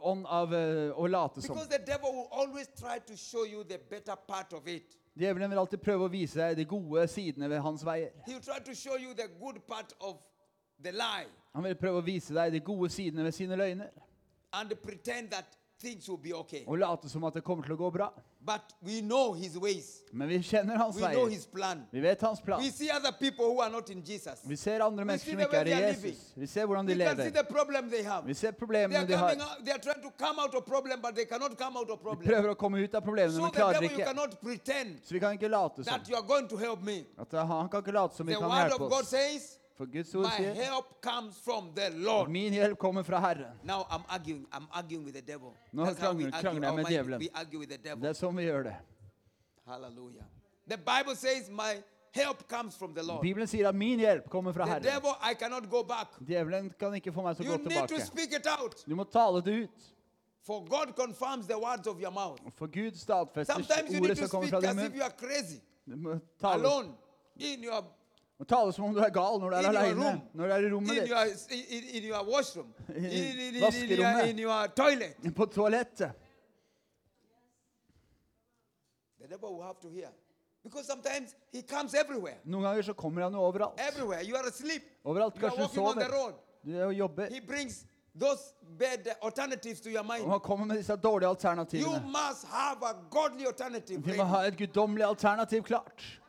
ånd 0.00 0.26
av 0.26 0.54
eh, 0.54 0.90
å 0.94 1.06
late 1.10 1.42
som. 1.42 1.54
Because 1.54 1.68
the 1.68 1.78
devil 1.78 2.12
will 2.12 2.28
always 2.32 2.68
try 2.78 2.98
to 2.98 3.16
show 3.16 3.44
you 3.44 3.64
the 3.64 3.78
better 3.78 4.16
part 4.16 4.52
of 4.52 4.66
it. 4.68 4.96
Djevelen 5.14 5.50
vil 5.50 5.58
alltid 5.58 5.82
prøve 5.82 6.06
å 6.06 6.10
vise 6.10 6.38
deg 6.38 6.56
de 6.56 6.64
gode 6.64 7.06
sidene 7.10 7.48
ved 7.50 7.62
hans 7.62 7.82
veier. 7.86 8.12
He 8.26 8.34
will 8.34 8.42
try 8.42 8.58
to 8.58 8.74
show 8.74 8.96
you 8.98 9.14
the 9.14 9.28
good 9.40 9.62
part 9.66 9.94
of 10.00 10.18
the 10.82 10.92
lie 10.92 11.26
Han 11.54 11.66
vil 11.66 11.74
prøve 11.78 11.98
å 11.98 12.04
vise 12.06 12.34
deg 12.34 12.54
de 12.54 12.60
gode 12.64 12.90
sidene 12.94 13.26
ved 13.26 13.34
sine 13.34 13.58
løgner. 13.58 13.90
and 14.52 14.82
pretend 14.82 15.30
that 15.30 15.56
things 15.78 16.08
will 16.08 16.18
be 16.18 16.32
okay. 16.34 16.64
Og 16.66 16.78
late 16.78 17.08
som 17.08 17.24
at 17.24 17.34
det 17.34 17.44
kommer 17.46 17.66
til 17.66 17.74
å 17.74 17.80
gå 17.80 17.90
bra. 17.94 18.10
But 18.42 18.62
we 18.82 19.02
know 19.02 19.34
his 19.34 19.58
ways. 19.58 20.00
Men 20.12 20.28
vi 20.28 20.38
kjenner 20.42 20.76
hans 20.76 20.96
We 20.96 21.02
know 21.12 21.26
veier. 21.26 21.30
his 21.30 21.44
plan. 21.46 21.82
Vi 21.92 22.00
vet 22.00 22.20
hans 22.22 22.40
plan. 22.40 22.58
We 22.60 22.70
see 22.70 22.90
other 22.90 23.12
people 23.12 23.44
who 23.44 23.60
are 23.60 23.68
not 23.70 23.90
in 23.90 24.02
Jesus. 24.02 24.40
Vi 24.48 24.56
ser 24.56 24.80
andre 24.80 25.04
We 25.04 25.04
mennesker 25.04 25.24
see 25.24 25.30
som 25.32 25.38
the 25.38 25.44
ikke 25.44 25.52
way 25.52 25.60
er 25.60 25.64
they 25.64 25.72
i 25.72 25.82
are 25.82 25.92
living. 25.92 26.14
Jesus. 26.14 26.32
Vi 26.36 26.46
ser 26.46 26.64
hvordan 26.66 26.86
de 26.88 26.94
We 26.94 27.04
can 27.04 27.16
see 27.16 27.24
lever. 27.24 27.42
the 27.42 27.52
problem 27.52 27.90
they 27.90 28.02
have. 28.02 28.24
Vi 28.26 28.34
ser 28.34 28.40
They 28.40 28.48
are 28.48 28.56
problemene 28.66 29.06
de 29.06 29.12
coming 29.12 29.40
har. 29.40 29.56
out, 29.58 29.64
they 29.64 29.72
are 29.74 29.78
trying 29.78 30.02
to 30.02 30.10
come 30.24 30.38
out 30.40 30.54
of 30.54 30.64
problem, 30.64 31.00
but 31.02 31.14
they 31.14 31.26
cannot 31.26 31.52
come 31.58 31.76
out 31.76 31.90
of 31.90 31.98
De 31.98 32.02
problem. 32.02 32.26
prøver 32.28 32.48
å 32.50 32.54
komme 32.56 32.80
ut 32.84 32.94
av 32.94 33.02
problemene, 33.02 33.34
So 33.36 33.42
men 33.42 33.50
the 33.52 33.58
klarer 33.60 33.72
devil, 33.74 33.90
you 33.90 33.96
ikke. 33.98 34.06
cannot 34.08 34.40
pretend 34.40 34.98
Så 35.04 35.12
vi 35.14 35.20
kan 35.20 35.32
ikke 35.36 35.48
late 35.48 35.84
som. 35.84 35.92
that 35.92 36.08
you 36.08 36.16
are 36.16 36.26
going 36.26 36.48
to 36.48 36.56
help 36.56 36.80
me. 36.82 37.04
At 37.18 37.34
uh, 37.34 37.44
han 37.46 37.68
kan 37.68 37.82
ikke 37.84 37.92
late 37.92 38.16
som 38.16 38.26
vi 38.26 38.32
The 38.32 38.40
kan 38.40 38.48
word 38.48 38.56
hjelpe 38.70 38.84
of 38.84 38.90
God 38.90 39.02
oss. 39.04 39.08
says, 39.10 39.59
Guds 39.86 40.14
ord 40.14 40.24
my 40.24 40.30
sier 40.36 40.54
help 40.54 41.00
comes 41.02 41.36
from 41.38 41.72
the 41.74 41.90
Lord. 41.90 42.28
min 42.30 42.52
hjelp 42.52 42.78
kommer 42.78 43.02
fra 43.02 43.20
Herren. 43.20 43.58
Now 43.64 43.86
I'm 43.90 44.02
arguing. 44.08 44.46
I'm 44.52 44.66
arguing 44.72 45.04
with 45.04 45.14
the 45.14 45.22
devil. 45.22 45.54
Nå 45.72 45.84
That's 45.84 46.00
how 46.00 46.12
we 46.12 46.24
krangler- 46.24 46.34
argue. 46.34 46.50
krangler 46.50 46.66
jeg 46.68 46.76
med 46.76 46.84
djevelen. 46.84 47.20
we 47.20 47.28
argue 47.34 47.58
with 47.58 47.70
the 47.70 47.78
devil. 47.78 48.02
Det 48.02 48.08
er 48.10 48.26
sånn 48.26 48.36
vi 48.36 48.42
gjør 48.44 48.62
det. 48.64 48.76
Hallelujah. 49.66 50.24
The 50.66 50.76
Bible 50.78 51.14
says, 51.16 51.50
my 51.50 51.82
help 52.12 52.48
comes 52.48 52.76
from 52.76 52.94
the 52.94 53.02
Lord. 53.02 53.22
Bibelen 53.22 53.46
sier 53.48 53.68
at 53.68 53.74
min 53.74 53.98
hjelp 53.98 54.28
kommer 54.30 54.52
fra 54.52 54.64
The 54.64 54.70
Herren. 54.70 54.82
devil, 54.82 55.10
I 55.22 55.34
cannot 55.34 55.70
go 55.70 55.82
back. 55.82 56.08
Djevelen 56.20 56.70
kan 56.78 56.94
ikke 56.94 57.12
få 57.12 57.22
meg 57.22 57.36
til 57.36 57.46
å 57.46 57.48
You 57.52 57.58
gå 57.58 57.68
need 57.68 57.80
to 57.80 57.86
tilbake. 57.86 58.06
speak 58.06 58.32
it 58.32 58.46
out. 58.46 58.84
Du 58.88 58.94
må 58.96 59.04
tale 59.04 59.40
det 59.42 59.62
ut. 59.64 59.80
For 60.42 60.64
God 60.64 60.94
confirms 60.96 61.46
the 61.46 61.58
words 61.58 61.86
of 61.86 62.00
your 62.00 62.10
mouth. 62.10 62.38
For 62.56 62.66
Gud 62.66 62.96
stadfester 62.96 63.52
Sometimes 63.54 63.90
you 63.92 64.00
ordet 64.00 64.08
need 64.08 64.16
to 64.16 64.28
som 64.28 64.30
kommer 64.30 64.48
speak 64.48 64.62
fra 64.62 64.72
din 64.72 64.78
as 64.78 64.84
if 64.84 64.90
munn. 64.90 64.96
you 64.98 65.02
are 65.04 65.12
crazy, 65.18 65.60
Du 65.86 65.96
må 65.96 66.18
tale, 66.40 66.64
alone, 66.64 66.94
in 67.36 67.62
your 67.64 67.84
må 68.40 68.46
tale 68.48 68.72
som 68.72 68.84
om 68.84 68.94
du 68.96 69.02
er 69.04 69.10
gal 69.12 69.34
når 69.36 69.52
du 69.52 69.56
er 69.58 69.66
aleine. 69.68 70.12
Når 70.32 70.46
du 70.46 70.52
er 70.54 70.62
i 70.64 70.68
rommet 70.72 70.94
ditt. 70.96 71.50
i 71.52 71.58
in, 71.76 71.88
in 71.98 72.04
your 72.08 72.24
washroom, 72.24 72.70
in, 72.88 73.04
in, 73.04 73.12
in, 73.12 73.40
in, 73.40 73.54
your, 73.54 73.66
Vaskerommet. 73.66 74.30
in 74.30 74.38
your 74.38 74.66
toilet. 74.76 75.16
På 75.36 75.46
toalettet. 75.46 76.12
The 79.20 79.28
devil 79.28 79.52
will 79.56 79.66
have 79.66 79.80
to 79.82 79.90
hear. 79.90 80.08
Because 80.62 80.86
sometimes 80.86 81.34
he 81.52 81.62
comes 81.62 81.94
everywhere. 81.94 82.38
Noen 82.44 82.62
ganger 82.62 82.82
så 82.82 82.94
kommer 82.94 83.22
han 83.22 83.32
jo 83.32 83.40
overalt. 83.44 83.80
Everywhere. 83.80 84.24
You 84.24 84.36
are 84.36 84.48
asleep. 84.48 84.82
Overalt. 85.04 85.36
Kanskje 85.40 85.62
du 85.62 85.74
sover. 85.74 86.32
Du 86.64 86.72
er 86.78 86.86
og 86.86 86.94
jobber. 86.94 87.28
He 87.28 87.40
brings 87.40 87.84
those 88.20 88.54
bad 88.78 89.16
alternatives 89.22 89.80
to 89.80 89.90
your 89.90 90.04
Og 90.04 90.30
han 90.30 90.40
kommer 90.40 90.66
med 90.66 90.76
disse 90.76 90.96
dårlige 90.96 91.26
You 91.28 91.30
alternativene. 91.30 92.02
must 92.06 92.46
have 92.48 92.78
a 92.82 92.94
godly 93.10 93.46
alternative. 93.46 94.02
Vi 94.04 94.16
må 94.16 94.24
ha 94.24 94.46
et 94.46 94.56
guddommelig 94.56 95.04
alternativ 95.04 95.62
klart. 95.62 96.19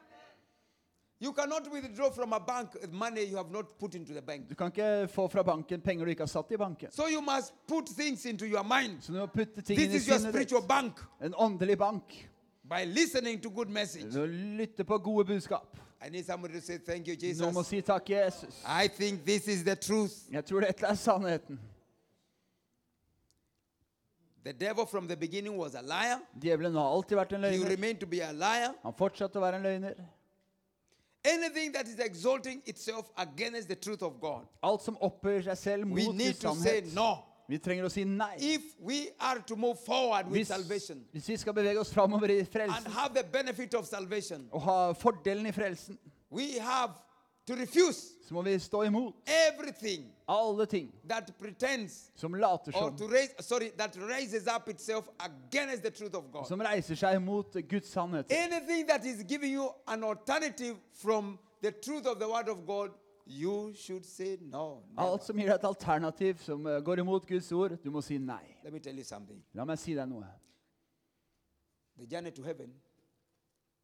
You 1.24 1.34
cannot 1.34 1.68
withdraw 1.72 2.10
from 2.12 2.34
a 2.34 2.40
bank 2.40 2.92
money 2.92 3.22
you 3.30 3.38
have 3.38 3.52
not 3.52 3.66
put 3.80 3.96
into 3.96 4.14
the 4.14 4.22
bank. 4.22 4.50
Du 4.50 4.56
kan 4.56 4.68
ikke 4.68 5.08
få 5.14 5.28
fra 5.28 5.44
banken 5.44 5.82
penger 5.82 6.06
du 6.06 6.10
ikke 6.12 6.22
har 6.22 6.28
satt 6.28 6.52
i 6.52 6.58
banken. 6.58 6.92
So 6.92 7.04
you 7.08 7.22
must 7.22 7.54
put 7.68 7.86
things 7.98 8.26
into 8.26 8.46
your 8.46 8.64
mind. 8.64 9.02
Så 9.02 9.14
du 9.14 9.20
må 9.20 9.26
putte 9.28 9.62
ting 9.62 9.78
This 9.80 9.94
is 10.02 10.08
your 10.08 10.20
spiritual 10.20 10.62
bank 10.68 11.00
En 11.22 11.34
åndelig 11.34 11.78
bank. 11.78 12.04
by 12.64 12.86
listening 12.86 13.42
to 13.42 13.50
good 13.50 13.70
message. 13.70 14.12
Du 14.14 14.26
lytte 14.26 14.84
på 14.84 14.98
gode 14.98 15.26
budskap. 15.26 15.78
I 16.06 16.10
need 16.10 16.26
somebody 16.26 16.54
to 16.54 16.62
say 16.62 16.78
thank 16.78 17.08
you, 17.08 17.16
Noen 17.40 17.54
må 17.54 17.64
si 17.64 17.82
takk, 17.82 18.10
Jesus. 18.10 18.64
I 18.66 18.88
think 18.88 19.24
this 19.26 19.48
is 19.48 19.64
the 19.64 19.76
truth. 19.76 20.12
Jeg 20.32 20.46
tror 20.46 20.60
dette 20.60 20.86
er 20.86 20.96
sannheten. 20.96 21.60
The 24.44 24.54
devil 24.54 24.86
from 24.88 25.08
the 25.08 25.16
beginning 25.16 25.56
was 25.58 25.76
a 25.76 25.82
liar. 25.82 26.20
Djevelen 26.42 26.74
har 26.76 26.90
alltid 26.96 27.18
vært 27.18 27.34
en 27.34 27.44
He 27.44 27.52
løgner. 27.52 27.70
remained 27.70 28.00
to 28.00 28.08
be 28.08 28.22
a 28.24 28.32
liar. 28.32 28.74
Han 28.84 28.94
fortsatte 28.98 29.38
å 29.38 29.42
være 29.44 29.56
en 29.56 29.64
løgner. 29.64 29.94
Anything 31.24 31.72
that 31.74 31.88
is 31.88 32.00
exalting 32.00 32.62
itself 32.66 33.12
against 33.18 33.68
the 33.68 33.76
truth 33.76 34.02
of 34.02 34.20
God, 34.20 34.48
Alt 34.64 34.82
som 34.82 34.98
opphøyer 34.98 35.44
seg 35.52 35.58
selv 35.58 35.92
we 35.94 36.08
need 36.08 36.40
to 36.42 36.56
say 36.56 36.82
no. 36.96 37.20
Vi 37.52 37.60
trenger 37.60 37.86
å 37.86 37.92
si 37.92 38.06
nei. 38.08 38.36
If 38.40 38.74
we 38.80 39.10
are 39.20 39.42
to 39.46 39.56
move 39.56 39.78
forward 39.80 40.26
with 40.32 40.40
Hvis, 40.40 40.48
salvation 40.48 41.04
hvis 41.12 41.28
vi 41.30 41.38
skal 41.38 41.54
bevege 41.54 41.80
oss 41.82 41.92
framover 41.94 42.32
i 42.32 42.40
and 42.40 42.48
frelsen 42.48 42.92
have 42.96 43.14
the 43.14 43.24
benefit 43.24 43.76
of 43.76 43.86
salvation, 43.86 44.48
og 44.52 44.62
ha 44.62 44.78
fordelen 44.98 45.46
i 45.46 45.52
frelsen, 45.52 46.00
we 46.32 46.58
have 46.60 46.96
to 47.48 47.56
refuse 47.56 48.12
så 48.28 48.34
må 48.34 48.42
vi 48.42 48.60
stå 48.60 48.84
imot 48.84 49.16
everything 49.26 50.06
alle 50.28 50.66
ting 50.66 50.92
that 51.08 51.32
pretends 51.40 52.12
som 52.16 52.34
later 52.34 52.72
or 52.76 52.90
som, 52.90 52.98
to 52.98 53.08
raise 53.08 53.34
sorry 53.40 53.72
that 53.78 53.98
raises 53.98 54.48
up 54.48 54.70
itself 54.70 55.10
against 55.20 55.84
the 55.84 55.92
truth 55.92 56.16
of 56.16 56.32
God. 56.32 56.48
som 56.48 56.62
reiser 56.62 56.96
seg 56.96 57.20
mot 57.22 57.58
Guds 57.70 57.90
sannhet. 57.92 58.32
Anything 58.32 58.88
that 58.88 59.06
is 59.06 59.24
giving 59.24 59.54
you 59.54 59.70
an 59.88 60.04
alternative 60.04 60.78
from 60.94 61.40
the 61.62 61.72
truth 61.72 62.06
of 62.08 62.20
the 62.20 62.28
word 62.28 62.48
of 62.50 62.66
God, 62.66 62.92
you 63.26 63.74
should 63.76 64.06
say 64.06 64.38
no. 64.42 64.84
never. 64.90 65.10
Alt 65.10 65.24
som 65.24 65.38
gir 65.38 65.50
deg 65.50 65.56
et 65.56 65.68
alternativ 65.68 66.40
som 66.46 66.68
eh, 66.68 66.80
går 66.80 67.04
imot 67.04 67.28
Guds 67.28 67.52
ord, 67.52 67.78
du 67.84 67.92
må 67.92 68.02
si 68.02 68.18
nei. 68.18 68.56
Let 68.64 68.74
me 68.74 68.80
tell 68.80 68.96
you 68.96 69.04
something. 69.04 69.44
La 69.54 69.66
meg 69.66 69.80
si 69.80 69.96
deg 69.98 70.08
noe. 70.10 70.30
The 71.98 72.08
journey 72.08 72.32
to 72.32 72.44
heaven 72.44 72.72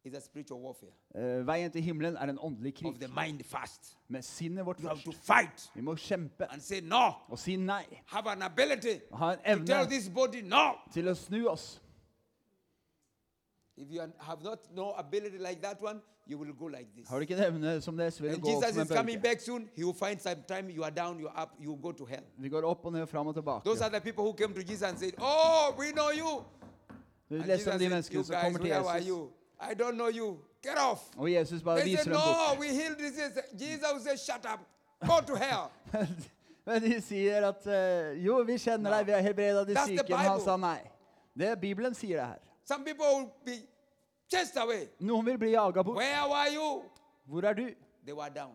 is 0.04 0.14
a 0.14 0.20
spiritual 0.20 0.60
warfare 0.60 0.90
Eh, 1.14 1.46
veien 1.46 1.70
til 1.72 1.82
himmelen 1.82 2.16
er 2.16 2.22
en 2.24 2.38
åndelig 2.38 2.74
krig. 2.74 2.86
of 2.88 2.94
the 2.98 3.08
mind 3.08 3.40
first. 3.44 3.96
Med 4.08 4.22
sinnet 4.22 4.66
vårt 4.66 4.78
You 4.80 4.88
have 4.88 5.00
to 5.04 5.12
først. 5.12 5.26
fight 5.26 5.70
Vi 5.74 5.80
må 5.80 5.94
kjempe 5.96 6.52
and 6.52 6.60
say 6.60 6.80
no. 6.80 7.10
og 7.28 7.38
si 7.38 7.56
nei. 7.56 7.84
Have 8.06 8.30
an 8.30 8.42
ability 8.42 8.98
Ha 9.14 9.32
en 9.32 9.58
to 9.58 9.64
tell 9.66 9.80
evne 9.84 9.90
this 9.90 10.08
body 10.08 10.40
no. 10.42 10.72
til 10.92 11.08
å 11.08 11.14
snu 11.14 11.46
oss. 11.48 11.80
If 13.76 13.86
you 13.90 14.00
have 14.18 14.42
not 14.42 14.58
no 14.74 14.90
ability 14.98 15.38
like 15.38 15.60
that 15.62 15.80
one, 15.82 16.00
you 16.26 16.36
will 16.38 16.52
go 16.52 16.66
like 16.66 16.88
this. 16.96 17.08
Har 17.08 17.16
du 17.16 17.20
ikke 17.20 17.34
en 17.36 17.42
evne 17.54 17.80
som 17.80 17.96
det, 17.96 18.12
så 18.12 18.22
vil 18.22 18.30
And 18.32 18.42
gå 18.42 18.48
opp 18.48 18.54
Jesus 18.64 18.74
som 18.74 18.82
is 18.82 18.90
en 18.90 18.96
coming 18.96 19.18
bølge. 19.18 19.22
back 19.28 19.40
soon. 19.40 19.68
He 19.76 19.84
will 19.84 19.94
find 19.94 20.20
some 20.20 20.42
time 20.48 20.70
you 20.70 20.82
are 20.84 20.90
down, 20.90 21.20
you 21.20 21.28
are 21.28 21.42
up, 21.42 21.48
you 21.60 21.70
will 21.72 21.82
go 21.82 21.92
to 21.92 22.04
hell. 22.04 22.22
Vi 22.38 22.48
går 22.48 22.62
opp 22.64 22.84
og 22.84 22.92
ned, 22.92 23.06
fram 23.06 23.26
og 23.26 23.34
tilbake. 23.34 23.64
Those 23.64 23.84
are 23.84 23.90
the 23.90 24.00
people 24.00 24.24
who 24.24 24.32
came 24.32 24.54
to 24.54 24.60
Jesus 24.60 24.82
and 24.82 24.98
said, 24.98 25.12
"Oh, 25.18 25.78
we 25.78 25.92
know 25.92 26.10
you." 26.10 26.42
Du 27.30 27.34
And 27.34 27.44
leser 27.44 27.52
Jesus 27.52 27.66
om 27.66 27.72
de 27.72 27.78
said, 27.78 27.90
menneskene 27.90 28.18
"You 28.18 28.24
som 28.24 28.34
guys, 28.34 28.42
kommer 28.42 28.58
til 28.58 28.70
where 28.70 28.84
are 28.88 28.96
Jesus, 28.96 29.08
you? 29.08 29.28
I 29.60 29.74
don't 29.74 29.94
know 29.96 30.08
you. 30.08 30.38
Get 30.62 30.78
off." 30.78 31.16
og 31.16 31.30
Jesus 31.30 31.62
bare 31.62 31.80
They 31.80 31.96
said, 31.96 31.98
viser 31.98 32.12
dem 32.12 32.20
"No, 32.20 32.34
bort. 32.48 32.58
we 32.60 32.66
disease." 33.04 33.42
Jesus 33.52 34.02
said, 34.02 34.18
"Shut 34.18 34.46
up. 34.52 34.60
Go 35.00 35.20
to 35.26 35.34
hell." 35.34 35.70
Men 36.66 36.82
de 36.82 37.00
sier 37.00 37.46
at 37.48 37.66
eh, 37.66 38.24
jo, 38.26 38.42
vi 38.44 38.58
kjenner 38.58 38.92
deg, 38.92 39.06
vi 39.06 39.12
har 39.12 39.20
helbreda 39.20 39.64
de 39.64 39.74
That's 39.74 39.88
the 39.88 39.96
syke. 39.98 40.08
Men 40.08 40.18
han 40.18 40.36
Bible. 40.36 40.44
sa 40.44 40.56
nei. 40.56 40.80
Det 41.38 41.48
er 41.48 41.54
Bibelen 41.54 41.94
sier 41.94 42.16
det 42.20 42.26
her. 42.26 42.38
Some 42.64 42.84
people 42.84 43.06
will 43.06 43.30
be 43.46 43.56
chased 44.30 44.56
away. 44.56 44.88
Noen 45.00 45.24
vil 45.26 45.38
bli 45.38 45.50
jaga 45.54 45.82
bort. 45.82 45.96
Where 45.96 46.28
were 46.28 46.50
you? 46.54 46.82
Hvor 47.24 47.44
er 47.48 47.54
du? 47.54 47.70
They 48.04 48.12
were 48.14 48.28
down. 48.28 48.52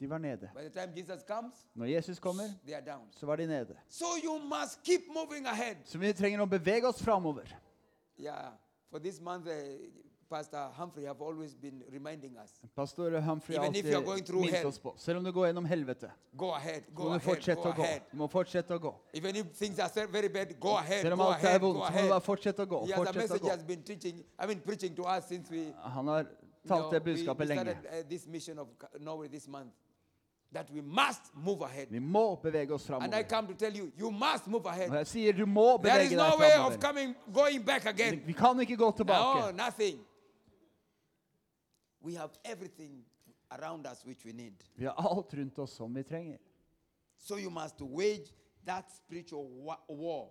De 0.00 0.10
var 0.10 0.18
nede. 0.18 0.50
By 0.54 0.62
the 0.62 0.70
time 0.70 0.92
Jesus 0.96 1.22
comes, 1.28 1.54
Når 1.74 1.86
Jesus 1.86 2.18
kommer, 2.18 2.44
they 2.66 2.74
are 2.74 2.84
down. 2.84 3.08
så 3.10 3.26
var 3.26 3.36
de 3.36 3.46
nede. 3.46 3.76
So 3.88 4.04
you 4.24 4.38
must 4.38 4.82
keep 4.84 5.00
moving 5.14 5.46
ahead. 5.46 5.76
Så 5.84 5.98
vi 5.98 6.12
trenger 6.12 6.40
å 6.40 6.46
bevege 6.46 6.88
oss 6.88 7.02
framover. 7.02 7.44
Yeah. 8.20 8.52
For 8.90 8.98
this 8.98 9.20
month, 9.20 9.46
uh, 9.46 9.52
Pastor 10.30 10.68
Humphrey 10.74 11.04
have 11.04 11.20
always 11.22 11.54
been 11.54 11.82
reminding 11.92 12.36
us: 12.44 12.50
Pastor 12.76 13.20
Humphrey 13.20 13.56
har 13.56 13.64
Even 13.64 13.76
if 13.76 13.84
you 13.86 13.96
are 13.96 14.02
going 14.04 14.10
alltid 14.20 14.26
through 14.26 14.40
minnet 14.44 14.58
hell. 14.58 14.66
oss 14.66 14.78
på. 14.78 14.94
Selv 14.96 15.18
om 15.18 15.24
du 15.24 15.32
går 15.32 15.46
gjennom 15.46 15.64
helvete, 15.64 16.10
go 16.36 16.50
ahead, 16.54 16.80
go 16.94 17.02
må 17.02 17.08
du 17.08 17.14
ahead, 17.14 17.20
fortsette 17.22 17.62
go 17.62 17.68
å 17.70 17.76
gå. 17.76 17.82
ahead. 17.82 18.00
Du 18.12 18.16
må 18.18 18.26
fortsette 18.28 18.74
å 18.74 18.78
gå. 18.80 18.94
Even 19.14 19.36
if 19.36 19.46
things 19.58 19.78
are 19.78 20.06
very 20.06 20.28
bad, 20.28 20.58
go 20.60 20.76
ahead, 20.76 21.02
Selv 21.02 21.12
om 21.12 21.18
go 21.18 21.24
alt 21.30 21.44
er 21.44 21.48
ahead, 21.48 21.60
vondt, 21.60 21.78
go 21.78 21.84
så 21.84 21.92
må 21.92 21.96
du 21.96 22.02
bare 22.02 22.10
ahead. 22.10 22.22
fortsette 22.22 22.62
å 22.62 22.66
gå. 22.66 22.82
A 22.82 22.96
Fortsette 22.96 23.34
å 23.34 23.38
gå. 23.42 23.48
has 23.50 23.62
been 23.62 23.82
teaching. 23.82 24.24
I 24.42 24.46
mean, 24.46 24.60
preaching 24.60 24.94
to 24.96 25.02
us 25.04 25.24
since 25.28 25.50
we, 25.50 25.72
Han 25.82 26.06
har 26.08 26.26
talt 26.68 26.90
det 26.92 27.02
budskapet 27.04 27.46
lenge. 27.48 27.60
started 27.60 28.04
uh, 28.04 28.08
this 28.08 28.26
mission 28.26 28.58
of 28.58 28.68
Norway 29.00 29.28
this 29.28 29.46
month. 29.48 29.70
That 30.52 30.70
we 30.70 30.80
must 30.80 31.22
move 31.34 31.60
ahead. 31.62 31.88
Vi 31.90 31.98
må 31.98 32.36
bevege 32.42 32.70
oss 32.74 32.88
And 32.90 33.02
I 33.02 33.08
framover. 33.08 33.28
come 33.28 33.46
to 33.48 33.54
tell 33.54 33.76
you, 33.76 33.90
you 33.98 34.10
must 34.10 34.46
move 34.46 34.64
Og 34.66 34.72
ahead. 34.72 34.90
jeg 34.92 35.06
sier 35.06 35.32
du 35.32 35.44
må 35.46 35.76
There 35.82 36.02
is 36.02 36.10
bevege 36.10 36.16
no 36.16 36.30
deg 36.30 36.38
way 36.38 36.52
of 36.58 36.72
framover. 36.72 36.80
coming, 36.80 37.14
going 37.34 37.62
back 37.66 37.84
again. 37.86 38.22
Vi 38.26 38.32
kan 38.32 38.60
ikke 38.60 38.76
gå 38.76 38.84
No, 38.84 38.90
tilbake. 38.90 39.56
nothing. 39.56 39.98
We 42.06 42.14
have 42.14 42.30
everything 42.44 43.04
around 43.50 43.86
us 43.86 44.04
which 44.06 44.24
we 44.24 44.32
need. 44.32 44.54
Vi 44.74 44.84
har 44.86 44.94
alt 44.94 45.34
rundt 45.34 45.58
oss 45.58 45.72
som 45.76 45.94
vi 45.94 46.02
trenger. 46.02 46.38
So 47.18 47.36
you 47.38 47.50
must 47.50 47.80
wage 47.80 48.32
that 48.64 48.90
spiritual 48.92 49.46
wa- 49.64 49.80
war 49.88 50.28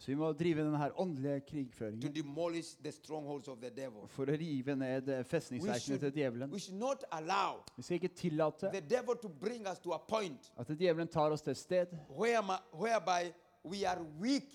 Så 0.00 0.06
vi 0.10 0.14
må 0.14 0.32
drive 0.32 0.62
denne 0.62 0.78
her 0.78 0.92
åndelige 1.00 1.40
to 1.40 1.46
krigføringen 1.50 2.14
demolish 2.14 2.76
the 2.82 2.92
strongholds 2.92 3.48
of 3.48 3.58
the 3.58 3.70
devil. 3.70 4.06
for 4.08 4.26
å 4.26 4.36
rive 4.38 4.76
ned 4.76 5.08
eh, 5.08 5.18
We 5.18 5.24
festningsverkene 5.24 5.80
should, 5.80 6.00
til 6.00 6.12
djevelen. 6.12 6.50
we 6.52 6.58
should 6.58 6.78
not 6.78 7.04
allow 7.12 7.64
Vi 7.76 7.82
skal 7.82 7.94
ikke 7.94 8.14
tillate 8.14 8.70
the 8.72 8.80
devil 8.80 9.16
to 9.22 9.28
bring 9.28 9.66
us 9.66 9.78
to 9.78 9.92
a 9.92 9.98
point 9.98 10.52
at 10.58 10.66
djevelen 10.78 11.08
tar 11.08 11.30
oss 11.32 11.42
til 11.42 11.50
et 11.50 11.56
sted 11.56 11.86
where, 12.16 12.40
whereby 12.72 13.32
we 13.64 13.84
are 13.86 14.02
weak 14.20 14.46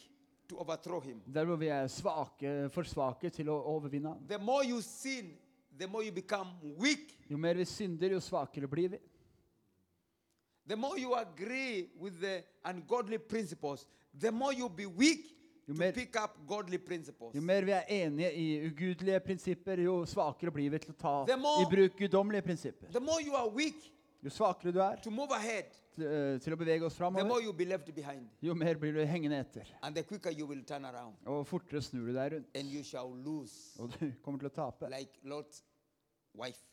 to 0.49 0.55
overthrow 0.59 0.99
him. 1.01 1.21
der 1.33 1.45
hvor 1.45 1.55
vi 1.55 1.67
er 1.67 1.87
svake, 1.87 2.69
for 2.69 2.83
svake 2.83 3.29
til 3.29 3.49
å 3.49 3.59
overvinne 3.65 4.09
han. 4.09 4.27
The 4.29 4.37
more 4.39 4.63
you 4.69 4.81
sin, 4.81 5.33
the 5.77 5.87
more 5.87 6.03
you 6.03 6.11
become 6.11 6.49
weak. 6.77 7.17
Jo 7.29 7.37
mer 7.37 7.53
vi 7.55 7.65
synder, 7.65 8.11
jo 8.11 8.19
svakere 8.19 8.67
blir 8.67 8.89
vi. 8.89 8.99
The 10.67 10.75
more 10.75 10.97
you 10.97 11.13
agree 11.15 11.89
with 11.99 12.19
the 12.21 12.43
ungodly 12.65 13.17
principles, 13.17 13.85
the 14.19 14.31
more 14.31 14.53
you'll 14.53 14.69
be 14.69 14.85
weak 14.85 15.25
You 15.65 15.73
to 15.75 15.91
pick 15.93 16.15
up 16.17 16.37
godly 16.47 16.77
principles. 16.77 17.33
Jo 17.35 17.41
mer 17.41 17.61
vi 17.63 17.71
er 17.71 17.83
enige 17.87 18.31
i 18.33 18.67
ugudelige 18.67 19.19
prinsipper, 19.19 19.79
jo 19.79 20.05
svakere 20.05 20.51
blir 20.51 20.69
vi 20.69 20.77
til 20.79 20.91
å 20.93 20.97
ta 20.99 21.25
The 21.25 21.37
more- 21.37 21.61
i 21.61 21.69
bruk 21.75 21.95
guddommelige 21.97 22.41
prinsipper. 22.41 22.87
The 22.91 22.99
more 22.99 23.21
you 23.21 23.33
are 23.35 23.47
weak 23.49 23.89
Jo 24.23 24.29
svakere 24.29 24.71
du 24.71 24.79
er 24.79 24.95
to 25.03 25.09
move 25.11 25.31
ahead, 25.31 25.65
til, 25.95 26.05
eh, 26.05 26.53
å 26.53 26.57
bevege 26.57 26.85
oss 26.85 26.95
framover, 26.97 27.23
jo 28.41 28.53
mer 28.55 28.75
blir 28.75 28.93
du 28.93 29.05
hengende 29.05 29.39
etter. 29.39 29.67
Og 31.25 31.45
fortere 31.47 31.81
snur 31.81 32.05
du 32.07 32.13
deg 32.13 32.33
rundt. 32.33 32.47
Og 33.79 33.89
du 33.99 34.11
kommer 34.23 34.39
til 34.39 34.49
å 34.49 34.53
tape. 34.53 34.89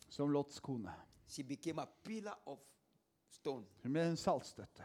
Som 0.09 0.31
Lots 0.33 0.61
kone. 0.61 0.95
Hun 3.83 3.93
ble 3.93 4.01
en 4.11 4.17
saltstøtte 4.17 4.85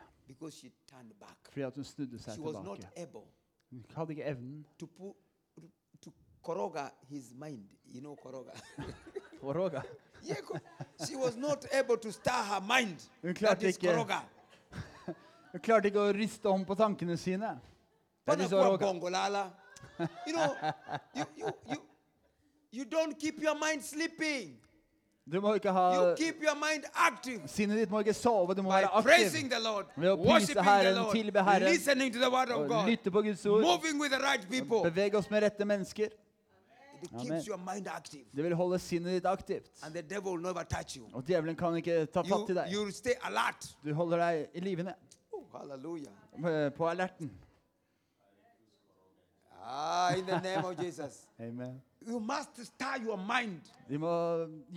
fordi 1.52 1.64
hun 1.76 1.84
snudde 1.86 2.20
seg 2.20 2.36
tilbake. 2.62 2.90
Hun 3.72 3.86
hadde 3.96 4.12
ikke 4.16 4.26
evnen 4.30 4.66
to 4.78 4.88
put 4.88 5.16
to 6.02 6.12
koroga 6.44 6.92
his 7.10 7.34
mind. 7.34 7.68
You 7.86 8.02
know 8.02 8.16
koroga. 8.16 8.54
på 9.42 9.94
råga. 10.26 10.34
yeah, 10.34 10.42
ko- 10.42 10.60
she 11.06 11.16
was 11.16 11.36
not 11.36 11.66
able 11.74 11.98
to 11.98 12.12
stir 12.12 12.32
her 12.32 12.60
mind. 12.62 12.98
Hun 13.22 13.34
That 13.34 13.36
klarte 13.36 13.64
is 13.70 13.78
ikke-. 13.78 13.94
Hun 15.52 15.62
klarte 15.62 15.86
ikke 15.88 16.00
å 16.00 16.12
riste 16.14 16.46
om 16.50 16.66
på 16.66 16.76
tankene 16.76 17.18
sine. 17.18 17.60
Panakuwa 18.28 18.66
råga. 18.66 18.86
bongolala. 18.86 19.52
You 20.28 20.34
know, 20.34 20.56
you, 21.16 21.26
you, 21.38 21.48
you, 21.70 21.78
you 22.72 22.86
don't 22.86 23.18
keep 23.20 23.42
your 23.42 23.56
mind 23.56 23.82
sleeping. 23.84 24.58
Du 25.32 25.42
må 25.42 25.56
ikke 25.58 25.72
ha 25.72 26.14
Sinnet 27.48 27.78
ditt 27.80 27.90
må 27.90 28.00
ikke 28.04 28.14
sove, 28.14 28.54
du 28.54 28.62
må 28.62 28.70
by 28.70 28.76
være 28.76 28.90
aktiv. 28.94 29.64
Lord, 29.64 29.86
Ved 29.98 30.10
å 30.12 30.18
prise 30.22 30.62
Herren, 30.62 30.96
Lord, 30.96 31.12
tilbe 31.16 31.44
Herren, 31.44 31.68
Og 32.54 32.68
God, 32.70 32.90
lytte 32.90 33.12
på 33.12 33.22
Guds 33.22 33.46
ord. 33.46 33.64
right. 33.64 34.84
Bevege 34.84 35.18
oss 35.18 35.30
med 35.32 35.42
rette 35.44 35.66
mennesker. 35.66 36.10
It 37.06 37.12
Amen. 37.14 37.26
keeps 37.28 37.48
your 37.48 37.58
mind 37.58 37.88
active. 37.88 38.26
Det 38.36 38.44
vil 38.44 38.56
holde 38.56 38.80
sinnet 38.80 39.14
ditt 39.14 39.26
aktivt. 39.26 39.70
And 39.84 39.94
the 39.94 40.02
devil 40.02 40.32
will 40.34 40.42
never 40.42 40.64
touch 40.64 40.98
you. 40.98 41.06
Og 41.14 41.24
djevelen 41.28 41.56
kan 41.56 41.76
ikke 41.78 42.06
ta 42.06 42.22
fatt 42.22 42.50
i 42.50 42.54
You, 42.54 42.56
deg. 42.60 42.74
you 42.74 42.92
stay 42.92 43.14
alert. 43.24 43.68
Du 43.86 43.94
holder 43.94 44.18
deg 44.18 44.48
i 44.54 44.60
livene, 44.60 44.96
Oh, 45.34 45.44
hallelujah. 45.58 46.12
eh, 46.38 46.70
på 46.74 46.88
alerten. 46.90 47.32
Ah, 49.68 50.14
in 50.16 50.26
the 50.26 50.40
name 50.42 50.66
of 50.66 50.78
Jesus. 50.84 51.26
Amen. 51.40 51.82
You 52.08 52.20
must 52.20 52.50
stir 52.66 52.98
your 53.04 53.18
mind 53.18 53.62
Vi 53.90 53.98
må 53.98 54.12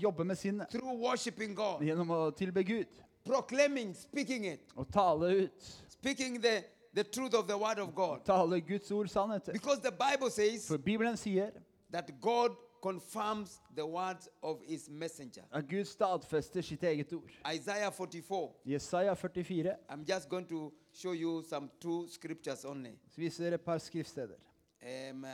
jobbe 0.03 0.25
med 0.25 0.37
sinnet 0.39 0.69
through 0.71 0.97
worshiping 0.99 1.55
God, 1.57 1.83
gjennom 1.85 2.09
å 2.11 2.31
tilbe 2.37 2.65
Gud 2.65 2.87
proclaiming, 3.29 3.91
speaking 3.95 4.47
it, 4.47 4.61
og 4.77 4.87
tale 4.93 5.29
ut. 5.45 5.67
speaking 5.93 6.41
the, 6.41 6.63
the 6.95 7.05
truth 7.05 7.35
of 7.35 7.47
the 7.47 7.57
word 7.59 7.79
of 7.79 7.95
God. 7.95 8.23
Tale 8.25 8.61
Guds 8.61 8.91
ord 8.91 9.09
sannheter. 9.11 9.53
Because 9.53 9.81
the 9.83 9.91
Bible 9.93 10.31
says 10.31 10.67
For 10.67 10.79
Bibelen 10.79 11.17
sier 11.21 11.51
that 11.91 12.21
God 12.21 12.57
confirms 12.83 13.61
the 13.75 13.85
words 13.87 14.29
of 14.43 14.61
his 14.63 14.89
messenger. 14.89 15.43
at 15.53 15.69
Gud 15.69 15.85
stadfester 15.87 16.63
sitt 16.63 16.83
eget 16.83 17.13
ord. 17.13 17.31
Isaiah 17.47 17.91
44. 17.91 18.55
Jesaja 18.67 19.17
44 19.17 19.77
I'm 19.91 20.05
just 20.05 20.29
going 20.29 20.47
to 20.47 20.73
show 20.93 21.13
you 21.13 21.43
some 21.43 21.71
two 21.81 22.07
scriptures 22.09 22.65
only. 22.65 22.99
så 23.09 23.21
viser 23.21 23.45
dere 23.45 23.55
et 23.55 23.65
par 23.65 23.79
skriftsteder. 23.79 24.39
Um, 24.83 25.25
uh, 25.25 25.31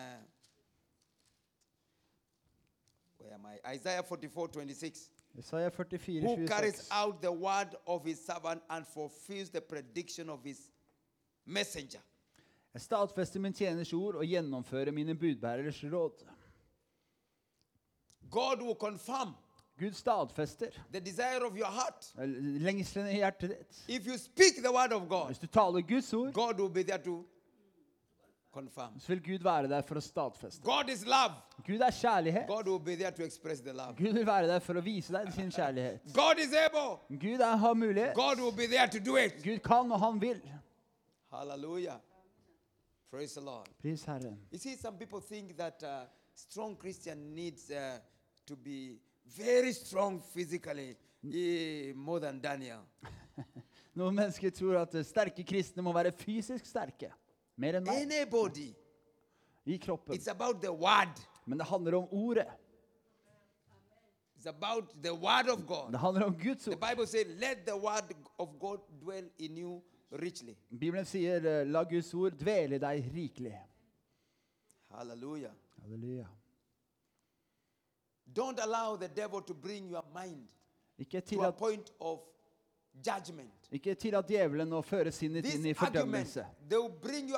where 3.19 3.35
am 3.35 3.47
I? 3.47 3.75
Isaiah 3.75 4.03
44 4.03 4.49
26. 4.49 5.11
Jesaja 5.37 5.69
44, 5.71 6.21
Who 6.21 6.47
carries 6.47 6.89
out 6.91 7.21
the 7.21 7.33
word 7.33 7.75
of 7.87 8.05
his 8.05 8.25
servant 8.25 8.63
and 8.71 8.87
fulfills 8.87 9.51
the 9.51 9.61
prediction 9.61 10.31
of 10.31 10.41
his 10.45 10.71
messenger. 11.45 11.99
Jeg 12.75 12.81
stadfester 12.83 13.41
min 13.41 13.53
tjeners 13.53 13.93
ord 13.93 14.15
og 14.15 14.25
gjennomfører 14.25 14.91
mine 14.93 15.15
budbærers 15.15 15.85
råd. 15.93 16.25
God 18.31 18.63
will 18.63 18.75
confirm 18.75 19.35
Gud 19.79 19.93
stadfester 19.95 20.71
the 20.93 21.01
desire 21.01 21.45
of 21.47 21.57
your 21.57 21.67
heart. 21.71 22.13
lengselen 22.61 23.09
i 23.09 23.15
hjertet 23.15 23.51
ditt. 23.51 23.85
If 23.89 24.07
you 24.07 24.19
speak 24.19 24.63
the 24.63 24.73
word 24.73 24.93
of 24.93 25.09
God, 25.09 25.27
Hvis 25.27 25.39
du 25.39 25.47
taler 25.47 25.81
Guds 25.81 26.13
ord, 26.15 26.33
God 26.33 26.61
will 26.61 26.71
be 26.71 26.83
there 26.83 27.03
to 27.05 27.25
confirm. 28.53 29.01
så 29.01 29.09
vil 29.09 29.23
Gud 29.23 29.43
være 29.43 29.69
der 29.69 29.83
for 29.83 29.95
å 29.99 30.01
stadfeste. 30.01 30.63
God 30.63 30.89
is 30.89 31.05
love. 31.07 31.35
Gud 31.67 31.81
er 31.81 31.91
kjærlighet. 31.91 32.47
God 32.47 32.69
will 32.69 32.79
be 32.85 32.95
there 32.97 33.11
to 33.11 33.23
express 33.25 33.61
the 33.61 33.73
love. 33.73 33.95
Gud 33.99 34.13
vil 34.13 34.27
være 34.27 34.47
der 34.49 34.59
for 34.59 34.75
å 34.75 34.81
vise 34.81 35.13
deg 35.13 35.33
sin 35.35 35.51
kjærlighet. 35.51 36.01
God 36.15 36.39
is 36.39 36.55
able. 36.55 36.99
Gud 37.19 37.41
er, 37.41 37.57
har 37.57 37.75
mulighet. 37.75 38.15
God 38.15 38.39
will 38.41 38.57
be 38.57 38.67
there 38.67 38.87
to 38.89 38.99
do 39.11 39.17
it. 39.17 39.43
Gud 39.45 39.59
kan, 39.59 39.93
og 39.93 40.01
han 40.01 40.21
vil. 40.21 40.41
Hallelujah. 41.33 41.99
Praise 43.11 43.35
the 43.35 43.41
Lord. 43.47 43.69
Pris 43.83 44.05
Herren. 44.05 44.39
You 44.53 44.59
see, 44.59 44.77
some 44.77 44.97
people 44.99 45.21
think 45.21 45.57
that 45.57 45.83
uh, 45.83 46.07
strong 46.35 46.77
Christian 46.77 47.35
needs 47.35 47.71
uh, 47.71 47.99
to 48.47 48.57
be 48.57 48.99
very 49.37 49.73
strong 49.73 50.21
physically, 50.21 50.97
more 51.95 52.21
than 52.21 52.41
Daniel. 52.41 52.83
Noen 53.95 54.15
mennesker 54.15 54.51
tror 54.51 54.81
at 54.83 54.95
eh, 54.99 55.05
sterke 55.07 55.45
kristne 55.47 55.83
må 55.83 55.93
være 55.95 56.11
fysisk 56.13 56.67
sterke. 56.67 57.13
Mer 57.57 57.79
enn 57.79 57.85
meg 57.87 58.03
Anybody. 58.03 58.73
i 59.65 59.79
kroppen. 59.79 60.15
It's 60.17 60.29
about 60.29 60.61
the 60.61 60.73
word. 60.73 61.21
Men 61.47 61.59
det 61.61 61.67
handler 61.71 61.95
om 62.01 62.09
ordet. 62.11 62.49
It's 64.37 64.49
about 64.51 64.91
the 65.03 65.13
word 65.15 65.49
of 65.49 65.63
God. 65.67 65.93
Det 65.95 66.01
handler 66.03 66.27
om 66.27 66.35
Guds 66.37 66.65
The 66.65 66.75
ord. 66.75 66.81
Bible 66.83 67.07
says, 67.07 67.27
"Let 67.41 67.65
the 67.67 67.77
word 67.77 68.13
of 68.39 68.59
God 68.59 68.81
dwell 69.01 69.31
in 69.39 69.57
you 69.59 69.81
richly." 70.11 70.57
Bibelen 70.71 71.05
sier 71.07 71.47
eh, 71.47 71.67
'la 71.67 71.85
Guds 71.85 72.15
ord 72.15 72.37
dvele 72.37 72.77
i 72.77 72.79
deg 72.83 73.09
rikelig'. 73.15 73.63
Halleluja. 74.91 75.51
Halleluja. 75.83 76.27
Don't 78.37 78.59
allow 78.61 78.97
the 78.97 79.09
devil 79.09 79.41
to 79.43 79.55
bring 79.55 79.89
your 79.91 80.05
mind 80.15 80.47
Ikke 80.99 81.11
to 81.11 81.19
a 81.19 81.21
tillat, 81.21 81.57
point 81.57 81.91
of 82.01 82.21
judgment. 83.07 83.53
ikke 83.73 83.95
tillat 83.95 84.27
djevelen 84.29 84.73
å 84.73 84.83
føre 84.83 85.11
sinnet 85.13 85.45
This 85.45 85.55
inn 85.55 85.67
i 85.67 85.71
argument, 85.75 86.27
fordømmelse. 86.29 86.47
they 86.69 86.79
will 86.79 86.89
bring 87.03 87.29
you 87.29 87.37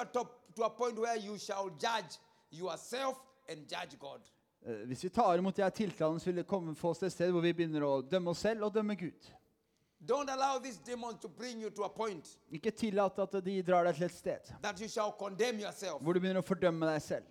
to 0.54 0.64
a 0.64 0.70
point 0.70 0.98
where 0.98 1.16
you 1.16 1.38
shall 1.38 1.70
judge 1.70 2.18
yourself 2.50 3.16
and 3.48 3.66
judge 3.68 3.96
God. 3.98 4.20
Eh, 4.66 4.84
Hvis 4.86 5.04
vi 5.04 5.08
tar 5.08 5.38
imot 5.38 5.56
de 5.56 5.62
her 5.62 5.70
tiltalene, 5.70 6.20
så 6.20 6.26
vil 6.30 6.36
det 6.36 6.46
komme 6.46 6.74
få 6.74 6.90
oss 6.90 6.98
til 6.98 7.06
et 7.06 7.12
sted 7.12 7.30
hvor 7.32 7.40
vi 7.40 7.52
begynner 7.52 7.82
å 7.84 8.02
dømme 8.02 8.30
oss 8.30 8.38
selv 8.38 8.64
og 8.64 8.74
dømme 8.74 8.96
Gud. 8.96 9.30
Don't 10.06 10.28
allow 10.30 10.58
these 10.62 10.78
demons 10.86 11.18
to 11.22 11.28
bring 11.28 11.60
you 11.62 11.70
to 11.70 11.82
a 11.84 11.88
point 11.88 12.38
Ikke 12.52 12.70
tillat 12.70 13.18
at 13.18 13.32
de 13.44 13.62
drar 13.62 13.84
deg 13.84 13.94
til 13.96 14.04
et 14.04 14.12
sted 14.14 14.52
that 14.62 14.80
you 14.80 14.88
shall 14.88 15.12
condemn 15.18 15.58
yourself. 15.60 16.02
hvor 16.02 16.12
du 16.12 16.20
begynner 16.20 16.40
å 16.42 16.46
fordømme 16.46 16.86
deg 16.92 17.02
selv. 17.02 17.24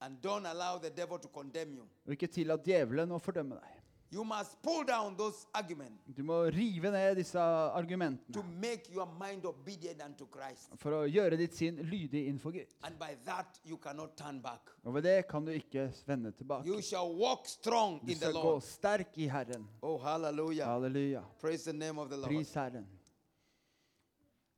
And 0.00 0.20
don't 0.20 0.44
allow 0.46 0.78
the 0.78 0.90
devil 0.90 1.18
to 1.18 1.28
condemn 1.28 1.72
you. 1.74 1.86
Og 2.06 2.12
ikke 2.12 2.26
tillat 2.28 2.64
djevelen 2.64 3.10
å 3.12 3.18
fordømme 3.18 3.56
deg. 3.56 3.72
You 4.12 4.22
must 4.24 4.60
pull 4.62 4.84
down 4.86 5.16
those 5.16 5.46
arguments 5.52 6.04
Du 6.14 6.22
må 6.22 6.36
rive 6.54 6.92
ned 6.94 7.16
disse 7.18 7.32
to 7.32 7.72
argumentene 7.74 8.42
make 8.60 8.88
your 8.92 9.06
mind 9.18 9.44
obedient 9.44 10.00
unto 10.04 10.26
Christ. 10.30 10.70
for 10.78 10.92
å 10.92 11.00
gjøre 11.10 11.36
ditt 11.36 11.56
sinn 11.58 11.80
lydig 11.90 12.26
innenfor 12.28 12.52
Gud. 12.54 12.70
And 12.82 12.98
by 12.98 13.16
that, 13.24 13.58
you 13.64 13.76
cannot 13.76 14.16
turn 14.16 14.38
back. 14.40 14.70
Og 14.84 14.94
ved 14.94 15.02
det 15.02 15.26
kan 15.28 15.44
du 15.44 15.50
ikke 15.50 15.88
vende 16.06 16.30
tilbake. 16.32 16.66
You 16.68 16.80
shall 16.82 17.10
walk 17.18 17.46
strong 17.46 17.98
Du 18.04 18.12
in 18.12 18.18
the 18.18 18.26
skal 18.28 18.32
gå 18.32 18.42
Lord. 18.42 18.62
sterk 18.62 19.18
i 19.18 19.26
Herren. 19.26 19.66
Oh, 19.82 19.98
hallelujah. 19.98 20.66
Halleluja. 20.66 21.24
Praise 21.40 21.64
the 21.64 21.72
name 21.72 21.98
of 21.98 22.08
the 22.08 22.16
Lord. 22.16 22.28
Pris 22.30 22.54
Herren. 22.54 22.86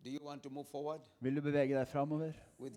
Do 0.05 0.11
you 0.11 0.21
want 0.23 0.43
to 0.43 0.51
move 0.51 0.69
forward 0.69 1.01
Vil 1.21 1.35
du 1.35 1.41
bevege 1.41 1.75
deg 1.75 1.89
framover 1.89 2.33
with 2.61 2.77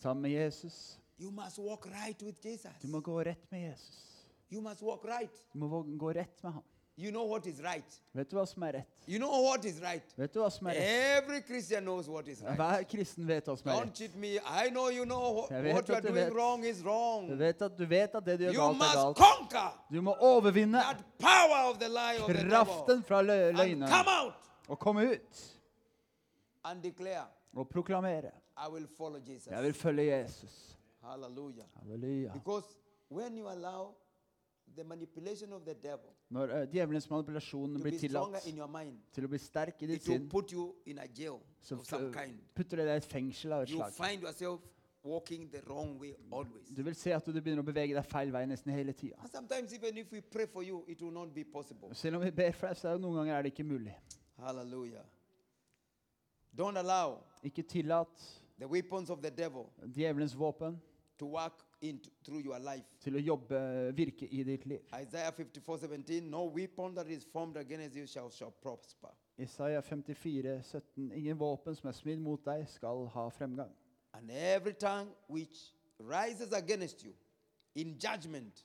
sammen 0.00 0.22
med 0.22 0.30
Jesus? 0.30 0.98
You 1.22 1.30
must 1.30 1.58
walk 1.58 1.86
right 1.86 2.22
with 2.22 2.40
Jesus. 2.44 2.72
Du 2.82 2.88
må 2.88 3.00
gå 3.00 3.20
rett 3.24 3.50
med 3.50 3.60
Jesus. 3.70 4.24
You 4.50 4.60
must 4.60 4.82
walk 4.82 5.04
right. 5.04 5.30
Du 5.52 5.58
må 5.58 5.68
våge- 5.68 5.96
gå 5.98 6.12
rett 6.12 6.42
med 6.42 6.52
ham. 6.52 6.62
You 6.98 7.10
know 7.10 7.24
what 7.30 7.46
is 7.46 7.60
right. 7.62 8.00
Vet 8.12 8.28
du 8.30 8.36
hva 8.36 8.44
som 8.46 8.62
er 8.62 8.72
rett? 8.72 8.88
You 9.08 9.18
know 9.18 9.42
what 9.44 9.64
is 9.64 9.78
right. 9.80 10.02
Vet 10.18 10.32
du 10.34 10.40
hva 10.42 10.50
som 10.52 10.66
er 10.66 10.74
rett? 10.74 11.22
Every 11.22 11.40
Christian 11.46 11.84
knows 11.84 12.08
what 12.08 12.28
is 12.28 12.42
right. 12.42 12.56
Hver 12.58 12.82
kristen 12.90 13.26
vet 13.26 13.46
hva 13.48 13.56
som 13.56 13.70
er 13.70 13.74
Don't 13.78 13.86
rett. 13.86 13.96
cheat 13.96 14.14
me. 14.16 14.32
I 14.36 14.68
know 14.70 14.88
you 14.90 15.04
know 15.04 15.22
wh- 15.38 15.50
Jeg 15.54 15.62
vet 15.64 15.74
what 15.74 15.88
you 15.88 15.94
are 15.94 15.98
at 15.98 16.02
du 16.02 16.08
doing 16.08 16.24
vet. 16.24 16.32
wrong 16.34 16.64
is 16.64 16.78
Du 16.82 16.88
wrong. 16.88 17.38
vet 17.38 17.62
at, 17.62 17.78
du 17.78 17.86
vet 17.86 18.14
at 18.14 18.24
det 18.26 18.38
du 18.38 18.44
gjør 18.44 18.52
You 18.52 18.60
galt, 18.60 18.74
er 18.74 18.78
must 18.78 18.94
galt. 18.94 19.16
conquer 19.16 19.84
Du 19.92 20.00
må 20.02 20.14
overvinne 20.20 20.80
that 20.82 21.00
power 21.18 21.70
of 21.70 21.78
the 21.78 21.88
lie 21.88 22.18
of 22.20 22.26
the 22.26 22.34
devil 22.34 22.50
kraften 22.50 23.02
fra 23.04 23.22
lø- 23.22 23.48
and 23.48 23.56
løgnene 23.56 23.88
come 23.88 24.10
out 24.22 24.34
og 24.68 24.78
komme 24.78 25.06
ut 25.12 25.42
and 26.64 26.82
declare, 26.82 27.26
og 27.56 27.68
proklamere. 27.68 28.30
I 28.56 28.68
will 28.70 28.86
follow 28.98 29.20
Jesus. 29.26 29.46
Jeg 29.46 29.62
vil 29.62 29.72
følge 29.74 30.02
Jesus. 30.18 30.76
Hallelujah. 31.02 31.66
Halleluja. 31.80 32.32
Because 32.32 32.64
when 33.10 33.36
you 33.36 33.48
allow 33.48 33.94
the 34.74 34.84
manipulation 34.84 35.52
of 35.52 35.64
the 35.64 35.74
devil 35.74 36.10
Når 36.30 36.48
eh, 36.50 36.66
djevelens 36.72 37.10
manipulasjon 37.10 37.74
to 37.74 37.82
blir 37.82 37.90
be 37.92 37.98
stronger 38.08 38.38
tillatt 38.40 38.46
in 38.46 38.56
your 38.56 38.68
mind, 38.68 38.98
til 39.12 39.24
å 39.24 39.28
bli 39.28 39.38
sterk 39.38 39.82
i 39.82 39.86
ditt 39.86 39.96
it 40.02 40.08
will 40.08 40.18
sinn, 40.18 40.28
put 40.28 40.52
you 40.52 40.74
in 40.86 40.98
a 40.98 41.06
jail 41.18 41.40
så 41.60 41.74
of 41.78 41.86
some 41.86 42.06
f- 42.08 42.14
kind. 42.14 42.38
putter 42.54 42.76
det 42.80 42.86
deg 42.86 42.94
i 42.94 42.96
et 43.02 43.04
fengsel 43.10 43.52
av 43.52 43.62
et 43.66 43.70
You 43.70 43.76
slag. 43.82 43.92
find 43.92 44.22
yourself 44.22 44.60
walking 45.04 45.50
the 45.50 45.60
wrong 45.66 45.98
way 46.00 46.14
always. 46.32 46.68
Du 46.76 46.82
vil 46.82 46.94
se 46.94 47.12
at 47.12 47.26
du 47.26 47.32
begynner 47.40 47.60
å 47.62 47.66
bevege 47.66 47.94
deg 47.98 48.04
feil 48.06 48.32
vei 48.32 48.46
nesten 48.46 48.72
hele 48.72 48.92
tida. 48.92 49.18
And 49.20 49.30
sometimes 49.30 49.74
even 49.74 49.98
if 49.98 50.12
we 50.12 50.20
pray 50.22 50.46
for 50.46 50.62
you, 50.62 50.84
it 50.88 51.02
will 51.02 51.12
not 51.12 51.34
be 51.34 51.44
possible. 51.44 51.90
Selv 51.94 52.16
om 52.16 52.22
vi 52.24 52.30
ber 52.30 52.52
for 52.52 52.66
deg, 52.68 52.76
så 52.76 52.88
er 52.88 52.92
det 52.96 53.02
noen 53.02 53.16
ganger 53.20 53.34
er 53.34 53.42
det 53.42 53.52
ikke 53.52 53.64
mulig. 53.68 53.96
Hallelujah. 54.38 55.04
Don't 56.56 56.78
allow 56.78 57.18
Ikke 57.42 57.62
tillat 57.62 58.08
the 58.58 58.66
weapons 58.68 59.10
of 59.10 59.20
the 59.22 59.30
devil 59.30 59.66
djevelens 59.94 60.34
våpen 60.38 60.80
to 61.22 61.26
work 61.26 61.62
in 61.80 62.00
through 62.24 62.42
your 62.44 62.58
life. 62.58 62.84
til 63.00 63.16
å 63.16 63.22
jobbe, 63.22 63.58
virke 63.96 64.26
i 64.30 64.42
ditt 64.46 64.66
liv. 64.66 64.80
Isaiah 64.98 65.32
54 65.32 65.78
17, 65.86 66.30
no 66.30 66.44
weapon 66.50 66.94
that 66.94 67.06
is 67.10 67.24
formed 67.32 67.56
against 67.56 67.96
you 67.96 68.06
shall, 68.06 68.30
shall 68.30 68.50
prosper. 68.62 69.08
Isaiah 69.38 69.82
54, 69.82 70.62
17. 70.62 71.12
Ingen 71.12 71.38
våpen 71.38 71.74
som 71.78 71.88
er 71.88 71.96
smidd 71.96 72.20
mot 72.22 72.42
deg, 72.46 72.66
skal 72.68 73.06
ha 73.14 73.28
fremgang. 73.30 73.70
And 74.14 74.30
every 74.30 74.74
tongue 74.74 75.08
which 75.28 75.72
rises 75.98 76.52
against 76.52 77.04
you 77.04 77.12
in 77.74 77.96
judgment, 77.98 78.64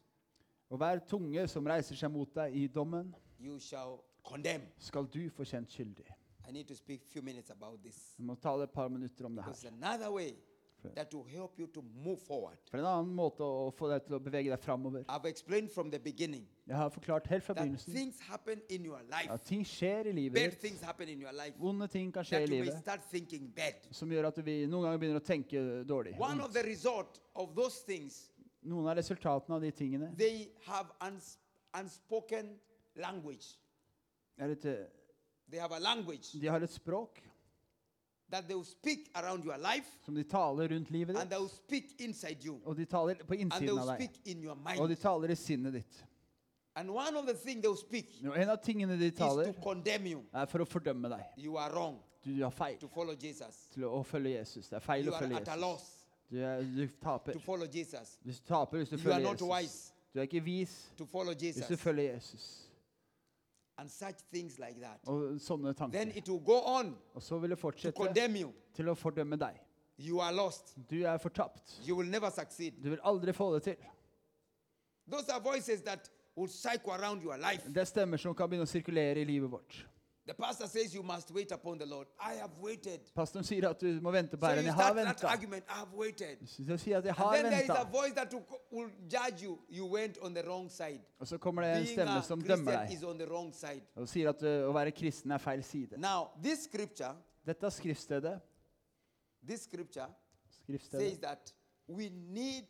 Og 0.70 0.78
hver 0.78 0.99
tunge 1.08 1.45
som 1.47 1.64
reiser 1.66 1.95
seg 1.95 2.12
mot 2.12 2.28
deg 2.36 2.55
i 2.60 2.66
dommen, 2.68 3.14
you 3.39 3.60
shall 3.60 4.01
condemn. 4.28 4.66
skal 4.84 5.05
du 5.08 5.30
få 5.30 5.45
kjent 5.47 5.72
skyldig. 5.72 6.03
I 6.49 6.51
need 6.51 6.68
to 6.68 6.76
speak 6.76 7.05
few 7.05 7.22
minutes 7.24 7.49
about 7.51 7.80
this. 7.84 8.16
Jeg 8.20 8.26
må 8.26 8.36
tale 8.36 8.64
et 8.68 8.72
par 8.72 8.88
minutter 8.91 9.26
om 9.26 9.36
det 9.36 9.45
her. 9.45 9.72
another 9.72 10.12
way 10.12 10.34
that 10.95 11.13
will 11.13 11.25
help 11.25 11.57
you 11.59 11.67
to 11.67 11.82
move 11.82 12.19
forward. 12.21 12.57
For 12.69 12.78
en 12.78 12.86
annen 12.86 13.13
måte 13.15 13.41
å 13.43 13.71
få 13.75 13.89
deg 13.89 14.05
til 14.05 14.15
å 14.15 14.19
bevege 14.23 14.49
deg 14.49 14.59
framover. 14.59 15.03
I've 15.09 15.25
explained 15.25 15.71
from 15.71 15.89
the 15.91 15.99
beginning 15.99 16.45
Jeg 16.67 16.75
har 16.75 16.89
forklart 16.89 17.28
helt 17.28 17.43
fra 17.43 17.53
that 17.53 17.63
begynnelsen 17.63 17.93
things 17.93 18.19
happen 18.19 18.61
in 18.69 18.86
your 18.86 19.01
life. 19.09 19.30
at 19.32 19.43
ting 19.45 19.63
skjer 19.65 20.05
i 20.07 20.11
livet 20.11 20.51
ditt. 20.51 20.59
things 20.61 20.82
happen 20.82 21.09
in 21.09 21.19
your 21.21 21.32
life. 21.34 21.53
Vonde 21.59 21.88
ting 21.89 22.11
kan 22.13 22.23
skje 22.23 22.38
i 22.39 22.41
you 22.45 22.47
livet 22.63 22.80
start 22.80 23.01
thinking 23.11 23.47
bad. 23.55 23.73
som 23.91 24.09
gjør 24.09 24.28
at 24.28 24.38
vi 24.45 24.65
noen 24.67 24.84
ganger 24.84 24.97
begynner 24.97 25.19
å 25.19 25.25
tenke 25.25 25.84
dårlig. 25.86 26.15
One 26.19 26.41
of 26.41 26.53
the 26.53 26.63
result 26.63 27.19
of 27.36 27.55
those 27.55 27.84
things, 27.86 28.32
Noen 28.63 28.88
av 28.89 28.97
resultatene 28.97 29.55
av 29.55 29.61
de 29.61 29.71
tingene 29.71 30.15
they 30.17 30.49
have 30.65 30.88
uns- 31.01 31.38
unspoken 31.73 32.59
language. 32.95 33.55
er 34.38 34.51
et, 34.51 34.65
eh, 34.65 34.86
They 35.49 35.59
have 35.59 35.71
a 35.71 35.80
language 35.80 36.34
De 36.34 36.47
har 36.47 36.59
et 36.61 36.69
språk 36.69 37.21
that 38.32 38.45
they 38.47 38.55
will 38.55 38.65
speak 38.65 39.09
around 39.15 39.43
your 39.45 39.57
life 39.57 39.88
som 40.05 40.15
de 40.15 40.23
taler 40.23 40.67
rundt 40.73 40.89
livet 40.91 41.17
and 41.17 41.30
they 41.30 41.39
will 41.39 41.49
speak 41.49 41.84
inside 41.99 42.38
you 42.45 42.59
Og 42.65 42.75
de 42.78 42.86
taler 42.86 43.15
på 43.15 43.21
and 43.21 43.28
they 43.30 43.41
innsiden 43.41 43.69
will 43.69 43.80
av 43.89 43.97
deg. 43.97 44.09
speak 44.09 44.28
in 44.28 44.43
your 44.43 44.51
Og 44.55 44.88
de 44.88 44.88
mind. 44.88 44.97
taler 44.97 45.30
i 45.32 45.36
sinnet 45.36 45.73
ditt. 45.73 46.05
And 46.75 46.89
one 46.91 47.15
of 47.17 47.25
the 47.25 47.34
things 47.34 47.61
they 47.61 47.67
will 47.69 47.78
speak 47.78 48.05
Og 48.28 48.41
en 48.41 48.49
av 48.49 48.57
tingene 48.63 48.99
de 48.99 49.07
is 49.07 49.13
taler, 49.17 49.51
to 49.53 49.61
condemn 49.61 50.05
you. 50.05 50.21
er 50.34 50.45
for 50.45 50.59
å 50.59 50.65
fordømme 50.65 51.09
deg. 51.09 51.23
You 51.38 51.57
are 51.57 51.71
wrong 51.73 51.99
Du 52.25 52.43
har 52.43 52.49
feil 52.51 52.78
to 52.80 52.88
follow 52.88 53.15
Jesus. 53.15 53.67
til 53.73 53.84
å, 53.84 54.03
følge 54.03 54.30
Jesus. 54.39 54.67
Det 54.69 54.75
er 54.75 54.80
feil 54.80 55.05
You 55.05 55.11
å 55.11 55.15
are 55.15 55.23
følge 55.23 55.36
at 55.41 55.47
a 55.47 55.51
Jesus. 55.51 55.61
loss 55.61 55.93
Du, 56.30 56.38
er, 56.38 56.61
du 56.61 56.88
taper. 57.01 57.34
to 57.34 57.39
follow 57.39 57.65
Jesus. 57.73 58.17
Du 58.25 58.34
taper 58.45 58.78
hvis 58.78 58.89
du 58.89 58.95
You 58.97 58.99
are 59.11 59.13
følger 59.13 59.23
not 59.23 59.39
Jesus. 59.41 59.49
wise 59.49 59.93
Du 60.13 60.19
er 60.19 60.23
ikke 60.23 60.43
vis 60.43 60.91
to 60.97 61.05
follow 61.05 61.34
hvis 61.34 61.55
du 61.55 61.61
Jesus. 61.61 61.80
følger 61.80 62.13
Jesus. 62.13 62.66
And 63.80 63.89
such 63.91 64.15
things 64.32 64.57
like 64.59 64.80
that. 64.82 64.99
Og 65.07 65.39
sånne 65.39 65.73
Then 65.75 65.91
tanker. 65.91 66.17
it 66.17 66.30
will 66.30 66.39
go 66.45 66.59
on 66.65 66.95
Og 67.15 67.21
så 67.21 67.38
vil 67.39 67.49
det 67.49 67.57
to 67.59 67.61
fortsette 67.61 67.95
condemn 67.95 68.36
you. 68.36 68.51
til 68.73 68.86
å 68.89 68.95
fordømme 68.95 69.38
deg. 69.38 69.59
You 69.99 70.19
are 70.21 70.34
lost. 70.34 70.75
Du 70.89 71.03
er 71.03 71.17
fortapt. 71.17 71.80
You 71.88 71.95
will 71.95 72.09
never 72.09 72.30
succeed. 72.30 72.71
Du 72.84 72.89
vil 72.89 72.99
aldri 73.03 73.34
få 73.34 73.53
det 73.55 73.63
til. 73.63 73.75
Those 75.11 75.30
are 75.34 75.39
voices 75.41 75.82
that 75.82 76.09
will 76.36 76.49
cycle 76.49 76.91
around 76.91 77.21
your 77.23 77.38
life. 77.38 77.67
Det 77.69 77.78
er 77.78 77.86
stemmer 77.86 78.17
som 78.17 78.34
kan 78.36 78.49
begynne 78.49 78.65
å 78.67 78.69
sirkulere 78.69 79.21
i 79.21 79.25
livet 79.25 79.49
vårt. 79.51 79.86
The 80.28 80.34
pastor 80.34 80.67
says 80.67 80.93
you 80.93 81.03
must 81.03 81.32
wait 81.32 81.51
upon 81.53 81.78
the 81.78 81.86
Lord. 81.86 82.07
I 82.19 82.34
have 82.34 82.51
waited. 82.61 82.99
Pastoren 83.15 83.45
sier 83.47 83.69
at 83.69 83.80
du 83.80 84.01
må 84.01 84.11
vente 84.11 84.36
på 84.38 84.45
So 84.45 84.47
Herren. 84.49 84.65
you 84.65 84.67
Jeg 84.67 84.73
har 84.73 84.93
that 84.93 85.23
argument. 85.23 85.63
I 85.69 85.73
have 85.80 85.93
waited. 85.95 86.38
Så 86.47 86.78
sier 86.78 86.97
at 86.97 87.05
jeg 87.05 87.09
And 87.09 87.17
har 87.17 87.34
then 87.36 87.45
there 87.45 87.63
is 87.63 87.69
a 87.69 87.84
voice 87.91 88.13
that 88.13 88.34
will, 88.71 88.89
judge 89.09 89.41
you. 89.43 89.57
You 89.69 89.86
went 89.86 90.17
on 90.21 90.34
the 90.36 90.43
wrong 90.43 90.69
side. 90.69 90.99
Og 91.19 91.28
så 91.28 91.38
kommer 91.38 91.61
det 91.61 91.78
en 91.80 91.88
stemme 91.88 92.21
som 92.23 92.41
dømmer 92.41 92.71
deg 92.88 92.93
is 92.97 93.03
on 93.03 93.17
the 93.17 93.28
wrong 93.28 93.53
side. 93.55 93.82
og 93.95 94.09
sier 94.09 94.30
at 94.30 94.43
å 94.43 94.73
være 94.75 94.91
kristen 94.91 95.32
er 95.32 95.38
feil 95.38 95.63
side. 95.63 95.97
Now, 95.97 96.28
this 96.43 96.63
scripture, 96.67 97.15
Dette 97.45 97.71
skriftstedet. 97.71 98.39
this 99.47 99.61
scripture 99.61 100.07
says 100.91 101.19
that 101.19 101.53
we 101.88 102.09
need 102.09 102.65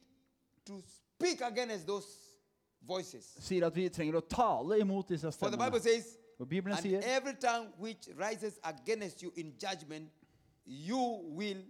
to 0.66 0.80
speak 0.86 1.42
against 1.42 1.88
those 1.88 2.06
voices. 2.82 3.36
sier 3.40 3.66
at 3.66 3.76
vi 3.76 3.90
trenger 3.90 4.16
å 4.22 4.22
tale 4.22 4.78
imot 4.80 5.10
disse 5.10 5.32
For 5.32 5.50
the 5.50 5.58
Bible 5.58 5.80
says, 5.80 6.18
Og 6.40 6.50
Bibelen 6.50 6.78
and 6.78 6.86
sier 6.86 7.02
every 7.02 7.34
tongue 7.34 7.72
which 7.80 8.10
rises 8.18 8.60
against 8.64 9.24
you 9.24 9.32
in 9.36 9.54
judgment, 9.58 10.12
you 10.66 11.02
will 11.38 11.64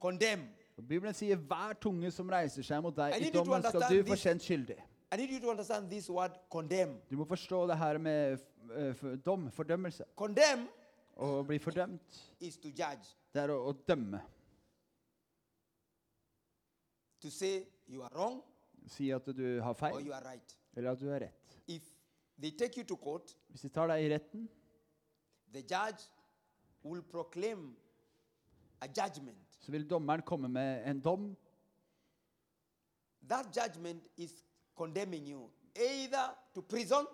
condemn. 0.00 0.48
Og 0.76 0.88
Bibelen 0.88 1.14
sier 1.14 1.36
hver 1.36 1.72
tunge 1.80 2.10
som 2.10 2.28
reiser 2.28 2.62
seg 2.66 2.82
mot 2.82 2.96
deg 2.96 3.14
I 3.22 3.30
dommen, 3.30 3.62
skal 3.62 3.86
du 3.88 4.02
få 4.10 4.18
kjent 4.20 4.42
skyldig. 4.42 4.76
I 5.12 5.16
need 5.16 5.30
you 5.30 5.40
to 5.40 5.50
understand 5.50 5.90
this 5.90 6.10
word 6.10 6.34
condemn. 6.50 6.98
Du 7.10 7.16
må 7.16 7.24
forstå 7.24 7.66
det 7.70 7.78
her 7.78 7.98
med 7.98 8.38
eh, 8.76 9.04
dom, 9.26 9.50
fordømmelse. 9.50 10.04
Condemn 10.16 10.66
Å 11.16 11.44
bli 11.46 11.60
fordømt, 11.62 12.16
is 12.40 12.56
to 12.58 12.68
judge, 12.74 13.12
det 13.30 13.44
er 13.44 13.52
å, 13.54 13.60
å 13.70 13.72
dømme. 13.86 14.18
to 17.24 17.30
say 17.30 17.62
you 17.86 18.02
are 18.02 18.10
wrong 18.14 18.42
Si 18.86 19.10
at 19.14 19.24
du 19.36 19.60
har 19.62 19.70
or 19.70 19.78
feil, 19.78 20.06
you 20.06 20.12
are 20.12 20.24
right. 20.26 20.56
eller 20.76 20.90
at 20.90 21.00
du 21.00 21.08
har 21.08 21.20
rett. 21.22 21.54
If 21.66 21.82
they 22.40 22.50
take 22.50 22.76
you 22.76 22.84
to 22.84 22.96
court, 22.96 23.36
Hvis 23.48 23.60
de 23.62 23.68
tar 23.68 23.86
deg 23.88 24.04
i 24.04 24.08
retten, 24.14 24.48
the 25.52 25.60
judge 25.62 26.02
will 26.82 27.02
proclaim 27.02 27.76
a 28.80 28.86
judgment. 28.86 29.38
så 29.60 29.70
vil 29.72 29.90
dommeren 29.90 30.22
komme 30.22 30.48
med 30.48 30.82
en 30.90 31.00
dom. 31.00 31.36
That 33.28 33.46
judgment 33.56 34.02
is 34.16 34.44
condemning 34.76 35.26
you 35.26 35.50
either 35.76 36.34
to 36.54 36.62
prison 36.62 37.06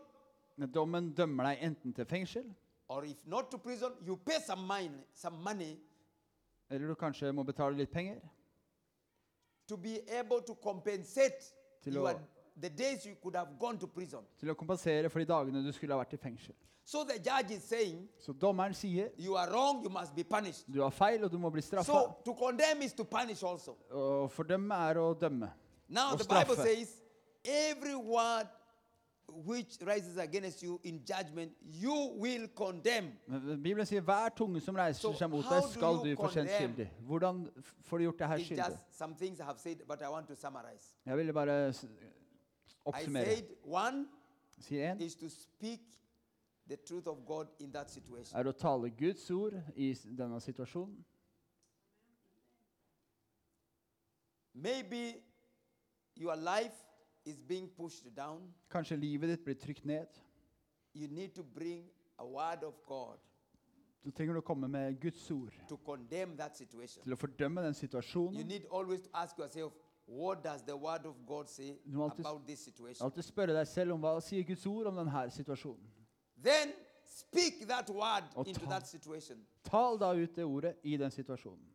Men 0.57 0.73
Dommen 0.73 1.13
dømmer 1.17 1.45
deg 1.45 1.63
enten 1.65 1.93
til 1.97 2.05
fengsel, 2.05 2.45
or 2.89 3.05
if 3.05 3.23
not 3.27 3.51
to 3.51 3.59
prison, 3.59 3.93
you 4.07 4.17
pay 4.17 4.41
some 4.47 4.67
mine, 4.67 5.05
some 5.15 5.37
money 5.45 5.77
eller 6.71 6.89
du 6.89 6.95
kanskje 6.95 7.33
må 7.33 7.43
betale 7.43 7.77
litt 7.77 7.91
penger. 7.93 8.21
to 9.69 9.77
be 9.77 10.01
able 10.19 10.41
to 10.47 10.55
compensate 10.55 11.53
Til 11.83 11.95
your, 11.97 12.21
the 12.61 12.69
days 12.69 13.07
you 13.07 13.15
could 13.23 13.37
have 13.37 13.49
gone 13.59 13.79
to 13.79 13.87
prison. 13.87 14.21
til 14.39 14.51
å 14.51 14.55
kompensere 14.55 15.09
for 15.11 15.19
de 15.19 15.25
dagene 15.27 15.63
du 15.67 15.73
skulle 15.73 15.95
ha 15.95 15.99
vært 16.05 16.13
i 16.15 16.17
fengsel. 16.17 16.55
So 16.85 17.05
the 17.05 17.19
judge 17.19 17.51
is 17.57 17.63
saying, 17.63 18.09
Så 18.19 18.33
dommeren 18.33 18.75
sier 18.75 19.09
you 19.19 19.37
are 19.37 19.51
wrong, 19.51 19.83
you 19.85 19.91
must 19.91 20.15
be 20.15 20.25
punished. 20.25 20.65
du 20.75 20.83
har 20.83 20.91
feil, 20.91 21.25
og 21.25 21.31
du 21.33 21.39
må 21.39 21.51
bli 21.51 21.61
straffa. 21.63 21.85
So 21.85 22.15
to 22.25 22.35
condemn 22.35 22.83
is 22.83 22.93
to 22.93 23.05
punish 23.05 23.43
also. 23.45 23.77
Å 23.93 24.27
fordømme 24.29 24.75
er 24.91 24.95
å 24.99 25.15
dømme. 25.15 25.51
Now 25.89 26.13
Og 26.13 26.19
the 26.19 26.25
Bible 26.25 26.55
straffe. 26.55 26.77
says, 26.77 27.03
every 27.45 27.95
word 27.95 28.47
which 29.47 29.79
rises 29.87 30.17
against 30.19 30.61
you 30.63 30.81
in 30.83 31.01
judgment, 31.07 31.53
you 31.63 31.95
will 32.19 32.49
condemn. 32.49 33.13
Men 33.29 33.63
Bibelen 33.63 33.87
sier 33.87 34.01
hver 34.01 34.29
tunge 34.35 34.61
som 34.61 34.75
reiser 34.75 35.01
So 35.01 35.13
seg 35.13 35.31
mot 35.31 35.45
how 35.45 35.55
deg, 35.61 35.63
do 35.63 35.69
skal 35.73 35.95
you 35.95 36.17
du 36.17 36.17
få 36.17 36.29
kjent 36.33 36.49
condemn? 36.51 36.75
skyldig. 36.75 36.89
Hvordan 37.07 37.51
f- 37.59 37.75
får 37.85 37.99
du 37.99 38.05
gjort 38.05 38.19
det 38.19 38.27
her 38.29 38.37
It's 38.39 38.47
skyldig? 38.49 38.67
just 38.67 38.99
some 38.99 39.15
things 39.15 39.39
I 39.41 39.45
have 39.45 39.59
said, 39.61 39.79
but 39.87 40.03
I 40.03 40.09
want 40.09 40.27
to 40.29 40.35
summarize. 40.35 40.95
Jeg 41.07 41.17
ville 41.17 41.33
bare 41.33 41.69
s- 41.73 41.85
I 42.95 43.05
said 43.25 43.57
one 43.65 44.07
Sier 44.61 44.93
én 44.95 45.01
is 45.01 45.15
to 45.17 45.29
speak 45.29 45.81
the 46.69 46.77
truth 46.77 47.07
of 47.07 47.25
God 47.27 47.49
in 47.59 47.71
that 47.73 47.91
situation. 47.91 48.37
er 48.39 48.45
å 48.45 48.53
tale 48.53 48.91
Guds 48.91 49.31
ord 49.31 49.63
i 49.77 49.91
s- 49.93 50.03
denne 50.05 50.41
situasjonen. 50.41 51.05
Maybe 54.55 55.23
your 56.17 56.37
life 56.37 56.75
is 57.25 57.41
being 57.41 57.69
pushed 57.69 58.15
down. 58.17 58.53
Kanskje 58.71 58.97
livet 58.97 59.29
ditt 59.31 59.45
blir 59.45 59.55
trykt 59.55 59.85
ned. 59.85 60.09
You 60.95 61.09
need 61.09 61.35
to 61.35 61.43
bring 61.43 61.85
a 62.19 62.27
word 62.27 62.65
of 62.65 62.75
God 62.87 63.19
Så 64.03 64.11
trenger 64.11 64.33
du 64.33 64.41
å 64.41 64.43
komme 64.43 64.69
med 64.69 64.97
Guds 65.01 65.31
ord 65.31 65.53
to 65.69 65.77
condemn 65.77 66.37
that 66.37 66.57
situation. 66.57 67.03
til 67.03 67.13
å 67.13 67.17
fordømme 67.17 67.61
den 67.63 67.75
You 67.75 67.75
situasjonen. 67.75 68.47
need 68.47 68.65
always 68.71 69.01
to 69.03 69.11
ask 69.15 69.39
yourself, 69.39 69.73
what 70.11 70.43
does 70.45 70.63
the 70.63 70.77
word 70.77 71.07
of 71.07 71.15
God 71.27 71.49
say 71.49 71.79
Du 71.87 71.97
må 71.97 72.05
alltid- 72.05 72.21
about 72.27 72.47
this 72.47 72.61
situation? 72.65 73.05
Alltid 73.05 73.23
spørre 73.23 73.55
deg 73.55 73.67
selv 73.67 73.93
om 73.93 74.01
hva 74.01 74.21
sier 74.21 74.43
Guds 74.47 74.67
ord 74.67 74.87
om 74.87 74.97
denne 74.97 75.31
situasjonen. 75.31 75.87
Then 76.45 76.73
speak 77.07 77.69
that 77.69 77.89
word 77.91 78.25
Og 78.37 78.47
into 78.49 78.61
ta- 78.61 78.71
that 78.71 78.87
situation. 78.89 79.47
Tal 79.65 79.99
da 79.99 80.13
ut 80.15 80.37
det 80.37 80.45
ordet 80.45 80.75
i 80.83 80.97
den 80.97 81.11
situasjonen. 81.11 81.67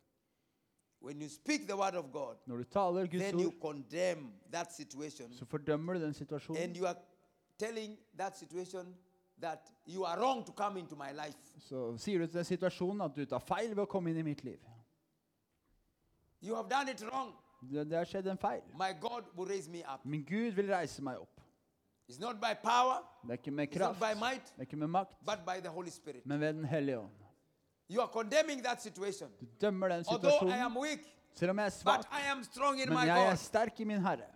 When 1.01 1.21
you 1.21 1.29
speak 1.29 1.67
the 1.67 1.75
word 1.77 1.95
of 1.95 2.11
God, 2.11 2.35
Når 2.47 2.57
du 2.57 2.63
taler 2.63 3.05
Guds 3.07 3.23
then 3.23 3.39
you 3.39 3.47
ord, 3.47 3.61
condemn 3.61 4.33
that 4.51 4.73
situation 4.73 5.33
så 5.33 5.45
fordømmer 5.45 5.93
du 5.93 5.99
den 5.99 6.07
and 6.07 6.15
situasjonen. 6.15 6.75
you 6.75 6.85
are 6.87 6.97
telling 7.59 7.97
that 8.17 8.37
situation 8.37 8.95
that 9.41 9.71
you 9.87 10.03
are 10.05 10.19
wrong 10.21 10.45
to 10.45 10.51
come 10.53 10.79
into 10.79 10.95
my 10.95 11.11
life. 11.11 11.37
Så 11.59 11.97
sier 11.97 12.19
du 12.19 12.25
til 12.27 12.33
den 12.33 12.45
situasjonen 12.45 13.01
at 13.01 13.15
du 13.15 13.25
tar 13.25 13.39
feil 13.39 13.69
ved 13.75 13.83
å 13.83 13.85
komme 13.85 14.09
inn 14.09 14.17
i 14.17 14.21
mitt 14.21 14.43
liv. 14.43 14.59
You 16.41 16.55
have 16.55 16.69
done 16.69 16.89
it 16.91 17.01
wrong. 17.01 17.33
Det, 17.71 17.89
det 17.89 17.97
har 17.97 18.05
skjedd 18.05 18.27
en 18.27 18.37
feil. 18.37 18.61
My 18.73 18.91
God 19.01 19.23
will 19.37 19.49
raise 19.49 19.69
me 19.71 19.79
up. 19.93 20.05
Men 20.05 20.23
Gud 20.25 20.51
vil 20.51 20.69
reise 20.75 21.01
meg 21.03 21.17
opp. 21.19 21.41
It's 22.09 22.19
not 22.19 22.35
by 22.41 22.53
power, 22.63 23.01
Det 23.23 23.29
er 23.29 23.37
ikke 23.37 23.51
med 23.51 23.67
it's 23.67 23.79
not 23.79 23.97
kraft, 23.97 23.99
by 23.99 24.19
det 24.35 24.57
er 24.57 24.61
ikke 24.61 24.77
med 24.77 24.87
makt, 24.87 25.11
but 25.25 25.39
by 25.45 25.59
the 25.61 25.69
Holy 25.69 25.89
Spirit. 25.89 26.25
men 26.25 26.39
ved 26.39 26.53
Den 26.53 26.65
hellige 26.65 26.99
ånd. 26.99 27.11
You 27.89 28.01
are 28.01 28.09
condemning 28.13 28.63
that 28.63 28.81
situation. 28.81 29.29
Du 29.39 29.45
dømmer 29.61 29.87
den 29.87 30.05
Although 30.07 30.47
I 30.47 30.59
am 30.59 30.71
situasjonen, 30.71 30.77
weak, 30.81 30.99
selv 31.33 31.49
om 31.49 31.57
jeg 31.57 31.65
er 31.65 31.69
but 31.69 31.73
svak. 31.73 32.05
I 32.11 32.31
am 32.31 32.43
strong 32.43 32.81
in 32.81 32.89
Men 32.89 32.97
jeg 33.07 33.25
er 33.25 33.29
God. 33.29 33.37
sterk 33.37 33.79
i 33.79 33.83
min 33.83 33.99
Herre. 34.01 34.29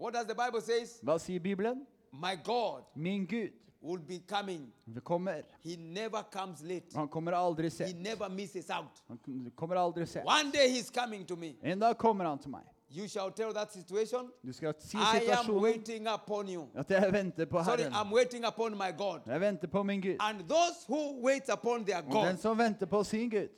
What 0.00 0.14
does 0.14 0.24
the 0.26 0.34
Bible 0.34 0.60
says? 0.60 1.00
Hva 1.02 1.18
sier 1.18 1.40
Bibelen? 1.40 1.86
My 2.12 2.36
God 2.44 2.82
Min 2.94 3.26
Gud 3.26 3.50
will 3.84 4.00
be 4.00 4.18
coming. 4.36 4.72
vi 4.86 5.00
kommer. 5.00 5.42
He 5.62 5.76
never 5.76 6.22
comes 6.32 6.62
late. 6.62 6.86
Han 6.94 7.08
kommer 7.08 7.32
aldri 7.32 7.64
He 7.64 7.70
sent. 7.70 8.00
never 8.00 8.28
misses 8.28 8.70
out. 8.70 9.02
Han 9.08 9.50
kommer 9.56 9.76
aldri 9.76 10.06
sent. 10.06 10.26
One 10.26 10.50
day 10.52 10.68
he's 10.68 10.90
coming 11.02 11.26
to 11.26 11.36
me. 11.36 11.54
En 11.62 11.78
dag 11.78 11.98
kommer 11.98 12.24
han 12.24 12.38
til 12.38 12.50
meg. 12.50 12.62
You 12.96 13.08
shall 13.08 13.32
tell 13.32 13.52
that 13.54 13.72
situation, 13.72 14.30
Du 14.46 14.52
skal 14.52 14.74
si 14.78 14.96
I 14.96 15.30
am 15.38 15.62
waiting 15.62 16.06
upon 16.08 16.48
you. 16.48 16.68
at 16.74 16.90
jeg 16.90 17.12
venter 17.12 17.44
på 17.44 17.64
Sorry, 17.64 17.78
Herren. 17.78 17.92
I'm 17.92 18.12
waiting 18.12 18.44
upon 18.46 18.72
my 18.72 18.92
God. 18.98 19.20
Jeg 19.26 19.40
venter 19.40 19.68
på 19.68 19.82
min 19.82 20.00
Gud. 20.00 20.16
And 20.20 20.38
those 20.48 20.86
who 20.88 21.20
wait 21.26 21.48
upon 21.52 21.84
their 21.84 21.96
Og 21.98 22.04
den 22.04 22.12
God, 22.12 22.36
som 22.36 22.58
venter 22.58 22.86
på 22.86 23.04
sin 23.04 23.30
Gud, 23.30 23.48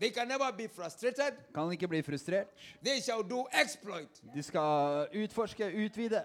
they 0.00 0.10
can 0.10 0.28
never 0.28 0.52
be 0.56 0.68
frustrated. 0.68 1.32
kan 1.54 1.72
ikke 1.72 1.88
bli 1.88 2.02
frustrert. 2.02 2.46
They 2.84 3.00
shall 3.00 3.22
do 3.30 3.46
exploit. 3.62 4.22
De 4.34 4.42
skal 4.42 5.06
utforske, 5.24 5.84
utvide. 5.86 6.22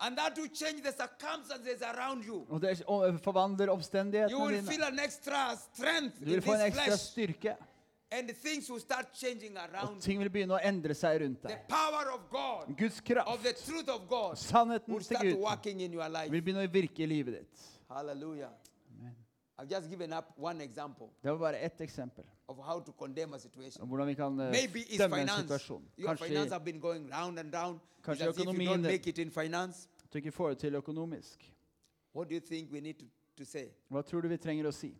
And 0.00 0.16
that 0.16 0.36
will 0.38 0.48
change 0.48 0.82
the 0.82 0.92
circumstances 0.92 1.82
around 1.82 2.24
you. 2.24 2.46
Og 2.50 2.60
det 2.62 2.70
er- 2.70 3.18
forvandler 3.18 3.66
You 4.30 4.40
will 4.40 4.54
dine. 4.54 4.66
feel 4.66 4.82
an 4.84 4.98
extra 4.98 5.56
strength 5.56 6.18
Du 6.20 6.24
in 6.24 6.30
vil 6.32 6.42
få 6.42 6.52
en 6.52 6.58
this 6.58 6.66
ekstra 6.66 6.84
flesh. 6.84 7.02
styrke. 7.02 7.56
And 8.10 8.30
things 8.44 8.70
will 8.70 8.80
start 8.80 9.06
changing 9.14 9.56
Og 9.58 9.62
around. 9.74 10.00
ting 10.02 10.18
vil 10.20 10.30
begynne 10.30 10.54
å 10.54 10.60
endre 10.64 10.94
seg 10.94 11.20
rundt 11.20 11.42
The 11.42 11.48
deg. 11.48 11.58
power 11.68 12.12
of 12.14 12.20
God, 12.30 12.76
Guds 12.78 13.00
of 13.26 13.42
the 13.42 13.52
truth 13.52 13.88
of 13.88 14.08
God, 14.08 14.36
sannheten 14.36 14.88
will 14.94 15.02
til 15.04 15.16
start 15.16 15.22
Gud, 15.26 15.36
working 15.40 15.80
in 15.80 15.92
your 15.92 16.08
life. 16.08 16.30
vil 16.30 16.42
begynne 16.42 16.64
å 16.64 16.70
virke 16.72 17.00
i 17.02 17.06
livet 17.06 17.34
ditt. 17.34 17.60
Hallelujah. 17.90 18.48
I've 19.58 19.68
just 19.68 19.90
given 19.90 20.12
up 20.12 20.24
one 20.38 20.60
example 20.64 21.10
Det 21.22 21.30
var 21.32 21.38
bare 21.38 21.56
ett 21.58 21.80
eksempel 21.80 22.24
hvordan 23.86 24.06
vi 24.08 24.14
kan 24.14 24.40
eh, 24.40 24.52
dømme 24.98 25.20
en 25.20 25.28
situasjon. 25.28 25.88
Kanskje 28.02 28.28
økonomien 28.28 28.82
du 30.12 30.18
ikke 30.18 30.32
får 30.32 30.48
det 30.48 30.58
til 30.58 30.74
økonomisk. 30.74 31.54
Hva 33.88 34.02
tror 34.02 34.20
du 34.20 34.28
vi 34.28 34.36
trenger 34.36 34.66
å 34.66 34.72
si? 34.72 34.94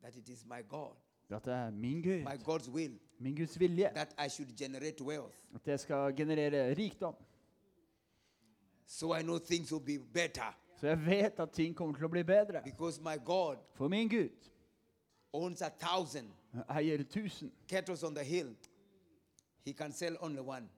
That 0.00 0.16
it 0.16 0.28
is 0.28 0.44
my 0.46 0.62
God, 0.68 0.96
At 1.30 1.44
det 1.44 1.52
er 1.52 1.70
min 1.70 2.02
Gud, 2.02 2.24
will, 2.72 2.98
min 3.18 3.36
Guds 3.36 3.60
vilje, 3.60 3.88
at 3.96 4.14
jeg 5.66 5.80
skal 5.80 6.16
generere 6.16 6.74
rikdom. 6.74 7.14
So 8.86 9.14
I 9.14 9.22
know 9.22 9.38
things 9.38 9.72
will 9.72 9.84
be 9.84 9.98
better. 9.98 10.56
Så 10.76 10.86
jeg 10.86 11.06
vet 11.06 11.40
at 11.40 11.50
ting 11.50 11.76
kommer 11.76 11.94
til 11.94 12.04
å 12.04 12.08
bli 12.08 12.22
bedre. 12.22 12.62
For 13.74 13.88
min 13.88 14.08
Gud 14.08 14.53
owns 15.34 15.62
a 15.62 15.70
thousand 15.70 16.30
eier 16.68 17.04
tusen. 17.04 17.50
cattle 17.68 17.96
on 18.06 18.14
the 18.14 18.24
hill. 18.24 18.54
He 19.64 19.72
can 19.72 19.92
sell 19.92 20.16
only 20.20 20.40
one. 20.40 20.68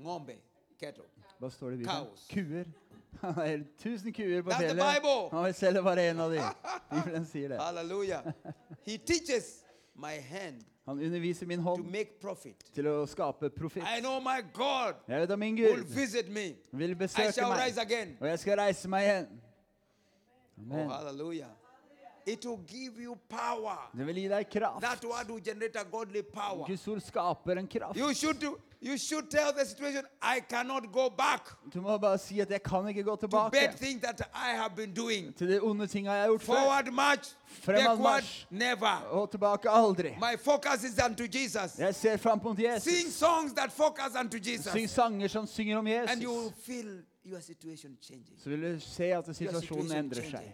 Ngombe, 0.00 0.36
cattle. 0.80 1.04
Hva 1.38 1.50
står 1.50 1.70
det 1.70 1.74
i 1.74 1.82
Bibelen? 1.82 2.06
Kaos. 2.06 2.26
Kuer. 2.30 2.64
Han 3.20 3.40
eier 3.44 3.64
tusen 3.82 4.12
kuer 4.12 4.42
på 4.42 4.50
That's 4.50 4.68
the. 4.68 4.74
Bible. 4.74 5.28
Han 5.32 5.44
vil 5.44 5.54
selge 5.54 5.82
bare 5.82 6.08
en 6.10 6.20
av 6.20 6.30
de. 6.32 6.40
Bibelen 6.94 7.26
sier 7.26 7.48
det. 7.48 7.60
Hallelujah. 7.60 8.32
he 8.86 8.98
teaches 8.98 9.64
my 9.94 10.16
hand 10.20 10.64
Han 10.86 10.98
underviser 10.98 11.46
min 11.46 11.60
hånd 11.60 11.84
til 12.74 12.86
å 12.88 13.06
skape 13.06 13.50
profitt. 13.54 13.84
Jeg 13.84 14.02
vet 15.06 15.30
at 15.30 15.38
min 15.38 15.56
Gud 15.56 15.84
vil 16.72 16.96
besøke 16.96 17.46
meg, 17.46 17.78
og 18.20 18.26
jeg 18.26 18.38
skal 18.42 18.58
reise 18.58 18.88
meg 18.88 19.06
igjen. 19.06 19.28
Oh, 20.70 20.90
Amen. 20.90 21.59
It 22.26 22.44
will 22.44 22.60
give 22.66 23.02
you 23.02 23.16
power. 23.28 23.90
Det 23.96 24.06
vil 24.06 24.14
gi 24.14 24.28
deg 24.28 24.46
kraft. 24.50 24.82
That 24.82 25.04
word 25.04 25.30
will 25.30 25.44
generate 25.44 25.76
a 25.76 25.84
godly 25.84 26.22
power. 26.22 26.66
Guds 26.66 26.88
ord 26.88 27.00
skaper 27.00 27.58
en 27.58 27.66
kraft. 27.66 27.96
You 27.96 28.14
should 28.14 28.40
do, 28.40 28.58
you 28.80 28.98
should 28.98 29.30
tell 29.30 29.52
the 29.52 29.64
situation, 29.64 30.04
I 30.22 30.40
cannot 30.48 30.92
go 30.92 31.08
back 31.08 31.48
Du 31.74 31.80
må 31.80 31.98
bare 31.98 32.18
si 32.18 32.40
at 32.40 32.50
jeg 32.50 32.62
kan 32.62 32.88
ikke 32.88 33.02
gå 33.02 33.16
to 33.16 33.26
tilbake 33.26 33.50
bad 33.50 33.76
things 33.76 34.02
that 34.02 34.20
I 34.34 34.56
have 34.56 34.76
been 34.76 34.94
doing. 34.94 35.34
til 35.36 35.48
de 35.48 35.60
onde 35.60 35.86
tinga 35.86 36.12
jeg 36.12 36.20
har 36.20 36.28
gjort 36.28 36.42
før. 36.42 36.54
Forward 36.54 36.92
march, 36.92 37.36
Fremad 37.46 37.98
march. 37.98 38.46
never. 38.50 39.06
Og 39.10 39.30
tilbake 39.30 39.70
aldri. 39.70 40.10
My 40.10 40.36
focus 40.38 40.84
is 40.84 41.00
unto 41.08 41.24
Jesus. 41.24 41.78
Jeg 41.78 41.94
ser 41.94 42.16
fram 42.16 42.40
mot 42.44 42.58
Sing 42.78 43.12
songs 43.12 43.52
that 43.52 43.72
focus 43.72 44.14
unto 44.20 44.38
Jesus. 44.38 44.72
Syng 44.72 44.88
sanger 44.88 45.28
som 45.28 45.46
synger 45.46 45.78
om 45.78 45.86
And 45.86 46.22
you 46.22 46.32
will 46.32 46.52
feel 46.62 47.02
your 47.24 47.40
situation 47.40 47.98
changing. 48.02 48.38
Så 48.38 48.50
vil 48.50 48.62
du 48.74 48.80
se 48.80 49.04
at 49.04 49.24
situasjonen 49.36 49.60
situation 49.60 49.92
endrer 49.92 50.30
seg. 50.30 50.52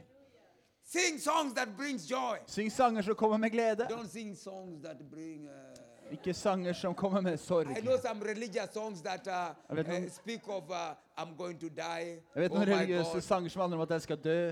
Sing 0.92 1.18
songs 1.20 1.52
that 1.54 1.68
brings 1.76 2.06
joy. 2.10 2.36
Syng 2.46 2.70
sanger 2.72 3.02
som 3.02 3.14
kommer 3.14 3.36
med 3.36 3.50
glede. 3.50 3.86
Don't 3.90 4.08
sing 4.08 4.36
songs 4.36 4.82
that 4.84 4.96
bring. 5.10 5.48
Uh, 5.48 6.12
Ikke 6.12 6.34
sanger 6.34 6.72
som 6.72 6.94
kommer 6.94 7.20
med 7.20 7.36
sorg. 7.38 7.66
I 7.78 7.80
know 7.80 7.96
some 8.02 8.20
religious 8.24 8.70
songs 8.74 9.00
that 9.02 9.26
uh, 9.26 9.54
Jeg 9.68 9.76
vet 9.76 9.86
uh, 9.88 9.92
noen- 9.92 10.10
speak 10.10 10.48
of 10.48 10.62
uh, 10.70 10.76
I'm 11.18 11.36
going 11.38 11.58
to 11.60 11.66
die. 11.68 12.20
Jeg 12.34 12.42
vet 12.42 12.50
oh 12.52 12.58
noen 12.58 12.68
religiøse 12.68 13.20
sanger 13.20 13.48
som 13.50 13.60
handler 13.60 13.76
om 13.76 13.82
at 13.82 13.90
jeg 13.90 14.00
skal 14.02 14.16
dø. 14.16 14.50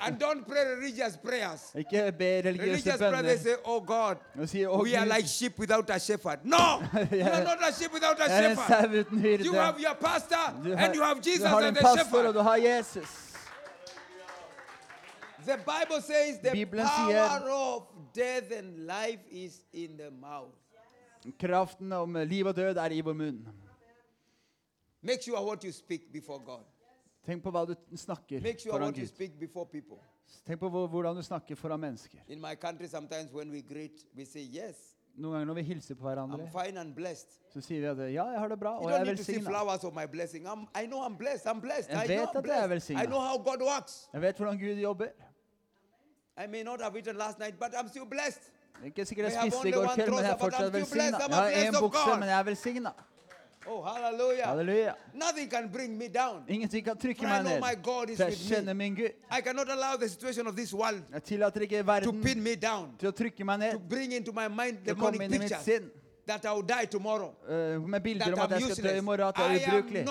And 0.00 0.22
don't 0.22 0.44
pray 0.46 0.64
religious 0.76 1.16
prayers. 1.16 1.72
Ikke 1.74 2.12
be 2.18 2.24
religiøse 2.44 2.70
Religious 2.70 2.96
prayers, 2.98 3.12
they 3.12 3.22
bønner. 3.22 3.36
say, 3.42 3.54
Oh 3.64 3.80
God, 3.86 4.16
Og 4.40 4.48
si, 4.48 4.62
å 4.66 4.82
we 4.84 4.94
are 4.96 5.06
Gud, 5.06 5.14
like 5.16 5.26
sheep 5.28 5.58
without 5.58 5.90
a 5.90 5.98
shepherd. 5.98 6.38
No! 6.44 6.56
you 7.12 7.24
are 7.24 7.44
not 7.44 7.58
a 7.68 7.72
sheep 7.72 7.92
without 7.92 8.20
a 8.20 8.28
jeg 8.30 8.44
er 8.44 8.50
en 8.50 8.56
shepherd. 8.56 8.82
sau 8.82 9.00
uten 9.00 9.18
hyrde. 9.18 9.44
You 9.44 9.54
have 9.54 9.80
your 9.80 9.94
pastor 10.00 10.44
Du 10.64 10.72
and 10.76 10.94
you 10.94 11.02
have 11.02 11.18
Jesus 11.24 11.42
du 11.42 11.46
har 11.48 11.58
as 11.62 11.68
en 11.68 11.74
the 11.74 11.80
pastor, 11.80 12.00
og 12.00 12.06
shepherd. 12.06 12.34
du 12.34 12.40
har 12.40 12.56
Jesus. 12.56 13.08
The 15.48 15.56
Bible 15.56 16.00
says 16.02 16.38
the 16.42 16.50
Bibelen 16.50 16.84
power 16.86 17.12
sier- 17.12 17.48
of 17.48 17.82
death 18.14 18.50
and 18.58 18.86
life 18.86 19.20
is 19.30 19.62
in 19.72 19.96
the 19.96 20.10
mouth. 20.10 20.54
Kraften 21.40 21.92
om 21.92 22.14
liv 22.28 22.46
og 22.46 22.54
død 22.56 22.76
er 22.76 22.90
i 22.92 23.00
vår 23.00 23.12
munn. 23.16 23.48
Make 25.02 25.22
sure 25.22 25.40
what 25.44 25.62
you 25.64 25.72
speak 25.72 26.12
before 26.12 26.38
God. 26.44 26.64
Tenk 27.26 27.42
på 27.42 27.50
hva 27.50 27.64
du 27.68 27.74
snakker 27.96 28.40
Make 28.42 28.58
sure 28.60 28.72
foran 28.72 28.86
what 28.88 28.96
you 28.96 29.04
Gud. 29.06 29.08
speak 29.14 29.38
before 29.40 29.66
people. 29.66 29.98
Tenk 30.46 30.60
på 30.60 30.68
hvor- 30.70 30.86
hvordan 30.88 31.16
du 31.16 31.22
snakker 31.22 31.54
foran 31.56 31.80
mennesker. 31.80 32.18
In 32.28 32.40
my 32.40 32.54
country, 32.54 32.86
sometimes 32.86 33.32
when 33.32 33.50
we 33.50 33.60
greet, 33.62 34.06
we 34.16 34.24
say, 34.24 34.40
Yes, 34.52 34.76
Noen 35.16 35.32
ganger 35.32 35.46
når 35.46 35.54
vi 35.54 35.62
hilser 35.62 35.94
på 35.94 36.00
I'm 36.04 36.14
hverandre, 36.14 36.50
fine 36.64 36.80
and 36.80 36.94
blessed. 36.94 37.28
så 37.52 37.60
sier 37.60 37.80
vi 37.80 37.86
at 38.04 38.12
ja, 38.14 38.24
jeg 38.30 38.38
har 38.40 38.48
det 38.48 38.60
bra, 38.60 38.74
You 38.74 38.84
og 38.84 38.90
jeg 38.90 38.98
don't 38.98 39.00
er 39.00 39.04
need 39.04 39.16
to 39.16 39.24
see 39.24 39.32
velsigna. 39.34 39.50
flowers 39.50 39.84
of 39.84 39.94
my 39.94 40.06
blessing. 40.06 40.46
I'm, 40.46 40.66
I 40.82 40.86
know 40.86 41.00
I'm 41.06 41.16
blessed. 41.18 41.46
I'm 41.46 41.60
blessed. 41.60 41.90
Jeg 41.90 42.04
I 42.04 42.08
vet 42.08 42.28
I'm 42.28 42.38
at 42.38 42.44
jeg 42.46 42.64
er 42.64 42.68
blessed. 42.68 42.90
I 42.90 42.94
velsignet. 42.94 43.06
know 43.06 43.20
how 43.20 43.36
God 43.38 43.60
works. 43.62 44.08
Jeg 44.12 44.20
vet 44.22 44.36
hvordan 44.36 44.58
Gud 44.58 44.78
jobber. 44.82 45.08
I 46.44 46.46
may 46.46 46.62
not 46.62 46.80
have 46.80 46.96
eaten 46.98 47.16
last 47.16 47.38
night, 47.38 47.54
but 47.58 47.74
I'm 47.74 47.88
still 47.88 48.06
blessed. 48.06 48.40
Er 48.82 48.84
ikke 48.92 49.04
sikkert 49.04 49.32
jeg 49.32 49.40
have 49.40 49.50
spiste 49.50 49.68
i 49.68 49.72
only 49.72 49.72
går 49.72 49.80
one 49.82 49.94
kveld, 49.94 50.10
men 50.10 50.24
jeg 50.24 50.30
er 50.30 50.36
but 50.36 50.40
fortsatt 50.40 50.74
I'm 50.74 50.84
still 50.84 50.94
blessed. 50.94 51.12
velsigna. 51.12 51.18
I'm 51.18 51.30
Jeg 51.30 51.38
a 51.38 51.42
har 51.42 51.50
blessed 51.50 51.68
én 51.68 51.76
of 51.76 51.82
bukse, 51.82 52.04
God. 52.10 52.18
men 52.20 52.28
jeg 52.28 52.38
er 52.38 52.42
velsigna. 52.42 52.90
Oh, 53.66 53.84
hallelujah. 53.84 54.46
Halleluja. 54.48 54.92
Nothing 55.14 55.50
can 55.50 55.68
bring 55.72 55.98
me 55.98 56.08
down. 56.08 56.44
Ingenting 56.48 56.84
kan 56.84 56.96
trykke 56.96 57.22
I 57.22 57.26
meg 57.26 57.42
know 57.42 57.52
ned. 57.52 57.60
my 57.60 57.74
God 57.82 58.10
is 58.10 58.18
jeg 58.18 58.28
with 58.28 58.38
me. 58.50 58.56
kjenner 58.56 58.72
min 58.74 58.94
Gud. 58.94 59.10
I 59.38 59.40
cannot 59.40 59.68
allow 59.68 59.96
the 59.96 60.08
situation 60.08 60.46
of 60.46 60.54
this 60.56 60.72
world 60.74 61.02
Jeg 61.12 61.22
tillater 61.22 61.60
ikke 61.60 62.02
to 62.02 62.12
pin 62.12 62.42
me 62.42 62.54
down, 62.54 62.94
til 62.98 63.08
å 63.08 63.12
trykke 63.12 63.44
meg 63.44 63.72
to 63.72 63.78
bring 63.78 64.12
into 64.12 64.32
my 64.32 64.48
mind 64.48 64.78
til 64.84 64.94
å 64.94 64.98
komme 64.98 65.14
inn 65.24 65.34
i 65.34 65.38
mitt 65.38 65.40
pictures 65.40 65.64
sinn 65.64 65.90
that 66.28 66.44
I 66.44 66.52
will 66.52 66.62
die 66.62 66.86
tomorrow, 66.86 67.34
Uh, 67.48 67.88
med 67.88 68.00
bilder 68.02 68.32
om 68.32 68.40
at 68.40 68.50
jeg 68.50 68.62
skal 68.76 68.84
dø 68.84 68.96
i 68.96 69.00
morgen, 69.00 69.28
at 69.28 69.38
jeg 69.38 69.62
er 69.62 69.78
ubrukelig. 69.78 70.04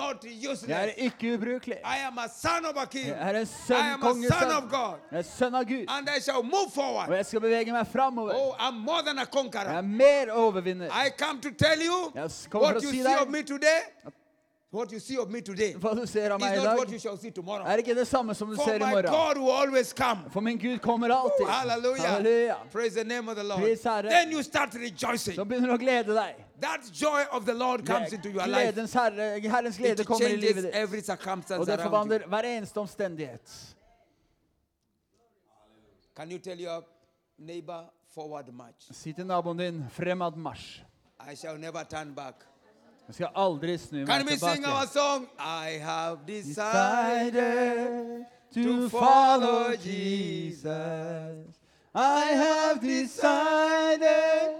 Jeg 0.68 0.88
er 0.88 0.92
ikke 1.06 1.34
ubrukelig. 1.34 1.76
I 1.84 1.98
am 2.06 2.18
a 2.18 2.28
son 2.28 2.64
of 2.70 2.76
a 2.82 2.86
king. 2.86 3.06
Jeg 3.06 3.30
er 3.30 3.40
en 3.40 3.46
sønn, 3.46 4.00
kongens 4.00 4.28
son 4.28 4.52
kongesønn. 4.52 5.00
Jeg 5.10 5.18
er 5.18 5.22
sønn 5.22 5.54
av 5.54 5.64
Gud. 5.64 5.84
And 5.88 6.08
I 6.16 6.20
shall 6.20 6.42
move 6.42 6.78
Og 7.08 7.16
jeg 7.16 7.26
skal 7.26 7.40
bevege 7.40 7.72
meg 7.72 7.86
framover. 7.92 8.34
Oh, 8.34 8.54
I'm 8.58 8.80
more 8.84 9.02
than 9.02 9.18
a 9.18 9.26
Jeg 9.32 9.76
er 9.76 9.82
mer 9.82 10.32
overvinner. 10.32 10.90
I 10.90 11.10
come 11.18 11.40
to 11.40 11.50
tell 11.50 11.80
you 11.82 12.12
Jeg 12.14 12.30
kommer 12.50 12.50
for 12.50 12.58
what 12.58 12.76
å 12.76 12.82
you 12.84 12.90
si 12.90 13.02
see 13.02 13.14
of 13.14 13.20
deg 13.20 13.30
me 13.30 13.42
today. 13.42 13.80
What 14.70 14.92
you 14.92 15.00
see 15.00 15.16
of 15.16 15.30
me 15.30 15.40
today 15.40 15.72
hva 15.80 15.94
du 15.96 16.06
ser 16.06 16.30
av 16.30 16.40
is 16.40 16.44
meg 16.44 16.58
i 16.58 16.62
not 16.64 16.76
what 16.76 16.90
you 16.92 16.98
shall 16.98 17.16
see 17.16 17.30
tomorrow. 17.30 17.64
er 17.64 17.78
ikke 17.78 17.94
det 17.96 18.06
samme 18.06 18.34
som 18.34 18.50
du 18.50 18.56
For 18.56 18.64
ser 18.64 18.74
i 18.74 18.78
my 18.78 18.90
morgen. 18.90 19.10
God 19.10 19.38
will 19.38 19.50
always 19.50 19.92
come. 19.94 20.28
For 20.30 20.40
min 20.40 20.58
Gud 20.58 20.78
kommer 20.80 21.08
alltid. 21.08 21.46
Hallelujah. 21.46 22.04
Halleluja. 22.04 22.56
Praise 22.70 22.94
the 22.94 23.04
name 23.04 23.28
of 23.30 23.36
the 23.36 23.44
Lord. 23.44 23.62
Pris. 23.62 23.80
Then 23.82 24.30
you 24.30 24.42
start 24.42 24.74
rejoicing. 24.74 25.34
Så 25.36 25.44
begynner 25.44 25.68
du 25.68 25.74
å 25.74 25.78
glede 25.78 26.14
deg. 26.14 26.44
That 26.60 26.84
joy 26.92 27.24
of 27.32 27.46
the 27.46 27.54
Lord 27.54 27.86
comes 27.86 28.12
into 28.12 28.28
your 28.28 28.46
life. 28.46 28.74
Gledens 28.74 28.92
herre, 28.92 29.40
Herrens 29.40 29.78
glede 29.78 30.00
It 30.00 30.06
kommer 30.06 30.26
i 30.26 30.28
changes 30.28 30.44
livet 30.44 30.64
ditt. 30.64 30.74
every 30.74 31.00
circumstance 31.00 31.60
Og 31.60 31.66
det 31.66 31.78
around 31.78 31.88
forvandler 31.90 32.20
you. 32.20 32.28
hver 32.28 32.42
eneste 32.58 32.78
omstendighet. 32.80 33.74
Can 36.14 36.30
you 36.30 36.38
tell 36.38 36.60
your 36.60 36.84
neighbor 37.38 37.84
forward 38.14 38.52
march? 38.52 38.88
Si 38.92 39.12
til 39.12 39.26
naboen 39.26 39.58
din 39.58 39.84
'fremad 39.90 40.36
marsj'. 40.36 40.82
I 41.32 41.34
shall 41.36 41.56
never 41.58 41.84
turn 41.84 42.14
back. 42.14 42.34
Jeg 43.08 43.14
skal 43.14 43.28
aldri 43.34 43.78
snu 43.78 44.06
Can 44.06 44.06
meg 44.06 44.26
we 44.28 44.36
sing 44.36 44.66
our 44.66 44.86
song? 44.86 45.28
I 45.38 45.78
have 45.80 46.18
decided. 46.26 48.24
To 48.54 48.88
follow 48.88 49.76
Jesus. 49.76 51.56
I 51.94 52.20
have 52.20 52.80
decided 52.80 54.54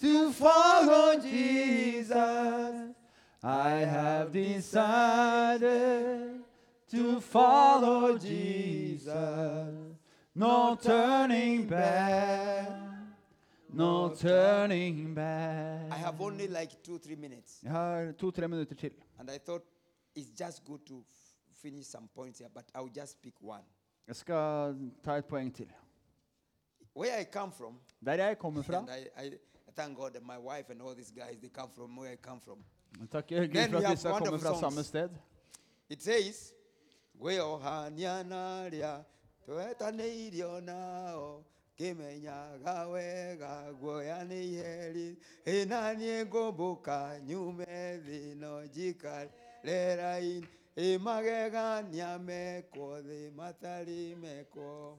to 0.00 0.32
follow 0.32 1.20
Jesus. 1.20 2.94
I 3.42 3.70
have 3.70 4.32
decided 4.32 6.42
to 6.90 7.20
follow 7.20 8.18
Jesus. 8.18 9.74
No 10.34 10.76
turning 10.82 11.66
back. 11.66 12.83
No 13.76 14.14
turning 14.16 15.14
back. 15.14 15.92
I 15.92 15.96
have 15.96 16.20
only 16.20 16.46
like 16.46 16.82
two, 16.82 16.98
three 16.98 17.16
minutes. 17.16 17.62
Jeg 17.62 17.70
har 17.72 18.12
to-tre 18.18 18.48
minutter 18.48 18.74
til. 18.74 18.90
And 19.18 19.30
I 19.30 19.38
thought 19.38 19.62
it's 20.18 20.44
just 20.44 20.64
good 20.64 20.78
to 20.86 20.98
f- 21.00 21.36
finish 21.62 21.86
some 21.86 22.08
points 22.14 22.38
here, 22.38 22.48
but 22.54 22.64
I'll 22.74 23.00
just 23.02 23.22
pick 23.22 23.34
one. 23.42 23.62
Jeg 24.08 24.16
skal 24.16 24.74
ta 25.04 25.10
et 25.16 25.24
poeng 25.24 25.54
til. 25.54 25.66
Where 26.96 27.20
I 27.20 27.24
come 27.32 27.52
from, 27.52 27.80
Der 28.06 28.12
jeg 28.14 28.38
kommer 28.38 28.62
fra, 28.62 28.76
and 28.78 28.88
I, 28.90 29.24
I, 29.24 29.26
I 29.68 29.70
thank 29.76 29.96
God 29.98 30.10
that 30.10 30.22
my 30.22 30.38
wife 30.38 30.70
and 30.70 30.82
all 30.82 30.94
these 30.94 31.12
guys, 31.12 31.38
they 31.40 31.48
come 31.50 31.70
from 31.74 31.98
where 31.98 32.12
I 32.12 32.16
come 32.16 32.40
from. 32.40 32.58
Jeg 33.00 33.10
takker 33.10 33.40
Gud 33.40 33.48
Then 33.54 33.70
for 33.70 33.78
we 33.78 33.84
at 33.84 33.88
have 33.88 33.94
disse 33.96 34.08
kommer 34.08 34.20
wonderful 34.30 34.48
fra 34.48 34.60
samme 34.60 34.74
songs. 34.74 34.86
sted. 34.86 35.10
It 35.90 36.02
says, 36.02 36.52
Weohanyanaria, 37.20 39.04
Toetaneirio 39.46 40.60
nao, 41.74 41.78
Kimenyaga 41.78 42.86
wega, 42.88 43.72
Goyani 43.80 44.56
heri, 44.56 45.16
Enani 45.44 46.24
gobuka, 46.24 47.18
Nyume 47.26 48.00
vino 48.02 48.66
jikal, 48.68 49.28
Lerain, 49.64 50.46
Imagega 50.76 51.82
nyameko, 51.82 53.02
the 53.02 53.30
matari 53.36 54.16
meko. 54.16 54.96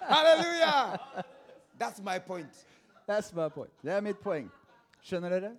Hallelujah! 0.00 1.00
That's 1.78 2.00
my 2.00 2.18
point. 2.18 2.66
That's 3.06 3.32
my 3.32 3.48
point. 3.48 3.70
Det 3.82 3.92
er 3.92 4.00
mitt 4.00 4.18
poeng. 4.18 4.50
Skjønner 5.02 5.28
dere? 5.30 5.56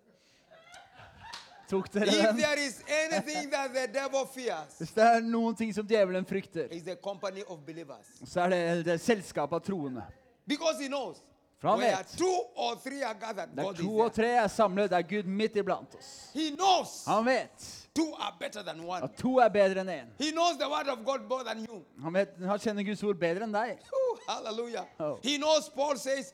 Tok 1.70 1.90
dere 1.94 2.08
If 2.08 2.22
den? 2.22 2.38
there 2.38 2.60
is 2.60 2.84
anything 2.88 3.50
that 3.52 3.74
the 3.74 3.88
devil 3.88 4.26
fears, 4.26 4.78
Hvis 4.80 4.92
det 4.96 5.04
er 5.04 5.20
noen 5.22 5.56
ting 5.56 5.74
som 5.76 5.88
djevelen 5.88 6.26
frykter, 6.26 6.68
it's 6.72 6.84
the 6.86 6.96
company 6.96 7.44
of 7.48 7.60
believers. 7.66 8.08
så 8.26 8.42
er 8.42 8.50
det 8.50 8.86
det 8.86 9.02
selskapet 9.02 9.54
av 9.56 9.62
troende. 9.66 10.04
Because 10.48 10.80
he 10.82 10.88
knows 10.88 11.18
For 11.60 11.70
han 11.70 11.80
where 11.80 11.98
vet. 11.98 12.08
two 12.18 12.40
or 12.56 12.76
three 12.76 13.02
are 13.04 13.16
gathered, 13.20 13.50
Der 13.56 13.64
God 13.64 13.74
is 13.74 13.80
to 13.82 14.00
og 14.00 14.14
there. 14.14 14.28
tre 14.28 14.44
er 14.44 14.48
samlet, 14.48 14.92
er 14.94 15.02
Gud 15.02 15.24
midt 15.26 15.56
iblant 15.58 15.96
oss. 15.96 16.30
He 16.34 16.52
knows 16.56 17.04
Han 17.08 17.26
vet 17.26 17.88
two 17.96 18.14
are 18.20 18.34
better 18.40 18.62
than 18.64 18.80
one. 18.88 19.04
at 19.04 19.18
to 19.18 19.40
er 19.40 19.50
bedre 19.50 19.82
enn 19.82 19.90
én. 19.90 20.08
He 20.20 20.32
knows 20.32 20.56
the 20.60 20.70
word 20.70 20.88
of 20.88 21.04
God 21.06 21.28
more 21.30 21.44
than 21.44 21.66
you. 21.66 21.82
Han, 22.04 22.14
vet, 22.14 22.30
han 22.46 22.60
kjenner 22.60 22.84
Guds 22.86 23.04
ord 23.04 23.18
bedre 23.20 23.44
enn 23.44 23.52
deg. 23.54 23.80
Whew, 23.90 24.20
hallelujah. 24.30 24.86
Oh. 25.00 25.18
He 25.24 25.38
knows, 25.38 25.68
Paul 25.76 25.98
says, 25.98 26.32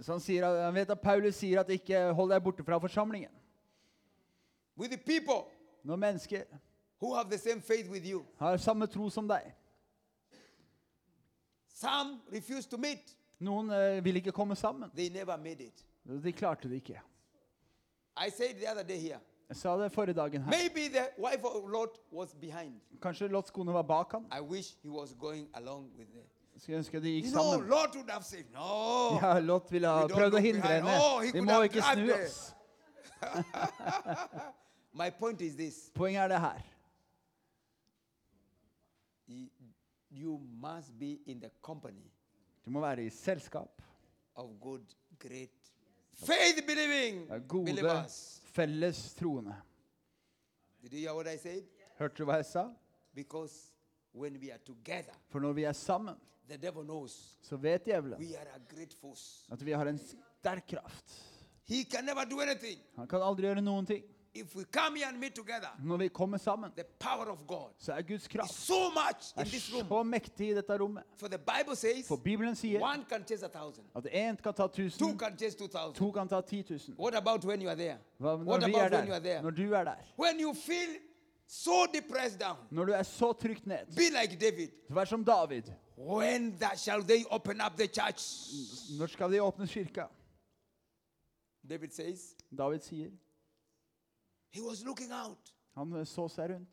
Så 0.00 0.12
han, 0.12 0.20
sier, 0.20 0.44
han 0.64 0.74
vet 0.74 0.90
at 0.90 1.00
Paulus 1.00 1.36
sier 1.36 1.60
at 1.60 1.68
ikke 1.70 2.06
hold 2.16 2.30
deg 2.32 2.42
borte 2.44 2.64
fra 2.64 2.78
forsamlingen. 2.80 3.30
Når 5.84 5.96
mennesker 6.00 6.44
har 8.40 8.56
samme 8.56 8.86
tro 8.86 9.10
som 9.10 9.28
deg. 9.28 9.52
Noen 13.44 13.68
eh, 13.70 13.98
vil 14.04 14.16
ikke 14.22 14.32
komme 14.32 14.56
sammen. 14.56 14.90
De 16.22 16.32
klarte 16.32 16.68
det 16.70 16.80
ikke. 16.80 17.00
Jeg 19.48 19.56
sa 19.60 19.74
det 19.76 19.90
forrige 19.92 20.14
dagen 20.16 20.42
her. 20.42 20.50
Kanskje 23.02 23.28
Lots 23.28 23.50
kone 23.50 23.72
var 23.74 23.82
bak 23.82 24.12
ham. 24.16 24.26
Skulle 26.56 26.78
ønske 26.78 27.00
de 27.02 27.10
gikk 27.10 27.24
You 27.26 27.32
know. 27.32 27.60
Lot 27.60 27.96
would 27.96 28.10
have 28.10 28.24
said, 28.24 28.44
no. 28.52 29.18
Ja, 29.22 29.38
Lot 29.40 29.72
ville 29.72 29.88
ha 29.90 30.06
prøvd 30.06 30.34
å 30.38 30.42
hindre 30.44 30.68
henne. 30.76 30.92
Oh, 31.00 31.20
he 31.20 31.32
Vi 31.34 31.40
må 31.44 31.62
ikke 31.66 31.82
snu 31.82 32.12
oss. 32.14 32.54
My 35.00 35.10
point 35.10 35.40
is 35.40 35.56
this 35.56 35.90
Poenget 35.94 36.22
er 36.22 36.28
det 36.28 36.40
her. 36.40 36.62
You 40.10 40.38
must 40.60 40.98
be 40.98 41.18
in 41.26 41.40
the 41.40 41.50
company 41.62 42.10
Du 42.64 42.70
må 42.70 42.80
være 42.80 43.04
i 43.04 43.10
selskap 43.10 43.82
of 44.36 44.50
good, 44.60 44.82
great, 45.18 45.50
faith 46.12 46.62
believing 46.66 47.30
av 47.30 47.40
gode, 47.48 47.66
believers. 47.72 48.40
felles 48.52 49.14
troende. 49.14 49.54
Did 50.82 50.92
you 50.92 50.98
hear 51.00 51.14
what 51.14 51.26
I 51.28 51.36
said? 51.38 51.62
Hørte 51.98 52.16
du 52.18 52.24
hva 52.24 52.38
jeg 52.40 52.46
sa? 52.46 52.64
Because 53.14 53.73
when 54.14 54.38
we 54.40 54.50
are 54.52 54.58
together, 54.64 55.12
For 55.28 55.40
når 55.40 55.52
vi 55.52 55.64
er 55.64 55.72
sammen, 55.72 56.14
the 56.48 56.56
devil 56.56 56.84
knows 56.84 57.36
så 57.42 57.56
vet 57.56 57.84
djevelen 57.84 58.18
we 58.18 58.36
are 58.36 58.48
a 58.54 58.74
great 58.74 58.94
force. 59.00 59.46
at 59.52 59.64
vi 59.66 59.72
har 59.72 59.86
en 59.86 59.98
sterk 59.98 60.66
kraft. 60.68 61.14
He 61.68 61.84
can 61.84 62.04
never 62.04 62.24
do 62.24 62.40
anything. 62.40 62.78
Han 62.96 63.06
kan 63.08 63.22
aldri 63.22 63.42
gjøre 63.46 63.60
noen 63.62 63.86
ting. 63.86 64.04
if 64.36 64.54
we 64.56 64.64
come 64.64 64.96
here 64.96 65.08
and 65.08 65.18
meet 65.18 65.34
together, 65.34 65.68
Når 65.84 65.96
vi 65.96 66.08
kommer 66.08 66.38
sammen, 66.38 66.70
the 66.76 66.84
power 66.98 67.26
of 67.30 67.38
God 67.46 67.70
så 67.78 67.92
er 67.92 68.02
Guds 68.02 68.22
is 68.22 68.28
kraft 68.28 68.52
so 68.52 68.90
much 68.90 69.32
er 69.36 69.44
this 69.44 69.72
room. 69.72 69.86
så 69.88 70.02
mektig 70.02 70.50
i 70.50 70.54
dette 70.54 70.78
rommet. 70.78 71.02
For 71.16 71.28
the 71.28 71.38
Bible 71.38 71.76
says 71.76 72.06
For 72.08 72.16
Bibelen 72.16 72.54
sier 72.56 72.80
one 72.82 73.04
can 73.08 73.24
chase 73.24 73.42
a 73.46 73.48
thousand, 73.48 73.84
at 73.96 74.06
én 74.06 74.36
kan 74.42 74.54
ta 74.54 74.66
two 74.66 74.82
1000, 74.88 75.18
can 75.18 75.36
chase 75.38 75.54
two 75.56 75.68
thousand. 75.68 75.94
to 75.94 76.12
kan 76.12 76.28
ta 76.28 76.40
10 76.40 76.64
000. 76.68 76.78
What 76.98 77.14
about 77.14 77.44
when 77.44 77.60
you 77.62 77.68
are 77.70 77.76
there? 77.76 77.98
Hva 78.20 78.36
What 78.36 78.60
når 78.60 78.66
vi 78.66 78.74
er 78.74 78.90
when 78.90 79.06
you 79.06 79.12
are 79.14 79.20
der? 79.20 79.20
there? 79.20 79.42
Når 79.42 79.50
du 79.50 79.72
er 79.74 79.84
der? 79.84 79.96
When 80.18 80.40
you 80.40 80.54
feel 80.54 80.90
so 81.46 81.86
depressed 81.94 82.38
down, 82.40 82.56
Når 82.70 82.84
du 82.84 82.92
er 82.92 83.02
så 83.02 83.32
trygt 83.32 83.66
ned, 83.66 83.86
be 83.96 84.10
like 84.22 84.36
David. 84.40 84.68
så 84.88 84.94
vær 84.94 85.04
som 85.04 85.24
David. 85.24 85.62
When 85.96 86.58
that 86.58 86.78
shall 86.78 87.02
they 87.02 87.24
open 87.30 87.60
up 87.60 87.76
the 87.78 87.86
church? 87.86 88.22
Når 88.98 89.06
skal 89.06 89.32
de 89.32 89.40
åpne 89.42 89.66
kirka? 89.66 90.06
David 91.70 91.90
says 91.92 92.34
David 92.58 92.80
sier 92.80 93.10
he 94.50 94.60
was 94.62 94.84
looking 94.84 95.12
out 95.12 95.52
han 95.76 96.06
så 96.06 96.28
seg 96.28 96.50
rundt. 96.50 96.68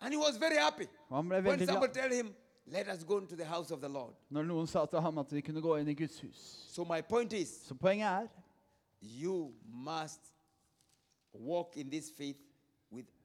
and 0.00 0.12
he 0.14 0.18
was 0.18 0.36
very 0.40 0.56
happy. 0.56 0.86
Og 1.08 1.16
han 1.16 1.28
ble 1.28 1.34
When 1.36 1.44
veldig 1.44 1.66
somebody 1.68 1.92
glad 1.92 2.02
tell 2.10 2.16
him, 2.16 2.34
"Let 2.66 2.86
us 2.88 3.04
go 3.04 3.18
into 3.18 3.36
the 3.36 3.44
house 3.44 3.70
of 3.74 3.80
the 3.80 3.88
Lord." 3.88 4.14
når 4.30 4.42
noen 4.42 4.66
sa 4.66 4.86
til 4.86 5.00
ham 5.00 5.18
at 5.18 5.32
vi 5.32 5.40
kunne 5.40 5.60
gå 5.62 5.76
inn 5.76 5.88
i 5.88 5.94
Guds 5.94 6.20
hus. 6.20 6.64
So 6.68 6.84
my 6.84 7.00
point 7.02 7.32
is, 7.32 7.48
Så 7.48 7.74
poenget 7.74 8.06
er 8.06 8.28
you 9.02 9.52
must 9.64 10.20
walk 11.34 11.76
in 11.76 11.90
this 11.90 12.10
faith 12.18 12.38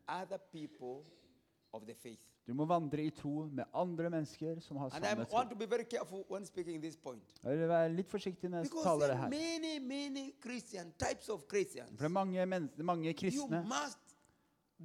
other 0.08 0.38
people 0.51 1.03
of 1.74 1.86
the 1.86 1.93
faith. 1.95 2.20
du 2.47 2.53
må 2.53 2.66
vandre 2.66 3.03
i 3.06 3.10
tro 3.10 3.47
med 3.49 3.64
andre 3.74 4.10
mennesker 4.10 4.60
som 4.62 4.78
har 4.78 4.89
And 4.93 5.03
I 5.06 5.08
samme 5.08 5.26
want 5.34 5.49
tro. 5.49 5.56
to 5.56 5.56
be 5.56 5.66
very 5.66 5.84
careful 5.84 6.24
when 6.30 6.45
speaking 6.45 6.82
this 6.82 6.95
point. 6.97 7.24
Jeg 7.43 7.58
vil 7.60 7.68
være 7.68 7.89
litt 7.93 8.10
forsiktig 8.10 8.49
når 8.49 8.58
jeg 8.58 8.64
Because 8.70 8.84
taler 8.84 8.99
there 8.99 9.14
det 9.14 9.24
are 9.24 9.32
her. 9.32 9.60
many, 9.60 9.80
many 9.88 10.34
Christian 10.41 10.93
types 10.99 11.30
of 11.30 11.41
Christians. 11.49 11.89
For 11.89 11.97
det 11.97 12.03
er 12.06 12.08
mange, 12.14 12.45
men 12.45 12.70
mange 12.78 13.10
You 13.10 13.14
kristne 13.20 13.64
must 13.64 14.16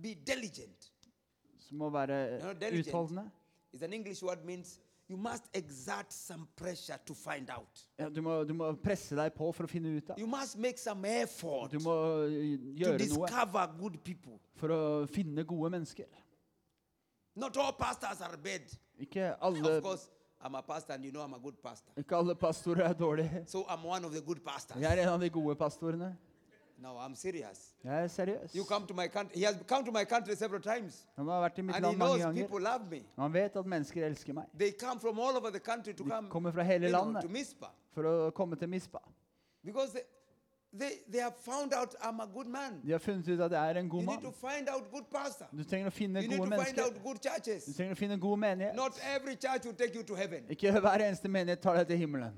be 0.03 0.14
diligent. 0.27 0.93
som 1.59 1.77
må 1.79 1.91
være 1.91 2.41
know, 2.41 2.53
diligent 2.53 2.87
utholdende. 2.89 3.31
is 3.73 3.83
an 3.83 3.93
English 3.93 4.25
word 4.25 4.45
means 4.45 4.81
you 5.11 5.16
must 5.18 5.48
exert 5.52 6.12
some 6.12 6.46
pressure 6.56 6.96
to 7.04 7.14
find 7.14 7.50
out. 7.50 7.80
Ja, 7.98 8.08
du, 8.08 8.20
må, 8.22 8.44
du 8.46 8.52
må 8.54 8.68
presse 8.78 9.16
deg 9.18 9.32
på 9.34 9.48
for 9.56 9.66
å 9.66 9.70
finne 9.70 9.96
ut 9.98 10.11
av. 10.14 10.18
You 10.22 10.28
must 10.30 10.56
make 10.56 10.78
some 10.78 11.04
effort 11.08 11.72
Du 11.74 11.80
må 11.82 11.96
eh, 12.28 12.54
to 12.54 12.76
gjøre 12.84 12.92
noe 12.94 13.26
discover 13.26 13.74
good 13.80 13.98
people. 14.06 14.38
for 14.61 14.70
å 14.70 14.80
finne 15.11 15.42
gode 15.44 15.70
mennesker. 15.74 16.06
Not 17.36 17.56
all 17.56 17.72
pastors 17.72 18.20
are 18.22 18.36
bad. 18.36 18.62
Ikke 19.00 19.32
Of 19.40 19.42
alle, 19.50 19.80
course, 19.82 20.08
I'm 20.42 20.54
a 20.54 20.62
pastor 20.62 20.92
and 20.94 21.04
you 21.04 21.12
know 21.12 21.22
I'm 21.22 21.34
a 21.34 21.38
good 21.42 21.58
pastor. 21.62 21.92
ikke 21.98 22.16
alle 22.16 22.34
pastorer 22.34 22.86
er 22.86 22.94
dårlige. 22.94 23.44
So 23.48 23.64
I'm 23.68 23.82
one 23.84 24.04
of 24.04 24.12
the 24.12 24.20
good 24.20 24.40
pastors. 24.44 24.80
Jeg 24.80 24.98
er 24.98 25.02
en 25.02 25.08
av 25.14 25.20
de 25.20 25.28
gode 25.30 25.54
pastorene. 25.56 26.14
No, 26.83 26.97
I'm 26.99 27.14
serious. 27.14 27.74
Jeg 27.85 28.03
er 28.05 28.07
seriøs. 28.09 28.55
You 28.57 28.64
come 28.64 28.87
to 28.87 28.95
my 28.95 29.07
country. 29.09 29.35
He 29.39 29.45
has 29.45 29.57
come 29.68 29.85
to 29.85 29.93
my 29.93 30.05
country 30.05 30.35
several 30.35 30.62
times. 30.62 31.07
Han 31.16 31.28
har 31.28 31.41
vært 31.49 31.59
i 31.59 31.62
mitt 31.62 31.76
And 31.76 31.85
he 31.85 31.91
land 31.91 31.99
mange 31.99 32.22
knows 32.22 32.35
ganger. 32.35 32.59
love 32.61 32.91
me. 32.91 33.01
Han 33.18 33.33
vet 33.33 33.57
at 33.57 33.66
mennesker 33.66 34.07
elsker 34.07 34.33
meg. 34.33 34.45
They 34.59 34.70
come 34.72 35.01
from 35.01 35.18
all 35.20 35.37
over 35.37 35.51
the 35.51 35.61
country 35.61 35.93
to 35.93 36.05
De 36.05 36.11
come 36.11 36.28
kommer 36.31 36.53
fra 36.53 36.62
hele 36.62 36.87
you 36.89 36.93
know, 36.93 37.05
landet. 37.05 37.22
to 37.22 37.28
Mizpah. 37.28 37.70
For 37.95 38.03
å 38.05 38.31
komme 38.31 38.57
til 38.57 38.68
Mispa. 38.68 38.99
Because 39.64 39.93
they, 39.93 40.03
they, 40.78 40.93
they 41.12 41.20
have 41.20 41.37
found 41.37 41.74
out 41.74 41.95
I'm 42.01 42.20
a 42.20 42.26
good 42.35 42.47
man. 42.47 42.81
De 42.87 42.93
har 42.93 42.99
funnet 42.99 43.28
ut 43.28 43.41
at 43.41 43.51
jeg 43.53 43.70
er 43.70 43.78
en 43.81 43.85
You 43.87 43.91
god 43.91 44.05
need 44.05 44.20
to 44.20 44.33
mann. 44.33 44.33
find 44.57 44.68
out 44.68 44.91
good 44.91 45.05
pastor. 45.12 45.47
Du 45.53 45.64
trenger 45.64 45.87
å 45.89 45.93
finne 45.93 46.22
You 46.22 46.28
need 46.28 46.39
gode 46.39 46.49
find 46.49 46.62
mennesker. 46.62 46.85
out 46.85 47.03
good 47.05 47.18
Du 47.22 47.28
churches. 47.28 47.64
trenger 47.76 47.93
å 47.95 47.99
finne 47.99 48.18
god 48.18 48.39
menighet. 48.39 48.74
Not 48.74 48.93
every 49.16 49.37
church 49.37 49.64
will 49.66 49.74
take 49.76 49.95
you 49.95 50.03
to 50.03 50.14
heaven. 50.14 50.45
Ikke 50.49 50.72
hver 50.81 50.99
eneste 51.09 51.28
menighet 51.28 51.61
tar 51.61 51.76
deg 51.76 51.87
til 51.89 51.97
himmelen. 51.99 52.33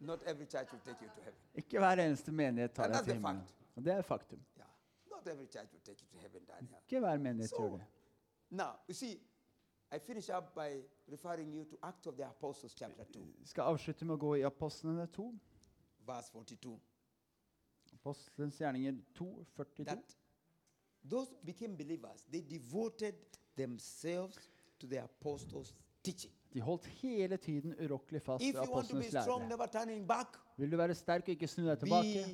Not 0.00 0.22
every 0.26 0.46
church 0.46 0.72
will 0.72 0.80
take 0.80 0.96
you 1.02 1.08
to 1.08 1.20
heaven. 1.22 1.40
Ikke 1.54 1.78
hver 1.78 1.90
eneste 1.92 2.32
menighet 2.32 2.72
tar 2.72 2.84
And 2.84 2.92
deg 2.92 2.96
that's 2.98 3.04
til 3.04 3.12
the 3.12 3.14
himmelen. 3.28 3.40
fact. 3.46 3.54
Og 3.76 3.84
det 3.84 3.92
er 3.92 4.02
faktum. 4.02 4.40
Yeah. 4.58 4.66
Not 5.10 5.28
every 5.28 5.46
church 5.46 5.72
will 5.72 5.80
take 5.84 6.00
you 6.02 6.08
to 6.12 6.18
heaven, 6.18 6.44
Daniel. 6.44 6.74
Ikke 6.88 6.98
hver 7.00 7.16
menighet 7.18 7.50
So- 7.50 7.76
det. 7.76 7.84
Now, 8.50 8.72
you 8.88 8.94
see, 8.94 9.12
I 9.92 9.98
finish 9.98 10.28
up 10.30 10.44
by 10.54 10.82
referring 11.12 11.54
you 11.54 11.64
to 11.64 11.76
Acts 11.82 12.06
of 12.06 12.14
the 12.14 12.24
Apostles, 12.26 12.72
chapter 12.72 13.04
2, 13.04 13.20
Vi 13.38 13.46
skal 13.46 13.62
avslutte 13.62 14.04
med 14.04 14.14
å 14.14 14.18
gå 14.18 14.34
i 14.34 14.40
Apostlene 14.42 15.06
2. 15.06 15.34
verse 16.06 16.30
42. 16.32 16.80
Apostelens 17.92 18.58
gjerninger 18.60 18.94
2, 19.14 19.44
42. 19.56 19.84
That 19.84 20.16
those 21.10 21.30
became 21.44 21.76
believers, 21.76 22.22
they 22.30 22.40
devoted 22.40 23.14
themselves 23.56 24.50
to 24.78 24.86
the 24.86 25.02
apostles' 25.02 25.74
teaching. 26.02 26.32
De 26.54 26.60
holdt 26.60 26.86
hele 26.86 27.36
tiden 27.36 27.74
urokkelig 27.84 28.22
fast 28.22 28.42
If 28.44 28.54
ved 28.54 28.62
you 28.66 28.74
want 28.74 28.88
to 28.88 28.94
be 28.96 28.98
apostlenes 29.00 29.24
strong, 29.24 29.40
lære. 29.40 29.48
never 29.48 29.66
turning 29.66 30.06
back, 30.08 30.28
Vil 30.56 30.72
du 30.72 30.76
være 30.76 30.94
sterk 30.94 31.22
og 31.22 31.28
ikke 31.28 31.46
snu 31.46 31.66
deg 31.68 31.78
tilbake, 31.78 32.24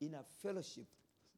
be 0.00 0.04
in 0.06 0.14
a 0.14 0.22
fellowship 0.42 0.86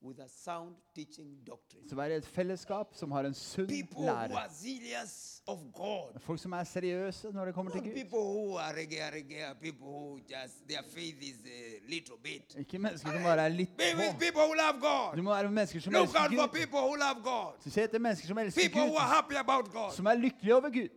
with 0.02 0.20
a 0.20 0.28
sound 0.28 0.74
teaching 0.94 1.46
doctrine. 1.46 1.88
så 1.88 1.94
vær 1.96 2.04
i 2.12 2.16
et 2.16 2.24
fellesskap 2.26 2.94
som 2.94 3.10
har 3.12 3.24
en 3.24 3.34
sunn 3.34 3.66
People 3.66 3.96
who 3.96 4.04
lære. 4.04 4.36
are 4.36 4.50
zealous 4.52 5.42
of 5.46 5.58
God. 5.72 6.20
Folk 6.20 6.38
som 6.40 6.52
er 6.52 6.64
seriøse 6.64 7.32
når 7.32 7.44
det 7.44 7.54
kommer 7.54 7.74
Not 7.74 7.82
til 7.82 7.90
Gud. 7.92 8.00
people 8.02 8.18
who 8.18 8.56
are 8.58 8.72
reggae, 8.76 9.10
reggae, 9.14 9.54
people 9.60 9.86
who 9.86 10.18
just, 10.28 10.68
their 10.68 10.82
faith 10.82 11.16
is 11.22 11.38
a 11.46 11.90
little 11.90 12.16
bit. 12.22 12.54
Ikke 12.58 12.78
mennesker 12.78 13.12
som 13.12 13.22
bare 13.22 13.40
er 13.44 13.48
litt 13.48 13.76
Be 13.76 13.84
with 13.96 14.12
på. 14.14 14.18
people 14.20 14.42
who 14.42 14.54
love 14.54 14.76
Du 14.80 14.86
God. 14.86 15.22
må 15.22 15.30
være 15.34 15.50
mennesker 15.50 15.80
som 15.80 15.92
Look 15.92 16.02
elsker 16.02 16.20
out 16.20 16.30
for 16.34 16.46
Gud. 16.46 16.52
people 16.60 16.78
who 16.80 16.94
love 16.94 17.22
God. 17.24 17.52
Så 17.60 17.70
Se 17.70 17.82
etter 17.82 17.98
mennesker 17.98 18.26
som 18.28 18.38
elsker 18.38 18.62
People 18.62 18.80
who 18.80 18.96
are 18.96 19.08
Gud, 19.08 19.14
happy 19.16 19.34
about 19.48 19.72
God. 19.72 19.92
som 19.92 20.06
er 20.06 20.14
lykkelige 20.14 20.54
over 20.54 20.70
Gud. 20.70 20.88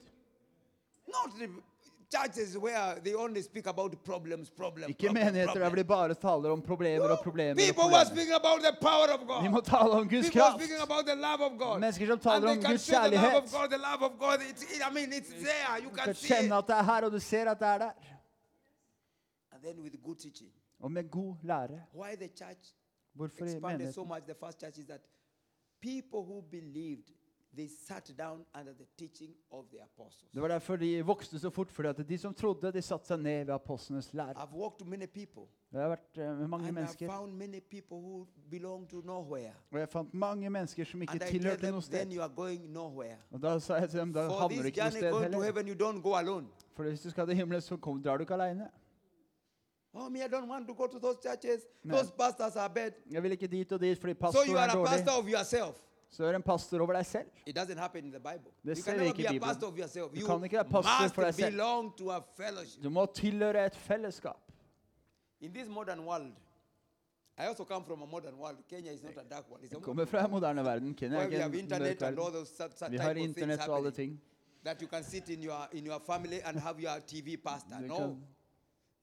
Not 1.15 1.29
the 1.39 1.47
churches 2.15 2.57
where 2.57 2.99
they 3.03 3.13
only 3.13 3.41
speak 3.41 3.67
about 3.67 3.91
problems, 4.03 4.49
problems, 4.49 4.89
Ikke 4.89 5.05
problems, 5.07 5.25
menigheter 5.25 5.53
der 5.53 5.59
problems. 5.69 5.77
de 5.77 5.83
bare 5.93 6.13
taler 6.13 6.49
om 6.51 6.61
problemer 6.61 7.09
og 7.09 7.19
problemer. 7.23 7.51
og 7.51 7.57
People 7.57 7.83
were 7.83 7.91
problemer. 7.91 8.05
speaking 8.15 8.35
about 8.41 8.59
the 8.67 8.73
power 8.87 9.09
of 9.17 9.21
God. 9.31 9.43
De 9.43 9.49
må 9.49 9.61
tale 9.61 9.91
om 10.01 10.09
Guds 10.09 10.25
People 10.25 10.39
kraft. 10.41 10.55
speaking 10.59 10.81
about 10.89 11.03
the 11.11 11.15
love 11.27 11.41
of 11.49 11.53
God. 11.63 11.75
Mennesker 11.79 12.05
som 12.05 12.13
And 12.19 12.21
taler 12.29 12.47
they 12.47 12.57
om 12.57 12.61
can 12.63 12.71
Guds 12.71 12.83
see 12.83 12.95
the 12.95 13.17
love 13.25 13.35
of. 13.41 13.45
God. 13.57 13.67
The 13.75 13.81
love 13.89 14.01
of 14.09 14.13
God. 14.25 14.37
It's, 14.49 14.61
I 14.87 14.89
mean, 14.97 15.09
it's 15.19 15.31
there. 15.47 15.71
You 15.83 15.89
Du 15.89 15.95
can 15.99 16.13
see 16.13 16.27
kjenne 16.29 16.51
it. 16.55 16.59
at 16.61 16.65
det 16.69 16.75
er 16.81 16.83
her, 16.91 17.01
og 17.05 17.11
du 17.11 17.19
ser 17.19 17.45
at 17.53 17.59
det 17.63 17.67
er 17.75 17.77
der. 17.85 17.91
And 19.53 19.59
then 19.63 19.75
with 19.83 19.95
good 20.03 20.15
teaching. 20.25 20.49
Og 20.79 20.91
med 20.91 21.03
god 21.11 21.35
lære. 21.43 21.79
Why 22.01 22.11
the 22.23 22.29
church 22.41 22.63
Hvorfor 23.13 23.45
i 23.45 23.51
expanded 23.53 23.93
so 23.93 24.03
much, 24.03 24.23
the 24.25 24.35
first 24.43 24.59
church, 24.61 24.77
is 24.77 24.85
that 24.85 25.01
people 25.81 26.21
who 26.29 26.41
believed, 26.51 27.07
Det 30.33 30.41
var 30.41 30.47
derfor 30.47 30.75
de 30.75 31.01
vokste 31.05 31.39
så 31.39 31.49
fort, 31.49 31.71
fordi 31.71 31.89
at 31.89 32.09
de 32.09 32.17
som 32.17 32.33
trodde, 32.33 32.71
de 32.71 32.81
satte 32.81 33.07
seg 33.07 33.19
ned 33.19 33.45
ved 33.45 33.53
apostlenes 33.53 34.13
many 34.85 35.07
people, 35.07 35.47
har 35.73 35.89
vært 35.89 36.17
eh, 36.17 36.37
med 36.37 36.47
mange 36.47 36.71
mennesker, 36.71 37.09
og 39.71 39.79
jeg 39.79 39.89
fant 39.89 40.13
mange 40.13 40.49
mennesker 40.49 40.83
som 40.85 41.01
ikke 41.01 41.19
tilhørte 41.19 41.71
noe 41.71 41.81
sted. 41.81 42.17
Og 43.31 43.41
da 43.41 43.59
sa 43.59 43.75
jeg 43.75 43.89
til 43.89 43.99
dem, 43.99 44.13
da 44.13 44.27
havner 44.29 44.61
du 44.61 44.67
ikke 44.67 44.81
noe 44.81 44.91
sted 44.91 45.13
heller. 45.21 46.43
For 46.75 46.83
hvis 46.83 47.01
du 47.01 47.09
skal 47.09 47.27
til 47.27 47.35
himmelen, 47.35 47.61
så 47.61 47.75
drar 47.77 48.17
du 48.17 48.21
ikke 48.21 48.33
alene. 48.33 48.69
Oh, 49.93 50.07
me, 50.07 50.19
I 50.19 50.27
don't 50.27 50.47
want 50.47 50.67
to 50.67 50.73
go 50.73 50.87
to 50.87 50.99
those 50.99 51.17
churches. 51.19 51.65
Those 51.83 52.11
pastors 52.11 52.55
are 52.55 52.69
bad. 52.69 52.91
Jeg 53.09 53.23
vil 53.23 53.31
ikke 53.31 53.47
dit 53.47 53.71
og 53.71 53.81
dit, 53.81 53.97
fordi 53.97 54.13
So 54.13 54.17
you 54.17 54.31
pastoren 54.31 54.57
are 54.57 54.67
er 54.67 54.69
a 54.69 54.75
dårlig. 54.75 54.89
pastor 54.89 55.11
of 55.19 55.25
yourself. 55.27 55.88
Så 56.09 56.23
er 56.25 56.31
du 56.31 56.35
en 56.35 56.43
pastor 56.43 56.81
over 56.81 56.93
deg 56.97 57.05
selv. 57.05 57.27
Det 57.45 57.55
never 57.55 59.01
ikke 59.01 59.21
i 59.21 59.27
Bibelen. 59.29 59.55
Du 60.15 60.25
kan 60.25 60.43
ikke 60.43 60.57
være 60.57 60.69
pastor 60.71 61.07
for 61.13 61.21
deg 61.23 61.33
selv. 61.35 61.61
Du 62.83 62.89
må 62.89 63.05
tilhøre 63.05 63.65
et 63.65 63.75
fellesskap. 63.75 64.51
In 65.41 65.53
this 65.53 65.69
modern 65.69 65.99
world, 65.99 66.33
I 67.37 67.43
also 67.47 67.63
come 67.63 67.85
from 67.85 68.01
a 68.01 68.05
modern 68.05 68.35
world. 68.35 68.57
Kenya 68.67 68.91
is 68.91 69.03
not 69.03 69.17
a 69.17 69.23
dark 69.23 69.49
world. 69.49 69.63
It's 69.63 69.71
a 69.71 69.75
Jeg 69.75 69.81
kommer 69.81 70.05
fra 70.05 70.25
en 70.25 70.31
moderne 70.31 70.63
verden. 70.63 70.95
Kenya 70.95 71.17
er 71.17 71.23
ikke 71.23 71.35
en 71.43 71.51
mørk 71.51 72.01
verden. 72.01 72.91
Vi 72.91 72.97
har 72.97 73.13
internett 73.13 73.67
og 73.67 73.77
alle 73.77 73.91
ting. 73.91 74.21
That 74.65 74.81
you 74.81 74.87
can 74.89 75.03
sit 75.03 75.29
in 75.29 75.43
your 75.43 75.69
in 75.71 75.87
your 75.87 75.99
family 76.05 76.39
and 76.43 76.59
have 76.59 76.79
your 76.79 76.99
TV 77.07 77.37
pastor. 77.37 77.79
No, 77.79 78.17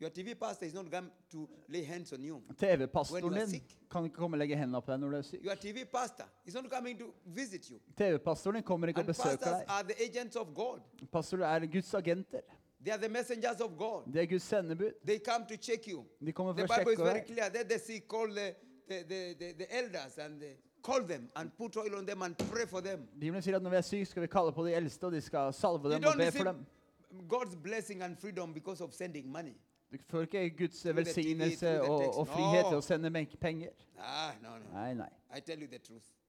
your 0.01 0.11
TV 0.11 0.35
pastor 0.39 0.67
is 0.67 0.75
not 0.75 0.91
going 0.91 1.11
to 1.31 1.49
lay 1.69 1.83
hands 1.85 2.13
on 2.13 2.23
you. 2.25 2.35
When 2.47 2.57
TV-pastoren 2.57 3.23
you 3.23 3.31
are 3.33 3.39
din 3.41 3.49
sick. 3.49 3.77
kan 3.91 4.05
ikke 4.05 4.17
komme 4.17 4.35
og 4.35 4.39
legge 4.39 4.57
hendene 4.57 4.81
på 4.83 4.93
deg 4.93 5.01
når 5.01 5.11
du 5.11 5.17
er 5.17 5.23
syk. 5.23 5.45
Your 5.45 5.55
TV 5.57 5.85
pastor 5.93 6.25
is 6.45 6.55
not 6.55 6.71
coming 6.71 6.99
to 6.99 7.05
visit 7.25 7.71
you. 7.71 7.79
TV-pastoren 7.97 8.55
din 8.55 8.63
kommer 8.63 8.89
ikke 8.89 9.01
og 9.01 9.09
And 9.09 9.15
besøker 9.15 9.37
pastors 9.37 9.59
deg. 9.59 9.65
are 9.69 9.83
the 9.83 10.03
agents 10.05 10.37
of 10.37 10.47
God. 10.55 10.81
Pastorer 11.13 11.47
er 11.47 11.67
Guds 11.67 11.95
agenter. 11.95 12.41
They 12.85 12.93
are 12.93 12.99
the 13.01 13.09
messengers 13.09 13.61
of 13.61 13.71
God. 13.79 14.03
Det 14.13 14.23
er 14.23 14.27
Guds 14.27 14.43
sendebud. 14.43 14.93
They 15.07 15.19
come 15.19 15.45
to 15.49 15.57
check 15.57 15.89
you. 15.89 16.05
De 16.27 16.33
kommer 16.33 16.53
The 16.53 16.67
for 16.67 16.75
å 16.75 16.79
Bible 16.79 16.93
is 16.93 16.99
sjekke 16.99 17.09
very 17.09 17.19
deg. 17.21 17.27
clear. 17.27 17.49
Then 17.51 17.69
they 17.69 17.79
see, 17.79 18.01
call 18.01 18.29
the, 18.29 18.55
the, 18.89 19.03
the, 19.09 19.35
the, 19.41 19.53
the 19.59 19.67
elders 19.79 20.19
and 20.19 20.41
they 20.41 20.57
call 20.83 21.03
them 21.03 21.29
and 21.37 21.51
put 21.59 21.77
oil 21.77 21.97
on 21.99 22.07
them 22.07 22.23
and 22.23 22.37
pray 22.39 22.67
for 22.67 22.81
them. 22.81 23.09
Bibelen 23.19 23.43
sier 23.43 23.57
at 23.57 23.63
når 23.63 23.71
vi 23.71 23.77
er 23.77 23.81
syke, 23.89 24.05
skal 24.07 24.23
vi 24.23 24.27
kalle 24.31 24.53
på 24.53 24.67
de 24.67 24.75
eldste, 24.75 25.05
og 25.07 25.13
de 25.13 25.21
skal 25.21 25.53
salve 25.55 25.89
You 25.89 25.93
dem 25.97 26.05
og 26.05 26.13
don't 26.15 26.25
be 26.25 26.31
for 26.39 26.45
dem. 26.53 26.67
God's 27.29 27.57
blessing 27.63 28.03
and 28.03 28.17
freedom 28.21 28.53
because 28.55 28.85
of 28.85 28.93
sending 28.95 29.27
money. 29.33 29.55
Du 29.93 29.99
får 30.11 30.21
ikke 30.27 30.51
Guds 30.59 30.85
velsignelse 30.97 31.83
og, 31.83 32.19
og 32.19 32.27
frihet 32.29 32.65
til 32.71 32.77
å 32.77 32.81
sende 32.83 33.11
penger. 33.41 33.71
Nei, 34.73 34.95
nei. 34.95 35.09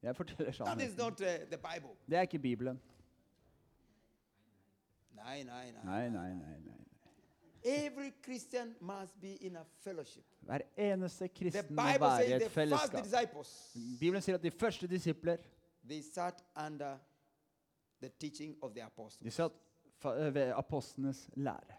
Jeg 0.03 0.15
forteller 0.15 0.51
sannheten. 0.51 0.95
Bible. 1.57 1.95
Det 2.09 2.17
er 2.17 2.21
ikke 2.21 2.39
Bibelen. 2.39 2.81
Nei, 5.83 6.09
nei, 6.09 6.33
nei. 6.45 6.59
nei. 6.59 6.73
Hver 10.45 10.61
eneste 10.77 11.27
kristen 11.27 11.75
må 11.75 11.81
være 11.99 12.27
i 12.27 12.31
et 12.33 12.51
fellesskap. 12.51 13.05
Bibelen 13.99 14.21
sier 14.21 14.35
at 14.35 14.43
de 14.43 14.51
første 14.51 14.87
disipler 14.87 15.37
they 15.87 16.01
sat 16.01 16.43
under 16.65 16.97
the 18.01 18.09
teaching 18.19 18.55
of 18.61 18.71
the 18.73 18.81
de 19.23 19.31
satt 19.31 19.51
fa- 19.99 20.15
eh, 20.15 20.33
ved 20.35 20.53
apostlenes 20.55 21.29
lære. 21.35 21.75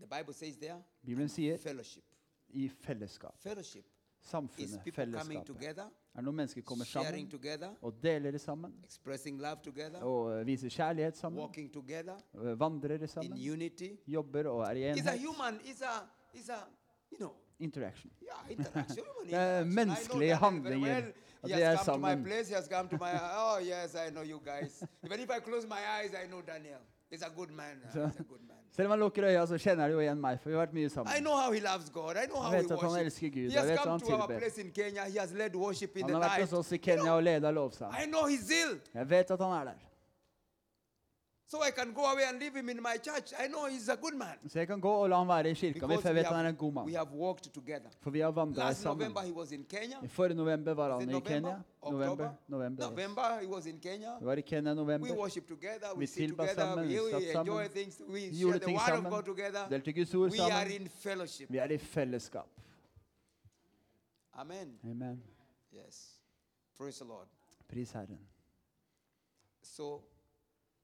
The 0.00 0.06
Bible 0.18 0.32
says 0.34 0.56
there, 0.56 0.82
Bibelen 1.06 1.28
sier 1.28 1.58
fellowship. 1.58 2.04
i 2.48 2.68
fellesskap. 2.68 3.38
Fellowship 3.38 3.84
Samfunnet, 4.20 4.94
fellesskapet. 4.94 5.46
together, 5.46 5.84
Er 6.14 6.20
når 6.22 6.32
mennesker 6.32 6.62
kommer 6.62 6.84
sammen 6.84 7.30
together, 7.30 7.74
og 7.82 7.94
deler 8.02 8.30
det 8.30 8.40
sammen, 8.40 8.74
together, 9.64 10.00
og 10.02 10.40
eh, 10.40 10.46
viser 10.46 10.68
kjærlighet 10.68 11.16
sammen, 11.16 11.70
together 11.72 12.16
eh, 12.34 12.60
vandrer 12.60 12.96
det 12.98 13.10
sammen, 13.10 13.32
unity. 13.52 13.88
jobber 14.06 14.48
og 14.48 14.62
er 14.62 14.70
i 14.72 14.92
It's 14.92 15.08
a 15.08 15.14
enhet. 15.14 15.20
human, 15.20 15.54
it's 15.60 15.82
a, 15.84 16.08
it's 16.34 16.50
a, 16.52 16.58
you 17.12 17.18
know, 17.18 17.32
Interaction. 17.60 18.10
yeah, 18.22 18.50
interaction. 18.58 18.96
human 19.04 19.34
er 19.40 19.60
interaction. 19.60 19.74
Menneskelige 19.74 20.36
handlinger, 20.36 20.96
at 20.96 21.12
He 21.50 21.62
er 21.62 21.76
sammen. 21.84 22.22
place. 22.24 22.68
My. 22.92 23.12
Oh 23.38 23.58
yes, 23.62 23.94
I 23.94 24.10
know 24.10 24.22
you 24.24 24.40
guys. 24.40 24.82
Even 25.04 25.20
if 25.20 25.30
I 25.30 25.40
close 25.40 25.66
my 25.66 25.82
eyes, 26.00 26.12
I 26.14 26.26
know 26.28 26.40
Daniel. 26.40 26.80
He's 27.12 27.22
a 27.22 27.30
good 27.36 27.50
man. 27.50 27.76
He's 27.94 28.20
a 28.20 28.22
good 28.22 28.42
man. 28.48 28.65
Selv 28.76 28.86
om 28.86 28.90
han 28.90 29.00
lukker 29.00 29.24
øya, 29.24 29.46
så 29.48 29.56
kjenner 29.58 29.82
han 29.86 29.92
jo 29.92 30.00
igjen 30.04 30.20
meg, 30.20 30.38
for 30.42 30.50
vi 30.50 30.56
har 30.56 30.66
vært 30.66 30.74
mye 30.76 30.86
I 30.86 30.92
sammen. 30.92 31.22
know 31.24 31.36
how 31.36 31.52
he 31.52 31.60
loves 31.60 31.88
God. 31.90 32.16
I 32.16 32.26
know 32.26 32.40
how 32.42 32.52
Jeg 32.52 32.60
he 32.62 32.68
vet 32.68 32.72
at 32.76 32.82
han 32.90 32.98
elsker 33.06 33.28
Gud. 33.36 33.40
He 33.48 33.54
Jeg 33.54 33.60
has 33.60 33.68
vet 33.70 33.78
at 33.78 33.84
come 33.84 33.90
han 33.90 34.00
to 34.00 34.14
our 34.16 34.26
place 34.38 34.58
in 34.60 34.70
Kenya. 34.70 35.04
He 35.08 35.18
has 35.18 35.32
led 35.32 35.54
worship 35.56 35.96
in 35.96 36.02
Han 36.02 36.10
the 36.10 36.14
har 36.18 36.28
vært 36.28 36.38
night. 36.38 36.50
hos 36.50 36.58
oss 36.66 36.72
i 36.72 36.76
Kenya 36.76 37.10
og 37.16 37.22
leda 37.22 37.50
lovsang. 37.50 37.92
I 38.02 38.04
know 38.06 38.26
his 38.28 38.40
zeal. 38.50 38.76
Jeg 38.94 39.10
vet 39.10 39.30
at 39.30 39.40
han 39.40 39.52
er 39.60 39.64
der. 39.72 39.85
So 41.48 41.62
I 41.62 41.70
can 41.70 41.92
go 41.92 42.04
away 42.04 42.24
and 42.28 42.40
leave 42.40 42.56
him 42.56 42.68
in 42.68 42.82
my 42.82 42.96
church. 42.98 43.32
I 43.38 43.46
know 43.46 43.66
he's 43.66 43.88
a 43.88 43.96
good 43.96 44.14
man. 44.14 44.36
Så 44.48 44.58
jeg 44.58 44.66
kan 44.66 44.80
gå 44.80 44.90
og 44.90 45.08
la 45.08 45.18
han 45.18 45.28
være 45.28 45.50
i 45.50 45.54
kirka 45.54 45.86
mi, 45.86 45.94
for 45.94 46.08
jeg 46.08 46.14
vet 46.14 46.26
han 46.26 46.46
er 46.46 46.48
en 46.48 46.56
god 46.56 46.68
we 46.68 46.74
mann. 46.74 46.94
have 46.94 47.12
walked 47.12 47.54
together. 47.54 47.90
For 48.00 48.10
vi 48.10 48.20
har 48.20 48.30
vandra 48.30 48.64
Last 48.64 48.80
sammen. 48.82 48.98
November 48.98 49.20
he 49.20 49.32
was 49.32 49.52
in 49.52 49.64
Kenya. 49.64 49.96
I 50.02 50.08
forrige 50.08 50.34
november 50.34 50.74
var 50.74 50.98
han 50.98 51.10
i 51.10 51.20
Kenya. 51.20 51.40
November? 51.40 51.60
November. 51.90 52.30
November. 52.48 52.90
November 52.90 53.38
he 53.40 53.46
was 53.46 53.66
in 53.66 53.78
Kenya. 53.80 54.18
Vi 54.18 54.26
var 54.26 54.36
i 54.36 54.40
Kenya 54.40 54.72
i 54.72 54.76
We 54.76 55.12
worship 55.12 55.48
together. 55.48 55.94
We 55.94 56.00
Vi 56.00 56.06
sit 56.06 56.16
tilba 56.16 56.42
together. 56.42 56.62
sammen, 56.62 56.88
We, 56.88 57.00
we 57.00 57.38
enjoy 57.40 57.68
things. 57.68 58.00
We 58.08 58.14
Vi 58.14 58.20
share 58.20 58.38
gjorde 58.38 58.58
the 58.58 58.66
ting 58.66 58.80
sammen. 58.80 59.12
Delte 59.70 59.92
Guds 59.92 60.14
ord 60.14 60.30
We 60.32 60.52
are 60.52 60.76
in 60.76 60.88
fellowship. 60.88 61.50
Vi 61.50 61.58
er 61.58 61.70
i 61.70 61.78
fellesskap. 61.78 62.46
Amen. 64.32 64.78
Amen. 64.84 65.22
Yes. 65.72 66.20
Praise 66.78 66.98
the 66.98 67.08
Lord. 67.08 67.26
Pris 67.68 67.92
Herren. 67.92 68.18
So, 69.62 70.02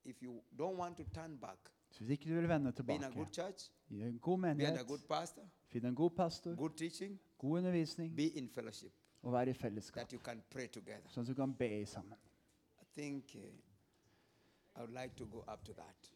if 0.05 0.23
you 0.23 0.43
don't 0.59 0.77
want 0.77 0.97
to 0.97 1.05
turn 1.15 1.39
back, 1.39 1.59
Så 1.91 1.99
hvis 1.99 2.11
ikke 2.11 2.29
du 2.31 2.35
vil 2.35 2.49
vende 2.49 2.73
be 2.73 2.95
in 2.95 3.03
a 3.05 3.07
tilbake 3.07 3.15
good 3.15 3.33
church, 3.35 3.71
i 3.91 4.03
en 4.03 4.19
god 4.19 4.39
be 4.39 4.49
under 4.51 4.51
a 4.51 4.55
menighet, 4.55 4.87
good 4.87 4.99
pastor, 5.09 5.43
finn 5.69 5.87
en 5.87 5.95
god 5.95 6.11
pastor, 6.11 6.55
good 6.57 6.71
teaching, 6.77 7.21
god 7.39 7.51
undervisning 7.59 8.17
be 8.17 8.23
in 8.27 8.49
fellowship, 8.49 8.93
og 9.23 9.33
være 9.33 9.51
i 9.51 9.53
fellesskap, 9.53 10.01
that 10.01 10.13
you 10.13 10.21
can 10.25 10.43
pray 10.51 10.67
together. 10.69 11.09
sånn 11.09 11.21
at 11.23 11.29
du 11.29 11.35
kan 11.35 11.55
be 11.55 11.87
sammen. 11.87 12.19
I 12.83 12.85
think 12.95 13.25
uh, 13.35 13.41
I 14.77 14.81
would 14.81 14.95
like 15.03 15.15
to 15.17 15.27
go 15.27 15.39
up 15.53 15.65
to 15.65 15.73
that. 15.73 16.11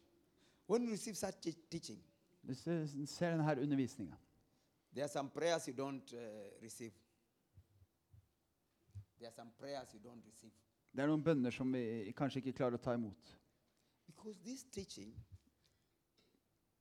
When 0.67 0.83
you 0.83 0.91
receive 0.91 1.15
such 1.15 1.35
te- 1.41 1.57
teaching, 1.71 1.99
Hvis 2.41 2.63
du 2.63 3.05
ser 3.05 3.29
denne 3.31 3.61
undervisninga, 3.61 4.15
there 4.93 5.03
are 5.03 5.09
some 5.11 5.29
prayers 5.29 5.67
you 5.67 5.73
don't 5.75 6.13
uh, 6.13 6.19
receive. 6.63 6.91
There 9.17 9.27
are 9.27 9.35
some 9.35 9.51
prayers 9.59 9.93
you 9.93 9.99
don't 9.99 10.25
receive. 10.25 10.51
det 10.93 11.03
er 11.03 11.07
noen 11.07 11.23
bønner 11.23 11.51
som 11.51 11.73
vi 11.73 12.11
kanskje 12.17 12.39
ikke 12.41 12.53
klarer 12.57 12.77
å 12.79 12.81
ta 12.81 12.93
imot. 12.97 13.33
Because 14.07 14.35
this 14.45 14.63
teaching 14.63 15.13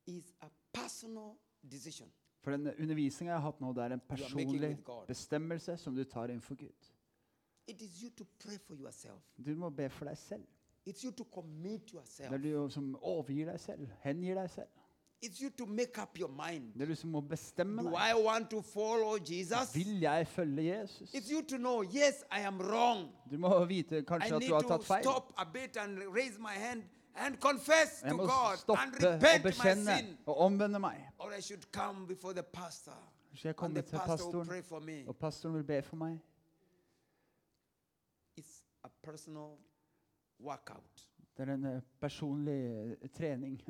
is 0.07 0.33
a 0.43 0.49
personal 0.73 1.37
decision. 1.71 2.09
For 2.43 2.51
den 2.51 2.67
undervisninga 2.79 3.33
jeg 3.33 3.41
har 3.41 3.51
hatt 3.51 3.61
nå, 3.61 3.73
det 3.75 3.83
er 3.83 3.95
en 3.97 4.01
You 4.11 4.13
are 4.15 4.35
making 4.35 4.51
personlig 4.51 4.69
with 4.69 4.85
God. 4.85 5.07
bestemmelse 5.09 5.77
som 5.77 5.95
du 5.97 6.05
tar 6.05 6.25
innenfor 6.31 6.55
Gud. 6.55 6.93
It 7.69 7.81
is 7.83 8.03
you 8.03 8.11
to 8.11 8.25
pray 8.39 8.59
for 8.67 8.75
yourself. 8.75 9.23
Du 9.47 9.55
må 9.57 9.71
be 9.71 9.89
for 9.91 10.05
deg 10.07 10.19
selv. 10.19 10.45
It's 10.89 11.03
you 11.05 11.11
to 11.11 11.25
commit 11.25 11.81
Det 11.87 11.93
yourself. 11.95 12.33
er 12.33 12.39
du 12.39 12.69
som 12.71 12.95
overgir 13.03 13.47
deg 13.51 13.61
selv, 13.61 13.89
hengir 14.05 14.35
deg 14.39 14.51
selv. 14.51 14.69
It's 15.25 15.41
you 15.43 15.51
to 15.51 15.67
make 15.67 15.99
up 16.03 16.19
your 16.21 16.29
mind. 16.31 16.73
Det 16.75 16.83
er 16.83 16.87
du 16.87 16.95
som 16.95 17.11
må 17.11 17.21
bestemme 17.21 17.83
Do 17.83 17.91
deg. 17.91 18.11
I 18.11 18.23
want 18.27 18.51
to 18.51 18.61
follow 18.63 19.17
Jesus? 19.31 19.75
Vil 19.75 20.01
jeg 20.01 20.27
følge 20.29 20.63
Jesus? 20.79 21.15
It's 21.15 21.33
you 21.33 21.43
to 21.43 21.57
know, 21.57 21.83
yes, 21.83 22.23
I 22.31 22.41
am 22.47 22.61
wrong. 22.61 23.09
Du 23.31 23.39
må 23.39 23.65
vite 23.65 23.99
I 23.99 24.03
kanskje 24.03 24.35
at 24.35 24.41
need 24.41 24.49
du 24.49 24.55
har 24.55 24.63
to 24.63 24.69
tatt 24.69 24.85
feil. 24.85 25.03
stop 25.03 25.33
a 25.37 25.45
bit 25.53 25.77
and 25.77 25.99
raise 26.15 26.39
my 26.39 26.55
hand 26.55 26.83
Jeg 27.17 28.17
må 28.17 28.27
stoppe 28.57 29.09
og 29.09 29.43
bekjenne 29.43 29.97
og 30.27 30.37
omvende 30.47 30.79
meg. 30.79 31.07
Så 33.35 33.49
jeg 33.49 33.57
kommer 33.57 33.81
til 33.81 33.99
pastoren, 34.07 35.09
og 35.09 35.17
pastoren 35.17 35.55
vil 35.55 35.65
be 35.65 35.83
for 35.83 35.97
meg. 35.97 36.19
Det 41.37 41.43
er 41.45 41.53
en 41.53 41.65
eh, 41.65 41.83
personlig 42.01 42.61
eh, 43.03 43.09
trening. 43.13 43.61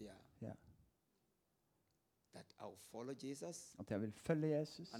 Yeah. 0.00 0.54
At 3.78 3.90
jeg 3.90 4.00
vil 4.00 4.12
følge 4.12 4.48
Jesus, 4.48 4.94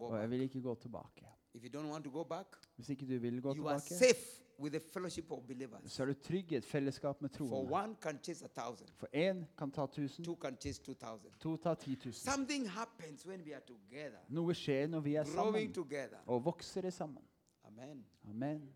og 0.00 0.20
jeg 0.20 0.30
vil 0.30 0.40
ikke 0.40 0.60
gå 0.62 0.74
tilbake. 0.74 1.26
If 1.54 1.62
you 1.64 1.68
don't 1.70 1.88
want 1.90 2.04
to 2.04 2.10
go 2.10 2.22
back, 2.24 2.46
Hvis 2.76 2.88
ikke 2.88 3.06
du 3.06 3.18
vil 3.18 3.42
gå 3.42 3.54
you 3.56 3.68
are 3.68 3.80
tilbake, 3.80 3.94
safe 4.14 4.42
with 4.58 4.72
the 4.72 4.80
fellowship 4.80 5.30
of 5.32 5.42
believers. 5.46 5.92
så 5.92 6.02
er 6.02 6.06
du 6.06 6.14
trygg 6.14 6.52
i 6.52 6.56
et 6.56 6.64
fellesskap 6.64 7.22
med 7.22 7.28
For 7.30 7.36
troende. 7.46 7.72
one 7.72 7.96
can 8.02 8.18
chase 8.24 8.44
a 8.44 8.48
thousand, 8.48 8.88
For 8.96 9.06
én 9.14 9.44
kan 9.58 9.70
ta 9.70 9.82
1000, 9.86 10.24
two 10.24 10.36
can 10.36 10.56
chase 10.56 10.78
two 10.82 10.94
thousand. 10.94 11.30
to 11.40 11.56
tar 11.56 11.74
10 11.74 11.96
000. 12.04 12.12
Something 12.12 12.68
happens 12.68 13.26
when 13.26 13.40
we 13.44 13.52
are 13.54 13.62
together, 13.66 14.18
Noe 14.28 14.54
skjer 14.54 14.86
når 14.86 15.00
vi 15.00 15.14
er 15.14 15.24
growing 15.24 15.34
sammen 15.54 15.72
together. 15.74 16.18
og 16.26 16.44
vokser 16.44 16.86
i 16.86 16.90
sammen. 16.90 17.22
Amen. 17.64 18.04
Amen. 18.28 18.68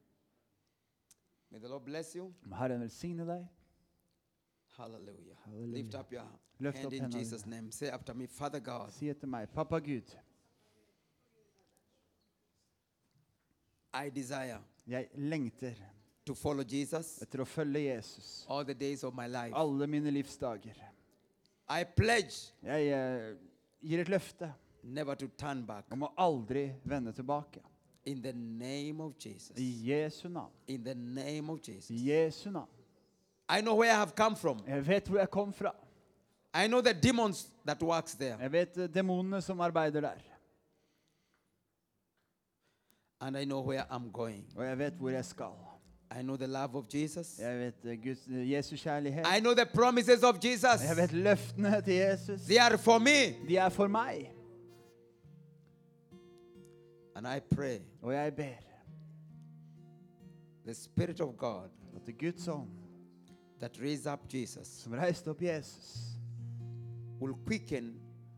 May 1.50 1.58
the 1.60 1.68
Lord 1.68 1.84
bless 1.84 2.14
you. 2.16 2.32
Må 2.46 2.56
Herren 2.56 2.80
velsigne 2.80 3.26
deg. 3.26 3.46
Hallelujah. 4.76 5.36
Hallelujah. 5.44 5.82
Lift 5.82 5.94
up 5.94 6.12
your 6.12 6.24
Lift 6.58 6.76
hand 6.78 6.86
up 6.86 6.92
in 6.92 7.10
Jesus' 7.10 7.46
name. 7.46 7.70
Say 7.72 7.88
after 7.88 8.14
me, 8.14 8.26
Father 8.26 8.60
God, 8.60 8.90
Si 8.92 9.08
etter 9.08 9.26
meg, 9.26 9.48
pappa 9.48 9.78
Gud, 9.80 10.16
I 13.94 14.10
desire 14.10 14.58
jeg 14.86 15.08
lengter 15.16 15.74
to 16.26 16.34
follow 16.34 16.64
Jesus 16.64 17.18
etter 17.22 17.40
å 17.40 17.46
følge 17.46 17.80
Jesus 17.94 18.44
all 18.48 18.64
the 18.64 18.74
days 18.74 19.04
of 19.04 19.14
my 19.14 19.26
life. 19.26 19.52
alle 19.54 19.86
mine 19.86 20.10
livsdager. 20.10 20.74
I 21.70 21.84
pledge 21.96 22.52
Jeg 22.62 22.88
eh, 22.92 23.36
gir 23.82 24.00
et 24.00 24.08
løfte 24.08 24.50
never 24.82 25.14
to 25.14 25.28
turn 25.38 25.62
back. 25.66 25.84
om 25.92 26.02
å 26.02 26.12
aldri 26.16 26.70
vende 26.84 27.12
tilbake. 27.12 27.60
In 28.06 28.20
the 28.20 28.32
name 28.34 29.00
of 29.00 29.14
Jesus. 29.18 29.56
I 29.56 29.70
Jesu 29.88 30.28
navn. 30.28 30.50
In 30.68 30.82
the 30.84 30.94
name 30.94 31.48
of 31.50 31.60
Jesus. 31.62 31.90
I 31.90 31.94
Jesu 32.10 32.50
navn. 32.50 32.68
I 33.48 33.60
know 33.62 33.74
where 33.76 33.90
I 33.92 33.96
have 33.96 34.14
come 34.14 34.36
from. 34.36 34.58
Jeg 34.66 34.86
vet 34.86 35.08
hvor 35.08 35.18
jeg 35.18 35.30
kom 35.30 35.52
fra. 35.52 35.72
I 36.54 36.66
know 36.66 36.80
the 36.82 36.92
demons 36.94 37.48
that 37.64 37.82
works 37.82 38.14
there. 38.14 38.36
Jeg 38.40 38.52
vet 38.52 38.76
eh, 38.78 38.88
demonene 38.88 39.40
som 39.42 39.60
arbeider 39.60 40.00
der. 40.00 40.20
And 43.26 43.36
I 43.36 43.44
know 43.44 43.60
where 43.66 43.84
I'm 43.90 44.10
going. 44.12 44.44
Og 44.56 44.64
jeg 44.66 44.78
vet 44.78 44.92
hvor 44.94 45.08
jeg 45.10 45.24
skal. 45.24 45.52
I 46.18 46.22
know 46.22 46.36
the 46.36 46.46
love 46.46 46.74
of 46.76 46.84
Jesus. 46.94 47.38
Jeg 47.38 47.58
vet 47.58 47.84
eh, 47.90 48.02
Guds, 48.04 48.26
eh, 48.28 48.50
Jesu 48.50 48.76
kjærlighet. 48.76 49.26
I 49.36 49.40
know 49.40 49.54
the 49.54 49.66
promises 49.74 50.22
of 50.22 50.34
Jesus. 50.44 50.84
Jeg 50.88 50.96
vet 50.96 51.12
løftene 51.12 51.80
til 51.82 51.94
Jesus. 51.94 52.40
They 52.42 52.58
are 52.60 52.78
for 52.78 52.98
me. 52.98 53.48
De 53.48 53.56
er 53.56 53.68
for 53.68 53.88
meg. 53.88 54.30
And 57.16 57.26
I 57.26 57.40
pray 57.54 57.78
Og 58.02 58.12
jeg 58.12 58.34
ber 58.36 58.54
the 60.64 60.74
Spirit 60.74 61.20
of 61.20 61.36
God 61.36 61.68
at 61.96 62.18
Guds 62.18 62.48
ånd 62.48 62.68
that 63.60 63.78
raised 63.80 64.06
up 64.12 64.20
Jesus 64.34 64.66
som 64.66 64.92
reiste 64.92 65.28
opp 65.30 65.42
Jesus, 65.42 66.16
will 67.20 67.34
quicken 67.46 67.94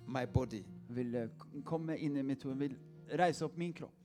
my 0.08 0.24
body, 0.34 0.62
vil 0.88 1.14
eh, 1.14 1.28
k- 1.38 1.62
komme 1.64 1.96
inn 1.98 2.16
i 2.16 2.22
mitt 2.22 2.42
hode, 2.42 2.58
vil 2.58 2.76
reise 3.18 3.44
opp 3.44 3.56
min 3.58 3.72
kropp 3.72 3.95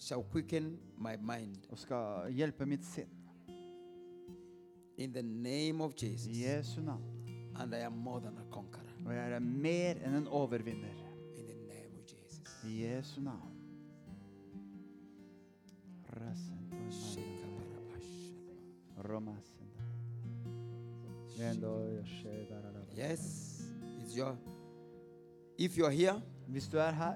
shall 0.00 0.22
quicken 0.22 0.78
my 0.98 1.16
mind. 1.16 1.56
og 1.68 1.78
skal 1.78 2.32
hjelpe 2.32 2.66
mitt 2.66 2.84
sinn. 2.84 3.08
In 4.96 5.12
the 5.12 5.22
name 5.22 5.80
of 5.80 5.92
I 6.02 6.06
Jesus. 6.06 6.36
Jesu 6.36 6.80
navn. 6.80 7.02
And 7.56 7.74
I 7.74 7.78
am 7.78 7.92
more 7.92 8.20
than 8.20 8.36
a 8.38 8.52
conqueror. 8.52 9.06
Og 9.06 9.14
jeg 9.14 9.32
er 9.32 9.38
mer 9.38 9.94
enn 10.06 10.14
en 10.14 10.26
overvinner. 10.28 10.94
In 11.36 11.46
the 11.46 11.54
name 11.54 11.96
of 11.96 12.04
Jesus. 12.06 12.42
I 12.64 12.82
Jesu 12.82 13.20
navn. 13.20 13.56
Yes, 22.96 23.62
it's 24.02 24.16
your. 24.16 24.36
If 25.58 25.76
you're 25.76 25.90
here, 25.90 26.22
Hvis 26.50 26.68
du 26.68 26.78
er 26.78 26.90
her, 26.90 27.14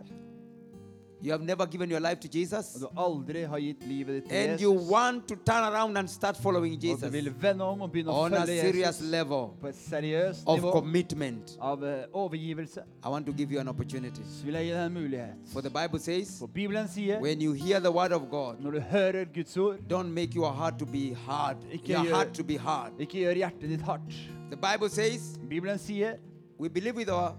you 1.24 1.32
have 1.32 1.42
never 1.44 1.66
given 1.66 1.90
your 1.90 2.00
life 2.00 2.20
to 2.20 2.28
og 2.28 2.34
Jesus, 2.34 2.72
du 2.80 2.86
aldri 3.00 3.42
har 3.48 3.58
gitt 3.58 3.86
livet 3.88 4.14
ditt 4.14 4.24
til 4.28 4.36
and 4.36 4.60
you 4.60 4.72
Jesus, 4.74 4.90
want 4.90 5.28
to 5.28 5.34
turn 5.36 5.64
around 5.64 5.96
and 5.98 6.08
start 6.08 6.36
following 6.36 6.74
og 6.74 6.82
du 6.82 6.86
Jesus 6.88 7.12
vil 7.12 7.32
vende 7.40 7.64
om 7.64 7.80
og 7.82 7.90
begynne 7.92 8.10
å 8.12 8.24
on 8.24 8.34
a 8.34 8.40
følge 8.44 8.60
serious 8.60 8.86
Jesus 9.00 9.10
level 9.10 9.46
på 9.60 9.68
et 9.68 9.74
seriøst 9.76 10.42
of 10.46 10.58
nivå 10.58 10.72
commitment, 10.72 11.56
av 11.60 11.84
eh, 11.84 12.04
overgivelse, 12.12 12.80
I 13.04 13.08
want 13.08 13.26
to 13.26 13.32
give 13.32 13.50
you 13.54 13.60
an 13.60 13.68
opportunity. 13.68 14.22
så 14.24 14.44
vil 14.44 14.54
jeg 14.54 14.64
gi 14.64 14.72
deg 14.72 14.86
en 14.86 14.92
mulighet. 14.92 15.34
For 15.52 15.60
the 15.60 15.70
Bible 15.70 15.98
says, 16.00 16.38
For 16.38 16.46
Bibelen 16.46 16.88
sier, 16.88 17.20
when 17.20 17.40
you 17.40 17.52
hear 17.52 17.80
the 17.80 17.90
word 17.92 18.12
of 18.12 18.28
God, 18.30 18.60
når 18.60 18.70
du 18.70 18.80
hører 18.80 19.24
Guds 19.34 19.56
ord, 19.56 19.78
don't 19.90 20.12
make 20.12 20.34
your 20.36 20.52
heart 20.52 20.78
to 20.78 20.86
be 20.86 21.14
hard. 21.26 21.56
Ikke 21.72 21.92
Your 21.92 22.04
gjør- 22.04 22.14
heart 22.14 22.34
to 22.34 22.44
be 22.44 22.58
hard. 22.58 22.92
ikke 22.98 23.18
gjør 23.18 23.34
hjertet 23.34 23.68
ditt 23.70 23.80
hardt. 23.82 24.12
The 24.50 24.56
Bible 24.56 24.88
says, 24.90 25.38
Bibelen 25.48 25.78
sier, 25.78 26.16
we 26.60 26.68
believe 26.68 26.96
with 26.96 27.08
our 27.10 27.34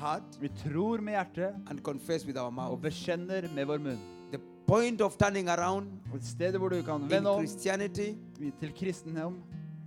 heart 0.00 0.38
vi 0.40 0.48
tror 0.64 1.00
med 1.04 1.12
hjertet 1.14 1.54
and 1.70 1.80
confess 1.84 2.26
with 2.26 2.38
our 2.40 2.52
og 2.70 2.80
bekjenner 2.82 3.46
med 3.54 3.64
vår 3.66 3.78
munn. 3.78 3.98
The 4.32 4.40
point 4.66 5.00
of 5.00 5.16
turning 5.16 5.48
around 5.48 5.86
Og 6.12 6.16
et 6.16 6.24
sted 6.24 6.56
hvor 6.58 6.68
du 6.68 6.82
kan 6.82 7.02
in 7.02 7.10
vende 7.10 7.30
om 7.30 7.40
Christianity 7.46 8.12
til 8.60 8.72
kristendom, 8.78 9.42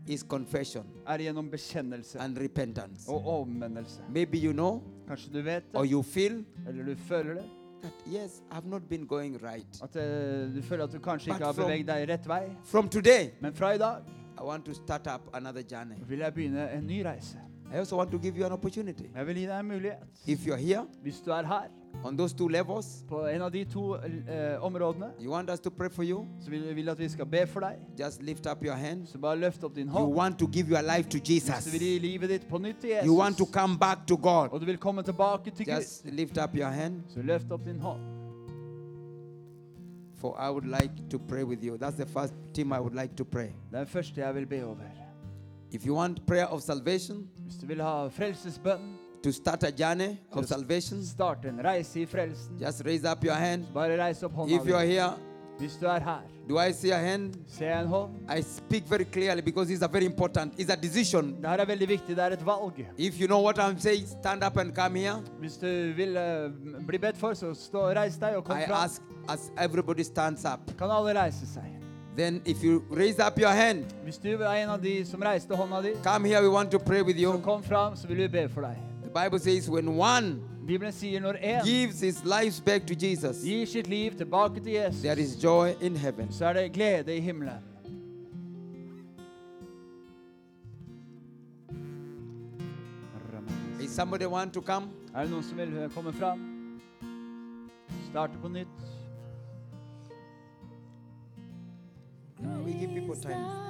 is 0.07 0.21
confession 0.27 0.83
er 1.07 1.17
gjennom 1.17 1.49
bekjennelse 1.49 2.19
and 2.19 2.37
repentance. 2.37 3.09
og 3.11 3.27
omvendelse. 3.41 4.01
Maybe 4.09 4.37
you 4.37 4.51
know 4.53 4.81
Kanskje 5.07 5.33
du 5.33 5.41
vet 5.41 5.63
or 5.73 5.83
det, 5.83 5.91
you 5.91 6.01
feel 6.01 6.45
eller 6.67 6.83
du 6.85 6.95
føler 6.95 7.33
det, 7.33 7.43
that 7.81 7.93
yes, 8.07 8.41
I've 8.51 8.67
not 8.69 8.81
been 8.89 9.07
going 9.07 9.37
right. 9.43 9.81
at 9.83 9.95
uh, 9.95 10.55
du 10.55 10.61
føler 10.61 10.83
at 10.83 10.91
du 10.93 10.99
kanskje 10.99 11.31
But 11.31 11.35
ikke 11.35 11.45
har 11.45 11.53
beveget 11.53 11.87
deg 11.87 12.09
rett 12.09 12.27
vei. 12.27 12.43
From 12.63 12.89
today, 12.89 13.29
Men 13.41 13.53
fra 13.53 13.71
i 13.73 13.77
dag 13.77 14.01
I 14.39 14.43
want 14.43 14.65
to 14.65 14.73
start 14.73 15.07
up 15.15 15.21
another 15.33 15.61
journey. 15.71 15.95
vil 16.07 16.19
jeg 16.19 16.33
begynne 16.33 16.71
en 16.71 16.83
ny 16.87 17.01
reise. 17.05 17.37
I 17.71 17.77
also 17.77 17.97
want 17.97 18.11
to 18.11 18.17
give 18.19 18.37
you 18.37 18.45
an 18.45 18.51
opportunity. 18.51 19.03
Jeg 19.15 19.27
vil 19.27 19.35
gi 19.35 19.45
deg 19.45 19.59
en 19.59 19.65
mulighet. 19.67 19.97
If 20.27 20.45
you're 20.47 20.55
here 20.57 20.85
Hvis 21.01 21.21
du 21.25 21.31
er 21.31 21.45
her, 21.45 21.61
on 22.03 22.17
those 22.17 22.35
two 22.35 22.47
levels, 22.47 23.03
på 23.09 23.25
en 23.25 23.41
av 23.41 23.51
de 23.53 23.63
to 23.63 23.95
eh, 23.95 24.63
områdene, 24.63 25.05
you 25.21 25.31
want 25.31 25.49
us 25.49 25.59
to 25.59 25.69
pray 25.69 25.89
for 25.89 26.03
you, 26.03 26.25
så 26.41 26.49
vil 26.49 26.75
vil 26.75 26.89
at 26.89 26.99
vi 26.99 27.09
skal 27.09 27.25
be 27.25 27.47
for 27.47 27.59
deg. 27.59 27.75
just 27.99 28.21
lift 28.23 28.45
up 28.51 28.63
your 28.65 28.73
hand. 28.75 29.07
Så 29.07 29.17
bare 29.17 29.37
løft 29.37 29.63
opp 29.63 29.75
din 29.75 29.87
You 29.87 29.91
hånd. 29.93 30.13
want 30.15 30.39
to 30.39 30.47
give 30.47 30.67
your 30.69 30.81
life 30.97 31.09
to 31.09 31.17
Hvis 31.17 31.43
du 31.45 31.51
Jesus. 31.53 31.73
vil 31.73 31.79
gi 31.81 31.99
livet 31.99 32.29
ditt 32.29 32.47
på 32.49 32.57
nytt 32.57 32.77
til 32.81 32.89
You 33.05 33.17
want 33.19 33.37
to 33.37 33.45
come 33.45 33.77
back 33.79 34.07
to 34.07 34.15
God. 34.17 34.59
du 34.59 34.65
vil 34.65 34.77
komme 34.77 35.03
tilbake 35.03 35.51
til 35.51 35.65
Gud, 35.65 35.73
Just 35.75 36.05
lift 36.05 36.37
up 36.37 36.55
your 36.55 36.69
hand. 36.71 37.01
så 37.09 37.21
løft 37.21 37.51
opp 37.51 37.65
din 37.65 37.79
hånd. 37.79 37.99
For 40.15 40.37
I 40.39 40.49
would 40.51 40.65
like 40.65 40.93
to 41.09 41.17
pray 41.19 41.43
with 41.43 41.63
you. 41.63 41.77
That's 41.77 41.95
the 41.97 42.05
first 42.05 42.33
team 42.53 42.71
I 42.71 42.79
would 42.79 42.95
like 43.01 43.15
to 43.15 43.23
pray. 43.23 43.47
Det 43.71 43.73
er 43.73 43.77
den 43.77 43.87
første 43.87 44.21
jeg 44.21 44.35
vil 44.35 44.45
be 44.45 44.65
over. 44.65 44.75
If 45.73 45.85
you 45.85 45.95
want 45.95 46.25
prayer 46.27 46.45
of 46.47 46.61
salvation, 46.61 47.27
Hvis 47.45 47.55
du 47.61 47.65
vil 47.67 47.81
ha 47.81 48.07
frelsesbønn, 48.07 48.93
to 49.23 49.31
start 49.31 49.63
a 49.63 49.71
journey 49.71 50.17
of 50.31 50.45
salvation, 50.45 51.03
starte 51.05 51.47
en 51.49 51.59
reise 51.65 51.99
i 52.01 52.05
frelsen, 52.05 52.59
just 52.61 52.85
raise 52.85 53.05
up 53.11 53.23
your 53.25 53.33
hand. 53.35 53.65
bare 53.73 53.97
reis 54.05 54.23
opp 54.23 54.33
hånda 54.33 54.53
If 54.55 54.67
you 54.67 54.75
are 54.75 54.85
di. 54.85 54.91
here, 54.91 55.13
Hvis 55.59 55.75
du 55.81 55.85
er 55.85 55.99
her, 55.99 56.21
do 56.49 56.59
I 56.59 56.71
see 56.73 56.91
a 56.91 56.97
hand? 56.97 57.33
jeg 57.59 57.81
en 57.81 57.87
hånd. 57.87 58.11
I 58.37 58.41
speak 58.41 58.83
very 58.89 59.03
clearly 59.05 59.41
because 59.41 59.69
it's 59.73 59.81
a 59.85 59.87
very 59.87 60.05
important. 60.05 60.53
It's 60.59 60.69
a 60.73 60.75
decision. 60.75 61.35
Det 61.41 61.49
her 61.49 61.57
er 61.57 61.65
veldig 61.65 61.87
viktig, 61.89 62.15
det 62.15 62.23
er 62.23 62.31
et 62.31 62.45
valg. 62.45 62.85
If 62.97 63.19
you 63.21 63.27
know 63.27 63.41
what 63.43 63.57
I'm 63.59 63.79
saying, 63.79 64.07
stand 64.07 64.43
up 64.43 64.57
and 64.57 64.73
come 64.75 64.99
here. 64.99 65.21
Hvis 65.39 65.57
du 65.57 65.67
vil 65.95 66.17
eh, 66.17 66.49
bli 66.87 66.97
bedt 66.97 67.17
for, 67.17 67.33
så 67.33 67.53
stå, 67.53 67.87
reis 67.95 68.17
deg 68.17 68.35
og 68.35 68.43
kom 68.43 68.57
I 68.57 68.65
fram. 68.67 68.83
ask 68.83 69.01
as 69.29 69.51
everybody 69.57 70.01
stands 70.03 70.45
up. 70.45 70.59
Kan 70.77 70.89
alle 70.91 71.13
reise 71.21 71.45
seg? 71.47 71.63
Then 72.15 72.41
if 72.45 72.63
you 72.63 72.83
raise 72.91 73.19
up 73.19 73.39
your 73.39 73.49
hand, 73.49 73.85
Hvis 74.03 74.17
du 74.17 74.27
er 74.29 74.49
en 74.63 74.69
av 74.69 74.81
de 74.83 75.05
som 75.05 75.21
reiste 75.21 75.55
hånda 75.55 75.81
di, 75.81 75.93
come 76.03 76.25
here. 76.27 76.41
We 76.41 76.49
want 76.49 76.71
to 76.71 76.79
pray 76.79 77.01
with 77.01 77.17
så 77.17 77.21
you. 77.21 77.41
kom 77.41 77.63
fram, 77.63 77.95
så 77.95 78.07
vil 78.07 78.17
vi 78.17 78.27
be 78.27 78.49
for 78.49 78.61
deg. 78.61 78.77
The 79.03 79.23
Bible 79.23 79.39
says 79.39 79.69
when 79.69 79.97
one 79.97 80.39
Bibelen 80.67 80.91
sier 80.93 81.19
når 81.19 81.33
en 81.41 81.65
gives 81.65 81.99
his 81.99 82.23
life 82.25 82.61
back 82.65 82.85
to 82.87 82.93
Jesus, 82.95 83.43
gir 83.43 83.65
sitt 83.65 83.87
liv 83.87 84.11
tilbake 84.17 84.53
til 84.55 84.63
there 84.63 84.85
Jesus, 84.87 85.35
is 85.35 85.43
joy 85.43 85.73
in 85.81 85.95
heaven. 85.95 86.31
så 86.31 86.45
er 86.45 86.53
det 86.53 86.71
glede 86.73 87.17
i 87.17 87.19
himmelen. 87.19 87.59
Is 93.79 93.91
somebody 93.93 94.25
want 94.25 94.53
to 94.53 94.61
come? 94.61 94.89
Er 95.15 95.23
det 95.23 95.31
noen 95.31 95.43
som 95.43 95.57
vil 95.57 95.89
komme 95.93 96.13
fram? 96.13 96.39
Starte 98.09 98.37
på 98.41 98.47
nytt. 98.49 98.92
We 102.39 102.73
give 102.73 102.93
people 102.93 103.15
time. 103.15 103.63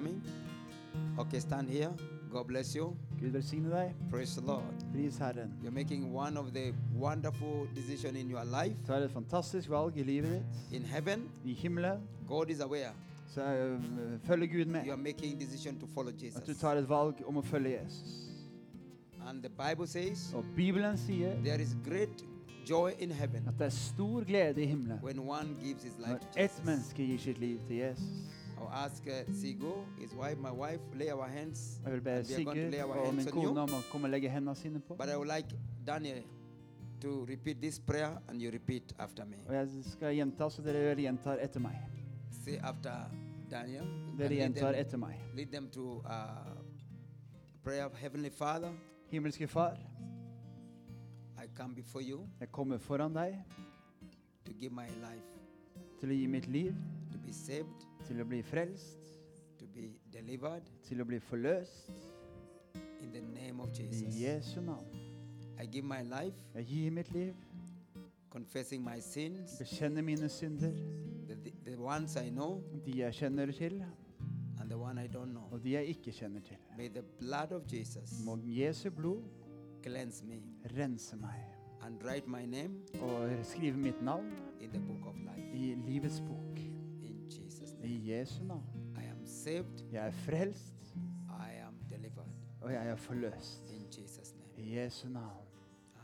Coming? 0.00 0.22
Okay, 1.18 1.40
stand 1.40 1.68
here. 1.68 1.90
God 2.32 2.46
bless 2.46 2.74
you. 2.74 2.96
Gud 3.20 3.32
velsigne 3.32 3.70
deg. 3.70 3.94
Praise 4.10 4.34
the 4.34 4.46
Lord. 4.46 4.64
Pris 4.92 5.18
Herren. 5.18 5.52
You're 5.62 5.72
making 5.72 6.12
one 6.12 6.36
of 6.36 6.52
the 6.54 6.72
wonderful 6.94 7.66
decisions 7.74 8.16
in 8.16 8.30
your 8.30 8.44
life. 8.44 8.76
Du 8.80 8.86
tar 8.86 9.02
et 9.02 9.10
fantastisk 9.10 9.68
valg 9.70 9.96
i 9.98 10.02
livet 10.02 10.30
ditt. 10.32 10.72
In 10.80 10.84
heaven, 10.84 11.28
I 11.44 11.52
himmelen 11.52 12.00
God 12.28 12.50
is 12.50 12.60
aware. 12.60 12.92
så 13.26 13.42
eh, 13.42 13.80
følger 14.24 14.46
Gud 14.46 14.64
med. 14.64 14.84
You 14.86 14.92
are 14.92 15.02
making 15.02 15.40
decision 15.40 15.78
to 15.80 15.86
follow 15.86 16.08
At 16.08 16.20
du 16.20 16.24
Jesus. 16.26 16.58
tar 16.60 16.76
et 16.76 16.88
valg 16.88 17.14
om 17.26 17.36
å 17.36 17.42
følge 17.42 17.70
Jesus. 17.80 18.26
And 19.28 19.42
the 19.42 19.50
Bible 19.50 19.86
says 19.86 20.32
Og 20.34 20.44
Bibelen 20.56 20.96
sier 20.98 21.34
there 21.44 21.62
is 21.62 21.76
great 21.84 22.24
joy 22.70 22.90
in 22.98 23.10
heaven 23.10 23.42
at 23.48 23.54
det 23.58 23.66
er 23.66 23.70
stor 23.70 24.24
glede 24.24 24.62
i 24.62 24.66
himmelen 24.66 24.98
when 25.02 25.18
one 25.18 25.48
gives 25.62 25.82
his 25.82 25.92
life 25.98 26.10
når 26.10 26.18
to 26.18 26.40
ett 26.40 26.62
menneske 26.64 27.02
gir 27.06 27.18
sitt 27.18 27.38
liv 27.38 27.58
til 27.68 27.76
Jesus. 27.76 28.39
I'll 28.60 28.84
ask 28.84 29.06
uh, 29.06 29.24
Sigo, 29.32 29.84
his 29.98 30.12
wife, 30.14 30.38
my 30.38 30.50
wife, 30.50 30.80
lay 30.94 31.08
our 31.10 31.26
hands. 31.28 31.80
Jeg 31.84 31.92
vil 31.92 32.00
be 32.00 32.10
and 32.10 32.26
we 32.28 32.34
are 32.34 32.44
going 32.44 32.56
to 32.56 32.70
lay 32.70 32.78
Sigurd 32.78 32.90
our 32.90 32.98
og 32.98 33.06
hands 33.06 33.24
min 33.24 33.34
on 33.34 33.42
you. 33.42 33.48
kone 33.48 33.60
om 33.60 33.70
å 33.78 33.80
komme 33.92 34.04
og 34.08 34.10
legge 34.10 34.28
hendene 34.28 34.54
sine 34.56 34.80
på. 34.80 34.94
But 34.96 35.08
I 35.08 35.16
would 35.16 35.28
like 35.36 35.48
Daniel 35.86 36.22
to 37.00 37.24
repeat 37.28 37.60
this 37.62 37.78
prayer 37.78 38.18
and 38.28 38.42
you 38.42 38.50
repeat 38.50 38.92
after 38.98 39.24
me. 39.24 39.36
Og 39.48 39.54
jeg 39.54 39.68
skal 39.84 40.14
gjenta, 40.14 40.50
så 40.50 40.62
dere 40.62 40.94
gjentar 41.00 41.38
etter 41.40 41.60
meg. 41.60 41.76
Say 42.44 42.58
after 42.62 42.92
Daniel. 43.50 43.84
and 43.84 44.18
Dere 44.18 44.28
lead, 44.28 44.40
gjentar 44.40 44.72
them, 44.72 44.80
etter 44.80 44.98
meg. 44.98 45.16
lead 45.34 45.50
them 45.52 45.68
to 45.72 46.02
uh, 46.04 46.60
prayer 47.64 47.84
of 47.84 47.94
Heavenly 47.94 48.30
Father. 48.30 48.72
Himmelske 49.10 49.48
Far, 49.48 49.76
I 51.42 51.46
come 51.56 51.74
before 51.74 52.02
you 52.02 52.26
jeg 52.40 52.52
kommer 52.52 52.78
foran 52.78 53.14
deg 53.14 53.34
to 54.44 54.52
give 54.52 54.72
my 54.72 54.86
life 55.00 55.26
til 56.00 56.10
å 56.10 56.14
gi 56.14 56.26
mitt 56.26 56.46
liv, 56.46 56.74
to 57.12 57.18
be 57.18 57.32
saved, 57.32 57.86
til 58.10 58.20
å 58.20 58.24
bli 58.26 58.40
frelst, 58.42 58.98
to 59.60 59.66
be 59.70 59.92
delivered 60.12 60.66
til 60.82 61.00
å 61.00 61.04
bli 61.06 61.20
forløst. 61.22 61.90
in 63.02 63.12
the 63.12 63.20
name 63.40 63.60
of 63.60 63.68
I 63.68 63.82
Jesus. 63.82 64.14
Jesu 64.16 64.60
navn. 64.60 64.84
I 65.58 65.66
give 65.66 65.84
my 65.84 66.02
life, 66.02 66.34
Jeg 66.54 66.64
gir 66.66 66.90
mitt 66.90 67.12
liv, 67.12 67.34
confessing 68.30 68.82
my 68.84 69.00
sins, 69.00 69.58
bekjenner 69.58 70.02
mine 70.02 70.28
synder, 70.28 70.72
the, 71.28 71.52
the, 71.64 71.76
ones 71.78 72.16
I 72.16 72.30
know 72.30 72.62
de 72.84 72.98
jeg 72.98 73.12
kjenner 73.14 73.52
til, 73.52 73.82
and 74.60 74.70
the 74.70 74.76
one 74.78 74.98
I 74.98 75.06
don't 75.06 75.30
know. 75.32 75.48
og 75.52 75.62
de 75.64 75.72
jeg 75.72 75.86
ikke 75.86 76.12
kjenner 76.12 76.40
til. 76.40 76.56
May 76.76 76.88
the 76.88 77.02
blood 77.02 77.52
of 77.52 77.62
Jesus 77.72 78.24
Må 78.24 78.38
Jesu 78.44 78.90
blod 78.90 79.22
cleanse 79.82 80.24
me 80.24 80.42
rense 80.78 81.16
meg 81.16 81.44
and 81.82 82.02
write 82.04 82.28
my 82.28 82.44
name 82.46 82.74
og 83.00 83.30
skrive 83.42 83.76
mitt 83.76 84.02
navn 84.02 84.30
in 84.60 84.70
the 84.70 84.80
book 84.80 85.06
of 85.06 85.14
life. 85.16 85.54
i 85.54 85.74
livets 85.86 86.20
bok. 86.20 86.39
In 87.90 88.04
Jesus' 88.06 88.06
I 88.06 88.10
name. 88.10 88.18
Jesu 88.20 88.44
navn. 88.44 88.62
I 88.96 89.04
am 89.10 89.26
saved, 89.26 89.84
Jeg 89.92 90.06
er 90.06 90.10
frelst, 90.10 90.74
I 91.28 91.66
am 91.66 91.74
delivered. 91.90 92.26
og 92.62 92.72
jeg 92.72 92.86
er 92.88 92.96
forløst. 92.96 93.60
In 93.68 93.86
Jesus' 93.90 94.32
name. 94.56 94.68
I 94.68 94.78
Jesu 94.78 95.08
navn. 95.08 95.24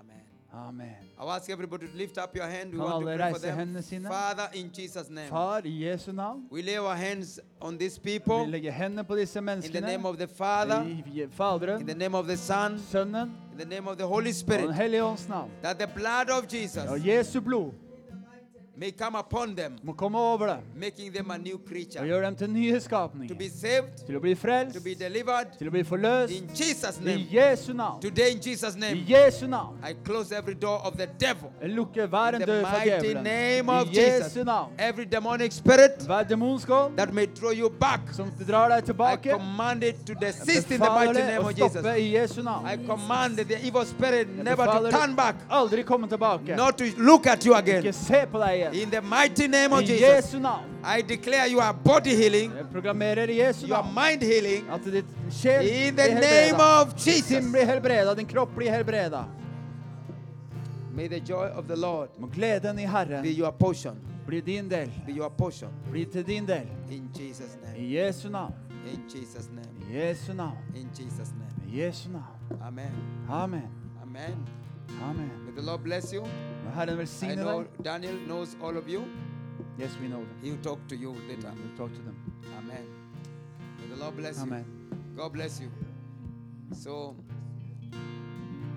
Amen. 0.01 0.23
Amen. 0.69 0.97
I'll 1.19 1.31
ask 1.31 1.51
everybody 1.51 1.87
to 1.87 1.97
lift 1.97 2.19
up 2.19 2.35
your 2.37 2.47
hand. 2.47 2.73
We 2.73 2.79
Kan 2.79 2.81
want 2.81 3.05
to 3.05 3.09
alle 3.11 3.17
pray 3.19 3.31
for 3.33 3.35
reise 3.35 3.47
them. 3.47 3.59
hendene 3.59 3.83
sine? 3.83 4.09
Father, 4.09 4.49
in 4.55 4.71
Jesus' 4.73 5.11
name, 5.11 5.29
Far, 5.29 5.61
i 5.65 5.69
Jesu 5.85 6.13
navn. 6.13 6.49
we 6.51 6.63
lay 6.63 6.77
our 6.79 6.97
hands 6.97 7.41
on 7.61 7.79
these 7.79 8.01
Vi 8.05 8.19
people 8.19 8.47
legger 8.51 8.71
hendene 8.73 9.05
på 9.05 9.17
disse 9.17 9.39
in 9.39 9.45
the 9.47 9.53
menneskene. 9.55 9.87
name 9.87 10.07
of 10.09 10.17
the 10.17 10.27
Father, 10.29 10.83
I 10.83 11.21
in 11.23 11.31
Faderen, 11.31 11.87
the 11.87 11.95
name 11.95 12.15
of 12.15 12.27
the 12.27 12.37
Son, 12.37 12.79
Sønnen 12.79 13.31
in 13.53 13.59
the 13.59 13.65
name 13.65 13.89
of 13.89 13.97
the 13.97 14.07
Holy 14.07 14.19
og 14.19 14.25
Den 14.25 14.35
Spirit, 14.35 14.75
hellige 14.75 15.05
ånds 15.05 15.29
navn. 15.29 15.51
that 15.63 15.79
the 15.79 15.87
blood 15.95 16.29
of 16.43 16.53
Jesus 16.55 16.85
Og 16.89 17.07
Jesu 17.07 17.41
blod 17.41 17.73
may 18.77 18.91
come 18.93 19.17
upon 19.19 19.55
them, 19.57 19.77
må 19.85 19.93
komme 19.97 20.19
over 20.19 20.47
dem 20.47 20.59
making 20.77 21.13
them 21.13 21.31
a 21.31 21.39
new 21.39 21.55
og 21.55 21.65
creature, 21.69 22.05
gjøre 22.07 22.27
dem 22.27 22.37
til 22.37 22.51
nye 22.51 22.73
to 22.75 22.81
skapninger. 22.81 23.39
be 23.39 23.49
saved, 23.49 24.07
Til 24.07 24.17
å 24.17 24.21
bli 24.21 24.35
frelst, 24.35 24.75
to 24.77 24.81
be 24.85 24.95
delivered. 24.95 25.47
til 25.59 25.69
å 25.69 25.71
bli 25.71 25.83
forløst. 25.85 26.33
In 26.37 26.49
Jesus' 26.55 26.99
I 27.01 27.05
name, 27.05 27.27
Jesu 27.31 27.73
navn. 27.73 28.01
today 28.01 28.33
in 28.33 28.39
Jesus' 28.41 28.77
I 28.77 28.81
name, 28.81 29.05
Jesu 29.09 29.47
navn. 29.47 29.79
I 29.83 29.95
close 30.05 30.33
every 30.33 30.55
door 30.55 30.79
of 30.85 30.97
the 30.97 31.07
devil. 31.19 31.51
Jeg 31.63 31.71
lukker 31.71 32.07
hver 32.07 32.29
In 32.29 32.35
en 32.35 32.41
the 32.41 32.47
dør 32.47 32.61
fra 32.63 32.79
mighty 32.85 33.07
djevelen. 33.07 33.25
name 33.25 33.71
I 33.73 33.81
of 33.81 33.89
Jesus, 33.89 34.27
Jesu 34.37 34.45
navn. 34.45 34.73
every 34.79 35.05
demonic 35.05 35.53
spirit 35.53 35.99
Hver 36.07 36.23
demonsk 36.29 36.69
ånd 36.71 36.97
that 36.97 37.13
may 37.15 37.27
throw 37.27 37.51
you 37.53 37.71
back, 37.71 38.01
som 38.13 38.31
drar 38.47 38.69
deg 38.69 38.83
I 38.83 38.87
tilbake, 38.93 39.31
command 39.33 39.83
it 39.85 40.05
to 40.07 40.15
desist 40.15 40.71
in 40.71 40.79
the 40.81 40.85
befaler 40.87 41.07
mighty 41.07 41.21
det 41.21 41.27
name 41.27 41.45
å 41.45 41.49
of 41.51 41.57
Jesus. 41.59 41.85
i 41.87 42.13
Jesu 42.13 42.43
navn. 42.43 42.67
I 42.67 42.77
command 42.87 43.37
the 43.39 43.67
evil 43.67 43.85
spirit 43.87 44.29
Jeg 44.29 44.45
never 44.45 44.65
to 44.67 44.71
befaler 44.73 44.91
turn 44.91 45.15
back, 45.17 45.37
aldri 45.51 45.83
komme 45.83 46.09
tilbake. 46.09 46.57
not 46.57 46.77
to 46.79 46.85
look 46.99 47.27
at 47.27 47.45
you 47.47 47.55
Ikke 47.57 47.79
again. 47.79 47.93
se 47.93 48.27
på 48.33 48.39
deg 48.39 48.66
In 48.73 48.91
the 48.91 49.01
mighty 49.01 49.49
name 49.49 49.73
of 49.73 49.79
I 49.83 49.87
Jesus, 49.87 50.01
Jesu 50.01 50.39
navn. 50.39 50.65
I 50.85 51.03
declare 51.03 51.47
you 51.49 51.61
are 51.61 51.73
body 51.75 52.15
healing, 52.15 52.53
Jeg 52.57 52.67
programmerer 52.73 53.29
i 53.31 53.35
Jesu 53.37 53.67
your 53.67 53.83
navn 53.83 53.95
mind 53.95 54.23
healing, 54.23 54.69
at 54.71 54.85
ditt 54.85 55.05
sjel 55.31 55.67
in 55.67 55.97
the 55.97 56.07
name 56.09 56.55
helbreda. 56.57 56.83
of 56.83 56.95
Din 57.05 57.15
Jesus. 57.15 57.45
blir 57.53 57.65
helbreda, 57.67 58.15
din 58.15 58.27
kropp 58.27 58.55
blir 58.57 58.71
helbreda. 58.71 59.25
May 60.95 61.09
the 61.09 61.21
joy 61.21 61.49
of 61.55 61.67
the 61.69 61.77
Lord 61.77 62.09
Må 62.19 62.27
gleden 62.27 62.79
i 62.79 62.87
Herren 62.87 63.23
be 63.23 63.29
your 63.31 63.53
portion, 63.53 63.97
bli 64.27 64.41
din 64.41 64.69
del. 64.69 64.89
be 65.07 65.13
your 65.13 65.31
portion. 65.31 65.69
Bli 65.91 66.05
til 66.05 66.23
din 66.27 66.47
del. 66.47 66.67
In 66.91 67.11
Jesus' 67.15 67.57
I 67.63 67.79
name, 67.79 67.89
Jesu 67.91 68.29
navn. 68.29 68.53
in 68.93 69.03
Jesus' 69.09 69.49
name, 69.51 69.77
I 69.91 69.93
Jesu 69.99 70.33
navn. 70.33 70.57
in 70.75 70.89
Jesus' 70.95 71.33
name. 71.33 71.53
I 71.69 71.77
Jesu 71.77 72.09
navn. 72.09 72.63
Amen. 72.67 72.93
Amen. 73.29 73.69
Amen. 74.03 74.37
Amen. 75.03 75.31
May 75.47 75.53
the 75.53 75.63
Lord 75.63 75.85
bless 75.85 76.13
you. 76.13 76.25
I 76.77 76.85
know 76.85 77.63
deg. 77.63 77.83
Daniel 77.83 78.15
knows 78.27 78.57
all 78.63 78.77
of 78.77 78.89
you. 78.89 79.05
Yes, 79.79 79.91
we 80.01 80.09
know 80.09 80.19
them. 80.19 80.37
He 80.43 80.51
will 80.51 80.59
talk 80.59 80.87
to 80.89 80.97
you 80.97 81.13
later. 81.29 81.53
We'll 81.57 81.77
talk 81.77 81.95
to 81.97 82.03
them. 82.03 82.17
Amen. 82.59 82.87
May 83.81 83.95
the 83.95 84.01
Lord 84.03 84.17
bless 84.17 84.37
you. 84.37 84.43
Amen. 84.43 84.65
God 85.17 85.33
bless 85.33 85.61
you. 85.61 85.71
So 86.73 87.17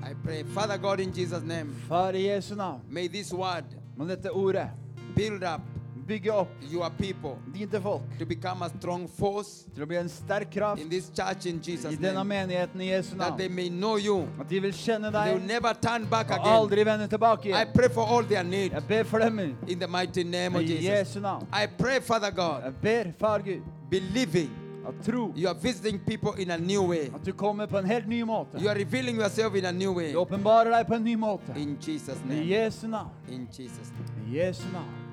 I 0.03 0.14
pray, 0.14 0.44
Father 0.44 0.77
God, 0.77 0.99
in 0.99 1.14
Jesus' 1.14 1.44
name, 1.44 1.76
Far 1.88 2.10
i 2.10 2.22
Jesu 2.22 2.56
navn. 2.56 2.81
may 2.90 3.07
this 3.07 3.34
word 3.34 3.65
Må 3.98 4.06
dette 4.07 4.31
ordet 4.31 4.69
build 5.15 5.44
up 5.44 5.61
bygge 6.10 6.31
opp 6.34 6.49
your 6.72 6.90
people 6.98 7.36
dine 7.53 7.81
folk 7.81 8.02
to 8.19 8.26
become 8.26 8.65
a 8.65 8.69
strong 8.69 9.06
force 9.07 9.65
til 9.76 9.84
å 9.86 9.88
bli 9.88 9.98
en 10.02 10.10
sterk 10.10 10.49
kraft 10.52 10.81
in 10.81 10.90
this 10.90 11.10
church 11.14 11.45
in 11.45 11.60
i 11.61 11.72
Jesus' 11.72 11.98
denne 11.99 12.14
name. 12.18 12.27
menigheten 12.34 12.81
i 12.81 12.90
Jesu 12.90 13.15
namn. 13.15 13.30
That 13.30 13.38
they 13.38 13.48
may 13.49 13.69
know 13.69 13.95
you. 13.98 14.27
At 14.40 14.49
de 14.49 14.60
vil 14.60 14.72
kjenne 14.73 15.11
They 15.11 15.34
will 15.34 15.45
never 15.45 15.73
turn 15.73 16.06
back 16.10 16.31
again. 16.31 16.48
aldri 16.57 16.84
vende 16.84 17.07
tilbake 17.07 17.53
I 17.53 17.65
pray 17.73 17.90
for 17.90 18.07
all 18.07 18.23
their 18.23 18.44
need 18.44 18.72
Jeg 18.73 18.88
ber 18.88 19.03
for 19.03 19.19
dem 19.19 19.40
in 19.68 19.80
the 19.80 19.88
mighty 19.88 20.23
name 20.23 20.56
of 20.56 20.61
Jesus. 20.64 20.84
Jesu 20.86 21.19
navn. 21.19 21.48
I 21.53 21.68
pray, 21.68 21.99
Father 22.02 22.31
God, 22.31 22.64
Jeg 22.64 22.73
ber, 22.81 23.11
Far 23.19 23.40
Gud, 23.41 23.61
believing 23.90 24.49
at 24.88 24.95
tro 25.06 25.31
you 25.36 25.48
are 25.48 25.53
visiting 25.60 25.99
people 25.99 26.34
in 26.41 26.49
a 26.52 26.57
new 26.57 26.81
way. 26.90 27.11
at 27.14 27.23
du 27.26 27.31
kommer 27.34 27.65
på 27.68 27.77
en 27.77 27.86
helt 27.86 28.07
ny 28.07 28.23
måte. 28.23 28.57
You 28.60 28.69
are 28.69 28.76
revealing 28.80 29.18
yourself 29.19 29.53
in 29.56 29.65
a 29.65 29.72
new 29.72 29.94
way. 29.94 30.11
Du 30.14 30.18
åpenbarer 30.19 30.72
deg 30.77 30.88
på 30.88 30.95
en 30.95 31.03
ny 31.03 31.15
måte. 31.15 31.53
In 31.56 31.77
Jesus' 31.81 32.18
I 32.26 32.27
name. 32.30 32.45
Jesu 32.48 32.88
navn. 32.88 33.10
In 33.27 33.48
Jesus' 33.52 33.91
name. 33.94 34.27
I 34.34 34.38
Jesu 34.38 34.64
navn. 34.73 35.09